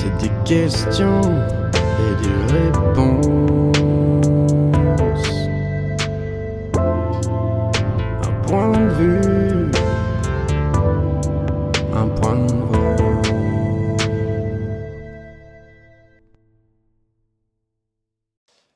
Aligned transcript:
C'est 0.00 0.16
des 0.16 0.30
questions 0.46 1.20
et 1.20 2.14
des 2.22 2.36
réponses. 2.54 3.76
Un 8.22 8.32
point 8.46 8.72
de 8.72 8.88
vue, 8.94 9.70
un 11.92 12.08
point 12.08 12.46
de 12.46 12.52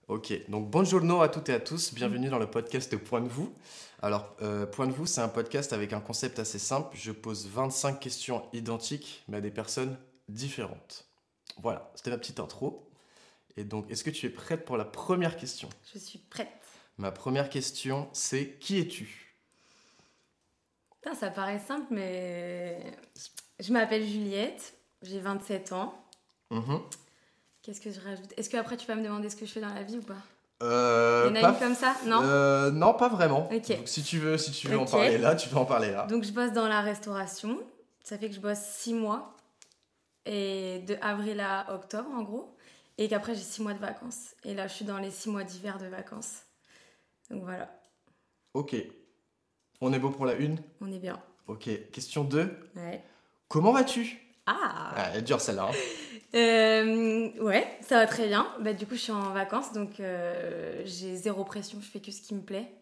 Ok, 0.08 0.50
donc 0.50 0.70
bonjour 0.70 1.22
à 1.22 1.30
toutes 1.30 1.48
et 1.48 1.54
à 1.54 1.60
tous, 1.60 1.94
bienvenue 1.94 2.28
dans 2.28 2.38
le 2.38 2.50
podcast 2.50 2.94
Point 2.98 3.22
de 3.22 3.28
vous. 3.28 3.50
Alors, 4.02 4.36
euh, 4.42 4.66
Point 4.66 4.88
de 4.88 4.92
vous, 4.92 5.06
c'est 5.06 5.22
un 5.22 5.28
podcast 5.28 5.72
avec 5.72 5.94
un 5.94 6.00
concept 6.00 6.38
assez 6.38 6.58
simple. 6.58 6.94
Je 6.94 7.12
pose 7.12 7.48
25 7.48 7.98
questions 7.98 8.42
identiques, 8.52 9.24
mais 9.28 9.38
à 9.38 9.40
des 9.40 9.50
personnes 9.50 9.96
différentes. 10.28 11.06
Voilà, 11.62 11.90
c'était 11.94 12.10
ma 12.10 12.18
petite 12.18 12.40
intro. 12.40 12.88
Et 13.56 13.64
donc, 13.64 13.88
est-ce 13.90 14.02
que 14.02 14.10
tu 14.10 14.26
es 14.26 14.30
prête 14.30 14.64
pour 14.64 14.76
la 14.76 14.84
première 14.84 15.36
question? 15.36 15.68
Je 15.92 15.98
suis 15.98 16.18
prête. 16.18 16.48
Ma 16.98 17.12
première 17.12 17.48
question, 17.48 18.08
c'est 18.12 18.58
qui 18.58 18.78
es-tu? 18.78 19.34
Putain, 21.00 21.14
ça 21.14 21.30
paraît 21.30 21.58
simple, 21.60 21.86
mais 21.90 22.96
je 23.60 23.72
m'appelle 23.72 24.04
Juliette, 24.06 24.74
j'ai 25.02 25.20
27 25.20 25.72
ans. 25.72 25.94
Mhm. 26.50 26.80
Qu'est-ce 27.62 27.80
que 27.80 27.90
je 27.90 28.00
rajoute? 28.00 28.32
Est-ce 28.36 28.50
que 28.50 28.56
après 28.56 28.76
tu 28.76 28.86
vas 28.86 28.94
me 28.94 29.02
demander 29.02 29.30
ce 29.30 29.36
que 29.36 29.46
je 29.46 29.52
fais 29.52 29.60
dans 29.60 29.72
la 29.72 29.82
vie 29.82 29.98
ou 29.98 30.02
pas? 30.02 30.14
Euh, 30.62 31.28
Il 31.30 31.36
y 31.36 31.40
en 31.40 31.44
a 31.44 31.52
une 31.52 31.58
comme 31.58 31.74
ça? 31.74 31.94
Non? 32.06 32.20
Euh, 32.22 32.70
non, 32.70 32.94
pas 32.94 33.08
vraiment. 33.08 33.48
Donc, 33.50 33.64
si 33.86 34.02
tu 34.02 34.18
veux, 34.18 34.38
si 34.38 34.52
tu 34.52 34.68
veux 34.68 34.78
en 34.78 34.84
parler 34.84 35.18
là, 35.18 35.34
tu 35.34 35.48
peux 35.48 35.56
en 35.56 35.64
parler 35.64 35.90
là. 35.90 36.06
Donc 36.06 36.24
je 36.24 36.32
bosse 36.32 36.52
dans 36.52 36.68
la 36.68 36.80
restauration. 36.80 37.58
Ça 38.02 38.18
fait 38.18 38.28
que 38.28 38.34
je 38.34 38.40
bosse 38.40 38.58
6 38.60 38.94
mois. 38.94 39.34
Et 40.26 40.80
de 40.86 40.96
avril 41.02 41.40
à 41.40 41.74
octobre 41.74 42.08
en 42.10 42.22
gros. 42.22 42.56
Et 42.98 43.08
qu'après 43.08 43.34
j'ai 43.34 43.42
6 43.42 43.62
mois 43.62 43.74
de 43.74 43.78
vacances. 43.80 44.34
Et 44.44 44.54
là 44.54 44.66
je 44.68 44.74
suis 44.74 44.84
dans 44.84 44.98
les 44.98 45.10
6 45.10 45.28
mois 45.30 45.44
d'hiver 45.44 45.78
de 45.78 45.86
vacances. 45.86 46.42
Donc 47.30 47.42
voilà, 47.42 47.70
Ok. 48.54 48.76
On 49.80 49.92
est 49.92 49.98
beau 49.98 50.10
pour 50.10 50.24
la 50.26 50.34
une? 50.34 50.58
On 50.80 50.90
est 50.92 50.98
bien. 50.98 51.20
Ok. 51.48 51.68
Question 51.90 52.22
2. 52.24 52.70
Ouais. 52.76 53.02
Comment 53.48 53.72
vas-tu? 53.72 54.20
Ah 54.46 54.92
ah, 54.96 55.10
Elle 55.12 55.18
est 55.18 55.22
dure 55.22 55.40
celle-là. 55.40 55.70
hein. 55.70 55.76
Euh, 56.34 57.30
ouais, 57.40 57.78
ça 57.80 57.98
va 58.00 58.08
très 58.08 58.26
bien. 58.26 58.52
Bah, 58.60 58.72
du 58.72 58.86
coup, 58.88 58.96
je 58.96 59.00
suis 59.02 59.12
en 59.12 59.30
vacances, 59.32 59.72
donc 59.72 60.00
euh, 60.00 60.82
j'ai 60.84 61.14
zéro 61.14 61.44
pression, 61.44 61.78
je 61.80 61.86
fais 61.86 62.00
que 62.00 62.10
ce 62.10 62.20
qui 62.22 62.34
me 62.34 62.40
plaît. 62.40 62.72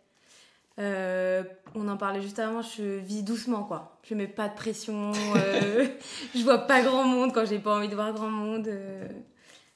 Euh, 0.79 1.43
on 1.75 1.87
en 1.89 1.97
parlait 1.97 2.23
juste 2.23 2.39
avant, 2.39 2.63
je 2.63 2.83
vis 2.99 3.23
doucement, 3.23 3.65
quoi. 3.65 3.99
Je 4.05 4.15
mets 4.15 4.27
pas 4.27 4.49
de 4.49 4.55
pression, 4.55 5.13
euh, 5.37 5.87
je 6.35 6.43
vois 6.43 6.59
pas 6.59 6.83
grand 6.83 7.05
monde 7.05 7.33
quand 7.35 7.45
j'ai 7.45 7.59
pas 7.59 7.77
envie 7.77 7.89
de 7.89 7.95
voir 7.95 8.13
grand 8.13 8.31
monde. 8.31 8.69
euh, 8.69 9.07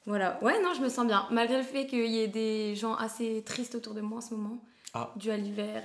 voilà, 0.05 0.39
ouais, 0.41 0.61
non, 0.61 0.73
je 0.75 0.81
me 0.81 0.89
sens 0.89 1.05
bien. 1.05 1.27
Malgré 1.31 1.57
le 1.57 1.63
fait 1.63 1.85
qu'il 1.85 2.05
y 2.07 2.19
ait 2.21 2.27
des 2.27 2.75
gens 2.75 2.95
assez 2.95 3.43
tristes 3.45 3.75
autour 3.75 3.93
de 3.93 4.01
moi 4.01 4.19
en 4.19 4.21
ce 4.21 4.33
moment, 4.33 4.57
Ah. 4.93 5.11
dû 5.17 5.29
à 5.31 5.37
l'hiver, 5.37 5.83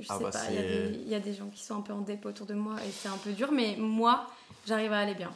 je 0.00 0.06
Ah 0.08 0.16
sais 0.18 0.24
bah, 0.24 0.30
pas, 0.30 0.38
il 0.50 0.54
y, 0.54 0.58
a 0.58 0.62
des- 0.62 0.98
il 1.04 1.08
y 1.08 1.14
a 1.14 1.20
des 1.20 1.34
gens 1.34 1.48
qui 1.48 1.62
sont 1.62 1.76
un 1.76 1.82
peu 1.82 1.92
en 1.92 2.00
dép 2.00 2.24
autour 2.26 2.46
de 2.46 2.54
moi 2.54 2.76
et 2.86 2.90
c'est 2.90 3.08
un 3.08 3.18
peu 3.22 3.30
dur, 3.32 3.52
mais 3.52 3.76
moi, 3.78 4.26
j'arrive 4.66 4.92
à 4.92 4.98
aller 5.00 5.14
bien. 5.14 5.30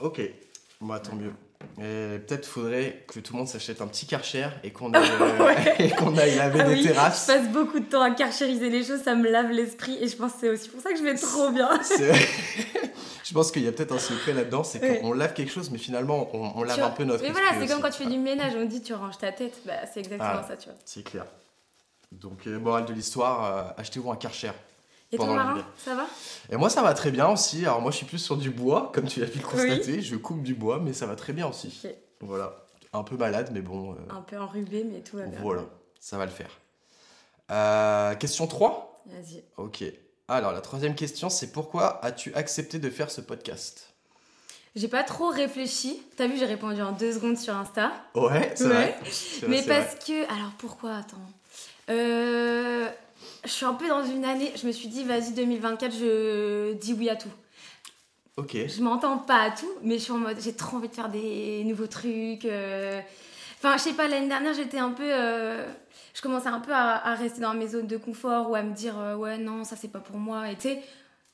Ok. 0.00 0.20
Moi, 0.80 0.98
tant 1.00 1.14
mieux. 1.14 1.32
Et 1.78 2.18
peut-être 2.26 2.46
faudrait 2.46 3.04
que 3.06 3.20
tout 3.20 3.32
le 3.34 3.38
monde 3.40 3.48
s'achète 3.48 3.80
un 3.82 3.86
petit 3.86 4.06
karcher 4.06 4.48
et 4.64 4.70
qu'on 4.70 4.92
aille, 4.94 5.08
euh, 5.20 5.44
Ouais. 5.44 5.90
qu'on 5.96 6.16
aille 6.16 6.36
laver 6.36 6.60
Ah 6.62 6.68
des 6.68 6.74
oui, 6.74 6.82
terrasses. 6.84 7.26
Je 7.28 7.32
passe 7.34 7.48
beaucoup 7.48 7.78
de 7.80 7.84
temps 7.84 8.02
à 8.02 8.10
carchériser 8.12 8.70
les 8.70 8.82
choses, 8.84 9.02
ça 9.02 9.14
me 9.14 9.30
lave 9.30 9.50
l'esprit 9.50 9.96
et 10.00 10.08
je 10.08 10.16
pense 10.16 10.32
que 10.32 10.38
c'est 10.40 10.48
aussi 10.48 10.68
pour 10.68 10.80
ça 10.80 10.90
que 10.92 10.98
je 10.98 11.02
vais 11.02 11.14
trop 11.14 11.50
bien. 11.50 11.68
Je 13.22 13.34
pense 13.34 13.52
qu'il 13.52 13.62
y 13.62 13.68
a 13.68 13.72
peut-être 13.72 13.92
un 13.92 13.98
secret 14.00 14.32
là-dedans, 14.32 14.64
c'est 14.64 14.80
Ouais. 14.80 14.98
qu'on 15.00 15.12
lave 15.12 15.34
quelque 15.34 15.52
chose, 15.52 15.70
mais 15.70 15.78
finalement, 15.78 16.28
on, 16.34 16.50
on 16.56 16.62
lave 16.64 16.78
Tu- 16.78 16.82
un 16.82 16.90
peu 16.90 17.04
notre 17.04 17.22
Mais 17.22 17.30
voilà, 17.30 17.48
c'est 17.60 17.66
comme 17.68 17.80
quand 17.80 17.90
tu 17.90 18.02
fais 18.02 18.10
du 18.10 18.18
ménage, 18.18 18.54
on 18.56 18.64
dit 18.64 18.82
tu 18.82 18.92
ranges 18.92 19.18
ta 19.18 19.30
tête, 19.30 19.54
bah, 19.64 19.74
c'est 19.92 20.00
exactement 20.00 20.40
Ah. 20.42 20.44
ça, 20.48 20.56
tu 20.56 20.68
vois. 20.68 20.78
C'est 20.84 21.04
clair. 21.04 21.26
Donc, 22.10 22.46
euh, 22.48 22.58
morale 22.58 22.86
de 22.86 22.92
l'histoire, 22.92 23.44
euh, 23.44 23.62
achetez-vous 23.80 24.10
un 24.10 24.16
karcher. 24.16 24.50
Et 25.12 25.16
ton 25.16 25.34
marin, 25.34 25.64
ça 25.76 25.94
va? 25.96 26.06
Et 26.50 26.56
moi, 26.56 26.70
ça 26.70 26.82
va 26.82 26.94
très 26.94 27.10
bien 27.10 27.28
aussi. 27.28 27.64
Alors, 27.66 27.80
moi, 27.80 27.90
je 27.90 27.96
suis 27.96 28.06
plus 28.06 28.18
sur 28.18 28.36
du 28.36 28.50
bois, 28.50 28.90
comme 28.94 29.06
tu 29.06 29.22
as 29.22 29.26
pu 29.26 29.38
le 29.38 29.44
constater. 29.44 30.00
Je 30.02 30.14
coupe 30.16 30.42
du 30.42 30.54
bois, 30.54 30.78
mais 30.78 30.92
ça 30.92 31.06
va 31.06 31.16
très 31.16 31.32
bien 31.32 31.48
aussi. 31.48 31.82
Voilà. 32.20 32.54
Un 32.92 33.02
peu 33.02 33.16
malade, 33.16 33.50
mais 33.52 33.60
bon, 33.60 33.92
euh, 33.92 33.96
Un 34.10 34.20
peu 34.22 34.38
enrubé, 34.38 34.84
mais 34.84 35.00
tout 35.00 35.16
va 35.16 35.24
bien. 35.26 35.40
voilà, 35.40 35.62
ça 36.00 36.16
va 36.18 36.24
le 36.26 36.30
faire. 36.30 36.50
Euh, 37.50 38.14
question 38.14 38.46
3 38.46 39.02
Vas-y. 39.06 39.42
Ok. 39.56 39.82
Alors, 40.28 40.52
la 40.52 40.60
troisième 40.60 40.94
question, 40.94 41.28
c'est 41.28 41.50
pourquoi 41.52 42.04
as-tu 42.04 42.32
accepté 42.34 42.78
de 42.78 42.88
faire 42.90 43.10
ce 43.10 43.20
podcast? 43.20 43.88
J'ai 44.76 44.86
pas 44.86 45.02
trop 45.02 45.28
réfléchi. 45.30 46.00
T'as 46.16 46.28
vu, 46.28 46.36
j'ai 46.36 46.46
répondu 46.46 46.80
en 46.82 46.92
deux 46.92 47.12
secondes 47.12 47.36
sur 47.36 47.56
Insta. 47.56 47.90
Ouais, 48.14 48.52
c'est 48.54 48.64
Ouais. 48.66 48.70
vrai. 48.70 48.96
Mais 49.48 49.62
vrai. 49.62 49.66
parce 49.82 50.04
que. 50.04 50.24
Alors 50.32 50.52
pourquoi? 50.58 50.94
Attends. 50.94 51.16
Euh, 51.90 52.88
Je 53.44 53.48
suis 53.50 53.64
un 53.66 53.74
peu 53.74 53.88
dans 53.88 54.04
une 54.04 54.24
année. 54.24 54.52
Je 54.60 54.66
me 54.66 54.72
suis 54.72 54.88
dit, 54.88 55.04
vas-y, 55.04 55.32
2024, 55.32 55.92
je 55.92 56.72
dis 56.74 56.92
oui 56.94 57.08
à 57.08 57.16
tout. 57.16 57.28
Ok. 58.36 58.56
Je 58.66 58.82
m'entends 58.82 59.18
pas 59.18 59.42
à 59.42 59.50
tout, 59.50 59.66
mais 59.82 59.94
je 59.98 60.02
suis 60.04 60.12
en 60.12 60.18
mode, 60.18 60.36
j'ai 60.42 60.54
trop 60.54 60.76
envie 60.78 60.88
de 60.88 60.94
faire 60.94 61.08
des 61.08 61.62
nouveaux 61.64 61.86
trucs. 61.86 62.44
euh. 62.44 63.00
Enfin, 63.58 63.76
je 63.76 63.82
sais 63.82 63.92
pas, 63.92 64.08
l'année 64.08 64.28
dernière, 64.28 64.54
j'étais 64.54 64.78
un 64.78 64.90
peu. 64.92 65.04
euh, 65.06 65.66
Je 66.14 66.22
commençais 66.22 66.48
un 66.48 66.60
peu 66.60 66.72
à, 66.72 67.06
à 67.06 67.14
rester 67.14 67.40
dans 67.40 67.54
mes 67.54 67.68
zones 67.68 67.86
de 67.86 67.96
confort 67.98 68.50
ou 68.50 68.54
à 68.54 68.62
me 68.62 68.72
dire, 68.74 68.98
euh, 68.98 69.16
ouais, 69.16 69.36
non, 69.38 69.64
ça 69.64 69.76
c'est 69.76 69.88
pas 69.92 69.98
pour 69.98 70.16
moi. 70.16 70.50
Et 70.50 70.54
tu 70.54 70.62
sais, 70.62 70.78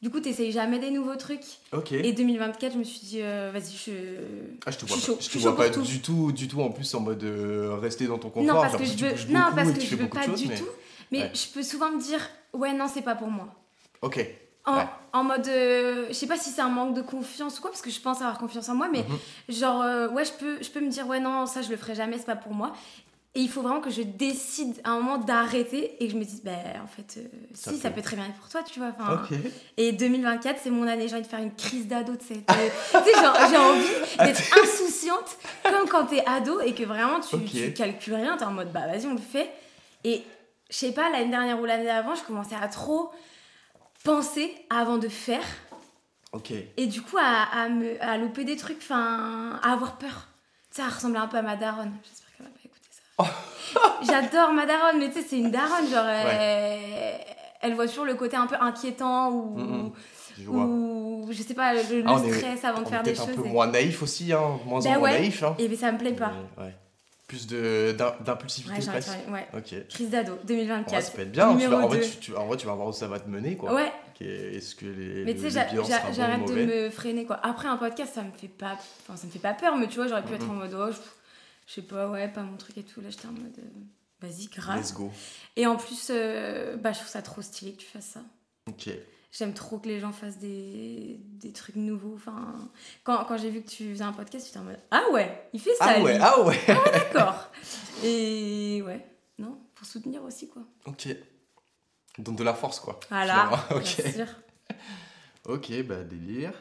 du 0.03 0.10
coup, 0.10 0.18
t'essayes 0.20 0.50
jamais 0.53 0.78
des 0.80 0.91
nouveaux 0.91 1.14
trucs. 1.16 1.44
Ok. 1.72 1.92
Et 1.92 2.12
2024, 2.12 2.72
je 2.72 2.78
me 2.78 2.84
suis 2.84 3.00
dit, 3.00 3.20
euh, 3.22 3.50
vas-y, 3.53 3.76
je. 3.76 3.92
Ah, 4.66 4.70
je 4.72 4.78
te 4.78 4.80
je 4.82 4.86
vois 4.86 4.97
suis 4.97 5.00
pas, 5.00 5.06
chaud, 5.06 5.18
je 5.20 5.28
te 5.30 5.38
vois 5.38 5.56
pas 5.56 5.70
tout. 5.70 5.82
du 5.82 6.00
tout, 6.03 6.32
du 6.32 6.48
tout 6.48 6.60
en 6.60 6.70
plus 6.70 6.92
en 6.94 7.00
mode 7.00 7.22
euh, 7.22 7.76
rester 7.80 8.06
dans 8.06 8.18
ton 8.18 8.30
confort. 8.30 8.54
non, 8.54 8.60
parce 8.60 8.72
genre, 8.72 8.80
que 8.80 8.86
je 8.86 8.97
veux. 8.97 9.32
Non, 9.32 9.44
parce 9.54 9.70
que 9.72 9.80
je 9.80 9.97
veux 9.97 10.08
pas 10.08 10.26
du 10.26 10.48
tout. 10.48 10.64
Mais 11.12 11.21
Ouais. 11.21 11.31
je 11.34 11.47
peux 11.53 11.62
souvent 11.62 11.91
me 11.91 12.00
dire, 12.00 12.21
ouais, 12.53 12.72
non, 12.72 12.87
c'est 12.93 13.03
pas 13.03 13.15
pour 13.15 13.28
moi. 13.28 13.49
Ok. 14.03 14.25
En, 14.65 14.77
Ouais. 14.78 14.87
en 15.12 15.22
mode, 15.25 15.47
euh, 15.47 16.06
je 16.09 16.12
sais 16.12 16.27
pas 16.27 16.37
si 16.37 16.50
c'est 16.50 16.61
un 16.61 16.69
manque 16.69 16.94
de 16.94 17.03
confiance 17.03 17.59
ou 17.59 17.62
quoi, 17.62 17.71
parce 17.71 17.83
que 17.83 17.91
je 17.91 18.00
pense 18.00 18.21
avoir 18.21 18.37
confiance 18.39 18.69
en 18.69 18.75
moi, 18.75 18.89
mais 18.91 19.05
Mhm. 19.09 19.19
genre, 19.56 19.83
euh, 19.83 20.09
ouais, 20.09 20.25
je 20.25 20.33
peux, 20.33 20.62
je 20.62 20.69
peux 20.71 20.81
me 20.81 20.89
dire, 20.91 21.06
ouais, 21.06 21.21
non, 21.21 21.47
ça 21.47 21.62
je 21.62 21.71
le 21.71 21.77
ferai 21.77 21.95
jamais, 21.95 22.19
c'est 22.19 22.27
pas 22.27 22.34
pour 22.37 22.53
moi. 22.53 22.72
Et 23.37 23.41
il 23.41 23.50
faut 23.50 23.61
vraiment 23.61 23.83
que 23.83 23.91
je 23.91 24.00
décide 24.00 24.81
à 24.83 24.93
un 24.93 24.97
moment 25.00 25.19
d'arrêter 25.19 26.03
et 26.03 26.06
que 26.06 26.12
je 26.15 26.19
me 26.19 26.25
dise, 26.25 26.43
bah 26.43 26.53
en 26.83 26.87
fait, 26.87 27.19
euh, 27.21 27.27
Ça 27.53 27.71
si, 27.71 27.77
ça 27.78 27.91
peut. 27.91 28.00
très 28.00 28.16
bien 28.16 28.25
être 28.25 28.34
pour 28.37 28.49
toi, 28.49 28.62
tu 28.62 28.81
vois. 28.81 28.93
enfin. 28.99 29.22
Ok. 29.31 29.39
Et 29.77 29.93
2024, 29.93 30.59
c'est 30.65 30.71
mon 30.71 30.89
année, 30.89 31.06
j'ai 31.06 31.15
envie 31.16 31.22
de 31.25 31.28
faire 31.28 31.41
une 31.41 31.55
crise 31.55 31.87
d'ado, 31.87 32.16
tu 32.16 32.25
sais. 32.27 32.41
Tu 32.49 32.55
sais, 32.55 33.22
genre, 33.22 33.37
j'ai 33.50 33.56
envie 33.59 34.25
d'être 34.25 34.43
insouciante, 34.65 35.37
comme 35.65 35.87
quand 35.89 36.06
t'es 36.06 36.25
ado 36.27 36.61
et 36.62 36.75
que 36.75 36.84
vraiment 36.84 37.21
tu, 37.21 37.37
Ok. 37.37 37.45
tu 37.50 37.72
calcules 37.75 38.15
rien, 38.15 38.37
t'es 38.39 38.45
en 38.47 38.53
mode, 38.53 38.72
bah 38.72 38.87
vas-y, 38.87 39.06
on 39.06 39.12
le 39.12 39.19
fait. 39.19 39.50
Et 40.03 40.22
je 40.71 40.77
sais 40.77 40.93
pas, 40.93 41.10
l'année 41.10 41.31
dernière 41.31 41.60
ou 41.60 41.65
l'année 41.65 41.84
d'avant, 41.84 42.15
je 42.15 42.22
commençais 42.25 42.56
à 42.60 42.69
trop 42.69 43.10
penser 44.04 44.54
avant 44.71 44.99
de 44.99 45.09
faire. 45.09 45.43
Ok. 46.32 46.53
Et 46.77 46.87
du 46.87 47.03
coup, 47.03 47.16
à, 47.19 47.62
à 47.62 47.69
me, 47.69 48.03
à 48.03 48.19
louper 48.19 48.44
des 48.44 48.56
trucs, 48.56 48.78
enfin, 48.78 49.59
à 49.62 49.72
avoir 49.72 49.97
peur. 49.99 50.28
À 50.78 50.88
ressembler 50.91 51.19
un 51.19 51.27
peu 51.27 51.38
à 51.38 51.43
ma 51.43 51.56
daronne. 51.56 51.93
J'espère 52.04 52.28
qu'elle 52.37 52.47
va 52.47 52.53
pas 52.53 52.60
écouter 52.62 52.91
ça. 52.91 54.03
J'adore 54.12 54.53
ma 54.53 54.66
daronne, 54.66 54.99
mais 54.99 55.09
tu 55.09 55.15
sais, 55.15 55.27
c'est 55.27 55.38
une 55.38 55.50
daronne, 55.50 55.88
genre, 55.88 56.04
elle, 56.04 57.15
elle 57.62 57.75
voit 57.75 57.87
toujours 57.88 58.04
le 58.04 58.15
côté 58.15 58.37
un 58.37 58.47
peu 58.47 58.56
inquiétant 58.60 59.31
ou, 59.31 59.56
Mhm. 59.59 59.93
Je 60.38 60.44
vois. 60.44 60.65
ou 60.65 61.27
je 61.31 61.43
sais 61.43 61.54
pas, 61.54 61.72
le, 61.72 61.81
le 61.81 62.04
Ah, 62.06 62.21
est- 62.22 62.31
stress 62.34 62.65
avant 62.66 62.83
de 62.83 62.88
faire 62.88 63.03
des 63.03 63.15
choses. 63.15 63.31
un 63.31 63.34
peu 63.34 63.47
et- 63.47 63.48
moins 63.48 63.69
naïf 63.69 64.03
aussi, 64.03 64.34
hein. 64.34 64.59
Moins 64.66 64.81
Bah 64.81 64.91
en 64.91 64.93
moins 64.98 65.03
ouais. 65.12 65.19
naïf. 65.21 65.43
Hein. 65.43 65.54
Et 65.59 65.66
ben 65.66 65.78
ça 65.78 65.91
me 65.93 65.97
plaît 65.97 66.12
pas. 66.12 66.33
Ouais. 66.59 66.75
Plus 67.26 67.47
d'impulsivité 67.48 68.75
Ouais, 68.81 68.87
presque. 68.87 69.10
ouais. 69.31 69.48
Ok. 69.56 69.88
Crise 69.88 70.10
d'ado, 70.10 70.34
Ouais, 70.34 70.38
2024. 70.44 71.03
ça 71.04 71.10
peut 71.10 71.22
être 71.22 71.32
bien. 71.32 71.56
Tu 71.56 71.66
vas- 71.66 71.76
en, 71.78 71.88
vrai, 71.88 72.00
tu, 72.00 72.16
tu- 72.19 72.37
en 72.37 72.47
vrai, 72.47 72.56
tu 72.56 72.66
vas 72.66 72.75
voir 72.75 72.87
où 72.88 72.92
ça 72.92 73.09
va 73.09 73.19
te 73.19 73.28
mener. 73.28 73.56
Quoi. 73.56 73.75
Ouais, 73.75 73.92
Est-ce 74.20 74.75
que 74.76 74.87
les, 74.87 75.25
mais 75.25 75.34
tu 75.34 75.41
sais, 75.50 75.66
bon 75.75 75.84
j'arrête 75.84 76.47
de 76.48 76.54
me 76.65 76.91
freiner 76.91 77.26
quoi. 77.26 77.38
Après 77.42 77.66
un 77.69 77.76
podcast, 77.76 78.15
ça 78.15 78.22
me 78.22 78.31
fait 78.31 78.47
pas, 78.48 78.78
enfin 79.03 79.16
ça 79.16 79.26
me 79.26 79.32
fait 79.32 79.41
pas 79.41 79.54
peur, 79.54 79.77
mais 79.77 79.89
tu 79.89 79.97
vois, 79.97 80.06
j'aurais 80.06 80.24
pu 80.24 80.34
être 80.34 80.48
en 80.48 80.54
mode, 80.54 80.72
oh, 80.74 80.91
je, 80.92 80.97
je 81.66 81.72
sais 81.74 81.83
pas, 81.83 82.09
ouais, 82.09 82.28
pas 82.28 82.42
mon 82.42 82.56
truc 82.56 82.78
et 82.78 82.83
tout. 82.84 83.01
Là, 83.01 83.10
j'étais 83.10 83.27
en 83.27 83.33
mode, 83.33 83.59
euh, 83.59 84.27
vas-y, 84.27 84.47
grave. 84.47 84.78
Let's 84.78 84.95
go. 84.95 85.10
Et 85.56 85.66
en 85.66 85.77
plus, 85.77 86.09
euh, 86.10 86.77
bah, 86.77 86.92
je 86.92 86.98
trouve 86.98 87.10
ça 87.10 87.22
trop 87.22 87.42
stylé 87.42 87.72
que 87.72 87.78
tu 87.80 87.86
fasses 87.86 88.06
ça. 88.15 88.21
Ok. 88.68 88.89
J'aime 89.36 89.53
trop 89.53 89.78
que 89.78 89.86
les 89.88 90.00
gens 90.00 90.12
fassent 90.12 90.38
des, 90.38 91.21
des 91.21 91.53
trucs 91.53 91.77
nouveaux. 91.77 92.15
Enfin, 92.15 92.54
quand, 93.04 93.24
quand 93.27 93.36
j'ai 93.36 93.50
vu 93.50 93.60
que 93.62 93.68
tu 93.68 93.91
faisais 93.92 94.04
un 94.04 94.12
podcast, 94.12 94.47
j'étais 94.47 94.59
en 94.59 94.65
mode 94.65 94.78
Ah 94.91 95.04
ouais, 95.12 95.48
il 95.53 95.60
fait 95.60 95.74
ça. 95.74 95.84
Ah 95.88 95.97
lui. 95.98 96.04
ouais, 96.04 96.18
ah 96.21 96.41
ouais. 96.42 96.59
D'accord. 96.66 97.50
Et 98.03 98.83
ouais, 98.86 99.04
non, 99.38 99.59
pour 99.74 99.86
soutenir 99.86 100.22
aussi 100.24 100.48
quoi. 100.48 100.62
ok. 100.86 101.09
Donc 102.18 102.36
de 102.38 102.44
la 102.44 102.54
force, 102.54 102.80
quoi. 102.80 102.98
Voilà, 103.10 103.50
bien 103.68 103.77
ok. 103.78 103.84
sûr. 103.84 104.27
Ok, 105.48 105.71
bah 105.84 106.03
délire. 106.03 106.53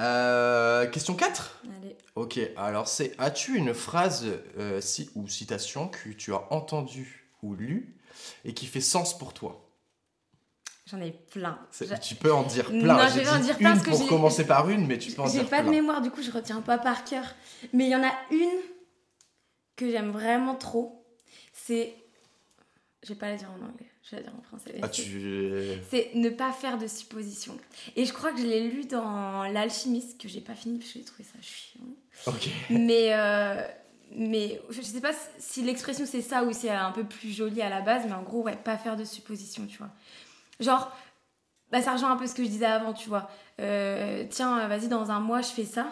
Euh, 0.00 0.86
question 0.88 1.14
4 1.14 1.62
Allez. 1.80 1.96
Ok, 2.16 2.40
alors 2.56 2.88
c'est 2.88 3.14
as-tu 3.18 3.56
une 3.56 3.72
phrase 3.74 4.26
euh, 4.58 4.80
si, 4.80 5.08
ou 5.14 5.28
citation 5.28 5.88
que 5.88 6.08
tu 6.10 6.34
as 6.34 6.52
entendue 6.52 7.28
ou 7.42 7.54
lue 7.54 7.94
et 8.44 8.54
qui 8.54 8.66
fait 8.66 8.80
sens 8.80 9.16
pour 9.16 9.34
toi? 9.34 9.65
J'en 10.88 11.00
ai 11.00 11.10
plein. 11.10 11.58
Tu 12.00 12.14
peux 12.14 12.32
en 12.32 12.44
dire 12.44 12.70
Non, 12.70 12.80
plein. 12.94 13.08
je 13.08 13.14
J'ai 13.14 13.20
vais 13.24 13.28
en 13.30 13.38
dire 13.40 13.56
plein 13.58 13.70
une 13.70 13.74
parce 13.76 13.86
que 13.86 13.90
pour 13.90 14.02
j'ai- 14.02 14.06
commencer 14.08 14.46
par 14.46 14.70
une, 14.70 14.86
mais 14.86 14.98
tu 14.98 15.10
peux 15.12 15.22
en 15.22 15.26
J'ai 15.26 15.40
dire 15.40 15.48
pas 15.48 15.62
de 15.62 15.68
mémoire, 15.68 16.00
du 16.00 16.10
coup, 16.12 16.22
je 16.22 16.30
retiens 16.30 16.60
pas 16.60 16.78
par 16.78 17.04
cœur. 17.04 17.24
Mais 17.72 17.86
il 17.86 17.90
y 17.90 17.96
en 17.96 18.04
a 18.04 18.12
une 18.30 18.60
que 19.74 19.90
j'aime 19.90 20.10
vraiment 20.10 20.54
trop. 20.54 21.04
C'est. 21.52 21.94
Je 23.02 23.08
vais 23.10 23.18
pas 23.18 23.28
la 23.30 23.36
dire 23.36 23.48
en 23.50 23.64
anglais, 23.64 23.86
je 24.04 24.10
vais 24.12 24.16
la 24.18 24.28
dire 24.28 24.32
en 24.38 24.42
français. 24.42 24.78
Ah, 24.82 24.86
C'est- 24.92 25.02
tu... 25.02 25.68
C'est 25.90 26.10
ne 26.14 26.28
pas 26.30 26.52
faire 26.52 26.78
de 26.78 26.86
suppositions. 26.86 27.56
Et 27.96 28.04
je 28.04 28.12
crois 28.12 28.32
que 28.32 28.38
je 28.38 28.46
l'ai 28.46 28.68
lu 28.68 28.84
dans 28.84 29.42
L'Alchimiste, 29.44 30.20
que 30.20 30.28
j'ai 30.28 30.40
pas 30.40 30.54
fini 30.54 30.78
parce 30.78 30.92
que 30.92 30.98
j'ai 31.00 31.04
trouvé 31.04 31.24
ça 31.24 31.38
chiant. 31.40 31.80
Ok. 32.26 32.48
Mais, 32.70 33.08
euh, 33.12 33.60
mais 34.16 34.60
je 34.70 34.82
sais 34.82 35.00
pas 35.00 35.12
si 35.38 35.62
l'expression 35.62 36.04
c'est 36.06 36.22
ça 36.22 36.44
ou 36.44 36.52
c'est 36.52 36.70
un 36.70 36.90
peu 36.92 37.04
plus 37.04 37.30
joli 37.32 37.60
à 37.62 37.68
la 37.68 37.80
base, 37.80 38.04
mais 38.06 38.12
en 38.14 38.22
gros, 38.22 38.42
ouais, 38.42 38.56
pas 38.56 38.76
faire 38.78 38.96
de 38.96 39.04
suppositions, 39.04 39.66
tu 39.66 39.78
vois. 39.78 39.90
Genre, 40.60 40.90
bah, 41.72 41.82
ça 41.82 41.92
rejoint 41.92 42.12
un 42.12 42.16
peu 42.16 42.26
ce 42.26 42.34
que 42.34 42.44
je 42.44 42.48
disais 42.48 42.66
avant, 42.66 42.92
tu 42.92 43.08
vois. 43.08 43.28
Euh, 43.60 44.24
tiens, 44.30 44.66
vas-y, 44.68 44.88
dans 44.88 45.10
un 45.10 45.20
mois, 45.20 45.40
je 45.42 45.48
fais 45.48 45.64
ça. 45.64 45.86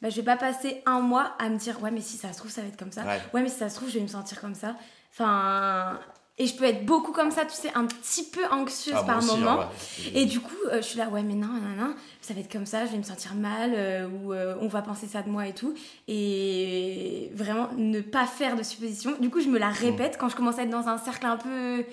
Bah, 0.00 0.10
je 0.10 0.16
vais 0.16 0.22
pas 0.22 0.36
passer 0.36 0.82
un 0.86 1.00
mois 1.00 1.32
à 1.38 1.48
me 1.48 1.56
dire, 1.56 1.82
ouais, 1.82 1.90
mais 1.90 2.00
si 2.00 2.16
ça 2.16 2.32
se 2.32 2.38
trouve, 2.38 2.50
ça 2.50 2.62
va 2.62 2.68
être 2.68 2.78
comme 2.78 2.92
ça. 2.92 3.02
Ouais. 3.02 3.20
Ouais, 3.34 3.42
mais 3.42 3.48
si 3.48 3.58
ça 3.58 3.68
se 3.68 3.76
trouve, 3.76 3.88
je 3.88 3.94
vais 3.94 4.02
me 4.02 4.06
sentir 4.08 4.40
comme 4.40 4.54
ça. 4.54 4.76
Enfin. 5.12 5.98
Et 6.40 6.46
je 6.46 6.54
peux 6.54 6.62
être 6.66 6.86
beaucoup 6.86 7.10
comme 7.10 7.32
ça, 7.32 7.44
tu 7.44 7.50
sais, 7.56 7.72
un 7.74 7.84
petit 7.86 8.22
peu 8.22 8.46
anxieuse 8.52 8.94
Ah, 8.96 9.02
par 9.02 9.18
aussi, 9.18 9.26
moment. 9.26 9.62
hein, 9.62 9.68
ouais. 10.04 10.20
Et 10.20 10.24
du 10.24 10.38
coup, 10.38 10.54
euh, 10.70 10.76
je 10.76 10.82
suis 10.86 10.96
là, 10.96 11.08
ouais, 11.08 11.24
mais 11.24 11.34
non, 11.34 11.48
non, 11.48 11.74
non, 11.76 11.94
ça 12.20 12.32
va 12.32 12.38
être 12.38 12.52
comme 12.52 12.64
ça, 12.64 12.86
je 12.86 12.92
vais 12.92 12.98
me 12.98 13.02
sentir 13.02 13.34
mal, 13.34 13.72
euh, 13.74 14.06
ou 14.08 14.32
euh, 14.32 14.54
on 14.60 14.68
va 14.68 14.80
penser 14.82 15.08
ça 15.08 15.22
de 15.22 15.28
moi 15.30 15.48
et 15.48 15.52
tout. 15.52 15.74
Et 16.06 17.30
vraiment, 17.34 17.68
ne 17.76 18.00
pas 18.00 18.24
faire 18.24 18.54
de 18.54 18.62
suppositions. 18.62 19.16
Du 19.18 19.30
coup, 19.30 19.40
je 19.40 19.48
me 19.48 19.58
la 19.58 19.70
répète 19.70 20.16
quand 20.16 20.28
je 20.28 20.36
commence 20.36 20.60
à 20.60 20.62
être 20.62 20.70
dans 20.70 20.86
un 20.86 20.98
cercle 20.98 21.26
un 21.26 21.38
peu, 21.38 21.84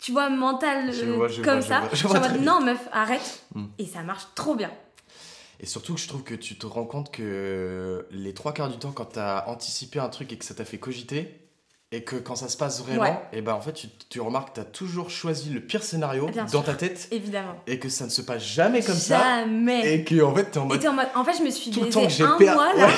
tu 0.00 0.12
vois, 0.12 0.28
mental, 0.30 0.92
Je 0.92 1.04
euh, 1.04 1.12
vois, 1.16 1.28
je 1.28 1.42
comme 1.42 1.60
vois, 1.60 1.60
je 1.60 1.66
ça. 1.66 1.80
vois, 1.80 1.88
je 1.92 2.06
vois 2.06 2.28
non, 2.38 2.60
meuf, 2.60 2.88
arrête. 2.92 3.44
Mm. 3.54 3.64
Et 3.78 3.86
ça 3.86 4.02
marche 4.02 4.24
trop 4.34 4.54
bien. 4.54 4.70
Et 5.60 5.66
surtout 5.66 5.94
que 5.94 6.00
je 6.00 6.08
trouve 6.08 6.22
que 6.24 6.34
tu 6.34 6.58
te 6.58 6.66
rends 6.66 6.84
compte 6.84 7.10
que 7.12 8.06
les 8.10 8.34
trois 8.34 8.52
quarts 8.52 8.68
du 8.68 8.76
temps, 8.78 8.92
quand 8.92 9.04
t'as 9.06 9.46
anticipé 9.46 9.98
un 9.98 10.08
truc 10.08 10.32
et 10.32 10.36
que 10.36 10.44
ça 10.44 10.54
t'a 10.54 10.64
fait 10.64 10.78
cogiter, 10.78 11.40
et 11.92 12.02
que 12.02 12.16
quand 12.16 12.34
ça 12.34 12.48
se 12.48 12.56
passe 12.56 12.82
vraiment, 12.82 13.02
Ouais. 13.02 13.16
et 13.32 13.40
ben 13.40 13.52
en 13.54 13.60
fait 13.60 13.72
tu, 13.72 13.86
tu 14.10 14.20
remarques 14.20 14.48
que 14.48 14.54
t'as 14.56 14.64
toujours 14.64 15.10
choisi 15.10 15.50
le 15.50 15.60
pire 15.60 15.84
scénario 15.84 16.26
Bien 16.26 16.42
dans 16.42 16.48
sûr. 16.50 16.64
ta 16.64 16.74
tête, 16.74 17.06
Évidemment. 17.12 17.54
et 17.68 17.78
que 17.78 17.88
ça 17.88 18.04
ne 18.04 18.10
se 18.10 18.20
passe 18.20 18.42
jamais 18.42 18.82
comme 18.82 18.96
ça, 18.96 19.20
Jamais. 19.44 19.94
et 19.94 20.02
que 20.04 20.20
en 20.20 20.34
fait 20.34 20.50
t'es 20.50 20.58
en 20.58 20.66
mode. 20.66 20.84
en 20.84 20.92
mode, 20.92 21.06
en 21.14 21.24
fait, 21.24 21.38
je 21.38 21.44
me 21.44 21.50
suis 21.50 21.70
Tout 21.70 21.80
le 21.80 21.86
baisée 21.86 22.00
temps 22.00 22.06
que 22.06 22.12
j'ai 22.12 22.24
un 22.24 22.36
per- 22.36 22.52
mois 22.52 22.74
là, 22.74 22.88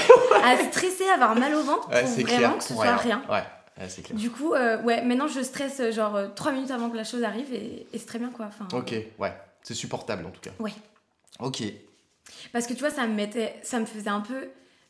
à 0.43 0.57
stresser, 0.71 1.05
à 1.11 1.15
avoir 1.15 1.37
mal 1.37 1.55
au 1.55 1.63
ventre 1.63 1.91
Ouais, 1.91 2.01
pour 2.05 2.11
vraiment 2.11 2.27
clair. 2.27 2.57
que 2.59 2.65
ce 2.65 2.73
soit 2.75 2.97
rien. 2.97 3.23
Ouais, 3.29 3.43
ouais, 3.79 4.03
clair. 4.03 4.19
Du 4.19 4.31
coup, 4.31 4.55
euh, 4.55 4.81
ouais, 4.83 5.03
maintenant 5.05 5.29
je 5.29 5.41
stresse 5.41 5.81
euh, 5.81 5.93
genre 5.93 6.19
3 6.35 6.53
minutes 6.53 6.71
avant 6.71 6.91
que 6.91 6.97
la 6.97 7.05
chose 7.05 7.23
arrive 7.25 7.53
et, 7.53 7.87
et 7.93 7.99
c'est 7.99 8.07
très 8.07 8.19
bien 8.19 8.31
quoi. 8.31 8.47
Enfin, 8.47 8.67
Ok, 8.77 8.95
ouais, 9.19 9.33
c'est 9.63 9.75
supportable 9.75 10.25
en 10.27 10.31
tout 10.31 10.41
cas. 10.41 10.51
Ouais. 10.59 10.73
Ok. 11.41 11.63
Parce 12.53 12.67
que 12.67 12.73
tu 12.73 12.81
vois, 12.81 12.91
ça 12.91 13.07
me, 13.07 13.15
mettait, 13.15 13.55
ça 13.63 13.79
me 13.79 13.87
faisait 13.87 14.11
un 14.11 14.21
peu 14.21 14.49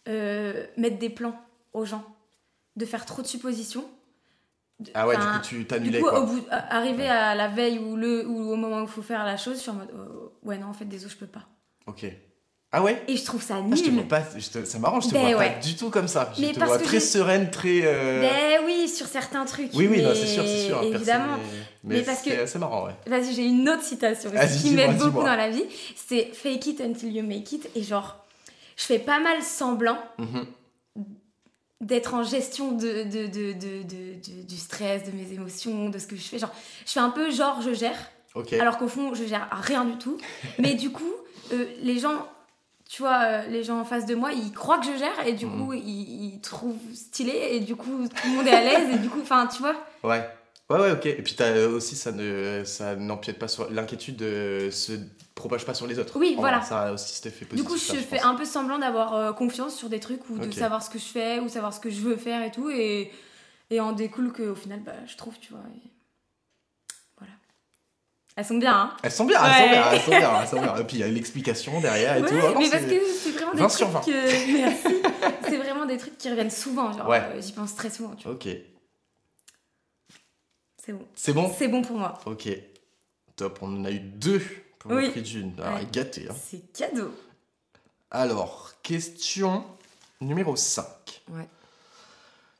euh, 0.08 0.66
mettre 0.76 0.98
des 0.98 1.10
plans 1.10 1.38
aux 1.72 1.84
gens, 1.84 2.04
de 2.76 2.84
faire 2.86 3.04
trop 3.06 3.22
de 3.22 3.26
suppositions. 3.26 3.84
De- 4.78 4.90
Ah 4.94 5.06
ouais, 5.06 5.16
du 5.16 5.22
coup 5.22 5.38
tu 5.42 5.54
du 5.58 5.66
t'annulais 5.66 6.00
coup, 6.00 6.08
quoi. 6.08 6.20
au 6.20 6.26
bout, 6.26 6.44
arrivé 6.50 7.08
à 7.08 7.34
la 7.34 7.48
veille 7.48 7.78
ou, 7.78 7.96
le, 7.96 8.26
ou 8.26 8.52
au 8.52 8.56
moment 8.56 8.80
où 8.80 8.84
il 8.84 8.88
faut 8.88 9.02
faire 9.02 9.24
la 9.24 9.36
chose, 9.36 9.56
je 9.56 9.62
suis 9.62 9.70
en 9.70 9.74
mode 9.74 9.90
oh, 9.94 10.32
ouais, 10.42 10.58
non, 10.58 10.66
en 10.68 10.72
fait, 10.74 10.84
désolé, 10.84 11.12
je 11.12 11.18
peux 11.18 11.26
pas. 11.26 11.46
Ok. 11.86 12.04
Ah 12.78 12.82
ouais 12.82 13.02
Et 13.08 13.17
je 13.17 13.25
trouve 13.25 13.43
ça 13.43 13.55
Ah, 13.58 13.75
je 13.75 13.81
te 13.82 13.87
nul. 13.88 14.00
vois 14.00 14.08
pas, 14.20 14.23
je 14.37 14.49
te- 14.50 14.64
c'est 14.67 14.78
marrant, 14.78 15.00
je 15.00 15.08
te 15.08 15.14
Ben 15.14 15.20
vois 15.31 15.38
ouais. 15.38 15.55
pas 15.55 15.61
du 15.61 15.76
tout 15.76 15.88
comme 15.88 16.08
ça. 16.08 16.31
Je 16.37 16.43
Mais 16.43 16.52
te 16.52 16.58
parce 16.58 16.69
vois 16.73 16.78
que 16.78 16.84
très 16.84 17.00
j'ai- 17.00 17.06
sereine, 17.06 17.50
très. 17.50 17.81
euh, 17.84 18.20
Ben 18.20 18.64
oui, 18.67 18.87
sur 18.88 19.06
certains 19.06 19.44
trucs. 19.46 19.70
Oui, 19.73 19.87
oui, 19.90 20.02
mais 20.05 20.14
c'est 20.14 20.26
sûr, 20.26 20.43
c'est 20.46 20.67
sûr. 20.67 20.82
Évidemment. 20.82 21.38
Mais 21.84 21.96
Mais, 21.96 22.02
parce 22.02 22.20
que- 22.23 22.44
c'est 22.46 22.58
marrant, 22.58 22.87
ouais. 22.87 22.93
Vas-y, 23.06 23.32
j'ai 23.34 23.44
une 23.46 23.67
autre 23.69 23.82
citation 23.82 24.31
qui 24.61 24.70
m'aide 24.73 24.99
beaucoup 24.99 25.23
dans 25.23 25.37
la 25.37 25.49
vie. 25.49 25.64
C'est 25.94 26.31
fake 26.34 26.67
it 26.67 26.81
until 26.82 27.11
you 27.11 27.23
make 27.26 27.50
it. 27.52 27.69
Et 27.75 27.82
genre, 27.82 28.17
je 28.76 28.84
fais 28.84 28.99
pas 28.99 29.20
mal 29.20 29.43
semblant 29.43 29.99
Mhm. 30.19 30.44
d'être 31.81 32.14
en 32.14 32.25
gestion 32.25 32.72
de, 32.72 33.05
de, 33.05 33.26
de, 33.26 33.52
de, 33.52 34.43
du 34.46 34.56
stress, 34.56 35.05
de 35.05 35.12
mes 35.12 35.32
émotions, 35.32 35.88
de 35.88 35.99
ce 35.99 36.06
que 36.06 36.17
je 36.17 36.22
fais. 36.22 36.38
Genre, 36.38 36.52
je 36.87 36.93
fais 36.93 37.00
un 37.00 37.11
peu 37.11 37.31
genre 37.31 37.61
je 37.62 37.75
gère, 37.75 37.96
Ok. 38.34 38.52
alors 38.55 38.79
qu'au 38.79 38.88
fond, 38.88 39.14
je 39.14 39.25
gère 39.25 39.49
rien 39.52 39.84
du 39.84 39.96
tout. 39.99 40.17
Mais 40.58 40.75
du 40.75 40.90
coup, 40.90 41.12
euh, 41.52 41.67
les 41.82 41.99
gens, 41.99 42.26
tu 42.88 43.02
vois, 43.02 43.18
euh, 43.22 43.46
les 43.48 43.62
gens 43.64 43.80
en 43.80 43.84
face 43.84 44.06
de 44.06 44.14
moi, 44.14 44.32
ils 44.32 44.52
croient 44.52 44.78
que 44.78 44.86
je 44.86 44.96
gère 44.96 45.26
et 45.26 45.32
du 45.32 45.46
Mhm. 45.46 45.66
coup, 45.66 45.72
ils, 45.72 46.34
ils 46.34 46.40
trouvent 46.40 46.78
stylé 46.94 47.48
et 47.52 47.60
du 47.60 47.74
coup, 47.76 48.06
tout 48.08 48.28
le 48.28 48.36
monde 48.36 48.46
est 48.46 48.52
à 48.52 48.62
l'aise 48.62 48.88
et 48.94 48.98
du 48.98 49.08
coup, 49.08 49.20
enfin, 49.22 49.46
tu 49.48 49.60
vois. 49.62 49.74
Ouais. 50.04 50.28
Ouais, 50.68 50.80
ouais, 50.80 50.90
ok. 50.92 51.06
Et 51.06 51.22
puis 51.22 51.34
t'as 51.36 51.46
euh, 51.50 51.68
aussi, 51.76 51.94
ça 51.94 52.10
ne, 52.10 52.62
ça 52.64 52.96
n'empiète 52.96 53.38
pas 53.38 53.46
sur 53.46 53.70
l'inquiétude, 53.70 54.20
ne 54.20 54.68
se 54.70 54.92
propage 55.36 55.64
pas 55.64 55.74
sur 55.74 55.86
les 55.86 55.98
autres. 56.00 56.18
Oui, 56.18 56.34
En 56.36 56.40
voilà. 56.40 56.58
vrai, 56.58 56.66
Ça 56.66 56.80
a 56.88 56.92
aussi 56.92 57.14
cet 57.14 57.26
effet 57.26 57.44
Du 57.44 57.62
positif. 57.62 57.68
coup, 57.68 57.76
je 57.76 57.96
là, 58.00 58.02
fais 58.02 58.16
pense. 58.16 58.24
un 58.26 58.34
peu 58.34 58.44
semblant 58.44 58.78
d'avoir 58.78 59.14
euh, 59.14 59.32
confiance 59.32 59.76
sur 59.76 59.88
des 59.88 60.00
trucs 60.00 60.28
ou 60.28 60.38
de 60.38 60.50
savoir 60.50 60.82
ce 60.82 60.90
que 60.90 60.98
je 60.98 61.04
fais 61.04 61.38
ou 61.38 61.48
savoir 61.48 61.72
ce 61.72 61.78
que 61.78 61.88
je 61.90 62.00
veux 62.00 62.16
faire 62.16 62.42
et 62.42 62.50
tout. 62.50 62.68
Et, 62.68 63.12
et 63.70 63.78
en 63.80 63.92
découle 63.92 64.32
qu'au 64.32 64.56
final, 64.56 64.80
bah, 64.80 64.92
je 65.06 65.16
trouve, 65.16 65.38
tu 65.38 65.52
vois. 65.52 65.62
et. 65.72 65.88
Elles 68.36 68.44
sont 68.44 68.58
bien, 68.58 68.74
hein 68.74 68.96
Elles 69.02 69.10
sont 69.10 69.24
bien, 69.24 69.42
elles 69.44 69.52
sont 69.64 69.70
bien, 69.70 69.90
elles 69.92 70.00
sont 70.00 70.10
bien, 70.10 70.40
elles 70.42 70.48
sont 70.48 70.60
bien. 70.60 70.76
Et 70.76 70.84
puis 70.84 70.96
il 70.98 71.00
y 71.00 71.02
a 71.02 71.08
l'explication 71.08 71.80
derrière 71.80 72.18
et 72.18 72.22
Ouais, 72.22 72.28
tout. 72.28 72.34
Ah 72.38 72.52
non, 72.52 72.60
mais 72.60 72.68
parce 72.70 72.82
que 72.84 73.00
c'est 73.22 73.30
vraiment 73.30 73.52
des 73.54 73.58
20 73.60 73.66
trucs 73.68 73.78
sur 73.78 73.88
20. 73.88 74.00
que- 74.00 74.52
Merci. 74.58 75.02
c'est 75.48 75.56
vraiment 75.56 75.86
des 75.86 75.96
trucs 75.96 76.18
qui 76.18 76.28
reviennent 76.30 76.50
souvent. 76.50 76.92
Genre, 76.92 77.08
Ouais. 77.08 77.20
euh, 77.22 77.40
j'y 77.40 77.52
pense 77.52 77.74
très 77.74 77.88
souvent, 77.90 78.14
tu 78.14 78.24
vois. 78.24 78.32
Ok. 78.34 78.46
C'est 80.84 80.92
bon. 80.92 81.06
C'est 81.14 81.32
bon? 81.32 81.54
C'est 81.58 81.68
bon 81.68 81.82
pour 81.82 81.96
moi. 81.96 82.18
Ok. 82.26 82.48
Top, 83.36 83.58
on 83.62 83.74
en 83.80 83.84
a 83.84 83.90
eu 83.90 83.98
deux 84.00 84.42
pour 84.78 84.92
Oui. 84.92 85.06
le 85.06 85.10
prix 85.12 85.22
d'une. 85.22 85.52
Alors, 85.60 85.78
Ouais. 85.78 85.86
gâté. 85.90 86.26
Hein. 86.30 86.34
C'est 86.48 86.72
cadeau. 86.72 87.12
Alors, 88.10 88.72
question 88.82 89.64
numéro 90.20 90.54
5. 90.56 90.84
Ouais. 91.30 91.48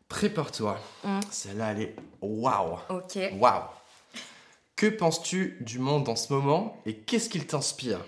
Prépare-toi. 0.09 0.79
Mm. 1.05 1.21
Celle-là, 1.31 1.73
elle 1.73 1.81
est 1.83 1.97
waouh. 2.21 2.79
Ok. 2.89 3.19
Waouh. 3.39 3.63
Que 4.77 4.87
penses-tu 4.87 5.57
du 5.61 5.79
monde 5.79 6.09
en 6.09 6.17
ce 6.17 6.33
moment 6.33 6.81
et 6.87 6.97
qu'est-ce 6.99 7.29
qu'il 7.31 7.47
t'inspire? 7.47 8.05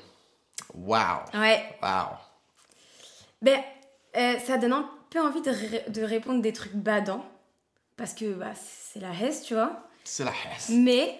Waouh. 0.74 1.20
Ouais. 1.34 1.64
Waouh. 1.82 2.16
Ben, 3.40 3.60
euh, 4.16 4.38
ça 4.40 4.58
donne 4.58 4.72
un 4.74 4.90
peu 5.10 5.20
envie 5.20 5.40
de, 5.40 5.50
ré- 5.50 5.84
de 5.88 6.02
répondre 6.02 6.42
des 6.42 6.52
trucs 6.52 6.74
badants. 6.74 7.24
Parce 7.96 8.12
que 8.12 8.32
bah, 8.34 8.52
c'est 8.54 9.00
la 9.00 9.12
hesse, 9.12 9.42
tu 9.44 9.54
vois. 9.54 9.88
C'est 10.04 10.24
la 10.24 10.32
hesse. 10.32 10.68
Mais 10.68 11.18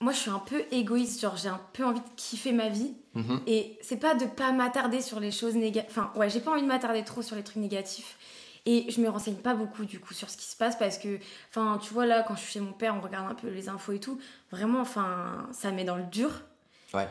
moi, 0.00 0.12
je 0.12 0.18
suis 0.18 0.30
un 0.30 0.38
peu 0.38 0.64
égoïste. 0.70 1.20
Genre, 1.20 1.36
j'ai 1.36 1.48
un 1.50 1.60
peu 1.74 1.84
envie 1.84 2.00
de 2.00 2.08
kiffer 2.16 2.52
ma 2.52 2.68
vie. 2.68 2.94
Mhm. 3.14 3.42
Et 3.46 3.78
c'est 3.82 3.98
pas 3.98 4.14
de 4.14 4.24
pas 4.24 4.50
m'attarder 4.52 5.02
sur 5.02 5.20
les 5.20 5.30
choses 5.30 5.54
négatives. 5.54 5.90
Enfin, 5.90 6.10
ouais, 6.16 6.30
j'ai 6.30 6.40
pas 6.40 6.52
envie 6.52 6.62
de 6.62 6.66
m'attarder 6.66 7.04
trop 7.04 7.20
sur 7.22 7.36
les 7.36 7.44
trucs 7.44 7.56
négatifs. 7.58 8.16
Et 8.64 8.90
je 8.90 9.00
me 9.00 9.08
renseigne 9.08 9.36
pas 9.36 9.54
beaucoup 9.54 9.84
du 9.84 9.98
coup 9.98 10.14
sur 10.14 10.30
ce 10.30 10.36
qui 10.36 10.44
se 10.44 10.56
passe 10.56 10.76
parce 10.76 10.96
que, 10.96 11.18
enfin, 11.48 11.78
tu 11.82 11.92
vois 11.92 12.06
là, 12.06 12.22
quand 12.22 12.36
je 12.36 12.42
suis 12.42 12.52
chez 12.52 12.60
mon 12.60 12.72
père, 12.72 12.94
on 12.96 13.00
regarde 13.00 13.30
un 13.30 13.34
peu 13.34 13.48
les 13.48 13.68
infos 13.68 13.92
et 13.92 13.98
tout. 13.98 14.20
Vraiment, 14.52 14.80
enfin, 14.80 15.48
ça 15.52 15.72
met 15.72 15.84
dans 15.84 15.96
le 15.96 16.04
dur. 16.04 16.30
Ouais. 16.94 17.08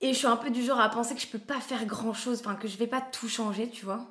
Et 0.00 0.12
je 0.12 0.18
suis 0.18 0.26
un 0.26 0.36
peu 0.36 0.50
du 0.50 0.62
genre 0.62 0.80
à 0.80 0.88
penser 0.88 1.14
que 1.14 1.20
je 1.20 1.28
peux 1.28 1.38
pas 1.38 1.60
faire 1.60 1.86
grand 1.86 2.14
chose, 2.14 2.40
enfin, 2.40 2.56
que 2.56 2.66
je 2.66 2.76
vais 2.76 2.88
pas 2.88 3.00
tout 3.00 3.28
changer, 3.28 3.70
tu 3.70 3.84
vois. 3.84 4.06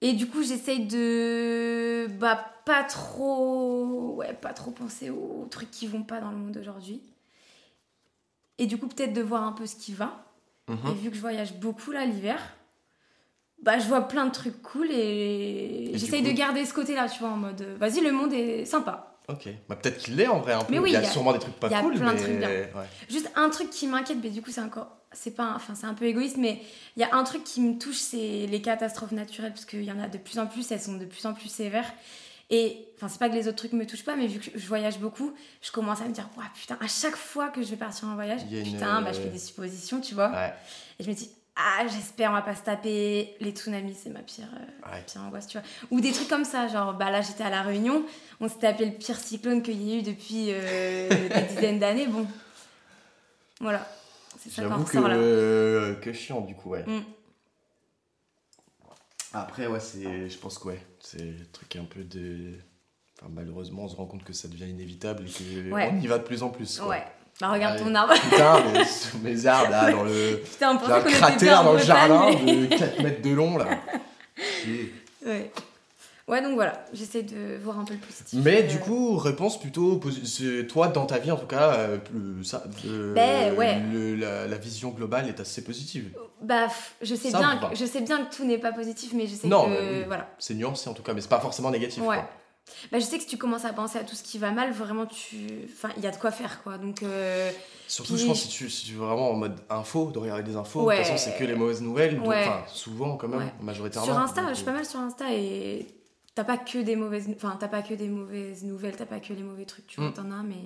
Et 0.00 0.14
du 0.14 0.26
coup, 0.26 0.42
j'essaye 0.42 0.86
de. 0.86 2.08
Bah, 2.18 2.52
pas 2.64 2.82
trop. 2.82 4.14
Ouais, 4.16 4.32
pas 4.32 4.52
trop 4.52 4.70
penser 4.70 5.10
aux 5.10 5.46
trucs 5.50 5.70
qui 5.70 5.86
vont 5.86 6.02
pas 6.02 6.20
dans 6.20 6.30
le 6.30 6.36
monde 6.36 6.56
aujourd'hui. 6.56 7.02
Et 8.58 8.66
du 8.66 8.78
coup, 8.78 8.88
peut-être 8.88 9.12
de 9.12 9.22
voir 9.22 9.42
un 9.42 9.52
peu 9.52 9.66
ce 9.66 9.76
qui 9.76 9.92
va. 9.92 10.24
Mhm. 10.68 10.78
Et 10.90 10.94
vu 10.94 11.10
que 11.10 11.16
je 11.16 11.20
voyage 11.20 11.54
beaucoup 11.54 11.90
là 11.90 12.04
l'hiver, 12.06 12.40
bah 13.64 13.78
je 13.78 13.86
vois 13.86 14.06
plein 14.06 14.26
de 14.26 14.30
trucs 14.32 14.60
cool 14.62 14.90
et, 14.90 15.90
j'essaye 15.94 16.22
coup- 16.22 16.28
de 16.30 16.32
garder 16.34 16.64
ce 16.64 16.74
côté-là, 16.74 17.08
tu 17.08 17.20
vois, 17.20 17.30
en 17.30 17.36
mode 17.36 17.60
euh, 17.62 17.76
vas-y, 17.78 18.00
le 18.00 18.12
monde 18.12 18.32
est 18.32 18.64
sympa. 18.64 19.16
Ok. 19.28 19.48
Bah, 19.68 19.76
peut-être 19.76 19.98
qu'il 19.98 20.16
l'est 20.16 20.26
en 20.28 20.40
vrai 20.40 20.52
un 20.52 20.58
peu. 20.60 20.66
Mais 20.72 20.78
oui, 20.78 20.90
il 20.90 20.92
y 20.92 20.96
a, 20.96 21.00
il 21.00 21.04
y 21.04 21.06
a- 21.06 21.10
sûrement 21.10 21.32
des 21.32 21.38
trucs 21.38 21.54
pas 21.54 21.68
il 21.68 21.72
y 21.72 21.74
a 21.74 21.80
cool. 21.80 21.94
plein 21.94 22.12
de 22.12 22.18
trucs 22.18 22.38
bien. 22.38 22.48
Ouais. 22.48 22.68
Juste 23.08 23.30
un 23.36 23.48
truc 23.48 23.70
qui 23.70 23.86
m'inquiète, 23.86 24.18
mais 24.22 24.28
du 24.30 24.42
coup, 24.42 24.50
c'est 24.50 24.60
encore. 24.60 24.88
C'est 25.12 25.30
pas. 25.34 25.44
un- 25.44 25.56
Enfin, 25.56 25.74
c'est 25.74 25.86
un 25.86 25.94
peu 25.94 26.04
égoïste, 26.04 26.36
mais 26.36 26.60
il 26.96 27.00
y 27.00 27.04
a 27.04 27.14
un 27.14 27.24
truc 27.24 27.42
qui 27.42 27.62
me 27.62 27.78
touche, 27.78 27.96
c'est 27.96 28.46
les 28.46 28.60
catastrophes 28.60 29.12
naturelles, 29.12 29.52
parce 29.52 29.64
qu'il 29.64 29.82
y 29.84 29.90
en 29.90 29.98
a 29.98 30.08
de 30.08 30.18
plus 30.18 30.38
en 30.38 30.46
plus, 30.46 30.70
elles 30.72 30.80
sont 30.80 30.96
de 30.98 31.06
plus 31.06 31.24
en 31.24 31.32
plus 31.32 31.48
sévères. 31.48 31.90
Et 32.50 32.86
enfin, 32.96 33.08
c'est 33.08 33.18
pas 33.18 33.30
que 33.30 33.34
les 33.34 33.48
autres 33.48 33.56
trucs 33.56 33.72
me 33.72 33.86
touchent 33.86 34.04
pas, 34.04 34.16
mais 34.16 34.26
vu 34.26 34.38
que 34.38 34.58
je 34.58 34.66
voyage 34.66 34.98
beaucoup, 34.98 35.32
je 35.62 35.72
commence 35.72 36.02
à 36.02 36.04
me 36.04 36.12
dire, 36.12 36.28
Ouah, 36.36 36.44
putain, 36.54 36.76
à 36.82 36.86
chaque 36.86 37.16
fois 37.16 37.48
que 37.48 37.62
je 37.62 37.68
vais 37.68 37.76
partir 37.76 38.06
en 38.08 38.14
voyage, 38.14 38.42
une, 38.52 38.62
putain, 38.64 39.00
bah, 39.00 39.12
je 39.14 39.20
euh, 39.20 39.22
fais 39.22 39.30
des 39.30 39.38
suppositions, 39.38 40.02
tu 40.02 40.14
vois. 40.14 40.30
Ouais. 40.30 40.52
Et 40.98 41.04
je 41.04 41.08
me 41.08 41.14
dis, 41.14 41.30
ah, 41.56 41.86
j'espère 41.86 42.30
on 42.30 42.34
va 42.34 42.42
pas 42.42 42.54
se 42.56 42.62
taper. 42.62 43.36
Les 43.40 43.50
tsunamis, 43.52 43.94
c'est 43.94 44.10
ma 44.10 44.20
pire, 44.20 44.48
euh, 44.54 44.90
Ouais. 44.92 45.02
pire 45.06 45.20
angoisse, 45.22 45.46
tu 45.46 45.58
vois. 45.58 45.66
Ou 45.90 46.00
des 46.00 46.12
trucs 46.12 46.28
comme 46.28 46.44
ça, 46.44 46.66
genre, 46.68 46.94
bah 46.94 47.10
là 47.10 47.20
j'étais 47.20 47.44
à 47.44 47.50
La 47.50 47.62
Réunion, 47.62 48.04
on 48.40 48.48
s'est 48.48 48.58
tapé 48.58 48.86
le 48.86 48.92
pire 48.92 49.16
cyclone 49.18 49.62
qu'il 49.62 49.80
y 49.82 49.92
a 49.94 49.98
eu 49.98 50.02
depuis 50.02 50.46
euh, 50.50 51.08
des 51.08 51.42
dizaines 51.54 51.78
d'années. 51.78 52.06
Bon, 52.08 52.26
voilà. 53.60 53.88
C'est 54.38 54.50
ça 54.50 54.64
qu'on 54.64 54.82
ressort 54.82 55.08
là. 55.08 55.14
que, 55.16 55.98
que 56.02 56.12
chiant 56.12 56.40
du 56.40 56.54
coup, 56.54 56.70
ouais. 56.70 56.84
Mm. 56.86 57.02
Après, 59.32 59.66
ouais, 59.66 59.80
c'est, 59.80 60.28
je 60.28 60.38
pense 60.38 60.58
que 60.58 60.68
ouais, 60.68 60.86
c'est 61.00 61.22
un 61.22 61.44
truc 61.52 61.74
un 61.76 61.84
peu 61.84 62.04
de. 62.04 62.54
Enfin, 63.20 63.30
malheureusement, 63.34 63.84
on 63.84 63.88
se 63.88 63.96
rend 63.96 64.06
compte 64.06 64.22
que 64.24 64.32
ça 64.32 64.48
devient 64.48 64.68
inévitable 64.68 65.24
et 65.26 65.30
que 65.30 65.70
Ouais. 65.72 65.92
y 66.00 66.06
va 66.06 66.18
de 66.18 66.24
plus 66.24 66.42
en 66.42 66.50
plus. 66.50 66.78
Quoi. 66.78 66.88
Ouais, 66.88 67.04
Bah, 67.40 67.48
regarde 67.50 67.78
ton 67.78 67.94
arbre. 67.94 68.14
Putain, 68.14 68.62
mais 68.72 68.84
sous 68.84 69.18
mes 69.18 69.46
arbres 69.46 69.70
là, 69.70 69.90
dans 69.90 70.04
le. 70.04 70.40
Putain, 70.44 70.74
on 70.76 70.78
cratère 71.10 71.64
dans 71.64 71.72
le 71.72 71.78
jardin 71.80 72.30
mais- 72.44 72.54
de 72.54 72.66
4 72.66 73.02
mètres 73.02 73.22
de 73.22 73.30
long 73.30 73.56
là. 73.58 73.66
Ouais. 75.26 75.50
Ouais, 76.26 76.40
donc 76.42 76.54
voilà, 76.54 76.84
j'essaie 76.94 77.22
de 77.22 77.58
voir 77.62 77.78
un 77.78 77.84
peu 77.84 77.92
le 77.92 78.00
positif. 78.00 78.38
Mais 78.42 78.62
Euh, 78.62 78.66
du 78.66 78.78
coup, 78.78 79.18
réponse 79.18 79.60
plutôt 79.60 79.96
posi- 79.96 80.24
c'est- 80.24 80.66
toi 80.66 80.88
dans 80.88 81.04
ta 81.04 81.18
vie 81.18 81.30
en 81.30 81.36
tout 81.36 81.46
cas, 81.46 81.74
euh, 81.74 81.98
plus- 81.98 82.44
ça, 82.44 82.62
euh, 82.86 83.12
Ben, 83.14 83.54
ouais. 83.54 83.78
le- 83.92 84.14
la, 84.16 84.46
la 84.46 84.56
vision 84.56 84.88
globale 84.90 85.28
est 85.28 85.38
assez 85.40 85.62
positive. 85.62 86.10
Bah, 86.40 86.68
je 87.02 87.14
sais, 87.14 87.30
Ça 87.30 87.38
bien, 87.38 87.58
que, 87.58 87.76
je 87.76 87.84
sais 87.84 88.00
bien 88.00 88.24
que 88.24 88.34
tout 88.34 88.44
n'est 88.46 88.56
pas 88.58 88.72
positif, 88.72 89.12
mais 89.14 89.26
je 89.26 89.34
sais 89.34 89.48
Non, 89.48 89.66
que. 89.66 89.70
oui. 89.98 90.04
Voilà. 90.06 90.28
C'est 90.38 90.54
nuancé 90.54 90.88
en 90.88 90.94
tout 90.94 91.02
cas, 91.02 91.12
mais 91.12 91.20
c'est 91.20 91.28
pas 91.28 91.40
forcément 91.40 91.70
négatif. 91.70 92.02
Ouais. 92.02 92.16
quoi. 92.16 92.30
Bah, 92.90 92.98
je 92.98 93.04
sais 93.04 93.16
que 93.16 93.22
si 93.22 93.28
tu 93.28 93.36
commences 93.38 93.64
à 93.64 93.72
penser 93.72 93.98
à 93.98 94.04
tout 94.04 94.14
ce 94.14 94.22
qui 94.22 94.38
va 94.38 94.50
mal, 94.50 94.72
vraiment, 94.72 95.06
tu. 95.06 95.46
Enfin, 95.66 95.90
il 95.96 96.02
y 96.02 96.06
a 96.06 96.10
de 96.10 96.16
quoi 96.16 96.30
faire, 96.30 96.62
quoi. 96.62 96.78
Donc. 96.78 97.02
euh, 97.02 97.50
Surtout, 97.86 98.14
Puis- 98.14 98.22
je 98.22 98.26
pense 98.28 98.40
si 98.42 98.48
tu, 98.48 98.70
si 98.70 98.86
tu 98.86 98.92
veux 98.94 99.04
vraiment 99.04 99.30
en 99.30 99.34
mode 99.34 99.60
info, 99.68 100.10
de 100.10 100.18
regarder 100.18 100.42
des 100.42 100.56
infos, 100.56 100.84
Ouais. 100.84 100.96
de 100.96 101.02
toute 101.02 101.12
façon, 101.12 101.30
c'est 101.30 101.38
que 101.38 101.44
les 101.44 101.54
mauvaises 101.54 101.82
nouvelles. 101.82 102.16
donc- 102.16 102.26
Ouais. 102.28 102.48
Souvent 102.68 103.16
quand 103.18 103.28
même, 103.28 103.40
Ouais. 103.40 103.52
majoritairement. 103.60 104.06
Sur 104.06 104.18
Insta, 104.18 104.40
Donc, 104.40 104.50
je 104.50 104.54
suis 104.56 104.64
pas 104.64 104.72
mal 104.72 104.86
sur 104.86 104.98
Insta 105.00 105.32
et 105.32 105.86
t'as 106.34 106.44
pas 106.44 106.56
que 106.56 106.78
des 106.78 106.96
mauvaises, 106.96 107.28
enfin 107.36 107.56
t'as 107.60 107.68
pas 107.68 107.82
que 107.82 107.92
des 107.94 108.08
mauvaises 108.08 108.64
nouvelles, 108.64 108.96
t'as 108.96 109.04
pas 109.06 109.20
que 109.20 109.32
les 109.34 109.42
mauvais 109.42 109.66
trucs, 109.66 109.86
tu 109.86 110.00
vois, 110.00 110.10
Mm. 110.10 110.14
t'en 110.14 110.30
as, 110.30 110.42
mais 110.42 110.56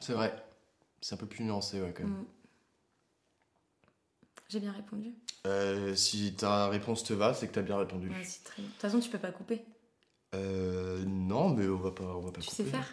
C'est 0.00 0.12
vrai. 0.14 0.34
C'est 1.00 1.14
un 1.14 1.18
peu 1.18 1.26
plus 1.26 1.44
nuancé, 1.44 1.80
ouais, 1.80 1.94
quand 1.96 2.02
même. 2.04 2.12
Mm. 2.12 2.24
j'ai 4.48 4.60
bien 4.60 4.72
répondu. 4.72 5.12
Euh, 5.46 5.94
si 5.94 6.34
ta 6.34 6.68
réponse 6.68 7.02
te 7.04 7.12
va, 7.12 7.34
c'est 7.34 7.48
que 7.48 7.52
t'as 7.54 7.62
bien 7.62 7.76
répondu. 7.78 8.08
Ouais, 8.08 8.24
c'est 8.24 8.44
très 8.44 8.62
bien. 8.62 8.66
De 8.68 8.72
toute 8.72 8.80
façon, 8.82 9.00
tu 9.00 9.08
peux 9.10 9.18
pas 9.18 9.30
couper. 9.32 9.62
Euh, 10.34 11.02
non, 11.06 11.48
mais 11.50 11.66
on 11.68 11.76
va 11.76 11.90
pas, 11.90 12.04
on 12.04 12.20
va 12.20 12.32
pas 12.32 12.40
Tu 12.40 12.48
couper. 12.50 12.64
sais 12.64 12.68
faire. 12.70 12.86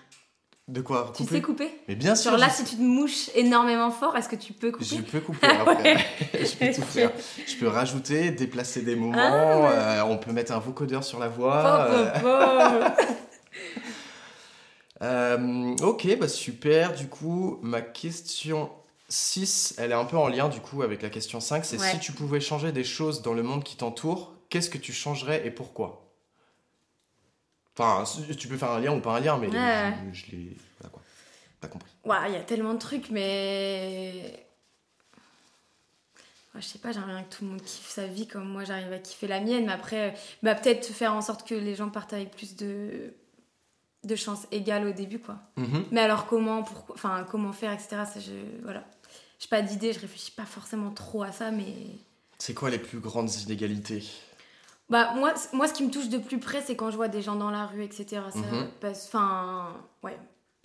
De 0.67 0.79
quoi 0.81 1.12
Tu 1.15 1.24
couper 1.24 1.36
sais 1.36 1.41
couper. 1.41 1.69
Mais 1.88 1.95
bien 1.95 2.15
sûr. 2.15 2.31
Genre 2.31 2.39
là, 2.39 2.50
si 2.50 2.63
tu 2.63 2.75
te 2.77 2.81
mouches 2.81 3.29
énormément 3.36 3.91
fort, 3.91 4.15
est-ce 4.15 4.29
que 4.29 4.36
tu 4.38 4.53
peux 4.53 4.71
couper 4.71 4.86
Je 4.86 5.01
peux 5.01 5.19
couper 5.19 5.48
après. 5.67 5.98
je 6.33 6.55
peux 6.55 6.74
tout 6.74 6.81
faire. 6.88 7.12
Je 7.48 7.55
peux 7.57 7.67
rajouter, 7.67 8.31
déplacer 8.31 8.81
des 8.83 8.95
moments. 8.95 9.17
Ah, 9.17 9.60
ouais. 9.60 9.67
euh, 9.71 10.03
on 10.05 10.17
peut 10.17 10.31
mettre 10.31 10.51
un 10.53 10.60
vocodeur 10.60 11.03
sur 11.03 11.19
la 11.19 11.27
voix. 11.27 11.88
Po, 11.89 11.93
euh, 11.93 12.86
po, 12.86 12.95
po. 12.95 13.03
euh, 15.01 15.75
ok, 15.81 16.17
bah 16.19 16.27
super. 16.27 16.93
Du 16.93 17.07
coup, 17.07 17.57
ma 17.63 17.81
question 17.81 18.69
6, 19.10 19.75
elle 19.77 19.91
est 19.91 19.95
un 19.95 20.05
peu 20.05 20.17
en 20.17 20.27
lien 20.29 20.48
du 20.48 20.60
coup 20.62 20.83
avec 20.83 21.01
la 21.01 21.10
question 21.10 21.39
5. 21.39 21.65
C'est 21.65 21.79
Ouais. 21.79 21.91
si 21.91 22.00
tu 22.00 22.12
pouvais 22.13 22.39
changer 22.39 22.71
des 22.71 22.83
choses 22.83 23.21
dans 23.24 23.33
le 23.33 23.43
monde 23.43 23.63
qui 23.63 23.75
t'entoure, 23.77 24.33
qu'est-ce 24.50 24.69
que 24.69 24.77
tu 24.77 24.93
changerais 24.93 25.45
et 25.45 25.51
pourquoi? 25.51 26.11
Enfin, 27.77 28.03
tu 28.37 28.47
peux 28.47 28.57
faire 28.57 28.71
un 28.71 28.79
lien 28.79 28.93
ou 28.95 28.99
pas 28.99 29.15
un 29.15 29.19
lien, 29.19 29.37
mais 29.37 29.47
Ouais. 29.47 29.93
je, 30.11 30.19
je 30.25 30.31
l'ai. 30.31 30.57
Voilà 30.79 30.89
quoi. 30.91 31.01
T'as 31.61 31.67
compris. 31.67 31.91
Ouah, 32.05 32.27
il 32.27 32.33
y 32.33 32.37
a 32.37 32.41
tellement 32.41 32.73
de 32.73 32.79
trucs, 32.79 33.09
mais. 33.09 34.45
Ouais, 36.53 36.61
je 36.61 36.65
sais 36.67 36.79
pas, 36.79 36.91
j'aimerais 36.91 37.13
bien 37.13 37.23
que 37.23 37.33
tout 37.33 37.45
le 37.45 37.51
monde 37.51 37.61
kiffe 37.61 37.87
sa 37.87 38.05
vie 38.07 38.27
comme 38.27 38.45
moi 38.49 38.65
j'arrive 38.65 38.91
à 38.91 38.99
kiffer 38.99 39.27
la 39.27 39.39
mienne, 39.39 39.65
mais 39.67 39.71
après, 39.71 40.13
bah, 40.43 40.53
peut-être 40.53 40.85
faire 40.87 41.13
en 41.13 41.21
sorte 41.21 41.47
que 41.47 41.55
les 41.55 41.75
gens 41.75 41.89
partent 41.89 42.11
avec 42.11 42.31
plus 42.31 42.57
de, 42.57 43.13
de 44.03 44.15
chances 44.17 44.47
égales 44.51 44.85
au 44.85 44.91
début, 44.91 45.19
quoi. 45.19 45.37
Mhm. 45.55 45.85
Mais 45.91 46.01
alors 46.01 46.25
comment, 46.27 46.63
pourquoi, 46.63 46.95
enfin, 46.95 47.25
comment 47.29 47.53
faire, 47.53 47.71
etc. 47.71 47.87
Ça, 48.11 48.19
je, 48.19 48.33
voilà. 48.63 48.83
J'ai 49.39 49.47
pas 49.47 49.61
d'idée, 49.61 49.93
je 49.93 49.99
réfléchis 50.01 50.31
pas 50.31 50.45
forcément 50.45 50.91
trop 50.91 51.23
à 51.23 51.31
ça, 51.31 51.51
mais. 51.51 51.73
C'est 52.37 52.53
quoi 52.53 52.69
les 52.69 52.79
plus 52.79 52.99
grandes 52.99 53.31
inégalités? 53.33 54.03
Bah, 54.91 55.13
moi, 55.15 55.33
moi, 55.53 55.67
ce 55.67 55.74
qui 55.74 55.83
me 55.86 55.89
touche 55.89 56.10
de 56.10 56.17
plus 56.19 56.38
près, 56.39 56.62
c'est 56.62 56.75
quand 56.75 56.91
je 56.91 56.98
vois 56.98 57.07
des 57.07 57.21
gens 57.21 57.36
dans 57.36 57.50
la 57.50 57.65
rue, 57.65 57.83
etc. 57.83 58.05
Ça 58.29 58.39
Mhm. 58.39 58.67
Enfin, 58.83 59.74
ouais, 60.03 60.17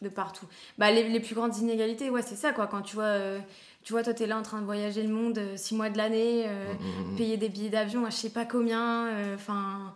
de 0.02 0.08
partout. 0.08 0.46
Bah, 0.78 0.90
les, 0.90 1.08
les 1.08 1.20
plus 1.20 1.34
grandes 1.34 1.56
inégalités, 1.56 2.10
ouais, 2.10 2.22
c'est 2.22 2.34
ça, 2.36 2.52
quoi. 2.52 2.66
Quand 2.66 2.82
tu 2.82 2.96
vois, 2.96 3.04
euh, 3.04 3.38
tu 3.84 3.92
vois 3.92 4.02
toi, 4.02 4.12
t'es 4.14 4.26
là 4.26 4.36
en 4.36 4.42
train 4.42 4.60
de 4.60 4.66
voyager 4.66 5.02
le 5.04 5.08
monde, 5.08 5.38
euh, 5.38 5.56
six 5.56 5.74
mois 5.76 5.90
de 5.90 5.96
l'année, 5.96 6.44
euh, 6.48 6.74
Mhm. 6.74 7.16
payer 7.16 7.36
des 7.36 7.48
billets 7.48 7.70
d'avion 7.70 8.04
à 8.04 8.10
je 8.10 8.16
sais 8.16 8.30
pas 8.30 8.44
combien. 8.44 9.06
euh, 9.06 9.34
Enfin, 9.36 9.94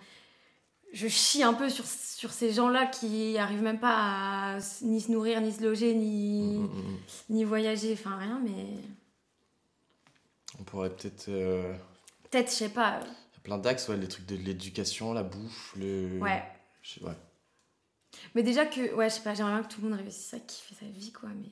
je 0.93 1.09
chie 1.09 1.43
un 1.43 1.53
peu 1.55 1.69
sur, 1.69 1.85
sur 1.87 2.31
ces 2.31 2.53
gens-là 2.53 2.87
qui 2.87 3.37
arrivent 3.37 3.63
même 3.63 3.81
pas 3.81 3.95
à 3.97 4.59
ni 4.83 5.01
se 5.01 5.11
nourrir, 5.11 5.41
ni 5.41 5.53
se 5.53 5.63
loger, 5.63 5.93
ni, 5.95 6.59
Mhm, 6.59 6.63
mhm. 6.67 6.97
ni 7.31 7.43
voyager, 7.45 7.93
enfin 7.95 8.17
rien, 8.17 8.41
mais 8.45 8.77
On 10.59 10.63
pourrait 10.65 10.91
peut-être. 10.91 11.29
euh, 11.29 11.73
peut-être, 12.31 12.51
je 12.51 12.55
sais 12.57 12.69
pas. 12.69 13.01
Plein 13.43 13.59
d'axes, 13.59 13.89
ouais, 13.89 13.97
les 13.97 14.09
trucs 14.09 14.27
de 14.27 14.37
l'éducation, 14.37 15.13
la 15.13 15.23
bouffe, 15.23 15.75
le. 15.77 16.19
Ouais. 16.21 16.43
Je 16.83 16.95
sais- 16.95 17.03
ouais. 17.05 17.13
Mais 18.35 18.43
déjà 18.43 18.67
que, 18.67 18.95
ouais, 18.95 19.09
je 19.09 19.15
sais 19.15 19.21
pas, 19.23 19.35
j'aimerais 19.35 19.53
bien 19.55 19.63
que 19.63 19.73
tout 19.73 19.81
le 19.83 19.89
monde 19.89 19.99
réussisse 19.99 20.35
à 20.35 20.39
kiffer 20.41 20.75
sa 20.81 20.87
vie, 20.87 21.13
quoi. 21.13 21.29
Mais, 21.41 21.49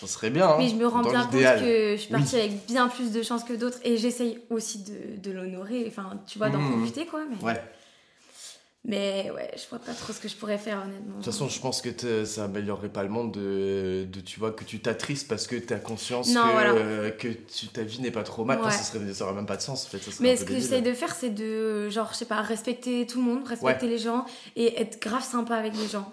Ça 0.00 0.06
serait 0.06 0.30
bien. 0.30 0.48
hein, 0.50 0.56
mais 0.58 0.68
je 0.68 0.74
me 0.76 0.86
rends 0.86 1.00
dans 1.02 1.10
bien 1.10 1.22
compte 1.24 1.32
que 1.32 1.92
je 1.96 2.00
suis 2.00 2.12
partie 2.12 2.34
Oui. 2.36 2.40
avec 2.42 2.66
bien 2.66 2.88
plus 2.88 3.10
de 3.12 3.22
chance 3.22 3.42
que 3.44 3.54
d'autres 3.54 3.78
et 3.84 3.96
j'essaye 3.96 4.38
aussi 4.50 4.84
de, 4.84 5.16
de 5.20 5.30
l'honorer, 5.30 5.84
enfin, 5.88 6.20
tu 6.26 6.38
vois, 6.38 6.50
d'en 6.50 6.58
Mhm. 6.60 6.76
profiter, 6.78 7.06
quoi. 7.06 7.24
Mais, 7.28 7.42
Ouais. 7.42 7.60
Mais 8.84 9.30
ouais, 9.34 9.50
je 9.56 9.68
vois 9.68 9.78
pas 9.80 9.92
trop 9.92 10.12
ce 10.12 10.20
que 10.20 10.28
je 10.28 10.36
pourrais 10.36 10.56
faire, 10.56 10.78
honnêtement. 10.82 11.18
De 11.18 11.22
toute 11.22 11.32
façon, 11.32 11.48
je 11.48 11.60
pense 11.60 11.82
que 11.82 12.24
ça 12.24 12.44
améliorerait 12.44 12.88
pas 12.88 13.02
le 13.02 13.08
monde 13.10 13.32
de, 13.32 14.06
de 14.10 14.20
tu 14.20 14.38
vois, 14.40 14.52
que 14.52 14.64
tu 14.64 14.80
t'attristes 14.80 15.28
parce 15.28 15.46
que 15.46 15.56
tu 15.56 15.74
as 15.74 15.78
conscience 15.78 16.28
Non, 16.32 16.44
que, 16.46 16.52
voilà. 16.52 16.70
euh, 16.72 17.10
que 17.10 17.28
tu- 17.28 17.66
ta 17.68 17.82
vie 17.82 18.00
n'est 18.00 18.10
pas 18.10 18.22
trop 18.22 18.44
mal. 18.44 18.58
Enfin, 18.60 18.68
Ouais. 18.68 18.74
ça, 18.74 18.82
serait, 18.84 19.12
ça 19.12 19.24
aurait 19.24 19.34
même 19.34 19.46
pas 19.46 19.56
de 19.56 19.62
sens, 19.62 19.84
en 19.84 19.88
fait. 19.90 19.98
Ça 19.98 20.10
Mais 20.20 20.36
ce 20.36 20.44
que 20.44 20.54
j'essaye 20.54 20.82
de 20.82 20.94
faire, 20.94 21.14
c'est 21.14 21.30
de, 21.30 21.90
genre, 21.90 22.08
je 22.12 22.18
sais 22.18 22.24
pas, 22.24 22.40
respecter 22.40 23.06
tout 23.06 23.18
le 23.18 23.24
monde, 23.24 23.46
respecter 23.46 23.88
les 23.88 23.98
gens 23.98 24.24
et 24.56 24.80
être 24.80 25.00
grave 25.02 25.22
sympa 25.24 25.56
avec 25.56 25.74
les 25.76 25.88
gens. 25.88 26.10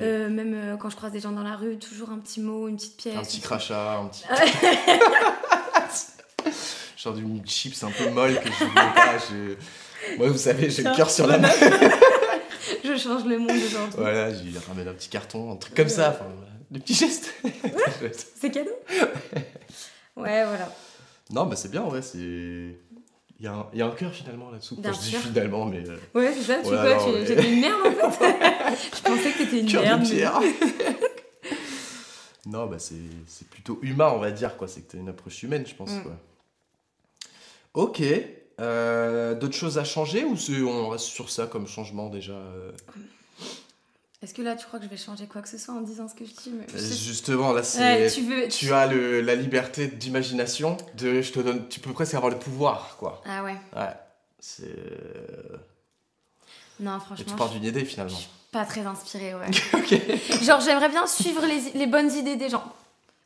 Euh, 0.00 0.30
même 0.30 0.54
euh, 0.54 0.76
quand 0.78 0.88
je 0.88 0.96
croise 0.96 1.12
des 1.12 1.20
gens 1.20 1.32
dans 1.32 1.42
la 1.42 1.56
rue, 1.56 1.78
toujours 1.78 2.08
un 2.10 2.18
petit 2.18 2.40
mot, 2.40 2.68
une 2.68 2.76
petite 2.76 2.96
pièce. 2.96 3.16
un 3.16 3.22
petit 3.22 3.40
crachat, 3.40 3.98
un 3.98 4.06
petit. 4.06 4.22
Genre 6.96 7.12
d'une 7.14 7.44
chips 7.46 7.82
un 7.82 7.90
peu 7.90 8.08
molle 8.10 8.40
que 8.40 8.48
je 8.50 8.64
voulais 8.64 8.92
pas. 8.94 9.18
je- 9.18 9.56
Moi, 10.18 10.28
vous 10.28 10.38
savez, 10.38 10.70
j'ai 10.70 10.82
le 10.82 10.94
cœur 10.94 11.10
sur 11.10 11.26
la 11.26 11.38
main. 11.38 11.50
Je 12.84 12.96
change 12.96 13.24
le 13.24 13.38
monde 13.38 13.50
aujourd'hui. 13.50 13.94
Voilà, 13.96 14.32
j'ai 14.32 14.58
ramène 14.68 14.88
un 14.88 14.92
petit 14.94 15.08
carton, 15.08 15.52
un 15.52 15.56
truc 15.56 15.74
comme 15.74 15.88
ça. 15.88 16.10
Enfin, 16.10 16.26
voilà. 16.36 16.50
des 16.70 16.80
petits 16.80 16.94
gestes. 16.94 17.32
C'est 18.40 18.50
cadeau 18.50 18.70
Ouais, 20.16 20.44
voilà. 20.44 20.70
non, 21.30 21.44
bah 21.46 21.56
c'est 21.56 21.70
bien 21.70 21.82
en 21.82 21.88
vrai, 21.88 22.02
c'est. 22.02 22.18
Il 22.18 22.76
y, 23.40 23.46
a 23.48 23.52
un- 23.52 23.66
il 23.72 23.80
y 23.80 23.82
a 23.82 23.86
un 23.86 23.90
cœur 23.90 24.12
finalement 24.12 24.50
là-dessous. 24.50 24.76
Enfin, 24.78 24.92
je 24.92 24.98
dis 25.00 25.16
finalement, 25.16 25.64
mais. 25.66 25.82
euh, 25.88 25.96
Ouais, 26.14 26.32
c'est 26.36 26.42
ça, 26.44 26.56
tu 26.62 26.68
vois, 26.68 26.96
tu- 26.96 27.10
ouais. 27.10 27.26
j'étais 27.26 27.52
une 27.52 27.60
merde 27.60 27.80
en 28.02 28.10
fait. 28.10 28.36
je 28.96 29.02
pensais 29.02 29.30
que 29.32 29.38
t'étais 29.38 29.60
une 29.60 29.66
Cœur 29.66 29.82
merde. 29.82 30.04
non, 32.46 32.66
bah 32.66 32.78
c'est 32.78 32.94
c'est 33.26 33.48
plutôt 33.48 33.78
humain, 33.82 34.12
on 34.14 34.18
va 34.18 34.30
dire, 34.30 34.56
quoi. 34.56 34.68
C'est 34.68 34.82
que 34.82 34.92
t'as 34.92 34.98
une 34.98 35.08
approche 35.08 35.42
humaine, 35.42 35.64
je 35.66 35.74
pense, 35.74 35.90
Mm. 35.90 36.02
quoi. 36.02 36.12
Ok. 37.74 38.02
Euh, 38.60 39.34
D'autres 39.34 39.56
choses 39.56 39.78
à 39.78 39.84
changer 39.84 40.24
ou 40.24 40.36
on 40.68 40.88
reste 40.88 41.04
sur 41.06 41.30
ça 41.30 41.46
comme 41.46 41.66
changement 41.66 42.08
déjà 42.08 42.32
euh 42.34 42.70
Est-ce 44.22 44.32
que 44.34 44.42
là, 44.42 44.56
tu 44.56 44.66
crois 44.66 44.78
que 44.78 44.84
je 44.86 44.90
vais 44.90 44.96
changer 44.96 45.26
quoi 45.26 45.42
que 45.42 45.48
ce 45.48 45.58
soit 45.58 45.74
en 45.74 45.80
disant 45.82 46.08
ce 46.08 46.14
que 46.14 46.24
je 46.24 46.30
dis 46.32 46.50
mais 46.50 46.66
je 46.72 46.78
sais- 46.78 46.94
Justement, 46.94 47.52
là, 47.52 47.62
c'est. 47.62 48.04
Ouais, 48.04 48.10
tu 48.10 48.22
veux. 48.22 48.48
Tu 48.48 48.72
as 48.72 48.86
le, 48.86 49.20
la 49.20 49.34
liberté 49.34 49.86
d'imagination, 49.88 50.76
de, 50.96 51.20
je 51.20 51.32
te 51.32 51.40
donne, 51.40 51.68
tu 51.68 51.80
peux 51.80 51.92
presque 51.92 52.14
avoir 52.14 52.30
le 52.30 52.38
pouvoir, 52.38 52.96
quoi. 52.98 53.22
Ah 53.26 53.42
ouais. 53.44 53.56
Ouais, 53.76 53.92
c'est. 54.40 54.64
euh, 54.64 55.56
Non, 56.80 56.96
Et 56.96 57.00
franchement, 57.00 57.16
tu 57.26 57.30
je 57.32 57.36
pars 57.36 57.50
suis 57.50 57.60
d'une 57.60 57.68
idée 57.68 57.84
finalement. 57.84 58.18
pas 58.50 58.64
très 58.64 58.80
inspirée, 58.86 59.34
ouais. 59.34 59.50
ok. 59.74 60.42
genre, 60.42 60.60
j'aimerais 60.60 60.88
bien 60.88 61.06
suivre 61.06 61.44
les, 61.44 61.78
les 61.78 61.86
bonnes 61.86 62.10
idées 62.12 62.36
des 62.36 62.48
gens. 62.48 62.64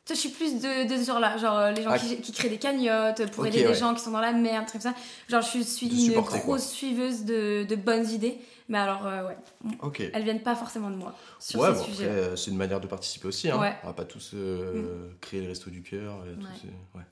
Je 0.09 0.19
suis 0.19 0.29
plus 0.29 0.55
de, 0.59 0.87
de 0.91 0.97
ce 1.01 1.05
genre-là. 1.07 1.37
Genre, 1.37 1.57
euh, 1.57 1.71
les 1.71 1.83
gens 1.83 1.91
Ah. 1.93 1.99
qui, 1.99 2.19
qui 2.21 2.31
créent 2.31 2.49
des 2.49 2.57
cagnottes 2.57 3.29
pour 3.31 3.45
aider 3.45 3.61
ouais. 3.63 3.67
des 3.73 3.77
gens 3.79 3.93
qui 3.93 4.01
sont 4.01 4.11
dans 4.11 4.19
la 4.21 4.31
merde, 4.33 4.65
truc 4.67 4.81
comme 4.81 4.91
ça. 4.93 4.97
Genre, 5.29 5.41
je 5.41 5.59
suis 5.63 6.07
une 6.07 6.13
grosse 6.21 6.69
suiveuse 6.69 7.25
de, 7.25 7.63
de 7.67 7.75
bonnes 7.75 8.09
idées. 8.09 8.37
Mais 8.67 8.77
alors, 8.77 9.05
euh, 9.07 9.27
ouais, 9.27 9.37
Ok. 9.81 10.01
elles 10.13 10.23
viennent 10.23 10.43
pas 10.43 10.55
forcément 10.55 10.91
de 10.91 10.95
moi 10.95 11.15
sur 11.39 11.59
ouais, 11.59 11.69
ces 11.69 11.73
bon, 11.73 11.81
après, 11.81 12.03
euh, 12.05 12.35
c'est 12.35 12.51
une 12.51 12.57
manière 12.57 12.79
de 12.79 12.85
participer 12.87 13.27
aussi. 13.27 13.49
Hein. 13.49 13.59
Ouais. 13.59 13.75
On 13.83 13.87
va 13.87 13.93
pas 13.93 14.05
tous 14.05 14.31
euh, 14.35 15.09
créer 15.21 15.41
les 15.41 15.47
restos 15.47 15.71
du 15.71 15.81
cœur. 15.81 16.23
et 16.27 16.35
tout, 16.39 16.67
Ouais. 16.95 17.03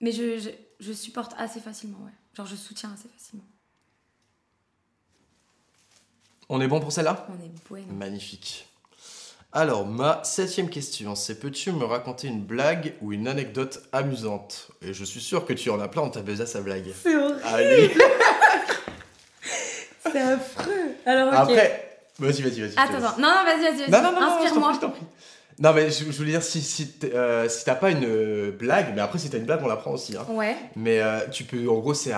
Mais 0.00 0.10
je, 0.10 0.38
je, 0.38 0.50
je 0.80 0.92
supporte 0.92 1.32
assez 1.38 1.60
facilement, 1.60 1.98
ouais. 2.04 2.10
Genre, 2.36 2.46
je 2.46 2.56
soutiens 2.56 2.92
assez 2.92 3.08
facilement. 3.08 3.44
On 6.48 6.60
est 6.60 6.68
bon 6.68 6.80
pour 6.80 6.92
celle-là? 6.92 7.26
On 7.30 7.42
est 7.44 7.50
bueno. 7.68 7.86
Magnifique. 7.92 8.66
Alors, 9.56 9.86
ma 9.86 10.18
septième 10.24 10.68
question, 10.68 11.14
c'est 11.14 11.38
peux-tu 11.38 11.70
me 11.70 11.84
raconter 11.84 12.26
une 12.26 12.42
blague 12.42 12.94
ou 13.00 13.12
une 13.12 13.28
anecdote 13.28 13.82
amusante? 13.92 14.66
Et 14.82 14.92
je 14.92 15.04
suis 15.04 15.20
sûr 15.20 15.46
que 15.46 15.52
tu 15.52 15.70
en 15.70 15.78
as 15.78 15.86
plein, 15.86 16.02
on 16.02 16.10
t'a 16.10 16.22
baisé 16.22 16.42
à 16.42 16.46
sa 16.46 16.60
blague. 16.60 16.92
C'est 17.02 17.14
horrible, 17.14 17.40
Allez 17.44 17.94
c'est 20.10 20.20
affreux. 20.20 20.94
Alors, 21.06 21.28
ok. 21.28 21.34
Après, 21.50 21.98
vas-y, 22.18 22.42
vas-y, 22.42 22.60
vas-y. 22.62 22.70
je 22.70 22.74
te 22.74 22.80
Attends, 22.80 22.92
laisse. 22.94 23.04
attends. 23.04 23.20
Non, 23.20 23.28
non, 23.28 23.44
vas-y, 23.44 23.62
vas-y, 23.62 23.88
vas-y. 23.88 23.90
Non, 23.90 24.02
non, 24.02 24.12
non, 24.12 24.20
non, 24.20 24.26
je 24.26 24.34
t'en 24.36 24.44
Inspire-moi. 24.44 24.68
prie, 24.70 24.74
je 24.76 24.80
t'en 24.80 24.90
prie. 24.90 25.02
Non, 25.60 25.72
mais 25.72 25.90
je, 25.90 26.04
je 26.04 26.16
voulais 26.18 26.32
dire, 26.32 26.42
si, 26.42 26.60
si, 26.62 26.92
euh, 27.04 27.48
si 27.48 27.64
t'as 27.64 27.76
pas 27.76 27.90
une 27.90 28.04
euh, 28.04 28.50
blague, 28.50 28.92
mais 28.94 29.00
après, 29.00 29.18
si 29.20 29.30
t'as 29.30 29.38
une 29.38 29.44
blague, 29.44 29.60
on 29.62 29.68
la 29.68 29.76
prend 29.76 29.92
aussi. 29.92 30.16
Hein. 30.16 30.26
Ouais. 30.28 30.56
Mais 30.74 31.00
euh, 31.00 31.28
tu 31.28 31.44
peux, 31.44 31.68
en 31.68 31.78
gros, 31.78 31.94
c'est 31.94 32.12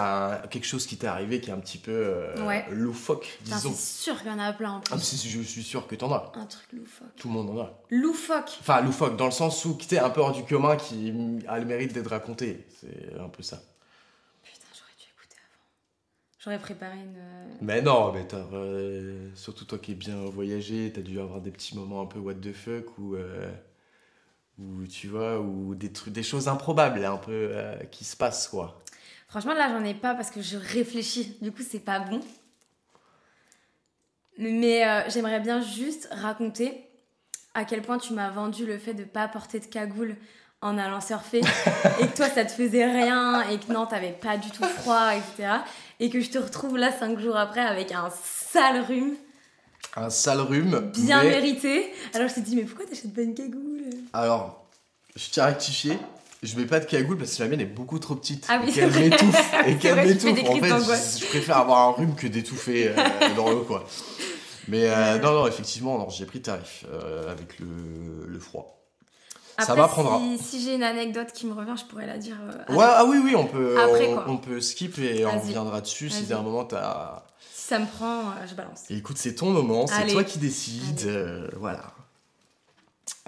quelque 0.51 0.65
chose 0.67 0.87
qui 0.87 0.97
t'est 0.97 1.07
arrivé 1.07 1.41
qui 1.41 1.51
est 1.51 1.53
un 1.53 1.59
petit 1.61 1.77
peu 1.79 2.25
Ouais. 2.47 2.65
loufoque, 2.71 3.39
disons. 3.43 3.73
c'est 3.77 4.03
sûr 4.05 4.19
qu'il 4.23 4.31
y 4.31 4.35
en 4.35 4.39
a 4.39 4.53
plein 4.55 4.73
en 4.73 4.81
plus. 4.81 4.95
Ah, 4.95 4.99
c'est- 4.99 5.29
je 5.29 5.41
suis 5.43 5.63
sûr 5.63 5.87
que 5.87 5.95
t'en 5.95 6.13
as. 6.13 6.33
Un 6.35 6.47
truc 6.47 6.67
loufoque. 6.73 7.09
Tout 7.17 7.29
le 7.29 7.35
monde 7.35 7.51
en 7.51 7.61
a. 7.63 7.73
Loufoque. 7.91 8.57
Enfin, 8.61 8.81
loufoque, 8.81 9.17
dans 9.17 9.27
le 9.27 9.31
sens 9.33 9.65
où 9.67 9.75
t'es 9.75 9.99
un 9.99 10.11
peu 10.11 10.21
hors 10.23 10.33
du 10.33 10.43
commun, 10.45 10.77
qui 10.77 11.13
a 11.47 11.59
le 11.59 11.67
mérite 11.67 11.93
d'être 11.93 12.11
raconté. 12.11 12.67
C'est 12.81 13.19
un 13.21 13.29
peu 13.29 13.43
ça. 13.43 13.61
Putain, 14.43 14.67
j'aurais 14.75 14.93
dû 14.99 15.05
écouter 15.15 15.37
avant. 15.45 16.36
J'aurais 16.47 16.61
préparé 16.61 16.97
une. 16.99 17.17
euh, 17.19 17.55
Mais 17.61 17.83
non, 17.83 18.13
mais 18.13 18.25
euh, 18.33 19.29
surtout 19.35 19.65
toi 19.65 19.79
qui 19.79 19.91
es 19.91 19.95
bien 19.97 20.15
voyagé, 20.27 20.93
t'as 20.95 21.01
dû 21.01 21.19
avoir 21.19 21.41
des 21.41 21.51
petits 21.51 21.77
moments 21.77 22.01
un 22.03 22.07
peu 22.07 22.21
what 22.21 22.35
the 22.35 22.53
fuck 22.53 22.97
ou. 22.99 23.17
euh, 23.17 23.51
ou 24.57 24.87
tu 24.87 25.09
vois, 25.09 25.41
ou 25.41 25.75
des, 25.75 25.93
trucs, 25.93 26.13
des 26.15 26.23
choses 26.23 26.47
improbables 26.47 27.05
un 27.05 27.17
peu 27.17 27.33
euh, 27.33 27.75
qui 27.91 28.05
se 28.05 28.17
passent, 28.17 28.47
quoi. 28.47 28.81
Franchement, 29.29 29.55
là, 29.55 29.69
j'en 29.69 29.85
ai 29.85 29.93
pas 29.93 30.15
parce 30.15 30.31
que 30.31 30.41
je 30.41 30.57
réfléchis. 30.57 31.37
Du 31.43 31.51
coup, 31.51 31.63
c'est 31.69 31.81
pas 31.81 31.99
bon. 31.99 32.21
Mais 34.39 34.85
j'aimerais 35.11 35.41
bien 35.41 35.61
juste 35.61 36.09
raconter 36.13 36.87
à 37.55 37.65
quel 37.65 37.83
point 37.83 37.99
tu 37.99 38.13
m'as 38.13 38.31
vendu 38.31 38.65
le 38.67 38.79
fait 38.79 38.95
de 38.95 39.03
pas 39.05 39.27
porter 39.29 39.59
de 39.59 39.67
cagoule 39.67 40.17
en 40.67 40.79
allant 40.79 41.01
surfer 41.01 41.41
et 42.01 42.07
que 42.07 42.17
toi 42.17 42.29
ça 42.29 42.45
te 42.45 42.53
faisait 42.53 42.85
rien 42.85 43.43
et 43.51 43.59
que 43.59 43.73
non 43.73 43.87
t'avais 43.87 44.13
pas 44.13 44.37
du 44.37 44.51
tout 44.51 44.65
froid 44.65 45.11
etc 45.15 45.49
et 46.01 46.11
que 46.11 46.21
je 46.21 46.31
te 46.31 46.39
retrouve 46.39 46.77
là 46.77 46.91
cinq 46.93 47.19
jours 47.21 47.37
après 47.37 47.61
avec 47.63 47.93
un 47.93 48.09
sale 48.25 48.81
rhume 48.83 49.15
Un 49.97 50.11
sale 50.11 50.41
rhume. 50.41 50.91
bien 50.95 51.23
mais- 51.23 51.31
mérité 51.31 51.93
alors 52.15 52.29
je 52.29 52.35
t'ai 52.35 52.41
dit 52.43 52.57
mais 52.57 52.63
pourquoi 52.65 52.87
t'achètes 52.87 53.15
pas 53.15 53.23
une 53.23 53.35
cagoule? 53.35 53.83
Alors, 54.13 54.67
je 55.15 55.31
tiens 55.31 55.45
à 55.45 55.47
rectifier. 55.47 55.99
Je 56.43 56.55
mets 56.57 56.67
pas 56.67 56.81
de 56.81 56.85
cagoule 56.85 57.17
parce 57.17 57.35
que 57.35 57.43
la 57.43 57.49
mienne 57.49 57.63
est 57.63 57.65
beaucoup 57.65 57.99
trop 57.99 58.15
petite. 58.15 58.45
Ah 58.49 58.59
oui, 58.63 58.69
et 58.69 58.73
c'est 58.73 58.81
qu'elle 58.81 58.91
vrai. 58.91 59.09
m'étouffe. 59.09 59.55
Et 59.67 59.77
qu'elle 59.77 59.97
m'étouffe. 59.97 60.49
En 60.51 60.57
fait, 60.61 60.69
je, 61.19 61.21
je 61.25 61.27
préfère 61.29 61.57
avoir 61.57 61.89
un 61.89 61.93
rhume 61.93 62.15
que 62.15 62.27
d'étouffer 62.27 62.89
euh, 62.91 62.95
dans 63.37 63.49
l'eau, 63.51 63.63
quoi. 63.67 63.85
Mais 64.69 64.85
euh, 64.91 65.19
non, 65.19 65.33
non, 65.33 65.47
effectivement, 65.47 66.09
j'ai 66.11 66.27
pris 66.27 66.43
tarif 66.43 66.85
euh, 66.93 67.33
avec 67.33 67.59
le, 67.59 67.67
le 68.29 68.39
froid. 68.39 68.76
Ça 69.59 69.73
Après, 69.73 69.77
m'apprendra. 69.77 70.19
si, 70.19 70.39
si 70.39 70.63
j'ai 70.63 70.75
une 70.75 70.83
anecdote 70.83 71.33
qui 71.33 71.47
me 71.47 71.55
revient 71.55 71.75
je 71.79 71.85
pourrais 71.87 72.07
la 72.07 72.19
dire 72.19 72.37
euh, 72.43 72.75
Ouais, 72.75 72.85
ah 72.87 73.05
oui, 73.07 73.19
oui, 73.25 73.35
on 73.35 73.47
peut, 73.47 73.79
Après, 73.81 74.07
on, 74.27 74.33
on 74.33 74.37
peut 74.37 74.61
skip 74.61 74.99
et 74.99 75.25
on 75.25 75.41
reviendra 75.41 75.81
dessus 75.81 76.11
si 76.11 76.25
d'un 76.25 76.43
moment 76.43 76.65
t'as. 76.65 77.25
si 77.53 77.63
ça 77.63 77.79
me 77.79 77.87
prend 77.87 78.21
euh, 78.21 78.47
je 78.47 78.55
balance 78.55 78.83
Et 78.91 78.97
écoute, 78.99 79.17
c'est 79.19 79.35
ton 79.35 79.51
moment, 79.51 79.87
c'est 79.87 80.07
toi 80.09 80.25
qui 80.25 80.39
décides. 80.39 81.05
euh, 81.07 81.49
voilà. 81.57 81.93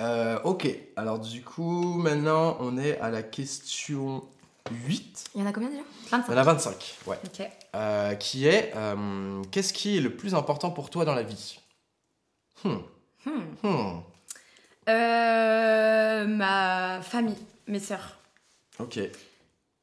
Euh, 0.00 0.38
ok, 0.44 0.68
alors 0.97 1.18
du 1.18 1.42
coup, 1.42 1.94
maintenant 1.94 2.56
on 2.61 2.76
est 2.78 2.99
à 3.00 3.11
la 3.11 3.23
question 3.23 4.23
8. 4.87 5.25
il 5.35 5.40
y 5.40 5.44
en 5.44 5.47
a 5.47 5.52
combien 5.52 5.70
déjà? 5.70 5.82
Il 6.04 6.08
25 6.11 6.30
y 6.30 6.35
en 6.35 6.38
a 6.38 6.42
25, 6.42 6.97
ouais. 7.06 7.18
ok 7.25 8.18
qui 8.18 8.47
est 8.47 8.73
Qu'est-ce 9.50 9.73
qui 9.73 9.97
est 9.97 10.00
le 10.00 10.14
plus 10.14 10.35
important 10.35 10.70
pour 10.70 10.90
toi 10.90 11.04
dans 11.04 11.14
la 11.14 11.23
vie? 11.23 11.58
Hmm, 12.64 12.76
Hmm. 13.25 13.40
hmm, 13.62 14.00
Euh, 14.88 16.26
ma 16.26 17.00
famille, 17.02 17.37
mes 17.66 17.80
sœurs. 17.80 18.18
Ok. 18.78 18.99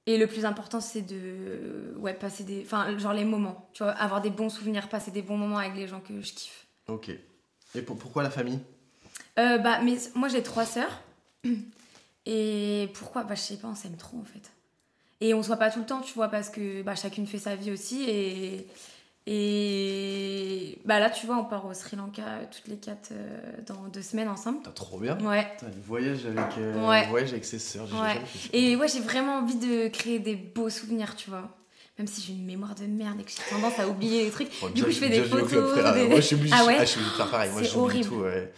Et 0.07 0.17
le 0.17 0.27
plus 0.27 0.45
important, 0.45 0.79
c'est 0.81 1.01
de 1.01 1.93
ouais, 1.97 2.13
passer 2.13 2.43
des. 2.43 2.61
Enfin, 2.63 2.97
genre 2.97 3.13
les 3.13 3.25
moments. 3.25 3.69
Tu 3.73 3.83
vois, 3.83 3.91
avoir 3.93 4.21
des 4.21 4.29
bons 4.29 4.49
souvenirs, 4.49 4.87
passer 4.89 5.11
des 5.11 5.21
bons 5.21 5.37
moments 5.37 5.57
avec 5.57 5.75
les 5.75 5.87
gens 5.87 5.99
que 5.99 6.21
je 6.21 6.33
kiffe. 6.33 6.65
Ok. 6.87 7.09
Et 7.75 7.81
pour- 7.81 7.97
pourquoi 7.97 8.23
la 8.23 8.29
famille? 8.29 8.59
Euh, 9.39 9.57
bah, 9.57 9.79
mais 9.83 9.97
moi, 10.15 10.27
j'ai 10.27 10.43
trois 10.43 10.65
sœurs. 10.65 11.01
Et 12.27 12.89
pourquoi? 12.95 13.23
Bah, 13.23 13.35
je 13.35 13.41
sais 13.41 13.57
pas, 13.57 13.67
on 13.67 13.75
s'aime 13.75 13.97
trop 13.97 14.17
en 14.17 14.23
fait. 14.23 14.51
Et 15.21 15.33
on 15.35 15.41
se 15.43 15.47
voit 15.47 15.57
pas 15.57 15.69
tout 15.69 15.79
le 15.79 15.85
temps, 15.85 16.01
tu 16.01 16.13
vois, 16.13 16.27
parce 16.29 16.49
que 16.49 16.81
bah, 16.81 16.95
chacune 16.95 17.27
fait 17.27 17.37
sa 17.39 17.55
vie 17.55 17.71
aussi. 17.71 18.03
Et. 18.09 18.67
Et. 19.27 20.79
Bah 20.85 20.99
là, 20.99 21.09
tu 21.09 21.25
vois, 21.25 21.37
on 21.37 21.45
part 21.45 21.65
au 21.65 21.73
Sri 21.73 21.95
Lanka 21.95 22.23
toutes 22.51 22.67
les 22.67 22.77
quatre 22.77 23.09
euh, 23.11 23.39
dans 23.65 23.87
deux 23.91 24.01
semaines 24.01 24.27
ensemble. 24.29 24.59
T'as 24.63 24.69
trop 24.71 24.99
bien. 24.99 25.17
Ouais. 25.19 25.47
Putain, 25.57 25.67
le 25.67 25.81
voyage 25.85 26.25
avec, 26.25 26.57
euh, 26.59 26.87
Ouais. 26.87 27.07
voyage 27.07 27.31
avec 27.31 27.45
ses 27.45 27.59
sœurs, 27.59 27.87
Ouais. 27.93 28.21
Et 28.53 28.75
ouais, 28.75 28.87
j'ai 28.87 28.99
vraiment 28.99 29.37
envie 29.39 29.55
de 29.55 29.87
créer 29.87 30.19
des 30.19 30.35
beaux 30.35 30.69
souvenirs, 30.69 31.15
tu 31.15 31.29
vois. 31.29 31.49
Même 31.97 32.07
si 32.07 32.21
j'ai 32.21 32.33
une 32.33 32.45
mémoire 32.45 32.75
de 32.75 32.85
merde 32.85 33.19
et 33.21 33.23
que 33.23 33.31
j'ai 33.31 33.55
tendance 33.55 33.79
à 33.79 33.87
oublier 33.87 34.25
les 34.25 34.29
trucs. 34.31 34.49
Bon, 34.61 34.69
Du 34.69 34.83
coup, 34.83 34.91
je 34.91 34.97
fais 34.97 35.09
des 35.09 35.21
club, 35.21 35.45
photos, 35.45 35.75
Moi, 35.75 36.15
je 36.17 36.21
suis 36.21 36.35
obligé, 36.35 36.53
Ah 36.57 36.65
ouais 36.65 36.75
obligé 36.75 36.99
de 36.99 37.03
faire 37.05 37.29
pareil. 37.31 37.51
Moi, 37.51 37.63
j'oublie 37.63 38.01
tout. 38.01 38.15
ouais. 38.15 38.51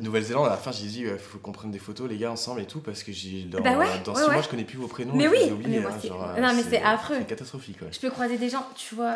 Nouvelle-Zélande, 0.00 0.46
à 0.46 0.50
la 0.50 0.56
fin, 0.56 0.72
j'ai 0.72 0.86
dit, 0.86 1.02
il 1.02 1.18
faut 1.18 1.38
qu'on 1.38 1.52
prenne 1.52 1.70
des 1.70 1.78
photos, 1.78 2.08
les 2.08 2.16
gars, 2.16 2.30
ensemble 2.32 2.62
et 2.62 2.66
tout, 2.66 2.80
parce 2.80 3.02
que 3.02 3.12
j'ai 3.12 3.42
dans, 3.42 3.60
Bah 3.60 3.76
ouais, 3.76 3.86
dans 4.04 4.14
ouais, 4.14 4.22
six 4.24 4.30
mois, 4.30 4.40
je 4.42 4.48
connais 4.48 4.64
plus 4.64 4.78
vos 4.78 4.88
prénoms. 4.88 5.14
Mais 5.14 5.28
oui, 5.28 5.38
ai 5.46 5.52
oubliés, 5.52 5.76
mais 5.76 5.80
moi, 5.80 5.90
hein, 5.92 6.06
genre, 6.08 6.34
non, 6.40 6.54
mais 6.54 6.62
c'est 6.62 6.80
affreux. 6.82 7.16
C'est 7.18 7.26
catastrophique. 7.26 7.76
Je 7.90 7.98
peux 8.00 8.10
croiser 8.10 8.38
des 8.38 8.48
gens, 8.48 8.66
tu 8.76 8.94
vois. 8.94 9.14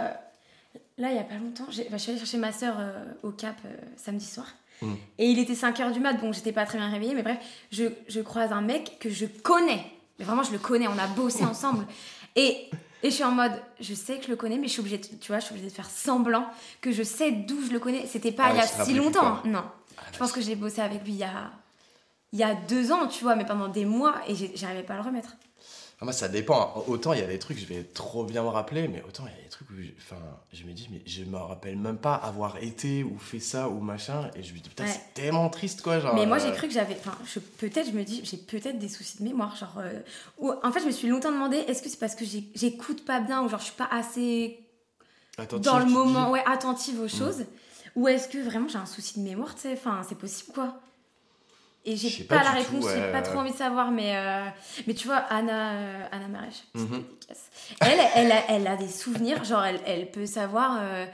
Là, 1.02 1.10
il 1.10 1.16
y 1.16 1.18
a 1.18 1.24
pas 1.24 1.34
longtemps, 1.34 1.64
bah, 1.64 1.72
je 1.72 1.96
suis 1.96 2.10
allée 2.12 2.18
chercher 2.20 2.38
ma 2.38 2.52
soeur 2.52 2.76
au 3.24 3.32
Cap 3.32 3.56
euh, 3.64 3.74
samedi 3.96 4.24
soir. 4.24 4.46
Mm. 4.82 4.92
Et 5.18 5.30
il 5.32 5.38
était 5.40 5.54
5h 5.54 5.90
du 5.92 5.98
mat, 5.98 6.12
bon, 6.12 6.30
j'étais 6.32 6.52
pas 6.52 6.64
très 6.64 6.78
bien 6.78 6.88
réveillée, 6.88 7.12
mais 7.14 7.24
bref, 7.24 7.38
je, 7.72 7.86
je 8.06 8.20
croise 8.20 8.52
un 8.52 8.60
mec 8.60 8.98
que 9.00 9.10
je 9.10 9.26
connais. 9.26 9.84
Mais 10.20 10.24
vraiment, 10.24 10.44
je 10.44 10.52
le 10.52 10.60
connais, 10.60 10.86
on 10.86 10.96
a 10.96 11.08
bossé 11.08 11.44
ensemble. 11.44 11.84
Et, 12.36 12.70
et 13.02 13.10
je 13.10 13.14
suis 13.16 13.24
en 13.24 13.32
mode, 13.32 13.52
je 13.80 13.92
sais 13.94 14.16
que 14.16 14.24
je 14.24 14.30
le 14.30 14.36
connais, 14.36 14.58
mais 14.58 14.68
je 14.68 14.72
suis 14.72 14.80
obligée, 14.80 14.96
de, 14.96 15.04
tu 15.20 15.32
vois, 15.32 15.40
je 15.40 15.46
suis 15.46 15.52
obligée 15.52 15.68
de 15.68 15.74
faire 15.74 15.90
semblant 15.90 16.46
que 16.80 16.92
je 16.92 17.02
sais 17.02 17.32
d'où 17.32 17.60
je 17.66 17.72
le 17.72 17.80
connais. 17.80 18.06
C'était 18.06 18.32
pas 18.32 18.44
Ah 18.46 18.52
il 18.52 18.56
y 18.56 18.60
a 18.60 18.84
si 18.84 18.94
longtemps, 18.94 19.42
non. 19.44 19.64
Je 20.12 20.18
pense 20.18 20.30
que 20.30 20.40
j'ai 20.40 20.54
bossé 20.54 20.80
avec 20.80 21.04
lui 21.04 21.12
il 21.12 21.18
y 21.18 21.24
a, 21.24 21.50
il 22.32 22.38
y 22.38 22.44
a 22.44 22.54
deux 22.54 22.90
ans, 22.92 23.08
tu 23.08 23.24
vois, 23.24 23.34
mais 23.34 23.44
pendant 23.44 23.68
des 23.68 23.84
mois, 23.84 24.14
et 24.28 24.34
j'arrivais 24.54 24.84
pas 24.84 24.94
à 24.94 24.98
le 24.98 25.02
remettre. 25.02 25.34
Ah, 26.02 26.04
moi, 26.04 26.12
ça 26.12 26.26
dépend. 26.26 26.82
Autant 26.88 27.12
il 27.12 27.20
y 27.20 27.22
a 27.22 27.28
des 27.28 27.38
trucs, 27.38 27.56
je 27.60 27.64
vais 27.64 27.84
trop 27.84 28.24
bien 28.24 28.42
me 28.42 28.48
rappeler, 28.48 28.88
mais 28.88 29.04
autant 29.06 29.22
il 29.28 29.30
y 29.30 29.40
a 29.40 29.44
des 29.44 29.48
trucs 29.48 29.70
où 29.70 29.74
je, 29.80 29.90
enfin, 30.00 30.20
je 30.52 30.64
me 30.64 30.72
dis, 30.72 30.88
mais 30.90 31.00
je 31.06 31.22
me 31.22 31.36
rappelle 31.36 31.76
même 31.76 31.96
pas 31.96 32.16
avoir 32.16 32.56
été 32.60 33.04
ou 33.04 33.16
fait 33.20 33.38
ça 33.38 33.68
ou 33.68 33.78
machin, 33.78 34.28
et 34.34 34.42
je 34.42 34.52
me 34.52 34.58
dis, 34.58 34.68
putain, 34.68 34.82
Ouais. 34.82 34.90
c'est 34.90 35.14
tellement 35.14 35.48
triste, 35.48 35.80
quoi. 35.82 36.00
Genre, 36.00 36.12
Mais 36.16 36.26
moi 36.26 36.38
euh, 36.38 36.40
j'ai 36.44 36.52
cru 36.56 36.66
que 36.66 36.74
j'avais. 36.74 36.96
Enfin, 36.98 37.16
je- 37.24 37.38
peut-être, 37.38 37.86
je 37.86 37.92
me 37.92 38.02
dis, 38.02 38.20
j'ai 38.24 38.36
peut-être 38.36 38.80
des 38.80 38.88
soucis 38.88 39.18
de 39.18 39.22
mémoire. 39.22 39.54
Genre, 39.54 39.74
euh, 39.78 40.00
ou- 40.38 40.50
en 40.60 40.72
fait, 40.72 40.80
je 40.80 40.86
me 40.86 40.90
suis 40.90 41.06
longtemps 41.06 41.30
demandé 41.30 41.58
est-ce 41.58 41.80
que 41.84 41.88
c'est 41.88 42.00
parce 42.00 42.16
que 42.16 42.24
j'écoute 42.24 43.04
pas 43.04 43.20
bien 43.20 43.40
ou 43.44 43.48
genre 43.48 43.60
je 43.60 43.66
suis 43.66 43.74
pas 43.74 43.88
assez 43.92 44.58
attentif, 45.38 45.64
dans 45.70 45.78
le 45.78 45.86
moment. 45.86 46.30
Mm. 46.30 46.32
ouais, 46.32 46.42
attentive 46.46 47.00
aux 47.00 47.06
choses 47.08 47.44
Ou 47.94 48.08
est-ce 48.08 48.26
que 48.26 48.38
vraiment 48.38 48.66
j'ai 48.66 48.78
un 48.78 48.86
souci 48.86 49.20
de 49.20 49.24
mémoire, 49.24 49.54
tu 49.54 49.60
sais 49.60 49.74
Enfin, 49.74 50.02
c'est 50.08 50.18
possible 50.18 50.52
quoi. 50.52 50.80
Et 51.84 51.96
j'ai 51.96 52.24
pas, 52.24 52.38
pas 52.38 52.44
la 52.44 52.50
réponse, 52.52 52.86
j'ai 52.94 53.10
pas 53.10 53.22
trop 53.22 53.38
envie 53.40 53.50
de 53.50 53.56
savoir, 53.56 53.90
mais, 53.90 54.16
euh, 54.16 54.44
mais 54.86 54.94
tu 54.94 55.08
vois, 55.08 55.16
Anna, 55.16 55.72
euh, 55.72 56.06
Anna 56.12 56.38
petite 56.48 56.64
Mhm. 56.74 57.04
Elle, 57.80 57.98
elle, 58.14 58.32
a, 58.32 58.44
elle 58.50 58.66
a 58.68 58.76
des 58.76 58.88
souvenirs, 58.88 59.42
genre 59.44 59.64
elle, 59.64 59.80
elle 59.86 60.10
peut 60.10 60.26
savoir. 60.26 60.78
euh, 60.80 61.06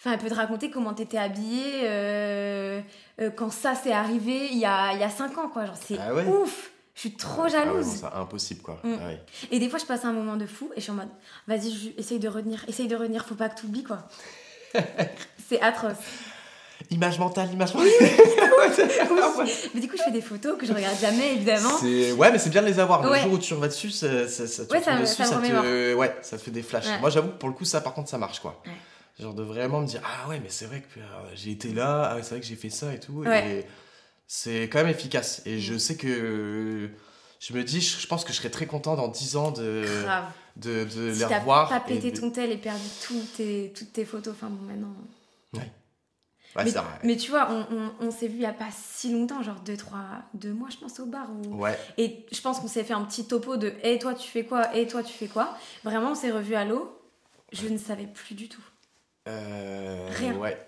Enfin, 0.00 0.12
elle 0.12 0.18
peut 0.18 0.28
te 0.28 0.34
raconter 0.34 0.70
comment 0.70 0.92
t'étais 0.92 1.16
habillée 1.16 1.80
euh, 1.84 2.80
euh, 3.22 3.30
quand 3.30 3.50
ça 3.50 3.74
s'est 3.74 3.92
arrivé 3.92 4.48
il 4.52 4.58
y 4.58 4.66
a, 4.66 4.92
il 4.92 5.00
y 5.00 5.02
a 5.02 5.08
5 5.08 5.38
ans, 5.38 5.48
quoi. 5.48 5.64
Genre, 5.64 5.76
c'est 5.80 5.96
Ah 5.98 6.12
ouais? 6.12 6.26
ouf! 6.26 6.70
Je 6.94 7.00
suis 7.00 7.14
trop 7.16 7.42
Ah 7.42 7.44
ouais, 7.44 7.50
jalouse. 7.50 7.86
non, 7.86 7.92
c'est 8.10 8.16
impossible, 8.16 8.60
quoi. 8.60 8.80
Mm. 8.84 8.96
Ah 9.00 9.06
ouais. 9.06 9.20
Et 9.50 9.58
des 9.58 9.68
fois, 9.70 9.78
je 9.78 9.84
passe 9.86 10.04
un 10.04 10.12
moment 10.12 10.36
de 10.36 10.46
fou 10.46 10.70
et 10.76 10.80
je 10.80 10.82
suis 10.82 10.90
en 10.92 10.96
mode, 10.96 11.08
vas-y, 11.48 11.94
essaye 11.96 12.18
de 12.18 12.28
retenir, 12.28 12.64
essaye 12.68 12.86
de 12.86 12.94
retenir, 12.96 13.24
faut 13.24 13.34
pas 13.34 13.48
que 13.48 13.58
t'oublies, 13.60 13.82
quoi. 13.84 14.06
c'est 15.48 15.60
atroce. 15.62 15.96
Image 16.94 17.18
mentale, 17.18 17.52
image 17.52 17.74
mentale. 17.74 17.90
Mais 19.74 19.80
du 19.80 19.88
coup, 19.88 19.96
je 19.96 20.02
fais 20.02 20.10
des 20.12 20.20
photos 20.20 20.56
que 20.58 20.66
je 20.66 20.72
regarde 20.72 20.96
jamais, 21.00 21.34
évidemment. 21.34 21.70
Ouais, 21.82 22.30
mais 22.32 22.38
c'est 22.38 22.50
bien 22.50 22.62
de 22.62 22.66
les 22.66 22.78
avoir. 22.78 23.02
Le 23.02 23.10
Ouais. 23.10 23.22
jour 23.22 23.32
où 23.32 23.38
tu 23.38 23.54
vas 23.54 23.68
dessus, 23.68 23.90
ça, 23.90 24.28
ça, 24.28 24.42
Ouais, 24.70 24.80
dessus, 25.00 25.24
ça 25.24 25.36
te... 25.40 25.94
Ouais, 25.94 26.14
ça 26.22 26.38
te 26.38 26.42
fait 26.42 26.50
des 26.50 26.62
flashs. 26.62 26.86
Ouais. 26.86 26.98
Moi, 27.00 27.10
j'avoue 27.10 27.28
que 27.28 27.38
pour 27.38 27.48
le 27.48 27.54
coup, 27.54 27.64
ça, 27.64 27.80
par 27.80 27.94
contre, 27.94 28.08
ça 28.08 28.18
marche, 28.18 28.40
quoi. 28.40 28.62
Genre 29.20 29.34
de 29.34 29.42
vraiment 29.42 29.80
me 29.80 29.86
dire, 29.86 30.00
ah 30.04 30.28
ouais, 30.28 30.40
mais 30.40 30.48
c'est 30.50 30.64
vrai 30.66 30.80
que 30.82 30.98
euh, 31.00 31.02
j'ai 31.36 31.52
été 31.52 31.68
là, 31.72 32.12
ah, 32.14 32.22
c'est 32.22 32.30
vrai 32.30 32.40
que 32.40 32.46
j'ai 32.46 32.56
fait 32.56 32.70
ça 32.70 32.92
et 32.92 32.98
tout. 32.98 33.12
Ouais. 33.12 33.42
Mm. 33.42 33.50
Et 33.58 33.66
c'est 34.26 34.62
quand 34.64 34.78
même 34.78 34.88
efficace. 34.88 35.42
Et 35.46 35.60
je 35.60 35.76
sais 35.78 35.96
que. 35.96 36.90
Je 37.40 37.52
me 37.52 37.62
dis, 37.62 37.80
je 37.80 38.06
pense 38.06 38.24
que 38.24 38.32
je 38.32 38.38
serais 38.38 38.50
très 38.50 38.66
content 38.66 38.94
dans 38.96 39.08
10 39.08 39.36
ans 39.36 39.50
de, 39.50 39.84
Grave. 40.04 40.24
de, 40.56 40.84
de 40.84 41.12
Si 41.12 41.18
les 41.20 41.24
revoir. 41.26 41.68
pas 41.68 41.78
pété 41.80 42.10
de- 42.10 42.18
ton 42.18 42.30
tel 42.30 42.50
et 42.50 42.56
perdu 42.56 42.80
toutes 43.06 43.34
tes, 43.36 43.72
toutes 43.76 43.92
tes 43.92 44.04
photos, 44.06 44.32
enfin 44.34 44.48
bon, 44.50 44.64
maintenant. 44.66 44.94
Ouais, 45.52 45.70
mais, 46.62 46.70
c'est 46.70 46.78
vrai. 46.78 46.86
mais 47.02 47.16
tu 47.16 47.30
vois, 47.30 47.48
on, 47.50 47.66
on, 47.74 48.06
on 48.06 48.10
s'est 48.10 48.28
vu 48.28 48.34
il 48.36 48.42
y 48.42 48.46
a 48.46 48.52
pas 48.52 48.68
si 48.70 49.10
longtemps, 49.12 49.42
genre 49.42 49.60
2 49.64 49.76
trois 49.76 50.04
deux 50.34 50.52
mois, 50.52 50.68
je 50.70 50.76
pense, 50.76 51.00
au 51.00 51.06
bar. 51.06 51.26
Où... 51.30 51.56
Ouais. 51.56 51.76
Et 51.98 52.24
je 52.30 52.40
pense 52.40 52.60
qu'on 52.60 52.68
s'est 52.68 52.84
fait 52.84 52.94
un 52.94 53.02
petit 53.04 53.26
topo 53.26 53.56
de 53.56 53.72
Et 53.82 53.98
toi, 53.98 54.14
tu 54.14 54.28
fais 54.28 54.44
quoi? 54.44 54.74
Et 54.76 54.86
toi, 54.86 55.02
tu 55.02 55.12
fais 55.12 55.26
quoi? 55.28 55.56
Vraiment, 55.82 56.12
on 56.12 56.14
s'est 56.14 56.30
revus 56.30 56.54
à 56.54 56.64
l'eau. 56.64 56.96
Je 57.52 57.66
ne 57.68 57.78
savais 57.78 58.06
plus 58.06 58.34
du 58.34 58.48
tout. 58.48 58.62
Euh, 59.28 60.08
Rien. 60.12 60.34
Ouais. 60.36 60.58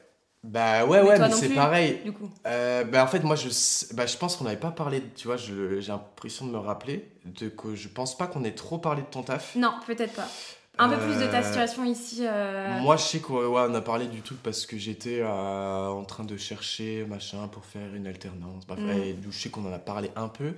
Bah 0.45 0.85
ouais, 0.87 1.03
Mais 1.03 1.09
ouais, 1.09 1.19
mais 1.19 1.31
c'est 1.33 1.49
pareil. 1.49 2.01
Du 2.05 2.13
coup, 2.13 2.31
Euh, 2.47 2.85
bah 2.85 3.03
en 3.03 3.09
fait 3.09 3.19
moi 3.25 3.35
je, 3.35 3.49
bah, 3.95 4.07
je 4.07 4.17
pense 4.17 4.37
qu'on 4.37 4.45
n'avait 4.45 4.57
pas 4.61 4.71
parlé, 4.71 5.03
tu 5.17 5.27
vois, 5.27 5.37
j'ai 5.37 5.81
l'impression 5.89 6.47
de 6.47 6.53
me 6.53 6.59
rappeler 6.59 7.11
de 7.25 7.49
que 7.49 7.75
je 7.75 7.89
pense 7.89 8.17
pas 8.17 8.29
qu'on 8.29 8.45
ait 8.45 8.55
trop 8.55 8.79
parlé 8.79 9.03
de 9.03 9.09
ton 9.09 9.25
taf. 9.25 9.57
non, 9.57 9.73
peut-être 9.85 10.15
pas. 10.15 10.29
Un 10.79 10.89
peu 10.91 10.99
plus 10.99 11.17
de 11.19 11.27
ta 11.31 11.39
Euh, 11.39 11.43
situation 11.43 11.85
ici. 11.85 12.19
euh, 12.27 12.69
Moi, 12.83 12.97
je 12.97 13.03
sais 13.03 13.19
qu'on 13.21 13.35
ouais, 13.47 13.63
on 13.69 13.75
a 13.75 13.81
parlé 13.81 14.07
du 14.07 14.21
truc 14.21 14.43
parce 14.43 14.67
que 14.67 14.77
j'étais 14.77 15.21
euh, 15.23 15.87
en 15.89 16.05
train 16.05 16.25
de 16.25 16.37
chercher 16.37 17.05
machin 17.09 17.49
pour 17.49 17.65
faire 17.65 17.95
une 17.95 18.07
alternance. 18.07 18.67
Bref, 18.67 18.81
Mm. 18.81 19.31
je 19.31 19.39
sais 19.39 19.49
qu'on 19.49 19.65
en 19.67 19.73
a 19.73 19.79
parlé 19.79 20.11
un 20.17 20.29
peu. 20.29 20.53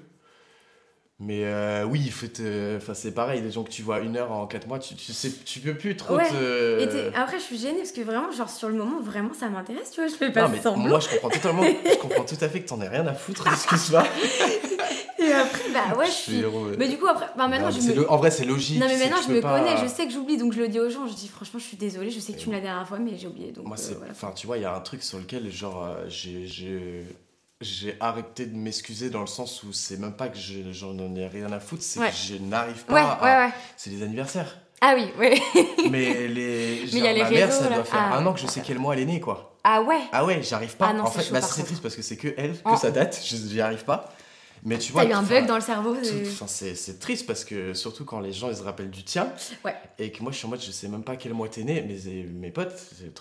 Mais 1.21 1.45
euh, 1.47 1.83
oui, 1.85 2.01
il 2.05 2.13
faut 2.13 2.29
te- 2.29 2.77
enfin, 2.77 2.95
c'est 2.95 3.11
pareil, 3.13 3.41
les 3.43 3.51
gens 3.51 3.65
que 3.65 3.71
tu 3.71 3.83
vois 3.83 3.99
une 3.99 4.17
heure 4.17 4.31
en 4.31 4.47
quatre 4.47 4.69
mois, 4.69 4.79
tu, 4.79 4.95
tu, 4.95 5.13
sais, 5.13 5.33
tu 5.45 5.59
peux 5.59 5.75
plus 5.75 5.97
trop 5.97 6.15
Ouais. 6.17 6.29
te. 6.31 6.81
Et 6.81 7.13
après, 7.17 7.39
je 7.41 7.43
suis 7.45 7.59
gênée 7.59 7.79
parce 7.79 7.91
que 7.91 8.03
vraiment, 8.03 8.31
genre, 8.31 8.49
sur 8.49 8.69
le 8.69 8.75
moment, 8.77 9.01
vraiment, 9.01 9.35
ça 9.35 9.49
m'intéresse, 9.49 9.91
tu 9.91 10.01
vois. 10.01 10.09
Je 10.09 10.15
fais 10.15 10.31
pas 10.31 10.43
Non, 10.43 10.49
mais 10.51 10.61
semblant. 10.61 10.89
moi, 10.91 11.01
je 11.01 11.09
comprends 11.09 11.31
totalement, 11.31 11.63
je 11.65 11.99
comprends 11.99 12.25
tout 12.25 12.37
à 12.41 12.49
fait 12.49 12.61
que 12.63 12.69
t'en 12.69 12.81
aies 12.81 12.89
rien 12.89 13.05
à 13.09 13.15
foutre, 13.15 13.49
excuse-moi. 13.49 14.05
Et 15.29 15.33
après, 15.35 15.63
bah 15.73 15.97
ouais, 15.99 16.07
je 16.07 16.11
suis. 16.11 16.43
Mais 16.79 16.89
du 16.89 16.99
coup, 16.99 17.07
après, 17.07 17.27
bah 17.37 17.49
maintenant, 17.49 17.67
Non, 17.71 17.73
je 17.81 17.87
mais 17.89 17.95
me. 17.95 18.11
En 18.11 18.17
vrai, 18.17 18.31
c'est 18.31 18.45
logique. 18.45 18.81
Non, 18.81 18.87
mais 18.87 18.97
maintenant, 18.97 19.19
je 19.27 19.33
me 19.33 19.41
pas- 19.41 19.59
connais, 19.59 19.77
je 19.77 19.87
sais 19.87 20.07
que 20.07 20.13
j'oublie, 20.13 20.37
donc 20.37 20.53
je 20.53 20.61
le 20.61 20.69
dis 20.69 20.81
aux 20.81 20.91
gens. 20.91 21.07
Je 21.07 21.15
dis, 21.15 21.29
franchement, 21.29 21.59
je 21.59 21.65
suis 21.65 21.77
désolée, 21.77 22.11
je 22.11 22.21
sais 22.21 22.33
que 22.33 22.39
tu 22.39 22.49
me 22.49 22.55
l'as 22.55 22.61
dernière 22.61 22.87
fois, 22.87 22.99
mais 22.99 23.17
j'ai 23.17 23.27
oublié. 23.27 23.53
Donc, 23.53 23.67
Moi, 23.67 23.77
euh, 23.79 23.95
voilà. 23.97 24.13
Enfin, 24.13 24.33
tu 24.35 24.47
vois, 24.47 24.57
il 24.59 24.63
y 24.63 24.67
a 24.67 24.75
un 24.75 24.81
truc 24.81 25.03
sur 25.03 25.19
lequel, 25.19 25.51
genre, 25.51 25.85
euh, 25.85 26.05
j'ai. 26.09 26.47
j'ai- 26.47 27.97
arrêté 28.01 28.47
de 28.47 28.57
m'excuser 28.57 29.11
dans 29.11 29.21
le 29.21 29.27
sens 29.27 29.65
où 29.65 29.73
c'est 29.73 29.97
même 29.99 30.13
pas 30.13 30.29
que 30.29 30.39
je- 30.39 30.71
j'en 30.73 30.97
ai 31.17 31.27
rien 31.27 31.51
à 31.53 31.59
foutre, 31.59 31.83
c'est 31.83 31.99
Ouais. 31.99 32.11
que 32.11 32.15
je 32.15 32.37
n'arrive 32.37 32.85
pas 32.85 32.95
Ouais, 32.95 33.01
à. 33.01 33.19
ouais, 33.25 33.47
ouais. 33.47 33.53
C'est 33.77 33.91
les 33.91 34.03
anniversaires. 34.05 34.59
Ah 34.81 34.95
oui, 34.97 35.07
ouais. 35.19 35.35
Mais 35.91 36.29
les. 36.29 36.85
y 36.97 37.05
a 37.05 37.13
les 37.13 37.23
ma 37.25 37.31
mère, 37.31 37.53
ça 37.53 37.69
là. 37.69 37.75
doit 37.77 37.85
faire 37.85 37.99
Ah. 38.13 38.17
un 38.19 38.25
an 38.27 38.33
que 38.33 38.39
je 38.39 38.47
sais 38.47 38.63
quel 38.65 38.79
mois 38.79 38.95
elle 38.95 39.01
est 39.01 39.07
née, 39.07 39.19
quoi. 39.21 39.57
Ah 39.65 39.83
ouais. 39.83 39.99
Ah 40.13 40.25
ouais, 40.25 40.41
j'arrive 40.41 40.77
pas. 40.77 40.91
Ah 40.91 40.93
non, 40.93 41.03
en 41.03 41.11
fait, 41.11 41.33
bah, 41.33 41.41
c'est 41.41 41.65
triste 41.65 41.83
parce 41.83 41.97
que 41.97 42.03
c'est 42.03 42.17
que 42.17 42.29
elle, 42.37 42.53
que 42.53 42.59
Oh. 42.65 42.77
ça 42.77 42.93
date, 42.93 43.21
j'y 43.25 43.61
arrive 43.61 43.85
pas. 43.85 44.13
Mais 44.69 44.79
tu 44.79 44.93
vois. 44.93 45.05
T'as 45.05 45.11
eu 45.11 45.13
un 45.15 45.23
bug 45.23 45.47
dans 45.47 45.55
le 45.55 45.61
cerveau. 45.63 45.97
c'est- 46.03 46.99
triste 47.01 47.27
parce 47.27 47.45
que 47.45 47.75
surtout 47.75 48.05
quand 48.05 48.21
les 48.21 48.33
gens 48.33 48.51
ils 48.51 48.57
se 48.57 48.63
rappellent 48.63 48.91
du 48.91 49.03
tien 49.03 49.29
Ouais. 49.65 49.75
et 49.99 50.11
que 50.13 50.23
moi 50.23 50.31
je 50.33 50.37
suis 50.39 50.47
en 50.47 50.51
mode 50.51 50.61
je 50.61 50.71
sais 50.71 50.89
même 50.89 51.03
pas 51.03 51.17
quel 51.17 51.33
mois 51.33 51.49
t'es 51.49 51.63
né 51.65 51.83
mais 51.87 51.97
mes 52.25 52.51
potes 52.51 52.75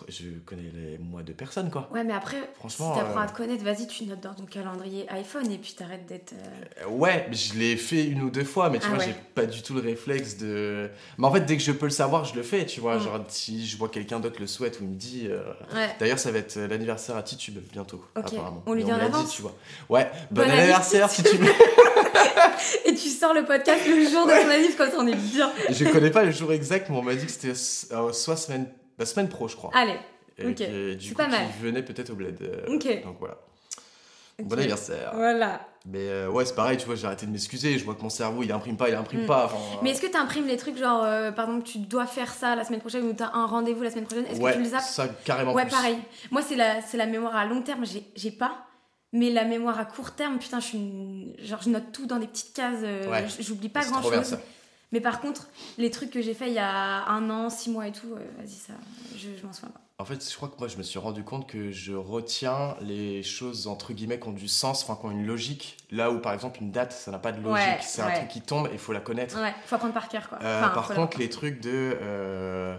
je 0.09 0.23
connais 0.45 0.69
les 0.73 0.97
mois 0.97 1.23
de 1.23 1.31
personne 1.33 1.69
quoi 1.69 1.89
Ouais, 1.93 2.03
mais 2.03 2.13
après, 2.13 2.37
Franchement, 2.55 2.93
si 2.93 2.99
t'apprends 2.99 3.19
euh, 3.19 3.23
à 3.23 3.27
te 3.27 3.35
connaître, 3.37 3.63
vas-y, 3.63 3.87
tu 3.87 4.05
notes 4.05 4.19
dans 4.21 4.33
ton 4.33 4.45
calendrier 4.45 5.05
iPhone 5.09 5.49
et 5.51 5.57
puis 5.57 5.73
t'arrêtes 5.73 6.05
d'être. 6.05 6.33
euh, 6.33 6.85
Euh, 6.85 6.89
ouais 6.89 7.27
je 7.31 7.53
l'ai 7.53 7.77
fait 7.77 8.03
une 8.05 8.21
ou 8.23 8.29
deux 8.29 8.43
fois 8.43 8.69
mais 8.69 8.79
tu 8.79 8.85
Ah 8.87 8.95
vois 8.95 8.99
ouais. 8.99 9.05
j'ai 9.05 9.15
pas 9.35 9.45
du 9.45 9.61
tout 9.61 9.73
le 9.73 9.81
réflexe 9.81 10.37
de 10.37 10.89
mais 11.17 11.27
en 11.27 11.31
fait 11.31 11.41
dès 11.41 11.55
que 11.57 11.63
je 11.63 11.71
peux 11.71 11.85
le 11.85 11.91
savoir 11.91 12.25
je 12.25 12.35
le 12.35 12.43
fais 12.43 12.65
tu 12.65 12.79
vois 12.81 12.97
Mm. 12.97 13.01
genre 13.03 13.19
si 13.29 13.65
je 13.67 13.77
vois 13.77 13.89
quelqu'un 13.89 14.19
d'autre 14.19 14.37
le 14.39 14.47
souhaite 14.47 14.79
ou 14.81 14.85
me 14.85 14.95
dit 14.95 15.27
euh, 15.29 15.41
Ouais. 15.73 15.89
d'ailleurs 15.99 16.19
ça 16.19 16.31
va 16.31 16.39
être 16.39 16.57
l'anniversaire 16.57 17.15
à 17.15 17.23
Titube 17.23 17.57
bientôt 17.71 18.03
Ok. 18.17 18.33
apparemment 18.33 18.63
On 18.65 18.73
lui 18.73 18.83
dit 18.83 18.91
en 18.91 18.99
avance 18.99 19.33
tu 19.35 19.41
vois 19.43 19.53
ouais 19.89 20.09
bon, 20.31 20.41
Bon 20.43 20.49
anniversaire 20.49 21.09
Titube 21.09 21.36
Et 22.85 22.93
tu 22.95 23.09
sors 23.09 23.33
le 23.33 23.45
podcast 23.45 23.81
le 23.87 24.03
jour 24.09 24.25
de 24.25 24.31
ton 24.31 24.77
comme 24.77 24.89
ça 24.91 24.97
on 24.99 25.07
est 25.07 25.15
bien. 25.15 25.51
je 25.69 25.85
connais 25.85 26.09
pas 26.11 26.23
le 26.23 26.31
jour 26.31 26.51
exact 26.51 26.89
mais 26.89 26.97
on 26.97 27.01
m'a 27.03 27.15
dit 27.15 27.25
que 27.25 27.31
c'était 27.31 27.53
euh, 27.93 28.11
soit 28.11 28.35
semaine 28.37 28.67
la 28.97 29.05
semaine 29.05 29.29
pro 29.29 29.47
je 29.47 29.55
crois 29.55 29.69
Allez, 29.73 29.95
Et 30.37 30.45
ok. 30.47 30.55
que, 30.55 30.93
du 30.95 31.07
C'est 31.07 31.13
coup, 31.13 31.17
pas 31.21 31.27
mal. 31.27 31.41
qui 31.47 31.63
venait 31.63 31.83
peut-être 31.83 32.09
au 32.09 32.15
bled. 32.15 32.37
euh, 32.41 32.75
Ok. 32.75 33.03
Donc 33.03 33.17
voilà. 33.19 33.35
Ok. 34.39 34.45
Bon 34.47 34.57
anniversaire. 34.57 35.11
voilà. 35.15 35.61
Mais 35.89 35.99
euh, 36.09 36.29
ouais, 36.29 36.45
c'est 36.45 36.53
pareil, 36.55 36.77
tu 36.77 36.85
vois, 36.85 36.95
j'ai 36.95 37.05
arrêté 37.07 37.25
de 37.25 37.31
m'excuser. 37.31 37.77
Je 37.79 37.85
vois 37.85 37.95
que 37.95 38.01
mon 38.01 38.09
cerveau, 38.09 38.43
il 38.43 38.51
imprime 38.51 38.75
pas, 38.77 38.89
il 38.89 38.93
imprime 38.95 39.23
Mm. 39.23 39.27
pas. 39.27 39.45
enfin, 39.45 39.55
Mais 39.81 39.91
est-ce 39.91 40.01
que 40.01 40.07
t'imprimes 40.07 40.45
les 40.45 40.57
trucs 40.57 40.77
genre, 40.77 41.01
euh, 41.03 41.31
par 41.31 41.45
exemple, 41.45 41.63
tu 41.65 41.77
dois 41.79 42.05
faire 42.05 42.31
ça 42.33 42.55
la 42.55 42.63
semaine 42.65 42.81
prochaine 42.81 43.03
ou 43.07 43.13
t'as 43.13 43.31
un 43.33 43.45
rendez-vous 43.47 43.81
la 43.83 43.89
semaine 43.89 44.03
prochaine 44.05 44.25
Est-ce 44.27 44.39
ouais, 44.41 44.51
que 44.51 44.57
tu 44.57 44.63
le 44.63 44.69
zappes 44.69 44.81
ça 44.81 45.07
carrément 45.25 45.53
Ouais, 45.53 45.63
plus. 45.63 45.71
pareil. 45.71 45.97
Moi, 46.29 46.41
c'est 46.47 46.55
la, 46.55 46.81
c'est 46.81 46.97
la 46.97 47.05
mémoire 47.07 47.35
à 47.35 47.45
long 47.45 47.61
terme, 47.61 47.85
j'ai, 47.85 48.03
j'ai 48.15 48.31
pas. 48.31 48.66
Mais 49.13 49.29
la 49.29 49.45
mémoire 49.45 49.79
à 49.79 49.85
court 49.85 50.11
terme, 50.11 50.37
putain, 50.37 50.59
je 50.59 50.65
suis 50.65 50.77
une- 50.77 51.33
genre 51.39 51.61
je 51.61 51.69
note 51.69 51.91
tout 51.93 52.05
dans 52.07 52.17
des 52.19 52.27
petites 52.27 52.53
cases. 52.53 52.79
euh, 52.83 53.09
Ouais. 53.09 53.25
J'oublie 53.39 53.69
pas 53.69 53.85
grand 53.85 54.01
bien, 54.01 54.11
chose. 54.23 54.37
Mais 54.91 55.01
par 55.01 55.19
contre, 55.21 55.47
les 55.77 55.91
trucs 55.91 56.11
que 56.11 56.21
j'ai 56.21 56.33
fait 56.33 56.47
il 56.47 56.53
y 56.53 56.59
a 56.59 57.05
un 57.07 57.29
an, 57.29 57.49
six 57.49 57.69
mois 57.69 57.87
et 57.87 57.91
tout, 57.91 58.13
euh, 58.13 58.19
vas-y 58.37 58.49
ça, 58.55 58.73
je, 59.15 59.29
je 59.39 59.45
m'en 59.45 59.51
souviens 59.53 59.69
pas. 59.69 59.81
En 59.99 60.05
fait, 60.05 60.29
je 60.29 60.35
crois 60.35 60.47
que 60.49 60.57
moi, 60.59 60.67
je 60.67 60.77
me 60.77 60.83
suis 60.83 60.99
rendu 60.99 61.23
compte 61.23 61.47
que 61.49 61.71
je 61.71 61.93
retiens 61.93 62.75
les 62.81 63.23
choses 63.23 63.65
entre 63.65 63.93
guillemets 63.93 64.19
qui 64.19 64.27
ont 64.27 64.31
du 64.31 64.47
sens, 64.47 64.83
enfin 64.83 64.95
qui 64.99 65.05
ont 65.07 65.11
une 65.11 65.25
logique. 65.25 65.77
Là 65.89 66.11
où 66.11 66.19
par 66.19 66.33
exemple 66.33 66.59
une 66.61 66.71
date, 66.71 66.91
ça 66.93 67.09
n'a 67.11 67.17
pas 67.17 67.31
de 67.31 67.41
logique, 67.41 67.65
Ouais, 67.67 67.79
c'est 67.81 68.01
un 68.03 68.11
truc 68.11 68.27
qui 68.27 68.41
tombe 68.41 68.67
et 68.67 68.73
il 68.73 68.79
faut 68.79 68.93
la 68.93 68.99
connaître. 68.99 69.41
Ouais, 69.41 69.53
faut 69.65 69.75
apprendre 69.75 69.93
par 69.95 70.07
cœur 70.07 70.29
quoi. 70.29 70.37
Euh, 70.43 70.59
Enfin, 70.63 70.69
par 70.73 70.87
contre, 70.89 71.17
les 71.17 71.29
trucs 71.29 71.59
de. 71.61 72.77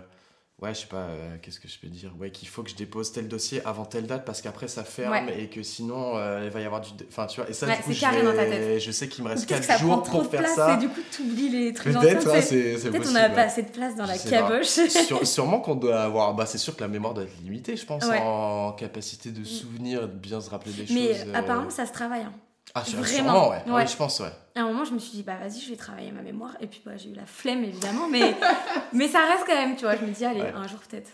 Euh, 0.60 0.66
Ouais, 0.66 0.74
je 0.74 0.80
sais 0.80 0.86
pas, 0.86 0.96
euh, 0.96 1.36
qu'est-ce 1.40 1.60
que 1.60 1.68
je 1.68 1.78
peux 1.78 1.86
dire? 1.86 2.12
Ouais, 2.18 2.30
qu'il 2.30 2.48
faut 2.48 2.62
que 2.64 2.70
je 2.70 2.74
dépose 2.74 3.12
tel 3.12 3.28
dossier 3.28 3.64
avant 3.64 3.84
telle 3.84 4.06
date 4.08 4.24
parce 4.24 4.42
qu'après 4.42 4.66
ça 4.66 4.82
ferme 4.82 5.12
Ouais. 5.12 5.40
et 5.42 5.48
que 5.48 5.62
sinon 5.62 6.16
euh, 6.16 6.42
il 6.44 6.50
va 6.50 6.60
y 6.60 6.64
avoir 6.64 6.80
du. 6.80 6.90
Enfin, 7.08 7.26
tu 7.26 7.40
vois, 7.40 7.48
et 7.48 7.52
ça, 7.52 7.66
Ouais, 7.66 7.76
du 7.76 7.82
coup, 7.84 7.92
j'ai- 7.92 8.80
je 8.80 8.90
sais 8.90 9.08
qu'il 9.08 9.22
me 9.22 9.28
reste 9.28 9.48
Peut-être 9.48 9.60
4 9.66 9.68
que 9.68 9.72
ça 9.74 9.78
jours 9.78 10.02
pour 10.02 10.26
faire 10.26 10.40
place 10.40 10.56
ça. 10.56 10.74
et 10.74 10.78
du 10.78 10.88
coup 10.88 11.00
t'oublies 11.16 11.48
les 11.48 11.72
trucs. 11.72 11.92
Peut-être, 11.96 12.26
ouais, 12.26 12.40
tu 12.40 12.46
c'est 12.48 12.72
Peut-être 12.74 12.86
on 12.94 12.98
possible. 12.98 13.14
n'a 13.14 13.28
ouais. 13.28 13.34
pas 13.36 13.42
assez 13.42 13.62
de 13.62 13.70
place 13.70 13.94
dans 13.94 14.06
la 14.06 14.16
Je 14.16 14.28
caboche. 14.28 14.66
Sûr- 14.66 15.26
sûrement 15.26 15.60
qu'on 15.60 15.76
doit 15.76 16.00
avoir. 16.02 16.34
Bah, 16.34 16.44
c'est 16.46 16.58
sûr 16.58 16.74
que 16.74 16.80
la 16.80 16.88
mémoire 16.88 17.14
doit 17.14 17.24
être 17.24 17.40
limitée, 17.44 17.76
je 17.76 17.86
pense, 17.86 18.04
en 18.04 18.72
capacité 18.72 19.30
de 19.30 19.44
souvenir, 19.44 20.02
de 20.02 20.06
bien 20.14 20.40
se 20.40 20.50
rappeler 20.50 20.72
des 20.72 20.92
Mais 20.92 21.14
choses. 21.14 21.24
euh. 21.28 21.34
apparemment 21.34 21.70
ça 21.70 21.86
se 21.86 21.92
travaille. 21.92 22.22
hein. 22.22 22.32
Ah, 22.74 22.82
vraiment, 22.82 23.04
sûrement, 23.06 23.48
ouais. 23.50 23.62
Ah 23.66 23.70
ouais. 23.74 23.82
oui, 23.84 23.88
je 23.90 23.96
pense, 23.96 24.20
ouais. 24.20 24.28
À 24.58 24.62
un 24.62 24.66
moment, 24.66 24.84
je 24.84 24.92
me 24.92 24.98
suis 24.98 25.12
dit, 25.12 25.22
bah 25.22 25.36
vas-y, 25.36 25.60
je 25.60 25.70
vais 25.70 25.76
travailler 25.76 26.10
ma 26.10 26.22
mémoire. 26.22 26.56
Et 26.60 26.66
puis, 26.66 26.82
bah, 26.84 26.96
j'ai 26.96 27.10
eu 27.10 27.14
la 27.14 27.26
flemme, 27.26 27.62
évidemment. 27.62 28.08
Mais, 28.08 28.36
mais 28.92 29.06
ça 29.06 29.24
reste 29.26 29.44
quand 29.46 29.54
même, 29.54 29.76
tu 29.76 29.82
vois. 29.82 29.94
Je 29.96 30.04
me 30.04 30.10
dis, 30.10 30.24
allez, 30.24 30.42
Ouais. 30.42 30.50
un 30.52 30.66
jour 30.66 30.80
peut-être. 30.80 31.10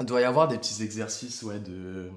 Il 0.00 0.06
doit 0.06 0.20
y 0.20 0.24
avoir 0.24 0.46
des 0.48 0.58
petits 0.58 0.82
exercices, 0.82 1.42
ouais, 1.42 1.58
de. 1.58 2.10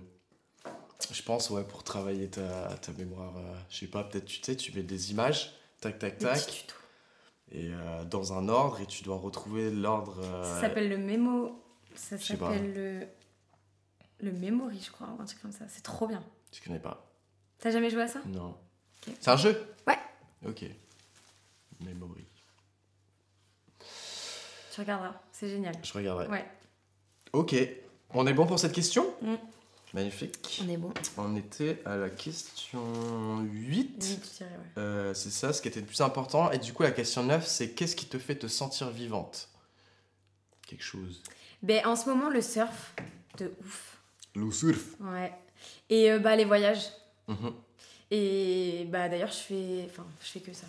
Je 1.12 1.22
pense, 1.24 1.50
ouais, 1.50 1.64
pour 1.64 1.84
travailler 1.84 2.30
ta, 2.30 2.76
ta 2.82 2.92
mémoire. 2.92 3.36
euh, 3.38 3.56
je 3.70 3.80
sais 3.80 3.88
pas, 3.88 4.04
peut-être, 4.04 4.26
tu 4.26 4.42
sais, 4.44 4.56
tu 4.56 4.74
mets 4.74 4.84
des 4.84 5.12
images, 5.12 5.54
tac, 5.82 5.98
tac, 5.98 6.18
Des 6.18 6.26
tac, 6.26 6.36
petits 6.38 6.62
tutos. 6.66 6.76
et 7.52 7.70
euh, 7.74 8.04
dans 8.06 8.34
un 8.34 8.48
ordre, 8.50 8.80
et 8.82 8.86
tu 8.86 9.04
dois 9.04 9.18
retrouver 9.18 9.72
l'ordre. 9.72 10.20
euh, 10.22 10.44
Ça 10.44 10.62
s'appelle 10.62 10.90
le 10.90 10.98
mémo. 10.98 11.64
Ça 11.96 12.18
s'appelle 12.18 12.74
le. 12.74 13.08
Le 14.22 14.34
memory, 14.34 14.82
je 14.86 14.92
crois, 14.92 15.08
un 15.18 15.24
truc 15.24 15.42
comme 15.42 15.54
ça. 15.54 15.64
C'est 15.70 15.82
trop 15.82 16.06
bien. 16.06 16.22
Tu 16.52 16.62
connais 16.62 16.80
pas 16.80 17.10
T'as 17.60 17.72
jamais 17.72 17.90
joué 17.90 18.02
à 18.04 18.08
ça? 18.10 18.20
Non. 18.26 18.54
C'est 19.20 19.30
un 19.30 19.38
jeu 19.38 19.68
Ouais. 19.88 19.98
Ok. 20.48 20.66
Memory. 21.82 22.26
Tu 24.74 24.82
regarderas. 24.82 25.16
C'est 25.32 25.50
génial. 25.50 25.76
Je 25.84 25.94
regarderai. 25.94 26.28
Ouais. 26.28 26.46
Ok. 27.34 27.56
On 28.12 28.26
est 28.28 28.34
bon 28.34 28.46
pour 28.46 28.60
cette 28.60 28.74
question? 28.74 29.14
Mm. 29.22 29.36
Magnifique. 29.94 30.62
On 30.64 30.70
est 30.70 30.78
bon. 30.78 30.94
On 31.18 31.36
était 31.36 31.82
à 31.86 31.96
la 31.96 32.10
question 32.10 33.40
8. 33.42 33.96
Oui, 34.00 34.20
tu 34.22 34.38
dirais, 34.38 34.52
ouais. 34.52 34.82
Euh, 34.82 35.14
c'est 35.14 35.32
ça, 35.32 35.52
ce 35.52 35.62
qui 35.62 35.68
était 35.68 35.80
le 35.80 35.86
plus 35.88 36.02
important. 36.02 36.52
Et 36.52 36.60
du 36.60 36.74
coup, 36.74 36.84
la 36.84 36.92
question 36.92 37.24
9, 37.24 37.46
c'est 37.46 37.72
qu'est-ce 37.72 37.96
qui 37.96 38.06
te 38.06 38.20
fait 38.20 38.36
te 38.36 38.48
sentir 38.48 38.92
vivante? 38.92 39.50
Quelque 40.68 40.84
chose. 40.84 41.24
Ben, 41.64 41.86
en 41.86 41.96
ce 41.96 42.08
moment, 42.08 42.30
le 42.30 42.42
surf, 42.42 42.94
de 43.38 43.52
ouf. 43.62 43.98
Le 44.36 44.52
surf. 44.52 44.96
Ouais. 45.00 45.34
Et 45.90 46.12
euh, 46.12 46.20
bah, 46.20 46.36
les 46.36 46.46
voyages. 46.46 46.86
Mhm. 47.28 47.54
Et 48.12 48.86
bah 48.90 49.08
d'ailleurs, 49.10 49.32
je 49.32 49.38
fais, 49.38 49.86
enfin, 49.90 50.06
je 50.22 50.28
fais 50.30 50.40
que 50.40 50.54
ça. 50.54 50.66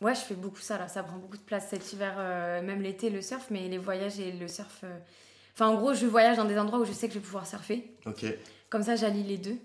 Ouais, 0.00 0.14
je 0.14 0.20
fais 0.20 0.34
beaucoup 0.34 0.60
ça 0.60 0.78
là. 0.78 0.88
Ça 0.88 1.02
prend 1.02 1.16
beaucoup 1.16 1.36
de 1.36 1.42
place 1.42 1.68
cet 1.70 1.92
hiver, 1.92 2.14
euh, 2.18 2.60
même 2.62 2.82
l'été, 2.82 3.08
le 3.08 3.22
surf, 3.22 3.46
mais 3.50 3.68
les 3.68 3.78
voyages 3.78 4.18
et 4.20 4.32
le 4.32 4.48
surf. 4.48 4.80
euh, 4.84 4.98
Enfin, 5.54 5.68
en 5.68 5.74
gros, 5.74 5.92
je 5.94 6.06
voyage 6.06 6.38
dans 6.38 6.44
des 6.46 6.58
endroits 6.58 6.78
où 6.80 6.84
je 6.84 6.92
sais 6.92 7.08
que 7.08 7.14
je 7.14 7.18
vais 7.18 7.24
pouvoir 7.24 7.46
surfer. 7.46 7.84
Ok. 8.06 8.24
Comme 8.70 8.82
ça, 8.82 8.96
j'allie 8.96 9.22
les 9.22 9.36
deux. 9.36 9.56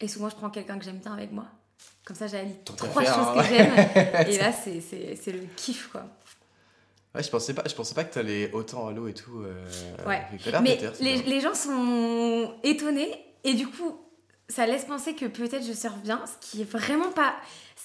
Et 0.00 0.08
souvent, 0.08 0.28
je 0.28 0.34
prends 0.34 0.50
quelqu'un 0.50 0.78
que 0.78 0.84
j'aime 0.84 0.98
bien 0.98 1.12
avec 1.12 1.30
moi. 1.32 1.46
Comme 2.04 2.16
ça, 2.16 2.26
j'allie 2.26 2.56
trois 2.64 3.04
choses 3.04 3.08
hein. 3.16 3.34
que 3.36 3.44
j'aime. 3.48 3.72
et 4.28 4.38
là, 4.38 4.52
c'est- 4.52 4.80
c'est 4.80 5.16
c'est 5.16 5.32
le 5.32 5.40
kiff, 5.56 5.88
quoi. 5.88 6.04
Ouais, 7.14 7.22
je 7.22 7.30
pensais 7.30 7.54
pas, 7.54 7.62
je 7.66 7.74
pensais 7.74 7.94
pas 7.94 8.04
que 8.04 8.12
t'allais 8.12 8.50
autant 8.52 8.88
à 8.88 8.92
l'eau 8.92 9.08
et 9.08 9.14
tout. 9.14 9.40
euh, 9.40 9.64
Ouais. 10.06 10.22
avec 10.28 10.60
Mais 10.60 10.78
les, 11.00 11.22
les 11.22 11.40
gens 11.40 11.54
sont 11.54 12.54
étonnés 12.62 13.10
et 13.42 13.54
du 13.54 13.66
coup, 13.68 13.98
ça 14.48 14.66
laisse 14.66 14.84
penser 14.84 15.14
que 15.14 15.26
peut-être 15.26 15.66
je 15.66 15.72
surfe 15.72 15.98
bien, 16.02 16.20
ce 16.26 16.46
qui 16.48 16.62
est 16.62 16.70
vraiment 16.70 17.10
pas. 17.10 17.34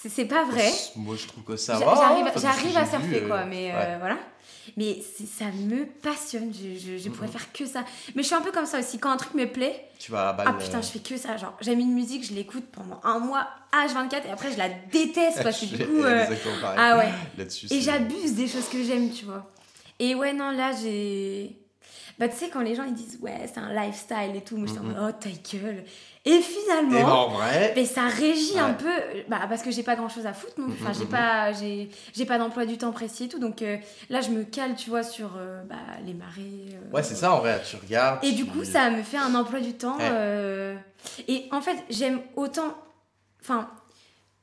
C'est 0.08 0.26
pas 0.26 0.46
vrai. 0.46 0.72
Moi, 0.96 1.16
je 1.16 1.28
trouve 1.28 1.44
que 1.44 1.56
ça 1.56 1.74
va. 1.78 1.94
J'arrive, 1.96 2.26
enfin, 2.26 2.34
que 2.34 2.40
j'arrive 2.40 2.78
à 2.78 2.86
surfer 2.88 3.20
vu, 3.20 3.28
quoi, 3.28 3.38
euh, 3.38 3.46
mais 3.48 3.72
euh, 3.72 3.76
ouais. 3.76 3.98
voilà. 4.00 4.18
Mais 4.78 5.00
ça 5.38 5.46
me 5.46 5.86
passionne, 5.86 6.52
je, 6.54 6.80
je, 6.80 6.98
je 6.98 7.10
pourrais 7.10 7.28
faire 7.28 7.52
que 7.52 7.66
ça. 7.66 7.84
Mais 8.16 8.22
je 8.24 8.28
suis 8.28 8.36
un 8.36 8.42
peu 8.42 8.52
comme 8.52 8.66
ça 8.66 8.80
aussi, 8.80 9.00
quand 9.00 9.12
un 9.12 9.18
truc 9.18 9.34
me 9.34 9.46
plaît, 9.46 9.90
Tu 10.00 10.12
vas 10.12 10.30
à 10.30 10.44
ah 10.46 10.54
putain, 10.54 10.82
je 10.82 10.88
fais 10.88 11.00
que 11.00 11.18
ça. 11.18 11.38
Genre, 11.38 11.56
j'aime 11.62 11.80
une 11.80 11.94
musique, 11.94 12.26
je 12.26 12.34
l'écoute 12.34 12.66
pendant 12.72 13.00
un 13.04 13.20
mois, 13.20 13.48
H24, 13.74 14.28
et 14.28 14.32
après 14.32 14.52
je 14.52 14.58
la 14.58 14.70
déteste 14.70 15.44
parce 15.44 15.60
que 15.60 15.66
du 15.76 15.86
coup. 15.86 16.04
euh, 16.04 16.26
ah 16.78 16.98
ouais. 16.98 17.46
Et 17.70 17.82
j'abuse 17.82 18.34
des 18.34 18.48
choses 18.48 18.70
que 18.70 18.84
j'aime, 18.84 19.12
tu 19.12 19.26
vois. 19.26 19.52
Et 20.00 20.16
ouais, 20.16 20.34
non, 20.34 20.50
là, 20.52 20.72
j'ai. 20.72 21.61
Bah, 22.20 22.28
tu 22.30 22.36
sais, 22.38 22.50
quand 22.50 22.62
les 22.62 22.76
gens 22.76 22.84
ils 22.84 22.94
disent, 22.94 23.18
ouais, 23.22 23.50
c'est 23.52 23.60
un 23.60 23.74
lifestyle 23.74 24.36
et 24.36 24.42
tout, 24.42 24.58
moi 24.58 24.68
je 24.68 24.72
suis 24.72 24.80
en 24.80 24.84
mode, 24.84 24.98
oh, 25.02 25.12
ta 25.12 25.30
gueule. 25.58 25.84
Et 26.26 26.40
finalement. 26.42 27.00
Et 27.00 27.04
ben, 27.04 27.10
en 27.10 27.30
vrai. 27.30 27.74
Mais 27.76 27.86
ça 27.86 28.04
régit 28.08 28.60
un 28.60 28.74
peu, 28.74 28.92
bah, 29.28 29.42
parce 29.50 29.64
que 29.64 29.72
j'ai 29.72 29.82
pas 29.84 29.96
grand 29.96 30.08
chose 30.10 30.26
à 30.28 30.34
foutre, 30.34 30.54
non 30.60 30.68
Enfin, 30.72 30.94
j'ai 30.94 31.06
pas, 31.06 31.52
j'ai, 31.54 31.90
j'ai 32.14 32.26
pas 32.26 32.38
d'emploi 32.38 32.66
du 32.66 32.78
temps 32.78 32.92
précis 32.92 33.24
et 33.24 33.28
tout, 33.28 33.40
donc 33.40 33.62
euh, 33.64 33.78
là 34.10 34.22
je 34.22 34.30
me 34.30 34.44
cale, 34.44 34.76
tu 34.76 34.90
vois, 34.92 35.04
sur 35.04 35.32
euh, 35.38 35.64
bah, 35.64 35.76
les 36.06 36.14
marées. 36.14 36.42
euh, 36.74 36.94
Ouais, 36.94 37.02
c'est 37.04 37.16
ça 37.16 37.34
en 37.34 37.40
vrai. 37.40 37.62
Tu 37.68 37.76
regardes. 37.76 38.24
Et 38.24 38.30
tu- 38.30 38.36
du 38.36 38.46
coup, 38.46 38.64
ça 38.64 38.90
me 38.92 39.02
fait 39.04 39.18
un 39.18 39.34
emploi 39.34 39.60
du 39.60 39.74
temps. 39.74 39.98
Ouais. 39.98 40.78
Et 41.28 41.48
en 41.52 41.62
fait, 41.62 41.78
j'aime 41.90 42.22
autant. 42.36 42.76
Enfin, 43.42 43.70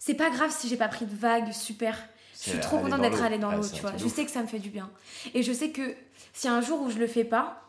c'est 0.01 0.15
pas 0.15 0.31
grave 0.31 0.51
si 0.51 0.69
j'ai 0.69 0.77
pas 0.77 0.89
pris 0.89 1.07
de 1.07 1.15
vague 1.15 1.53
super. 1.53 1.97
Je 2.41 2.51
suis 2.51 2.61
trop 2.61 2.79
contente 2.79 3.01
d'être 3.03 3.23
allée 3.27 3.39
dans 3.39 3.51
l'eau, 3.53 3.63
tu 3.69 3.81
vois. 3.83 3.93
Je 3.97 4.07
sais 4.09 4.25
que 4.25 4.31
ça 4.31 4.41
me 4.43 4.47
fait 4.47 4.59
du 4.61 4.71
bien. 4.71 4.91
Et 5.35 5.43
je 5.43 5.53
sais 5.53 5.71
que 5.71 5.95
si 6.38 6.46
un 6.48 6.61
jour 6.61 6.81
où 6.83 6.90
je 6.90 6.98
le 6.98 7.07
fais 7.09 7.24
pas, 7.24 7.62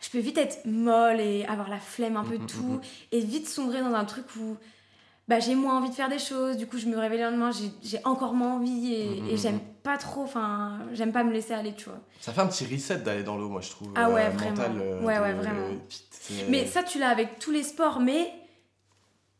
je 0.00 0.08
peux 0.10 0.18
vite 0.20 0.38
être 0.38 0.64
molle 0.64 1.20
et 1.20 1.44
avoir 1.46 1.68
la 1.68 1.78
flemme 1.80 2.16
un 2.16 2.24
peu 2.24 2.38
de 2.38 2.42
Mhm, 2.42 2.46
tout 2.48 2.72
mhm. 2.72 2.80
et 3.12 3.20
vite 3.20 3.48
sombrer 3.48 3.80
dans 3.80 3.92
un 3.94 4.04
truc 4.06 4.24
où 4.36 4.56
bah, 5.26 5.38
j'ai 5.40 5.54
moins 5.54 5.76
envie 5.76 5.90
de 5.90 5.94
faire 5.94 6.08
des 6.08 6.18
choses. 6.18 6.56
Du 6.56 6.66
coup, 6.66 6.78
je 6.78 6.86
me 6.86 6.96
réveille 6.96 7.18
le 7.18 7.24
lendemain, 7.26 7.50
j'ai- 7.82 8.00
encore 8.04 8.32
moins 8.32 8.54
envie 8.54 8.94
et, 8.94 9.34
et 9.34 9.36
j'aime 9.36 9.60
pas 9.82 9.98
trop, 9.98 10.22
enfin, 10.22 10.78
j'aime 10.94 11.12
pas 11.12 11.22
me 11.24 11.32
laisser 11.32 11.52
aller, 11.52 11.74
tu 11.74 11.84
vois. 11.90 11.98
Ça 12.20 12.32
fait 12.32 12.40
un 12.40 12.46
petit 12.46 12.64
reset 12.64 13.00
d'aller 13.00 13.22
dans 13.24 13.36
l'eau, 13.36 13.50
moi, 13.50 13.60
je 13.60 13.68
trouve. 13.68 13.92
Ah 13.94 14.08
ouais, 14.08 14.24
euh, 14.26 14.30
vraiment. 14.30 14.50
mental, 14.50 14.80
euh, 14.80 15.04
Ouais, 15.04 15.16
de- 15.18 15.22
ouais, 15.22 15.34
vraiment. 15.34 15.66
Putain. 15.88 16.44
Mais 16.48 16.66
ça, 16.66 16.82
tu 16.82 16.98
l'as 16.98 17.10
avec 17.10 17.38
tous 17.38 17.50
les 17.50 17.62
sports, 17.62 18.00
mais, 18.00 18.32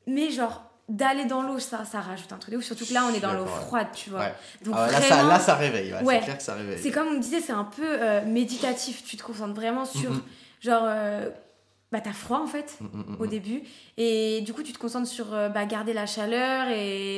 mais 0.06 0.30
genre, 0.30 0.67
d'aller 0.88 1.24
dans 1.26 1.42
l'eau, 1.42 1.58
ça, 1.58 1.84
ça 1.84 2.00
rajoute 2.00 2.32
un 2.32 2.38
truc 2.38 2.52
de 2.54 2.58
ouf. 2.58 2.64
Surtout 2.64 2.86
que 2.86 2.94
là, 2.94 3.04
on 3.10 3.14
est 3.14 3.20
dans 3.20 3.32
l'eau 3.34 3.44
froide, 3.46 3.88
tu 3.94 4.10
vois. 4.10 4.20
Ouais. 4.20 4.34
Donc 4.64 4.74
Ah, 4.76 4.90
là, 4.90 5.00
ça, 5.00 5.14
vraiment, 5.16 5.28
là, 5.28 5.38
ça 5.38 5.54
réveille. 5.54 5.92
ouais, 5.92 6.02
Ouais. 6.02 6.18
C'est 6.18 6.24
clair 6.24 6.36
que 6.38 6.42
ça 6.42 6.54
réveille. 6.54 6.78
c'est 6.82 6.90
comme 6.90 7.08
on 7.08 7.18
disait, 7.18 7.40
c'est 7.40 7.52
un 7.52 7.64
peu 7.64 7.82
euh, 7.84 8.24
méditatif. 8.24 9.04
Tu 9.04 9.16
te 9.16 9.22
concentres 9.22 9.54
vraiment 9.54 9.84
sur, 9.84 10.10
genre, 10.60 10.84
euh, 10.86 11.28
bah, 11.92 12.00
t'as 12.00 12.12
froid 12.12 12.40
en 12.40 12.46
fait. 12.46 12.78
Mm, 12.80 13.16
au 13.18 13.26
début. 13.26 13.62
Et 13.96 14.40
du 14.42 14.52
coup, 14.54 14.62
tu 14.62 14.72
te 14.72 14.78
concentres 14.78 15.08
sur 15.08 15.34
euh, 15.34 15.48
bah, 15.50 15.66
garder 15.66 15.92
la 15.92 16.06
chaleur 16.06 16.68
et, 16.68 17.16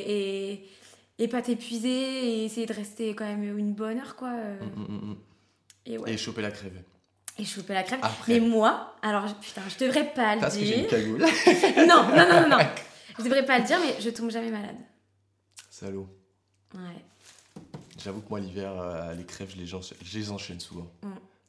et, 0.53 0.69
et 1.19 1.29
pas 1.29 1.41
t'épuiser 1.43 1.89
et 2.41 2.45
essayer 2.47 2.67
de 2.67 2.73
rester 2.75 3.15
quand 3.15 3.25
même 3.27 3.57
une 3.59 3.73
bonne 3.73 3.99
heure, 3.99 4.17
quoi. 4.17 4.31
Mm. 4.31 5.15
Et 5.87 5.97
ouais, 5.99 6.13
Et 6.13 6.17
choper 6.17 6.43
la 6.43 6.51
crève. 6.51 6.83
et 7.39 7.45
choper 7.45 7.73
la 7.75 7.83
crève. 7.85 8.01
Après. 8.03 8.33
Mais 8.35 8.41
moi, 8.41 8.95
alors 9.03 9.25
putain, 9.41 9.63
je 9.69 9.85
devrais 9.85 10.05
pas 10.13 10.35
le 10.35 10.41
Parce 10.41 10.57
que 10.57 10.65
j'ai 10.65 10.75
une 10.81 10.87
dire. 10.87 10.91
cagoule. 10.91 11.25
Non, 11.89 12.05
non, 12.17 12.27
non, 12.29 12.49
non. 12.49 12.59
Je 13.19 13.25
devrais 13.25 13.45
pas 13.45 13.59
le 13.59 13.65
dire, 13.65 13.79
mais 13.81 14.01
je 14.01 14.11
tombe 14.11 14.31
jamais 14.31 14.51
malade. 14.51 14.77
Salaud. 15.71 16.09
Ouais. 16.75 16.81
J'avoue 18.03 18.21
que 18.21 18.29
moi, 18.31 18.41
l'hiver, 18.41 18.73
euh, 18.81 19.15
les 19.15 19.25
crèves, 19.25 19.51
je 19.55 19.57
les, 19.61 19.73
encha- 19.75 19.95
je 20.03 20.19
les 20.19 20.31
enchaîne 20.31 20.61
souvent. 20.61 20.87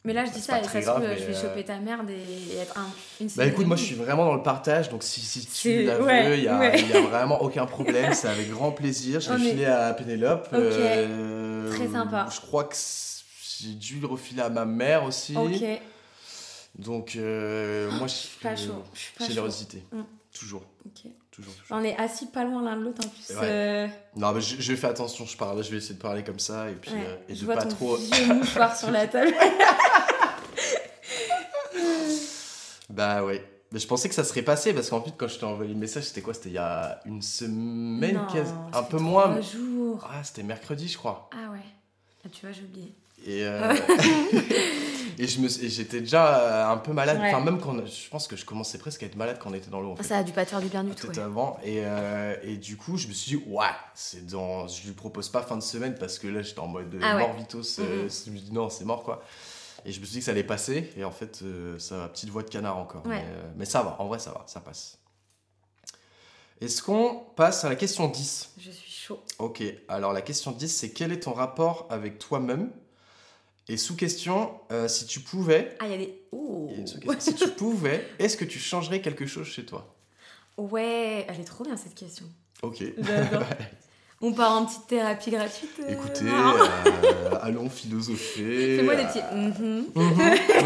Mais 0.04 0.14
là, 0.14 0.26
je 0.26 0.32
dis 0.32 0.42
ça, 0.42 0.60
et 0.60 0.64
ça 0.64 0.82
se 0.82 0.88
trouve, 0.88 1.04
je 1.04 1.26
vais 1.26 1.36
euh, 1.36 1.42
choper 1.42 1.64
ta 1.64 1.78
merde 1.80 2.10
et, 2.10 2.16
et 2.54 2.58
être 2.58 2.76
un, 2.78 2.90
une 3.22 3.30
Bah 3.38 3.46
écoute, 3.46 3.68
moi 3.68 3.76
je 3.78 3.84
suis 3.84 3.94
vraiment 3.94 4.26
dans 4.26 4.34
le 4.34 4.42
partage, 4.42 4.90
donc 4.90 5.04
si, 5.04 5.22
si 5.22 5.46
tu 5.46 5.84
la 5.84 6.02
ouais, 6.02 6.28
veux, 6.28 6.38
il 6.38 6.44
y, 6.44 6.48
a- 6.48 6.58
ouais. 6.60 7.02
vraiment 7.04 7.40
aucun 7.44 7.68
problème, 7.68 8.12
c'est 8.16 8.28
avec 8.28 8.50
grand 8.50 8.72
plaisir. 8.72 9.20
Je 9.20 9.32
l'ai 9.34 9.46
est- 9.48 9.52
filé 9.52 9.66
à 9.66 9.94
Pénélope. 9.94 10.48
Ok. 10.52 10.58
euh, 10.60 11.72
Très 11.72 11.88
sympa. 11.88 12.28
Je 12.34 12.42
crois 12.42 12.64
que 12.64 12.76
j'ai 13.60 13.74
dû 13.76 14.00
le 14.00 14.08
refiler 14.08 14.42
à 14.42 14.50
ma 14.50 14.66
mère 14.66 15.04
aussi. 15.04 15.38
Ok, 15.38 15.64
Donc 16.80 17.16
euh, 17.16 17.92
moi 17.92 18.08
je 18.08 18.14
suis 18.16 18.40
pas 18.40 18.56
chaud. 18.56 18.84
Je 18.96 19.00
suis 19.00 19.14
pas 19.14 19.26
chaud. 19.26 19.30
Générosité. 19.30 19.84
Mm. 19.92 20.02
Toujours, 20.34 20.64
Ok. 20.86 21.12
Toujours, 21.32 21.54
toujours. 21.56 21.78
On 21.78 21.84
est 21.84 21.96
assis 21.98 22.28
pas 22.28 22.44
loin 22.44 22.62
l'un 22.64 22.76
de 22.78 22.84
l'autre 22.84 23.02
en 23.06 23.10
plus. 23.10 23.36
Ouais. 23.36 23.42
euh, 23.44 23.88
Non, 24.16 24.32
mais 24.34 24.42
je, 24.42 24.62
je 24.62 24.76
fais 24.76 24.88
attention, 24.88 25.26
je 25.26 25.36
parle, 25.38 25.64
je 25.64 25.72
vais 25.72 25.78
essayer 25.78 25.96
de 25.96 26.02
parler 26.02 26.24
comme 26.24 26.40
ça 26.40 26.70
et 26.70 26.74
puis 26.76 26.92
ouais. 26.92 26.98
euh, 27.08 27.16
et 27.30 27.36
je 27.36 27.42
de 27.42 27.46
vois 27.46 27.56
pas 27.56 27.64
ton 27.64 27.70
trop. 27.70 27.96
vieux 27.96 28.34
mouchoir 28.34 28.76
sur 28.78 28.92
la 28.92 29.08
table. 29.08 29.34
Bah 32.90 33.24
ouais. 33.24 33.42
Mais 33.72 33.80
je 33.80 33.88
pensais 33.88 34.10
que 34.10 34.16
ça 34.16 34.26
serait 34.26 34.42
passé 34.42 34.74
parce 34.74 34.90
qu'en 34.90 35.02
fait, 35.02 35.14
quand 35.18 35.30
je 35.30 35.40
t'ai 35.40 35.46
envoyé 35.46 35.72
le 35.74 35.80
message, 35.80 36.04
c'était 36.04 36.22
quoi? 36.22 36.34
C'était 36.34 36.50
il 36.50 36.56
y 36.56 36.58
a 36.58 37.00
une 37.06 37.22
semaine, 37.22 38.16
Non, 38.16 38.26
quasi- 38.28 38.52
un 38.74 38.84
peu 38.84 38.98
moins. 38.98 39.40
jours. 39.40 40.06
Ah, 40.12 40.22
c'était 40.24 40.44
mercredi, 40.44 40.90
je 40.90 40.98
crois. 40.98 41.30
Ah 41.34 41.52
ouais. 41.52 41.60
Ah, 42.26 42.30
tu 42.30 42.46
vois, 42.46 42.52
j'ai 42.54 42.64
oublié. 42.64 42.94
Et, 43.26 43.46
euh, 43.46 43.74
et 45.24 45.70
j'étais 45.70 46.00
déjà 46.02 46.40
euh, 46.40 46.74
un 46.74 46.78
peu 46.78 46.94
malade. 46.94 47.20
Ouais. 47.20 47.28
Enfin, 47.34 47.44
même 47.44 47.60
quand 47.60 47.86
je 47.86 48.10
pense 48.10 48.28
que 48.28 48.36
je 48.36 48.46
commençais 48.46 48.78
presque 48.78 49.04
à 49.04 49.06
être 49.06 49.16
malade 49.16 49.38
quand 49.40 49.50
on 49.52 49.54
était 49.54 49.70
dans 49.70 49.82
l'eau. 49.82 49.92
En 49.92 49.96
fait. 49.96 50.04
Ça 50.04 50.18
a 50.18 50.24
dû 50.24 50.32
pas 50.32 50.46
te 50.46 50.50
faire 50.52 50.62
du 50.62 50.68
bien 50.68 50.84
du 50.84 50.92
tout. 50.92 51.08
Peut-être 51.08 51.18
ouais. 51.18 51.24
avant. 51.24 51.60
Et, 51.64 51.82
euh, 51.86 52.36
et 52.44 52.58
du 52.58 52.78
coup, 52.78 52.98
je 52.98 53.08
me 53.08 53.14
suis 53.14 53.38
dit, 53.38 53.44
ouais, 53.48 53.66
c'est 53.94 54.26
dans. 54.26 54.68
Je 54.68 54.86
lui 54.88 54.94
propose 54.94 55.30
pas 55.30 55.42
fin 55.44 55.58
de 55.58 55.62
semaine 55.64 55.96
parce 56.00 56.18
que 56.20 56.28
là, 56.28 56.42
j'étais 56.42 56.60
en 56.60 56.68
mode 56.68 56.98
Ah 57.04 57.16
ouais. 57.16 57.22
mort 57.22 57.34
vitos. 57.36 57.80
euh, 57.80 58.04
Mhm. 58.04 58.10
Je 58.26 58.32
me 58.32 58.38
dis, 58.40 58.52
non, 58.52 58.70
c'est 58.70 58.86
mort 58.86 59.04
quoi. 59.04 59.24
Et 59.86 59.92
je 59.92 60.00
me 60.00 60.06
suis 60.06 60.14
dit 60.14 60.20
que 60.20 60.26
ça 60.26 60.32
allait 60.32 60.44
passer. 60.44 60.92
Et 60.98 61.04
en 61.04 61.12
fait, 61.12 61.40
euh, 61.44 61.78
ça 61.80 61.98
va, 61.98 62.08
petite 62.08 62.30
voix 62.30 62.44
de 62.44 62.50
canard 62.50 62.78
encore. 62.78 63.06
Ouais. 63.06 63.16
Mais, 63.18 63.26
euh, 63.26 63.52
mais 63.58 63.66
ça 63.66 63.82
va, 63.84 63.96
en 64.00 64.08
vrai, 64.08 64.20
ça 64.20 64.32
va, 64.32 64.44
ça 64.48 64.60
passe. 64.60 64.98
Est-ce 66.60 66.84
qu'on 66.84 67.24
passe 67.36 67.64
à 67.66 67.70
la 67.70 67.76
question 67.76 68.08
10 68.08 68.52
Je 68.60 68.70
suis 68.70 68.92
chaud. 68.92 69.20
Ok, 69.40 69.64
alors 69.88 70.14
la 70.14 70.22
question 70.22 70.52
10, 70.52 70.68
c'est 70.70 70.92
quel 70.92 71.12
est 71.12 71.22
ton 71.22 71.34
rapport 71.34 71.88
avec 71.90 72.20
toi-même? 72.20 72.70
Et 73.72 73.78
sous 73.78 73.96
question, 73.96 74.52
euh, 74.74 74.90
si 74.90 75.06
tu 75.06 75.22
pouvais, 75.22 75.78
Ah, 75.80 75.86
il 75.86 75.92
y 75.92 75.94
a 75.94 75.98
des. 75.98 76.14
Oh. 76.34 76.68
il 76.70 76.74
y 76.74 76.78
a 76.78 76.80
une 76.82 76.88
sous-question, 76.88 77.20
si 77.38 77.46
tu 77.46 77.50
pouvais, 77.58 78.06
est-ce 78.20 78.36
que 78.36 78.44
tu 78.44 78.60
changerais 78.60 79.00
quelque 79.00 79.26
chose 79.26 79.48
chez 79.48 79.64
toi? 79.66 79.96
Ouais, 80.58 81.26
elle 81.30 81.40
est 81.40 81.46
trop 81.46 81.64
bien 81.64 81.78
cette 81.78 81.96
question. 81.96 82.26
Ok. 82.64 82.84
On 84.24 84.34
part 84.34 84.52
en 84.52 84.66
petite 84.66 84.86
thérapie 84.88 85.32
gratuite. 85.32 85.72
euh, 85.80 85.94
Écoutez, 85.94 86.26
euh, 86.28 87.38
allons 87.42 87.70
philosopher. 87.70 88.76
Fais-moi 88.78 88.96
des 88.96 89.06
petits. 89.06 89.22
mhm. 89.34 89.86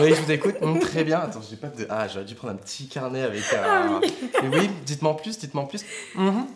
Oui, 0.02 0.10
je 0.14 0.22
vous 0.24 0.32
écoute. 0.32 0.56
Mhm, 0.62 0.80
très 0.80 1.04
bien. 1.04 1.20
Attends, 1.20 1.42
j'ai 1.48 1.56
pas 1.58 1.68
de. 1.68 1.86
Ah, 1.90 2.08
j'aurais 2.08 2.26
dû 2.26 2.34
prendre 2.36 2.54
un 2.54 2.58
petit 2.58 2.88
carnet 2.88 3.22
avec. 3.22 3.44
Ah 3.54 3.84
un... 3.84 4.02
Mais 4.50 4.58
oui, 4.58 4.70
dites-moi 4.86 5.12
en 5.12 5.16
plus, 5.16 5.38
dites-moi 5.38 5.64
en 5.64 5.68
plus. 5.68 5.86
Mhm. 6.16 6.48